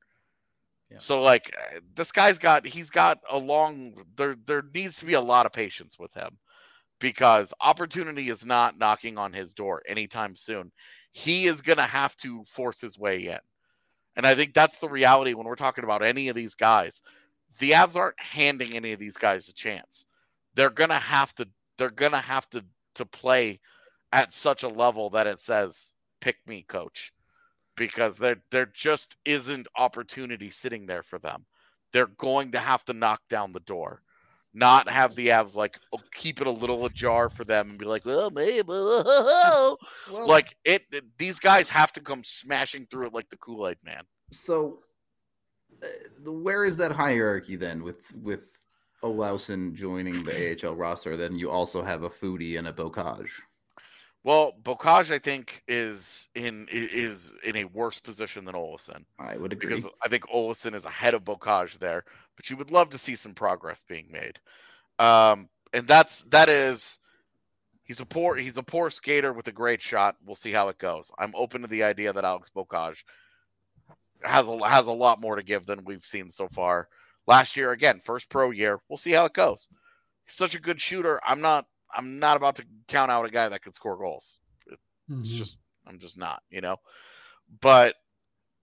Yeah. 0.92 0.98
So 1.00 1.22
like 1.22 1.56
this 1.96 2.12
guy's 2.12 2.38
got 2.38 2.68
he's 2.68 2.90
got 2.90 3.20
a 3.30 3.38
long 3.38 3.96
there 4.18 4.36
there 4.46 4.64
needs 4.74 4.98
to 4.98 5.06
be 5.06 5.14
a 5.14 5.22
lot 5.22 5.46
of 5.46 5.54
patience 5.54 5.98
with 5.98 6.14
him 6.14 6.38
because 7.00 7.54
opportunity 7.62 8.30
is 8.30 8.46
not 8.46 8.78
knocking 8.78 9.18
on 9.18 9.34
his 9.34 9.54
door 9.54 9.82
anytime 9.88 10.36
soon. 10.36 10.72
He 11.12 11.48
is 11.48 11.62
going 11.62 11.78
to 11.78 11.84
have 11.84 12.16
to 12.18 12.44
force 12.46 12.80
his 12.82 12.98
way 12.98 13.28
in. 13.28 13.40
And 14.16 14.26
I 14.26 14.36
think 14.36 14.54
that's 14.54 14.80
the 14.80 14.90
reality 14.90 15.34
when 15.34 15.46
we're 15.46 15.56
talking 15.56 15.84
about 15.84 16.04
any 16.04 16.30
of 16.30 16.36
these 16.36 16.56
guys. 16.56 17.02
The 17.60 17.72
Avs 17.72 17.96
aren't 17.96 18.20
handing 18.20 18.76
any 18.76 18.94
of 18.94 19.00
these 19.00 19.18
guys 19.18 19.48
a 19.48 19.54
chance. 19.54 20.06
They're 20.56 20.70
going 20.70 20.90
to 20.90 20.96
have 20.96 21.34
to 21.36 21.48
they're 21.78 21.90
going 21.90 22.14
to 22.14 22.20
have 22.20 22.50
to 22.52 22.64
to 22.96 23.06
play 23.06 23.60
at 24.14 24.32
such 24.32 24.64
a 24.64 24.70
level 24.70 25.10
that 25.12 25.28
it 25.28 25.40
says 25.40 25.94
pick 26.22 26.38
me 26.48 26.64
coach 26.64 27.14
because 27.76 28.18
there 28.18 28.38
there 28.52 28.66
just 28.68 29.18
isn't 29.26 29.68
opportunity 29.78 30.50
sitting 30.50 30.86
there 30.86 31.04
for 31.04 31.20
them. 31.20 31.46
They're 31.92 32.08
going 32.08 32.52
to 32.54 32.60
have 32.60 32.84
to 32.86 32.94
knock 32.94 33.22
down 33.30 33.52
the 33.54 33.60
door, 33.62 34.02
not 34.56 34.90
have 34.90 35.14
the 35.16 35.28
Avs 35.28 35.56
like 35.56 35.78
oh, 35.94 36.00
keep 36.14 36.42
it 36.42 36.48
a 36.48 36.52
little 36.52 36.86
ajar 36.86 37.30
for 37.30 37.44
them 37.44 37.72
and 37.72 37.78
be 37.78 37.86
like, 37.86 38.06
well, 38.06 38.32
maybe, 38.32 38.64
well, 38.68 39.78
like 40.10 40.56
it, 40.64 40.84
it. 40.92 41.04
These 41.18 41.40
guys 41.40 41.70
have 41.70 41.92
to 41.94 42.00
come 42.00 42.24
smashing 42.24 42.88
through 42.90 43.08
it 43.08 43.14
like 43.14 43.30
the 43.30 43.38
Kool 43.38 43.68
Aid 43.68 43.78
Man. 43.84 44.04
So, 44.32 44.80
uh, 45.84 46.32
where 46.32 46.64
is 46.64 46.78
that 46.78 46.92
hierarchy 46.92 47.56
then 47.56 47.84
with 47.84 48.16
with 48.16 48.52
Olausson 49.04 49.74
joining 49.74 50.24
the 50.24 50.58
AHL 50.66 50.76
roster? 50.76 51.18
Then 51.18 51.38
you 51.38 51.52
also 51.52 51.84
have 51.84 52.04
a 52.04 52.10
Foudy 52.10 52.58
and 52.58 52.68
a 52.68 52.74
Beaucage. 52.74 53.32
Well, 54.26 54.54
Beaucage, 54.64 55.12
I 55.12 55.20
think, 55.20 55.62
is 55.68 56.30
in 56.34 56.68
is 56.72 57.32
in 57.44 57.58
a 57.58 57.66
worse 57.66 58.00
position 58.00 58.44
than 58.44 58.56
Olausson. 58.56 59.06
I 59.20 59.38
would 59.38 59.54
agree 59.54 59.70
because 59.70 59.88
I 60.04 60.08
think 60.08 60.24
Olausson 60.30 60.74
is 60.74 60.86
ahead 60.86 61.14
of 61.14 61.24
Beaucage 61.24 61.78
there, 61.78 62.04
but 62.36 62.50
you 62.50 62.58
would 62.58 62.72
love 62.72 62.90
to 62.90 62.98
see 62.98 63.16
some 63.16 63.36
progress 63.36 63.84
being 63.88 64.08
made. 64.12 64.40
Um, 64.98 65.48
and 65.74 65.88
that's 65.88 66.24
that 66.32 66.50
is 66.50 66.98
he's 67.84 68.00
a 68.00 68.06
poor 68.06 68.36
he's 68.36 68.58
a 68.58 68.64
poor 68.64 68.90
skater 68.90 69.32
with 69.32 69.48
a 69.48 69.52
great 69.52 69.80
shot. 69.80 70.16
We'll 70.26 70.34
see 70.34 70.52
how 70.52 70.70
it 70.70 70.80
goes. 70.80 71.12
I'm 71.20 71.34
open 71.36 71.62
to 71.62 71.68
the 71.68 71.84
idea 71.84 72.12
that 72.12 72.26
Alex 72.26 72.50
Beaucage 72.50 73.04
has 74.24 74.48
a 74.48 74.68
has 74.68 74.88
a 74.88 74.92
lot 74.92 75.22
more 75.22 75.36
to 75.36 75.44
give 75.44 75.68
than 75.68 75.86
we've 75.86 76.04
seen 76.04 76.32
so 76.32 76.48
far. 76.48 76.88
Last 77.28 77.56
year, 77.56 77.74
again, 77.74 78.00
first 78.00 78.30
pro 78.30 78.50
year. 78.50 78.80
We'll 78.90 78.98
see 78.98 79.12
how 79.12 79.26
it 79.26 79.34
goes. 79.34 79.70
He's 80.26 80.34
such 80.34 80.56
a 80.56 80.60
good 80.60 80.82
shooter. 80.82 81.22
I'm 81.24 81.42
not 81.42 81.68
I'm 81.94 82.20
not 82.20 82.38
about 82.38 82.56
to 82.58 82.66
count 82.88 83.12
out 83.12 83.26
a 83.26 83.30
guy 83.30 83.50
that 83.50 83.62
can 83.62 83.74
score 83.74 83.98
goals. 83.98 84.40
It's 84.68 84.80
mm-hmm. 85.10 85.24
just 85.24 85.58
I'm 85.88 86.00
just 86.00 86.18
not, 86.18 86.42
you 86.50 86.62
know. 86.62 86.78
But 87.62 87.96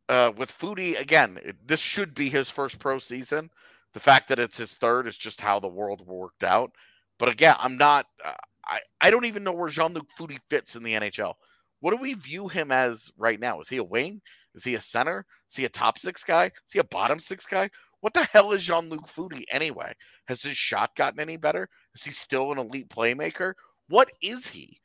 uh, 0.09 0.33
with 0.37 0.57
Foudy 0.57 0.99
again, 0.99 1.39
it, 1.43 1.57
this 1.67 1.81
should 1.81 2.15
be 2.15 2.29
his 2.29 2.51
first 2.51 2.79
pro 2.79 2.99
season. 2.99 3.51
The 3.95 4.01
fact 4.01 4.29
that 4.29 4.39
it's 4.39 4.57
his 4.57 4.73
third 4.75 5.07
is 5.07 5.17
just 5.17 5.41
how 5.41 5.61
the 5.61 5.69
world 5.69 6.07
worked 6.07 6.45
out. 6.45 6.73
But 7.19 7.29
again, 7.29 7.57
I'm 7.59 7.77
not. 7.77 8.07
Uh, 8.25 8.35
I 8.67 8.81
I 9.01 9.11
don't 9.11 9.27
even 9.27 9.45
know 9.45 9.53
where 9.53 9.69
Jean 9.69 9.95
Luc 9.95 10.09
Foudy 10.19 10.39
fits 10.51 10.77
in 10.77 10.83
the 10.83 10.95
NHL. 10.95 11.35
What 11.81 11.91
do 11.91 11.97
we 11.97 12.15
view 12.15 12.49
him 12.49 12.71
as 12.71 13.11
right 13.17 13.39
now? 13.39 13.61
Is 13.61 13.69
he 13.69 13.79
a 13.79 13.85
wing? 13.85 14.21
Is 14.55 14.65
he 14.65 14.75
a 14.75 14.81
center? 14.81 15.27
Is 15.51 15.57
he 15.57 15.65
a 15.65 15.69
top 15.69 15.99
six 15.99 16.25
guy? 16.25 16.47
Is 16.47 16.73
he 16.73 16.79
a 16.79 16.85
bottom 16.85 17.19
six 17.19 17.45
guy? 17.45 17.71
What 18.01 18.15
the 18.15 18.25
hell 18.25 18.53
is 18.53 18.65
Jean 18.65 18.89
Luc 18.89 19.07
Foudy 19.07 19.45
anyway? 19.51 19.95
Has 20.27 20.43
his 20.43 20.57
shot 20.57 20.95
gotten 20.97 21.21
any 21.21 21.37
better? 21.37 21.69
Is 21.95 22.05
he 22.05 22.11
still 22.11 22.53
an 22.53 22.59
elite 22.59 22.89
playmaker? 22.89 23.55
What 23.89 24.11
is 24.23 24.47
he? 24.47 24.79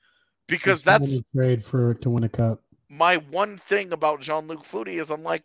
Because 0.47 0.79
He's 0.79 0.83
that's 0.83 1.21
trade 1.35 1.63
for 1.63 1.93
to 1.95 2.09
win 2.09 2.23
a 2.23 2.29
cup. 2.29 2.61
My 2.89 3.17
one 3.17 3.57
thing 3.57 3.91
about 3.91 4.21
Jean 4.21 4.47
Luc 4.47 4.63
Foudy 4.63 4.99
is 4.99 5.09
I'm 5.09 5.23
like, 5.23 5.43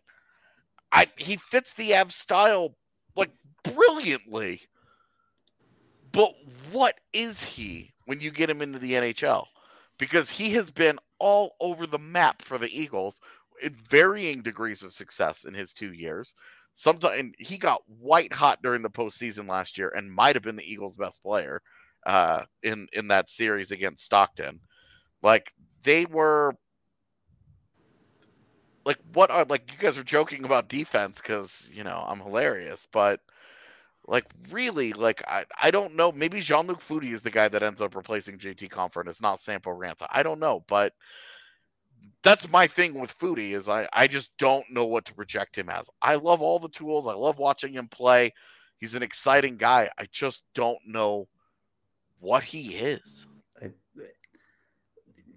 I 0.92 1.08
he 1.16 1.36
fits 1.36 1.74
the 1.74 1.96
Av 1.96 2.12
style 2.12 2.76
like 3.16 3.30
brilliantly. 3.64 4.60
But 6.12 6.34
what 6.70 7.00
is 7.12 7.42
he 7.42 7.92
when 8.04 8.20
you 8.20 8.30
get 8.30 8.50
him 8.50 8.62
into 8.62 8.78
the 8.78 8.92
NHL? 8.92 9.46
Because 9.98 10.28
he 10.28 10.50
has 10.50 10.70
been 10.70 10.98
all 11.18 11.54
over 11.60 11.86
the 11.86 11.98
map 11.98 12.42
for 12.42 12.58
the 12.58 12.68
Eagles 12.68 13.20
in 13.62 13.74
varying 13.88 14.42
degrees 14.42 14.82
of 14.82 14.92
success 14.92 15.44
in 15.44 15.54
his 15.54 15.72
two 15.72 15.92
years. 15.92 16.34
Sometimes 16.74 17.34
he 17.38 17.58
got 17.58 17.82
white 17.86 18.32
hot 18.32 18.62
during 18.62 18.82
the 18.82 18.90
postseason 18.90 19.48
last 19.48 19.78
year 19.78 19.92
and 19.94 20.12
might 20.12 20.36
have 20.36 20.42
been 20.42 20.56
the 20.56 20.70
Eagles' 20.70 20.96
best 20.96 21.22
player 21.22 21.60
uh, 22.06 22.42
in 22.62 22.88
in 22.92 23.08
that 23.08 23.30
series 23.30 23.70
against 23.70 24.04
Stockton. 24.04 24.60
Like 25.22 25.52
they 25.82 26.06
were 26.06 26.54
like 28.84 28.98
what 29.12 29.30
are 29.30 29.44
like 29.44 29.70
you 29.72 29.78
guys 29.78 29.98
are 29.98 30.04
joking 30.04 30.44
about 30.44 30.68
defense 30.68 31.20
because 31.20 31.68
you 31.72 31.84
know 31.84 32.04
I'm 32.06 32.20
hilarious, 32.20 32.86
but 32.92 33.20
like 34.06 34.24
really 34.50 34.92
like 34.92 35.22
I, 35.28 35.44
I 35.60 35.70
don't 35.70 35.94
know 35.94 36.10
maybe 36.10 36.40
Jean-Luc 36.40 36.80
Foudy 36.80 37.12
is 37.12 37.22
the 37.22 37.30
guy 37.30 37.48
that 37.48 37.62
ends 37.62 37.80
up 37.80 37.94
replacing 37.94 38.38
JT 38.38 38.68
Compher 38.68 39.06
it's 39.06 39.20
not 39.20 39.38
Sampo 39.38 39.70
Ranta. 39.70 40.06
I 40.10 40.22
don't 40.22 40.40
know, 40.40 40.64
but 40.68 40.92
that's 42.22 42.48
my 42.50 42.66
thing 42.66 42.98
with 43.00 43.16
Foudy 43.18 43.52
is 43.52 43.68
I, 43.68 43.88
I 43.92 44.06
just 44.06 44.30
don't 44.38 44.64
know 44.70 44.84
what 44.84 45.04
to 45.06 45.14
project 45.14 45.56
him 45.56 45.68
as. 45.68 45.90
I 46.00 46.14
love 46.16 46.40
all 46.40 46.58
the 46.58 46.68
tools. 46.68 47.06
I 47.06 47.14
love 47.14 47.38
watching 47.38 47.72
him 47.72 47.88
play. 47.88 48.32
He's 48.78 48.94
an 48.94 49.02
exciting 49.02 49.56
guy. 49.56 49.90
I 49.98 50.06
just 50.12 50.42
don't 50.54 50.78
know 50.86 51.28
what 52.20 52.44
he 52.44 52.76
is. 52.76 53.26
I, 53.60 53.70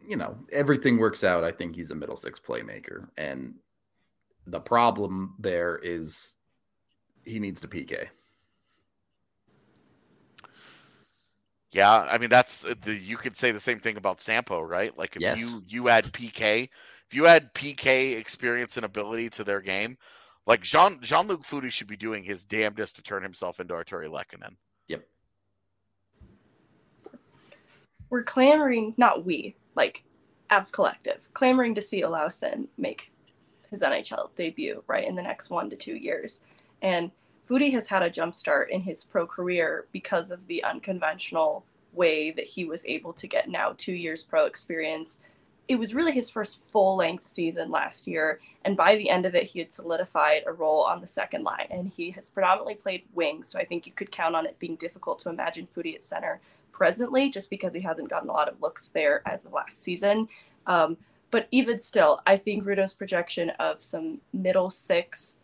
you 0.07 0.17
know, 0.17 0.37
everything 0.51 0.97
works 0.97 1.23
out. 1.23 1.43
I 1.43 1.51
think 1.51 1.75
he's 1.75 1.91
a 1.91 1.95
middle 1.95 2.17
six 2.17 2.39
playmaker. 2.39 3.07
And 3.17 3.55
the 4.45 4.59
problem 4.59 5.35
there 5.39 5.79
is 5.81 6.35
he 7.23 7.39
needs 7.39 7.61
to 7.61 7.67
PK. 7.67 8.07
Yeah, 11.75 12.07
I 12.09 12.17
mean 12.17 12.29
that's 12.29 12.63
uh, 12.63 12.73
the 12.83 12.93
you 12.95 13.17
could 13.17 13.35
say 13.35 13.51
the 13.51 13.59
same 13.59 13.81
thing 13.81 13.97
about 13.97 14.21
Sampo, 14.21 14.61
right? 14.61 14.97
Like 14.97 15.17
if 15.17 15.21
yes. 15.21 15.41
you 15.41 15.61
you 15.67 15.89
add 15.89 16.05
PK, 16.05 16.69
if 17.05 17.13
you 17.13 17.27
add 17.27 17.53
PK 17.53 18.17
experience 18.17 18.77
and 18.77 18.85
ability 18.85 19.29
to 19.31 19.43
their 19.43 19.59
game, 19.59 19.97
like 20.47 20.61
Jean 20.61 21.01
Jean 21.01 21.27
Luc 21.27 21.43
Foudy 21.43 21.69
should 21.69 21.87
be 21.87 21.97
doing 21.97 22.23
his 22.23 22.45
damnedest 22.45 22.95
to 22.95 23.01
turn 23.01 23.21
himself 23.21 23.59
into 23.59 23.73
Artturi 23.73 24.07
Lehkonen. 24.07 24.55
Yep. 24.87 25.05
We're 28.09 28.23
clamoring, 28.23 28.93
not 28.95 29.25
we, 29.25 29.57
like 29.75 30.05
Avs 30.49 30.71
Collective, 30.71 31.27
clamoring 31.33 31.75
to 31.75 31.81
see 31.81 32.03
Olausson 32.03 32.67
make 32.77 33.11
his 33.69 33.81
NHL 33.81 34.33
debut 34.37 34.81
right 34.87 35.05
in 35.05 35.15
the 35.15 35.21
next 35.21 35.49
one 35.49 35.69
to 35.71 35.75
two 35.75 35.95
years, 35.95 36.41
and 36.81 37.11
Foudy 37.47 37.71
has 37.73 37.87
had 37.87 38.01
a 38.01 38.09
jump 38.09 38.33
start 38.33 38.71
in 38.71 38.81
his 38.81 39.03
pro 39.03 39.27
career 39.27 39.85
because 39.91 40.31
of 40.31 40.47
the 40.47 40.63
unconventional 40.63 41.63
way 41.93 42.31
that 42.31 42.45
he 42.45 42.65
was 42.65 42.85
able 42.85 43.13
to 43.13 43.27
get 43.27 43.49
now 43.49 43.73
two 43.77 43.93
years 43.93 44.23
pro 44.23 44.45
experience. 44.45 45.19
It 45.67 45.75
was 45.75 45.95
really 45.95 46.11
his 46.11 46.29
first 46.29 46.59
full 46.67 46.95
length 46.95 47.27
season 47.27 47.71
last 47.71 48.07
year, 48.07 48.39
and 48.63 48.75
by 48.75 48.95
the 48.95 49.09
end 49.09 49.25
of 49.25 49.35
it, 49.35 49.45
he 49.45 49.59
had 49.59 49.71
solidified 49.71 50.43
a 50.45 50.53
role 50.53 50.83
on 50.83 51.01
the 51.01 51.07
second 51.07 51.43
line. 51.43 51.67
And 51.69 51.87
he 51.87 52.11
has 52.11 52.29
predominantly 52.29 52.75
played 52.75 53.03
wing, 53.13 53.43
so 53.43 53.59
I 53.59 53.65
think 53.65 53.85
you 53.85 53.93
could 53.93 54.11
count 54.11 54.35
on 54.35 54.45
it 54.45 54.59
being 54.59 54.75
difficult 54.75 55.19
to 55.19 55.29
imagine 55.29 55.67
Foudy 55.67 55.95
at 55.95 56.03
center 56.03 56.39
presently, 56.71 57.29
just 57.29 57.49
because 57.49 57.73
he 57.73 57.81
hasn't 57.81 58.09
gotten 58.09 58.29
a 58.29 58.33
lot 58.33 58.49
of 58.49 58.61
looks 58.61 58.89
there 58.89 59.21
as 59.25 59.45
of 59.45 59.53
last 59.53 59.81
season. 59.81 60.27
Um, 60.67 60.97
but 61.31 61.47
even 61.51 61.77
still, 61.77 62.21
I 62.27 62.37
think 62.37 62.63
Rudo's 62.63 62.93
projection 62.93 63.51
of 63.51 63.83
some 63.83 64.19
middle 64.33 64.69
six 64.69 65.37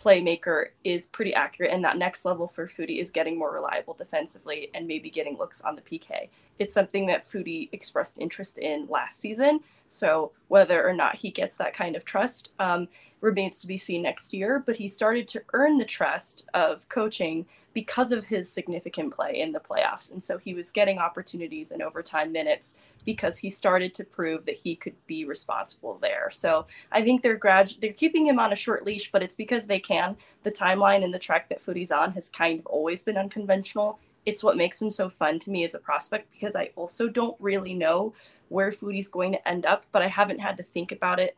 playmaker 0.00 0.66
is 0.84 1.06
pretty 1.06 1.34
accurate, 1.34 1.72
and 1.72 1.84
that 1.84 1.96
next 1.96 2.24
level 2.24 2.46
for 2.46 2.66
Foudy 2.66 3.00
is 3.00 3.10
getting 3.10 3.38
more 3.38 3.52
reliable 3.52 3.94
defensively 3.94 4.70
and 4.74 4.86
maybe 4.86 5.10
getting 5.10 5.36
looks 5.36 5.60
on 5.60 5.76
the 5.76 5.82
PK. 5.82 6.28
It's 6.58 6.72
something 6.72 7.06
that 7.06 7.24
Foudy 7.24 7.68
expressed 7.72 8.16
interest 8.18 8.58
in 8.58 8.86
last 8.88 9.20
season. 9.20 9.60
So 9.88 10.32
whether 10.48 10.86
or 10.86 10.92
not 10.92 11.16
he 11.16 11.30
gets 11.30 11.56
that 11.56 11.74
kind 11.74 11.96
of 11.96 12.04
trust 12.04 12.50
um, 12.58 12.88
remains 13.20 13.60
to 13.60 13.66
be 13.66 13.76
seen 13.76 14.02
next 14.02 14.32
year. 14.32 14.62
But 14.64 14.76
he 14.76 14.88
started 14.88 15.28
to 15.28 15.42
earn 15.52 15.78
the 15.78 15.84
trust 15.84 16.44
of 16.54 16.88
coaching 16.88 17.46
because 17.76 18.10
of 18.10 18.24
his 18.24 18.50
significant 18.50 19.14
play 19.14 19.38
in 19.38 19.52
the 19.52 19.60
playoffs, 19.60 20.10
and 20.10 20.22
so 20.22 20.38
he 20.38 20.54
was 20.54 20.70
getting 20.70 20.98
opportunities 20.98 21.70
and 21.70 21.82
overtime 21.82 22.32
minutes 22.32 22.78
because 23.04 23.36
he 23.36 23.50
started 23.50 23.92
to 23.92 24.02
prove 24.02 24.46
that 24.46 24.56
he 24.56 24.74
could 24.74 24.94
be 25.06 25.26
responsible 25.26 25.98
there. 26.00 26.30
So 26.30 26.66
I 26.90 27.02
think 27.02 27.20
they're 27.20 27.36
grad 27.36 27.74
they're 27.82 27.92
keeping 27.92 28.24
him 28.24 28.38
on 28.38 28.50
a 28.50 28.56
short 28.56 28.86
leash, 28.86 29.12
but 29.12 29.22
it's 29.22 29.34
because 29.34 29.66
they 29.66 29.78
can. 29.78 30.16
The 30.42 30.50
timeline 30.50 31.04
and 31.04 31.12
the 31.12 31.18
track 31.18 31.50
that 31.50 31.60
Foudy's 31.60 31.92
on 31.92 32.12
has 32.12 32.30
kind 32.30 32.60
of 32.60 32.66
always 32.66 33.02
been 33.02 33.18
unconventional. 33.18 33.98
It's 34.26 34.42
what 34.42 34.56
makes 34.56 34.82
him 34.82 34.90
so 34.90 35.08
fun 35.08 35.38
to 35.40 35.50
me 35.50 35.64
as 35.64 35.74
a 35.74 35.78
prospect 35.78 36.32
because 36.32 36.56
I 36.56 36.70
also 36.76 37.08
don't 37.08 37.36
really 37.40 37.74
know 37.74 38.12
where 38.48 38.72
Foudy's 38.72 39.08
going 39.08 39.32
to 39.32 39.48
end 39.48 39.64
up, 39.64 39.86
but 39.92 40.02
I 40.02 40.08
haven't 40.08 40.40
had 40.40 40.56
to 40.58 40.62
think 40.62 40.92
about 40.92 41.18
it 41.18 41.36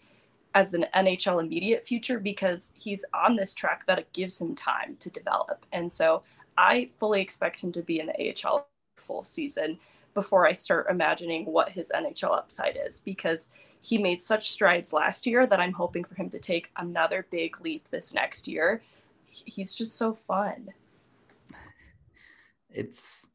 as 0.54 0.74
an 0.74 0.86
NHL 0.94 1.40
immediate 1.40 1.86
future 1.86 2.18
because 2.18 2.72
he's 2.74 3.04
on 3.14 3.36
this 3.36 3.54
track 3.54 3.86
that 3.86 3.98
it 3.98 4.12
gives 4.12 4.40
him 4.40 4.56
time 4.56 4.96
to 5.00 5.10
develop. 5.10 5.64
And 5.72 5.92
so 5.92 6.22
I 6.56 6.88
fully 6.98 7.20
expect 7.20 7.60
him 7.60 7.72
to 7.72 7.82
be 7.82 8.00
in 8.00 8.06
the 8.06 8.34
AHL 8.44 8.66
full 8.96 9.22
season 9.22 9.78
before 10.14 10.46
I 10.46 10.52
start 10.52 10.88
imagining 10.90 11.44
what 11.44 11.70
his 11.70 11.92
NHL 11.94 12.36
upside 12.36 12.76
is 12.84 13.00
because 13.00 13.50
he 13.80 13.98
made 13.98 14.20
such 14.20 14.50
strides 14.50 14.92
last 14.92 15.26
year 15.26 15.46
that 15.46 15.60
I'm 15.60 15.72
hoping 15.72 16.02
for 16.02 16.16
him 16.16 16.28
to 16.30 16.38
take 16.38 16.70
another 16.76 17.26
big 17.30 17.60
leap 17.60 17.88
this 17.88 18.12
next 18.12 18.48
year. 18.48 18.82
He's 19.26 19.72
just 19.72 19.96
so 19.96 20.14
fun. 20.14 20.70
It's 22.70 23.26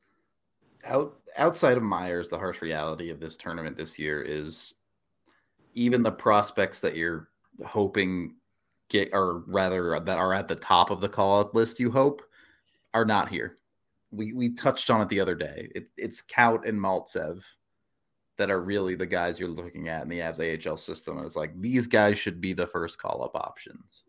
out 0.85 1.17
outside 1.37 1.77
of 1.77 1.83
Meyers, 1.83 2.29
the 2.29 2.37
harsh 2.37 2.61
reality 2.61 3.09
of 3.09 3.19
this 3.19 3.37
tournament 3.37 3.77
this 3.77 3.97
year 3.97 4.21
is 4.21 4.73
even 5.73 6.03
the 6.03 6.11
prospects 6.11 6.79
that 6.81 6.95
you're 6.95 7.29
hoping 7.65 8.35
get, 8.89 9.09
or 9.13 9.43
rather 9.47 9.99
that 9.99 10.17
are 10.17 10.33
at 10.33 10.47
the 10.47 10.55
top 10.55 10.91
of 10.91 11.01
the 11.01 11.09
call 11.09 11.39
up 11.39 11.55
list, 11.55 11.79
you 11.79 11.91
hope, 11.91 12.21
are 12.93 13.05
not 13.05 13.29
here. 13.29 13.57
We 14.11 14.33
we 14.33 14.49
touched 14.49 14.89
on 14.89 15.01
it 15.01 15.09
the 15.09 15.19
other 15.19 15.35
day. 15.35 15.69
It, 15.73 15.87
it's 15.97 16.21
Kaut 16.21 16.67
and 16.67 16.79
Maltsev 16.79 17.43
that 18.37 18.51
are 18.51 18.63
really 18.63 18.95
the 18.95 19.05
guys 19.05 19.39
you're 19.39 19.49
looking 19.49 19.87
at 19.87 20.03
in 20.03 20.09
the 20.09 20.19
Avs 20.19 20.67
AHL 20.69 20.77
system. 20.77 21.17
And 21.17 21.25
it's 21.25 21.35
like 21.35 21.59
these 21.59 21.87
guys 21.87 22.17
should 22.17 22.41
be 22.41 22.53
the 22.53 22.67
first 22.67 22.99
call 22.99 23.23
up 23.23 23.35
options, 23.35 24.03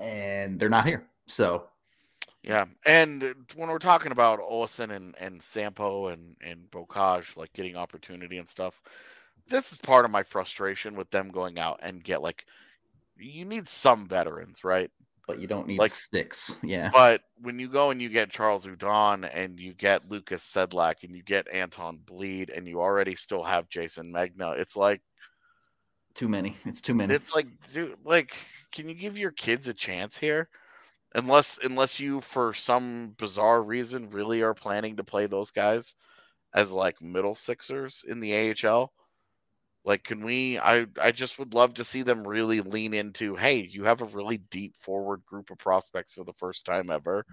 and 0.00 0.58
they're 0.58 0.68
not 0.68 0.86
here. 0.86 1.06
So 1.26 1.69
yeah, 2.42 2.64
and 2.86 3.22
when 3.54 3.68
we're 3.68 3.78
talking 3.78 4.12
about 4.12 4.40
Olausson 4.40 4.94
and 4.94 5.14
and 5.18 5.42
Sampo 5.42 6.08
and 6.08 6.36
and 6.40 6.70
Beaucage 6.70 7.36
like 7.36 7.52
getting 7.52 7.76
opportunity 7.76 8.38
and 8.38 8.48
stuff, 8.48 8.80
this 9.48 9.72
is 9.72 9.78
part 9.78 10.06
of 10.06 10.10
my 10.10 10.22
frustration 10.22 10.96
with 10.96 11.10
them 11.10 11.28
going 11.28 11.58
out 11.58 11.80
and 11.82 12.02
get 12.02 12.22
like 12.22 12.46
you 13.18 13.44
need 13.44 13.68
some 13.68 14.08
veterans, 14.08 14.64
right? 14.64 14.90
But 15.26 15.38
you 15.38 15.46
don't 15.46 15.66
need 15.66 15.78
like 15.78 15.90
six. 15.90 16.56
Yeah. 16.62 16.88
But 16.90 17.20
when 17.42 17.58
you 17.58 17.68
go 17.68 17.90
and 17.90 18.00
you 18.00 18.08
get 18.08 18.30
Charles 18.30 18.66
Hudon 18.66 19.28
and 19.32 19.60
you 19.60 19.74
get 19.74 20.08
Lukas 20.08 20.42
Sedlak 20.42 21.04
and 21.04 21.14
you 21.14 21.22
get 21.22 21.46
Anton 21.52 22.00
Blidh 22.04 22.56
and 22.56 22.66
you 22.66 22.80
already 22.80 23.16
still 23.16 23.42
have 23.42 23.68
Jason 23.68 24.12
Megna, 24.14 24.58
it's 24.58 24.76
like 24.76 25.02
too 26.14 26.28
many. 26.28 26.56
It's 26.64 26.80
too 26.80 26.94
many. 26.94 27.14
It's 27.14 27.34
like 27.34 27.48
dude, 27.70 27.98
like 28.02 28.34
can 28.72 28.88
you 28.88 28.94
give 28.94 29.18
your 29.18 29.30
kids 29.30 29.68
a 29.68 29.74
chance 29.74 30.16
here? 30.16 30.48
Unless 31.14 31.58
unless 31.62 32.00
you 32.00 32.20
for 32.20 32.52
some 32.54 33.14
bizarre 33.18 33.62
reason 33.62 34.10
really 34.10 34.42
are 34.42 34.54
planning 34.54 34.96
to 34.96 35.04
play 35.04 35.26
those 35.26 35.50
guys 35.50 35.94
as 36.54 36.72
like 36.72 37.00
middle 37.02 37.34
sixers 37.34 38.04
in 38.08 38.20
the 38.20 38.34
AHL 38.34 38.92
like, 39.84 40.04
can 40.04 40.24
we? 40.24 40.58
I 40.58 40.86
I 41.00 41.10
just 41.10 41.38
would 41.38 41.54
love 41.54 41.74
to 41.74 41.84
see 41.84 42.02
them 42.02 42.26
really 42.26 42.60
lean 42.60 42.92
into. 42.94 43.34
Hey, 43.34 43.62
you 43.70 43.84
have 43.84 44.02
a 44.02 44.06
really 44.06 44.38
deep 44.38 44.76
forward 44.76 45.24
group 45.26 45.50
of 45.50 45.58
prospects 45.58 46.14
for 46.14 46.24
the 46.24 46.34
first 46.34 46.66
time 46.66 46.90
ever. 46.90 47.24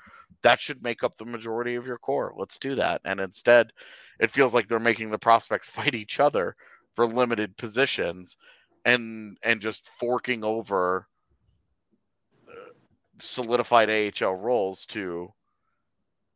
That 0.43 0.59
should 0.59 0.81
make 0.83 1.03
up 1.03 1.17
the 1.17 1.25
majority 1.25 1.75
of 1.75 1.85
your 1.85 1.97
core. 1.97 2.33
Let's 2.37 2.57
do 2.59 2.75
that. 2.75 3.01
And 3.05 3.19
instead, 3.19 3.71
it 4.19 4.31
feels 4.31 4.53
like 4.53 4.67
they're 4.67 4.79
making 4.79 5.09
the 5.11 5.19
prospects 5.19 5.69
fight 5.71 5.95
each 5.95 6.19
other 6.19 6.55
for 6.95 7.07
limited 7.07 7.57
positions, 7.57 8.37
and 8.85 9.37
and 9.43 9.61
just 9.61 9.89
forking 9.99 10.43
over 10.43 11.07
solidified 13.19 13.89
AHL 13.89 14.35
roles 14.35 14.85
to 14.87 15.31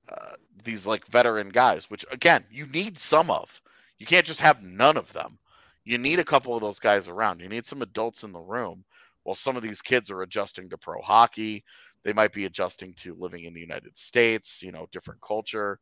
uh, 0.10 0.34
these 0.64 0.86
like 0.86 1.06
veteran 1.08 1.50
guys, 1.50 1.90
which 1.90 2.06
again 2.12 2.44
you 2.50 2.66
need 2.68 2.98
some 3.00 3.30
of. 3.30 3.62
You 3.98 4.06
can't 4.06 4.26
just 4.26 4.40
have 4.42 4.64
none 4.64 4.98
of 4.98 5.14
them 5.14 5.38
you 5.84 5.98
need 5.98 6.20
a 6.20 6.24
couple 6.24 6.56
of 6.56 6.62
those 6.62 6.80
guys 6.80 7.08
around. 7.08 7.40
You 7.42 7.50
need 7.50 7.66
some 7.66 7.82
adults 7.82 8.24
in 8.24 8.32
the 8.32 8.40
room 8.40 8.84
while 9.24 9.36
some 9.36 9.56
of 9.56 9.64
these 9.64 9.82
kids 9.82 10.12
are 10.12 10.22
adjusting 10.22 10.70
to 10.70 10.78
pro 10.78 11.02
hockey. 11.02 11.64
They 12.04 12.14
might 12.14 12.34
be 12.34 12.46
adjusting 12.46 12.94
to 12.96 13.16
living 13.16 13.44
in 13.44 13.54
the 13.54 13.60
United 13.60 13.98
States, 13.98 14.62
you 14.64 14.72
know, 14.72 14.88
different 14.92 15.22
culture, 15.22 15.80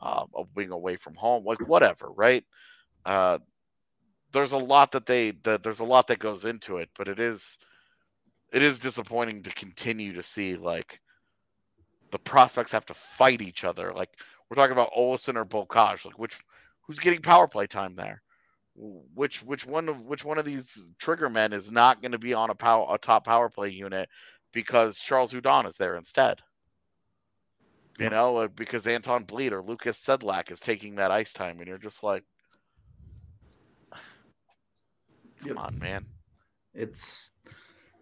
uh, 0.00 0.24
being 0.54 0.70
away 0.70 0.96
from 0.96 1.14
home, 1.14 1.44
like 1.44 1.66
whatever, 1.66 2.10
right? 2.10 2.44
Uh, 3.04 3.38
there's 4.32 4.52
a 4.52 4.58
lot 4.58 4.92
that 4.92 5.06
they 5.06 5.32
that 5.42 5.62
there's 5.62 5.80
a 5.80 5.84
lot 5.84 6.06
that 6.06 6.18
goes 6.18 6.44
into 6.44 6.78
it, 6.78 6.88
but 6.96 7.08
it 7.08 7.20
is 7.20 7.58
it 8.52 8.62
is 8.62 8.78
disappointing 8.78 9.42
to 9.42 9.50
continue 9.50 10.12
to 10.14 10.22
see 10.22 10.56
like 10.56 11.00
the 12.10 12.18
prospects 12.18 12.72
have 12.72 12.86
to 12.86 12.94
fight 12.94 13.40
each 13.40 13.64
other. 13.64 13.92
Like 13.92 14.10
we're 14.48 14.56
talking 14.56 14.72
about 14.72 14.92
Olausson 14.96 15.36
or 15.36 15.44
Beaucage, 15.44 16.04
like 16.04 16.18
which 16.18 16.36
who's 16.82 16.98
getting 16.98 17.22
power 17.22 17.48
play 17.48 17.66
time 17.66 17.94
there? 17.94 18.22
which 18.74 19.42
which 19.42 19.66
one 19.66 19.88
of 19.88 20.00
which 20.02 20.24
one 20.24 20.38
of 20.38 20.44
these 20.44 20.88
trigger 20.98 21.28
men 21.28 21.52
is 21.52 21.70
not 21.70 22.00
going 22.00 22.12
to 22.12 22.18
be 22.18 22.32
on 22.32 22.50
a 22.50 22.54
power 22.54 22.86
a 22.90 22.98
top 22.98 23.24
power 23.24 23.50
play 23.50 23.68
unit 23.68 24.08
because 24.52 24.98
Charles 24.98 25.32
Hudon 25.32 25.66
is 25.66 25.76
there 25.76 25.96
instead. 25.96 26.40
You 27.98 28.08
know, 28.08 28.38
uh, 28.38 28.48
because 28.48 28.86
Anton 28.86 29.26
Blidh 29.26 29.52
or 29.52 29.62
Lukas 29.62 30.00
Sedlak 30.00 30.50
is 30.50 30.60
taking 30.60 30.94
that 30.94 31.10
ice 31.10 31.34
time, 31.34 31.58
and 31.58 31.68
you're 31.68 31.76
just 31.76 32.02
like, 32.02 32.24
come 33.92 35.48
yep. 35.48 35.58
on, 35.58 35.78
man. 35.78 36.06
It's 36.72 37.30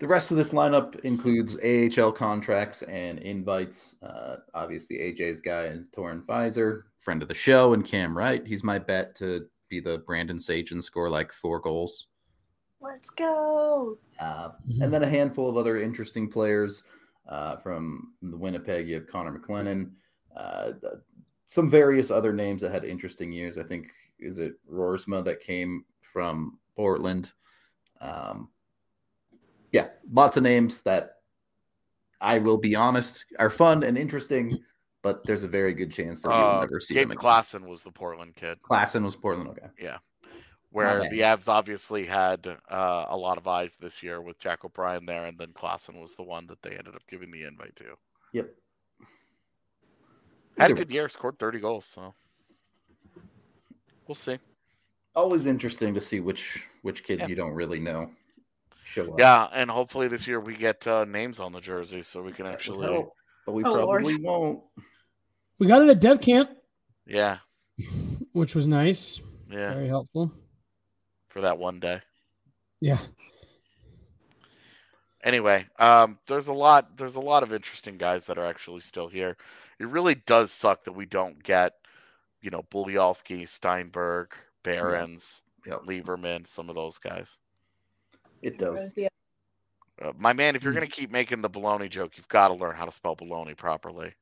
the 0.01 0.09
rest 0.09 0.31
of 0.31 0.39
this 0.39 0.51
lineup 0.51 0.99
includes 1.01 1.59
AHL 1.59 2.11
contracts 2.11 2.83
and 2.83 3.19
invites. 3.19 3.97
Uh, 4.03 4.37
obviously, 4.55 4.97
AJ's 4.97 5.43
guy 5.43 5.65
is 5.65 5.91
Tarun 5.91 6.25
Fizer, 6.25 6.85
friend 6.99 7.21
of 7.21 7.29
the 7.29 7.35
show, 7.35 7.75
and 7.75 7.85
Cam 7.85 8.17
Wright. 8.17 8.45
He's 8.47 8.65
my 8.65 8.79
bet 8.79 9.15
to 9.17 9.47
be 9.69 9.79
the 9.79 9.99
Brandon 10.07 10.41
Sage 10.41 10.73
and 10.73 10.83
score 10.83 11.11
like 11.11 11.31
four 11.33 11.61
goals. 11.61 12.07
Let's 12.81 13.11
go. 13.11 13.99
Uh, 14.19 14.51
and 14.81 14.93
then 14.93 15.03
a 15.03 15.09
handful 15.09 15.51
of 15.51 15.59
other 15.59 15.79
interesting 15.79 16.31
players 16.31 16.83
uh, 17.29 17.57
from 17.57 18.15
the 18.23 18.39
Winnipeg. 18.39 18.89
You 18.89 18.95
have 18.95 19.07
Connor 19.07 19.39
McClennon. 19.39 19.91
Uh, 20.35 20.73
some 21.45 21.69
various 21.69 22.11
other 22.11 22.33
names 22.33 22.63
that 22.63 22.73
had 22.73 22.85
interesting 22.85 23.33
years. 23.33 23.59
I 23.59 23.65
think 23.65 23.89
is 24.19 24.39
it 24.39 24.55
Roorsma 24.71 25.23
that 25.27 25.41
came 25.41 25.85
from 26.01 26.59
Portland. 26.75 27.33
Um, 28.01 28.49
yeah, 29.73 29.89
lots 30.13 30.37
of 30.37 30.43
names 30.43 30.83
that 30.83 31.17
I 32.21 32.39
will 32.39 32.59
be 32.59 32.75
honest 32.75 33.25
are 33.39 33.51
fun 33.51 33.83
and 33.83 33.97
interesting 33.97 34.63
but 35.03 35.25
there's 35.25 35.43
a 35.43 35.49
very 35.49 35.73
good 35.73 35.93
chance 35.93 36.23
that 36.23 36.31
you'll 36.31 36.47
uh, 36.47 36.61
never 36.61 36.81
see 36.81 36.95
Gabe 36.95 37.09
them 37.09 37.13
again. 37.13 37.31
Klassen 37.31 37.69
was 37.69 37.83
the 37.83 37.91
Portland 37.91 38.37
kid. 38.37 38.59
Klassen 38.63 39.03
was 39.05 39.17
Portland, 39.17 39.49
okay. 39.51 39.69
Yeah. 39.79 39.99
Where 40.73 41.01
the 41.11 41.21
Avs 41.21 41.49
obviously 41.49 42.05
had 42.05 42.47
uh, 42.69 43.07
a 43.09 43.17
lot 43.17 43.39
of 43.39 43.49
eyes 43.49 43.77
this 43.81 44.05
year 44.05 44.21
with 44.21 44.39
Jack 44.39 44.65
O'Brien 44.65 45.05
there, 45.05 45.25
and 45.25 45.37
then 45.37 45.49
Klassen 45.49 46.01
was 46.01 46.15
the 46.15 46.23
one 46.23 46.47
that 46.47 46.63
they 46.63 46.71
ended 46.71 46.95
up 46.95 47.03
giving 47.09 47.31
the 47.33 47.43
invite 47.43 47.75
to. 47.77 47.97
Yep. 48.33 48.51
Had 50.59 50.71
a 50.71 50.75
good 50.75 50.91
year, 50.91 51.09
scored 51.09 51.39
30 51.41 51.59
goals, 51.59 51.87
so 51.87 52.15
we'll 54.07 54.15
see. 54.15 54.39
Always 55.17 55.47
interesting 55.47 55.93
to 55.95 56.01
see 56.01 56.21
which 56.21 56.65
which 56.83 57.03
kids 57.03 57.23
yeah. 57.23 57.27
you 57.29 57.35
don't 57.35 57.55
really 57.55 57.81
know 57.81 58.11
show 58.91 59.13
up. 59.13 59.19
Yeah, 59.19 59.49
and 59.53 59.71
hopefully 59.71 60.09
this 60.09 60.27
year 60.27 60.41
we 60.41 60.57
get 60.57 60.87
uh, 60.87 61.05
names 61.05 61.41
on 61.41 61.53
the 61.53 61.61
jersey 61.61 62.03
so 62.03 62.23
we 62.23 62.33
can 62.33 62.47
actually 62.47 63.05
but 63.47 63.53
we 63.53 63.65
oh, 63.65 63.73
probably 63.73 64.19
Lord. 64.19 64.23
won't. 64.23 64.61
We 65.59 65.67
got 65.67 65.83
it 65.83 65.89
at 65.89 66.01
Dev 66.01 66.21
Camp. 66.21 66.51
Yeah. 67.07 67.39
Which 68.33 68.55
was 68.55 68.67
nice. 68.67 69.21
Yeah. 69.51 69.75
Very 69.75 69.89
helpful. 69.89 70.33
For 71.29 71.41
that 71.41 71.59
one 71.59 71.81
day. 71.81 72.01
Yeah. 72.81 72.99
Anyway, 75.23 75.67
um, 75.79 76.19
there's 76.27 76.49
a 76.49 76.53
lot 76.53 76.97
there's 76.97 77.17
a 77.17 77.21
lot 77.21 77.43
of 77.43 77.53
interesting 77.53 77.99
guys 77.99 78.25
that 78.27 78.39
are 78.39 78.47
actually 78.47 78.81
still 78.81 79.09
here. 79.09 79.37
It 79.79 79.89
really 79.89 80.15
does 80.15 80.51
suck 80.51 80.85
that 80.85 80.93
we 80.93 81.07
don't 81.07 81.43
get, 81.43 81.73
you 82.41 82.51
know, 82.51 82.63
Bulyalski, 82.71 83.47
Steinberg, 83.47 84.33
Behrens, 84.63 85.43
yeah. 85.67 85.75
yep. 85.75 85.83
Lieberman, 85.83 86.47
some 86.47 86.69
of 86.69 86.75
those 86.75 86.99
guys. 86.99 87.39
It 88.43 88.59
does. 88.59 88.95
Uh, 90.03 90.13
my 90.19 90.33
man, 90.33 90.57
if 90.57 90.65
you're 90.65 90.73
going 90.73 90.87
to 90.89 90.93
keep 90.93 91.11
making 91.11 91.43
the 91.43 91.51
baloney 91.51 91.91
joke, 91.91 92.13
you've 92.17 92.29
got 92.29 92.49
to 92.49 92.55
learn 92.55 92.75
how 92.75 92.85
to 92.85 92.93
spell 92.93 93.17
baloney 93.17 93.57
properly. 93.57 94.13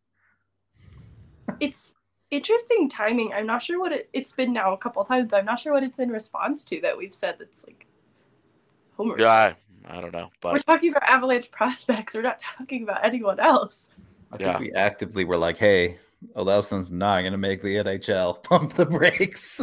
It's 1.60 1.94
interesting 2.30 2.88
timing. 2.88 3.32
I'm 3.32 3.46
not 3.46 3.62
sure 3.62 3.80
what 3.80 3.92
it, 3.92 4.08
it's 4.12 4.32
been 4.32 4.52
now 4.52 4.72
a 4.72 4.78
couple 4.78 5.04
times, 5.04 5.28
but 5.30 5.38
I'm 5.38 5.44
not 5.44 5.60
sure 5.60 5.72
what 5.72 5.82
it's 5.82 5.98
in 5.98 6.10
response 6.10 6.64
to 6.64 6.80
that 6.82 6.96
we've 6.96 7.14
said 7.14 7.36
that's 7.38 7.66
like 7.66 7.86
Homer. 8.96 9.18
Yeah, 9.18 9.30
I, 9.30 9.54
I, 9.86 10.00
don't 10.00 10.12
know. 10.12 10.30
But 10.40 10.52
we're 10.52 10.58
talking 10.58 10.90
about 10.90 11.08
Avalanche 11.08 11.50
prospects. 11.50 12.14
We're 12.14 12.22
not 12.22 12.40
talking 12.40 12.82
about 12.82 13.04
anyone 13.04 13.40
else. 13.40 13.90
I 14.30 14.36
think 14.36 14.50
yeah. 14.50 14.58
we 14.58 14.72
actively 14.72 15.24
were 15.24 15.38
like, 15.38 15.56
"Hey, 15.56 15.96
Olausson's 16.36 16.92
not 16.92 17.20
going 17.20 17.32
to 17.32 17.38
make 17.38 17.62
the 17.62 17.76
NHL. 17.76 18.42
Pump 18.42 18.74
the 18.74 18.86
brakes." 18.86 19.62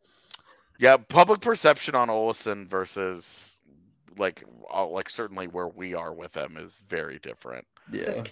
yeah, 0.78 0.96
public 0.96 1.40
perception 1.40 1.94
on 1.94 2.08
Olausson 2.08 2.66
versus 2.66 3.53
like 4.18 4.44
like 4.88 5.10
certainly 5.10 5.46
where 5.46 5.68
we 5.68 5.94
are 5.94 6.12
with 6.12 6.32
them 6.32 6.56
is 6.56 6.82
very 6.88 7.18
different. 7.18 7.66
Yeah. 7.90 8.22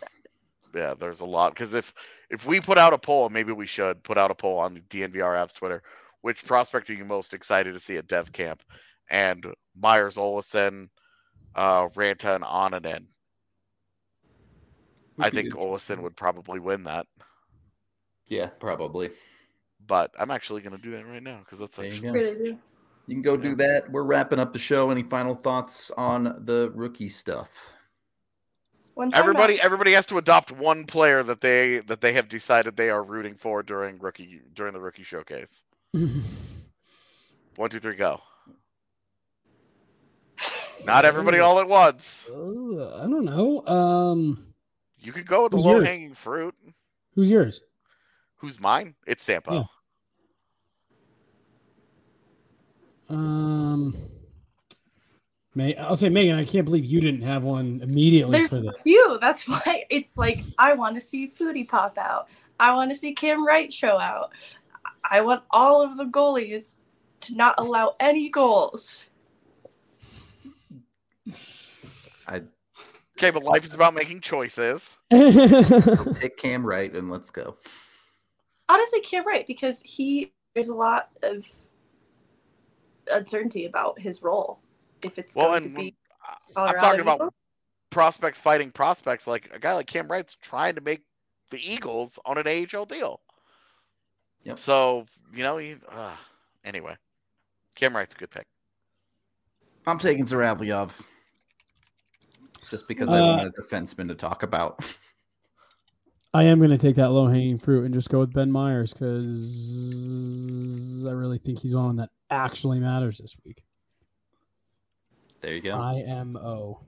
Yeah, 0.75 0.95
there's 0.99 1.21
a 1.21 1.27
lot 1.27 1.53
because 1.53 1.75
if 1.75 1.93
if 2.31 2.47
we 2.47 2.61
put 2.61 2.79
out 2.79 2.95
a 2.95 2.99
poll, 2.99 3.29
maybe 3.29 3.53
we 3.53 3.67
should 3.67 4.03
put 4.03 4.17
out 4.17 4.31
a 4.31 4.35
poll 4.35 4.59
on 4.59 4.73
the 4.75 4.81
DNVR 4.81 5.37
Avs 5.37 5.55
Twitter. 5.55 5.83
Which 6.23 6.47
prospect 6.47 6.89
are 6.89 6.95
you 6.95 7.05
most 7.05 7.35
excited 7.35 7.75
to 7.75 7.81
see 7.81 7.97
at 7.97 8.07
Dev 8.07 8.33
Camp? 8.33 8.63
and 9.13 9.47
Meyers 9.77 10.17
Olausson, 10.17 10.89
uh, 11.55 11.89
Ranta, 11.89 12.35
and 12.35 12.45
Annunen. 12.45 13.05
I 15.19 15.31
think 15.31 15.55
Olausson 15.55 16.03
would 16.03 16.17
probably 16.17 16.59
win 16.59 16.85
that. 16.85 17.07
Yeah, 18.27 18.47
probably. 18.47 19.11
But 19.87 20.13
I'm 20.19 20.31
actually 20.31 20.63
going 20.63 20.77
to 20.77 20.83
do 20.83 20.93
that 20.93 21.07
right 21.07 21.23
now 21.23 21.41
because 21.41 21.59
that's 21.59 21.79
actually 21.79 22.11
Great 22.11 22.37
idea. 22.37 22.59
You 23.07 23.15
can 23.17 23.23
go 23.23 23.37
do 23.37 23.55
that. 23.57 23.91
We're 23.91 24.05
wrapping 24.05 24.39
up 24.39 24.53
the 24.53 24.59
show. 24.59 24.91
Any 24.91 25.03
final 25.03 25.35
thoughts 25.35 25.91
on 25.97 26.25
the 26.25 26.71
rookie 26.75 27.09
stuff? 27.09 27.49
Everybody. 29.15 29.61
I- 29.61 29.65
Everybody 29.65 29.93
has 29.93 30.07
to 30.07 30.19
adopt 30.19 30.53
one 30.53 30.85
player 30.85 31.23
that 31.23 31.41
they 31.41 31.79
that 31.81 32.01
they 32.01 32.13
have 32.13 32.29
decided 32.29 32.77
they 32.77 32.91
are 32.91 33.03
rooting 33.03 33.35
for 33.35 33.63
during 33.63 33.99
rookie 33.99 34.41
during 34.55 34.73
the 34.73 34.81
rookie 34.81 35.03
showcase. 35.03 35.65
One, 37.57 37.69
two, 37.69 37.81
three, 37.81 37.97
go. 37.97 38.19
Not 40.85 41.05
everybody 41.05 41.39
all 41.39 41.59
at 41.61 41.69
once. 41.69 42.29
Uh, 42.33 42.97
I 42.99 43.03
don't 43.03 43.25
know. 43.27 43.67
Um, 43.67 44.47
You 45.01 45.13
could 45.13 45.27
go 45.27 45.43
with 45.45 45.53
the 45.53 45.59
Who's 45.59 45.67
low 45.67 45.77
yours? 45.77 45.87
hanging 45.87 46.15
fruit. 46.15 46.55
who's 47.15 47.31
yours? 47.31 47.61
Who's 48.37 48.59
mine? 48.59 48.95
It's 49.07 49.23
Sampo. 49.23 49.53
Yeah. 49.55 49.63
Um, 53.13 53.95
May 55.55 55.77
I'll 55.77 55.97
say 55.97 56.09
Megan. 56.09 56.37
I 56.37 56.45
can't 56.45 56.65
believe 56.65 56.85
you 56.85 57.01
didn't 57.01 57.23
have 57.23 57.45
one 57.45 57.81
immediately 57.83 58.39
There's 58.39 58.63
for 58.63 58.71
a 58.71 58.79
few. 58.79 59.19
That's 59.21 59.47
why 59.49 59.85
it's 59.91 60.17
like 60.17 60.39
I 60.59 60.73
want 60.75 60.95
to 60.95 61.01
see 61.01 61.29
Foudy 61.29 61.69
pop 61.69 61.99
out. 61.99 62.29
I 62.59 62.75
want 62.75 62.91
to 62.91 62.97
see 62.97 63.13
Cam 63.13 63.47
Wright 63.47 63.73
show 63.73 63.99
out. 63.99 64.33
I 65.09 65.21
want 65.21 65.43
all 65.51 65.83
of 65.83 65.97
the 65.97 66.05
goalies 66.05 66.77
to 67.21 67.35
not 67.35 67.55
allow 67.59 67.97
any 68.01 68.31
goals. 68.31 69.05
I 72.27 72.43
Okay, 73.19 73.31
but 73.31 73.43
life 73.43 73.65
is 73.65 73.75
about 73.75 73.95
making 73.95 74.21
choices. 74.21 74.97
pick 75.11 76.39
Cam 76.39 76.65
Wright 76.65 76.93
and 76.95 77.11
let's 77.11 77.31
go. 77.31 77.57
Honestly, 78.69 79.01
Cam 79.01 79.27
Wright 79.27 79.47
because 79.47 79.83
he 79.83 80.33
there's 80.55 80.71
a 80.71 80.75
lot 80.75 81.11
of 81.23 81.47
uncertainty 83.11 83.67
about 83.67 83.99
his 83.99 84.23
role. 84.23 84.61
If 85.03 85.19
it's 85.19 85.35
Well, 85.35 85.49
going 85.49 85.65
to 85.65 85.69
be 85.69 85.95
I'm 86.57 86.75
Colorado 86.75 86.81
talking 86.81 87.01
about 87.01 87.35
prospects 87.91 88.39
fighting 88.39 88.71
prospects. 88.71 89.27
Like 89.27 89.51
a 89.53 89.59
guy 89.59 89.75
like 89.75 89.87
Cam 89.87 90.09
Wright's 90.09 90.37
trying 90.41 90.75
to 90.77 90.81
make 90.81 91.03
the 91.51 91.59
Eagles 91.59 92.19
on 92.25 92.39
an 92.39 92.47
AHL 92.47 92.87
deal. 92.87 93.21
Yep. 94.45 94.59
So 94.59 95.07
you 95.35 95.43
know, 95.43 95.59
he, 95.59 95.77
uh, 95.91 96.11
anyway, 96.65 96.97
Cam 97.75 97.95
Wright's 97.95 98.15
a 98.15 98.19
good 98.19 98.31
pick. 98.31 98.47
I'm 99.87 99.99
taking 99.99 100.25
Zaravyov 100.25 100.93
just 102.71 102.87
because 102.89 103.09
I 103.09 103.19
Uh, 103.19 103.37
want 103.37 103.47
a 103.47 103.51
defenseman 103.61 104.09
to 104.09 104.15
talk 104.15 104.43
about. 104.43 104.97
I 106.35 106.45
am 106.45 106.59
going 106.59 106.71
to 106.71 106.79
take 106.79 106.97
that 106.97 107.11
low 107.11 107.27
hanging 107.27 107.59
fruit 107.59 107.85
and 107.85 107.93
just 107.93 108.09
go 108.09 108.19
with 108.21 108.33
Ben 108.33 108.51
Meyers 108.51 108.95
because 108.95 109.07
I 111.07 111.11
really 111.13 111.39
think 111.39 111.59
he's 111.59 111.75
on 111.75 111.97
that 111.97 112.09
actually 112.31 112.81
matters 112.81 113.19
this 113.19 113.37
week. 113.45 113.63
There 115.43 115.55
you 115.55 115.61
go. 115.61 115.79
IMO. 115.79 116.81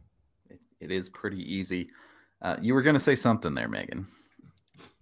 It, 0.49 0.61
it 0.81 0.91
is 0.91 1.11
pretty 1.11 1.43
easy. 1.53 1.91
Uh, 2.41 2.57
you 2.63 2.73
were 2.75 2.83
going 2.83 2.95
to 2.95 3.01
say 3.01 3.17
something 3.17 3.55
there, 3.55 3.69
Megan. 3.69 4.07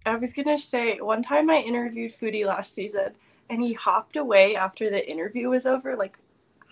I 0.05 0.15
was 0.17 0.33
gonna 0.33 0.57
say 0.57 0.99
one 0.99 1.23
time 1.23 1.49
I 1.49 1.59
interviewed 1.59 2.11
Foudy 2.11 2.45
last 2.45 2.73
season 2.73 3.13
and 3.49 3.61
he 3.61 3.73
hopped 3.73 4.17
away 4.17 4.55
after 4.55 4.89
the 4.89 5.09
interview 5.09 5.49
was 5.49 5.65
over, 5.65 5.95
like 5.95 6.17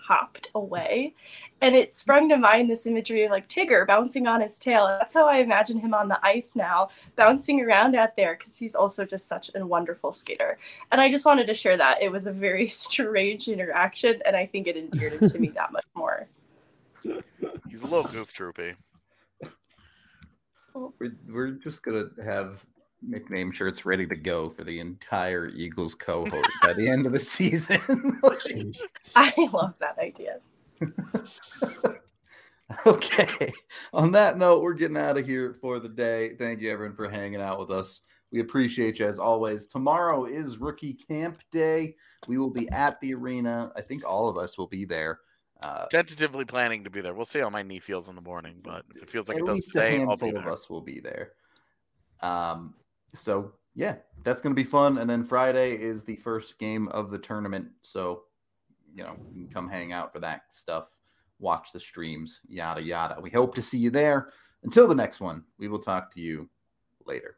hopped 0.02 0.50
away. 0.54 1.14
And 1.60 1.74
it 1.74 1.90
sprung 1.90 2.28
to 2.28 2.36
mind 2.36 2.68
this 2.68 2.86
imagery 2.86 3.24
of 3.24 3.30
like 3.30 3.48
Tigger 3.48 3.86
bouncing 3.86 4.26
on 4.26 4.40
his 4.40 4.58
tail. 4.58 4.86
That's 4.86 5.14
how 5.14 5.28
I 5.28 5.38
imagine 5.38 5.78
him 5.78 5.94
on 5.94 6.08
the 6.08 6.24
ice 6.24 6.56
now, 6.56 6.88
bouncing 7.16 7.60
around 7.60 7.94
out 7.94 8.16
there 8.16 8.36
because 8.36 8.56
he's 8.56 8.74
also 8.74 9.04
just 9.04 9.26
such 9.26 9.50
a 9.54 9.64
wonderful 9.64 10.12
skater. 10.12 10.58
And 10.90 11.00
I 11.00 11.10
just 11.10 11.24
wanted 11.24 11.46
to 11.46 11.54
share 11.54 11.76
that. 11.76 12.02
It 12.02 12.10
was 12.10 12.26
a 12.26 12.32
very 12.32 12.66
strange 12.68 13.48
interaction 13.48 14.20
and 14.26 14.36
I 14.36 14.46
think 14.46 14.66
it 14.66 14.76
endeared 14.76 15.14
him 15.14 15.28
to 15.28 15.38
me 15.38 15.48
that 15.50 15.72
much 15.72 15.86
more. 15.94 16.28
He's 17.68 17.82
a 17.82 17.86
little 17.86 18.04
goof 18.04 18.32
troopy. 18.32 18.74
We're, 20.74 21.12
we're 21.28 21.50
just 21.50 21.82
going 21.82 22.10
to 22.16 22.24
have 22.24 22.64
nickname 23.02 23.52
shirts 23.52 23.84
ready 23.84 24.06
to 24.06 24.16
go 24.16 24.50
for 24.50 24.64
the 24.64 24.80
entire 24.80 25.48
Eagles 25.48 25.94
cohort 25.94 26.46
by 26.62 26.72
the 26.72 26.88
end 26.88 27.06
of 27.06 27.12
the 27.12 27.18
season. 27.18 27.78
Jeez. 28.22 28.80
I 29.14 29.32
love 29.52 29.74
that 29.80 29.98
idea. 29.98 30.38
okay. 32.86 33.52
On 33.92 34.10
that 34.12 34.38
note, 34.38 34.62
we're 34.62 34.74
getting 34.74 34.96
out 34.96 35.18
of 35.18 35.26
here 35.26 35.56
for 35.60 35.78
the 35.78 35.88
day. 35.88 36.34
Thank 36.38 36.60
you, 36.60 36.70
everyone, 36.70 36.96
for 36.96 37.08
hanging 37.08 37.40
out 37.40 37.58
with 37.58 37.70
us. 37.70 38.02
We 38.30 38.40
appreciate 38.40 38.98
you 38.98 39.06
as 39.06 39.18
always. 39.18 39.66
Tomorrow 39.66 40.24
is 40.24 40.58
rookie 40.58 40.94
camp 40.94 41.38
day. 41.50 41.96
We 42.26 42.38
will 42.38 42.50
be 42.50 42.68
at 42.70 42.98
the 43.00 43.14
arena. 43.14 43.70
I 43.76 43.82
think 43.82 44.08
all 44.08 44.28
of 44.28 44.38
us 44.38 44.56
will 44.56 44.68
be 44.68 44.86
there. 44.86 45.20
Uh, 45.62 45.86
Tentatively 45.86 46.44
planning 46.44 46.82
to 46.82 46.90
be 46.90 47.00
there. 47.00 47.14
We'll 47.14 47.24
see 47.24 47.38
how 47.38 47.50
my 47.50 47.62
knee 47.62 47.78
feels 47.78 48.08
in 48.08 48.16
the 48.16 48.22
morning, 48.22 48.60
but 48.64 48.84
if 48.96 49.02
it 49.02 49.10
feels 49.10 49.28
like 49.28 49.36
at 49.36 49.42
it 49.42 49.46
does 49.46 49.54
least 49.54 49.70
a 49.70 49.72
today, 49.72 50.00
I'll 50.00 50.08
handful 50.08 50.32
be 50.32 50.36
of 50.36 50.46
us 50.46 50.68
will 50.68 50.80
be 50.80 50.98
there. 50.98 51.32
Um, 52.20 52.74
so 53.14 53.52
yeah, 53.74 53.96
that's 54.22 54.40
gonna 54.40 54.54
be 54.54 54.64
fun. 54.64 54.98
And 54.98 55.08
then 55.08 55.24
Friday 55.24 55.72
is 55.74 56.04
the 56.04 56.16
first 56.16 56.58
game 56.58 56.88
of 56.88 57.10
the 57.10 57.18
tournament. 57.18 57.68
So 57.82 58.24
you 58.94 59.02
know, 59.02 59.16
you 59.34 59.48
come 59.48 59.68
hang 59.68 59.92
out 59.92 60.12
for 60.12 60.20
that 60.20 60.42
stuff, 60.50 60.92
watch 61.38 61.72
the 61.72 61.80
streams, 61.80 62.40
yada 62.48 62.82
yada. 62.82 63.18
We 63.20 63.30
hope 63.30 63.54
to 63.54 63.62
see 63.62 63.78
you 63.78 63.90
there. 63.90 64.28
Until 64.64 64.86
the 64.86 64.94
next 64.94 65.20
one, 65.20 65.44
we 65.58 65.68
will 65.68 65.78
talk 65.78 66.12
to 66.14 66.20
you 66.20 66.48
later. 67.06 67.36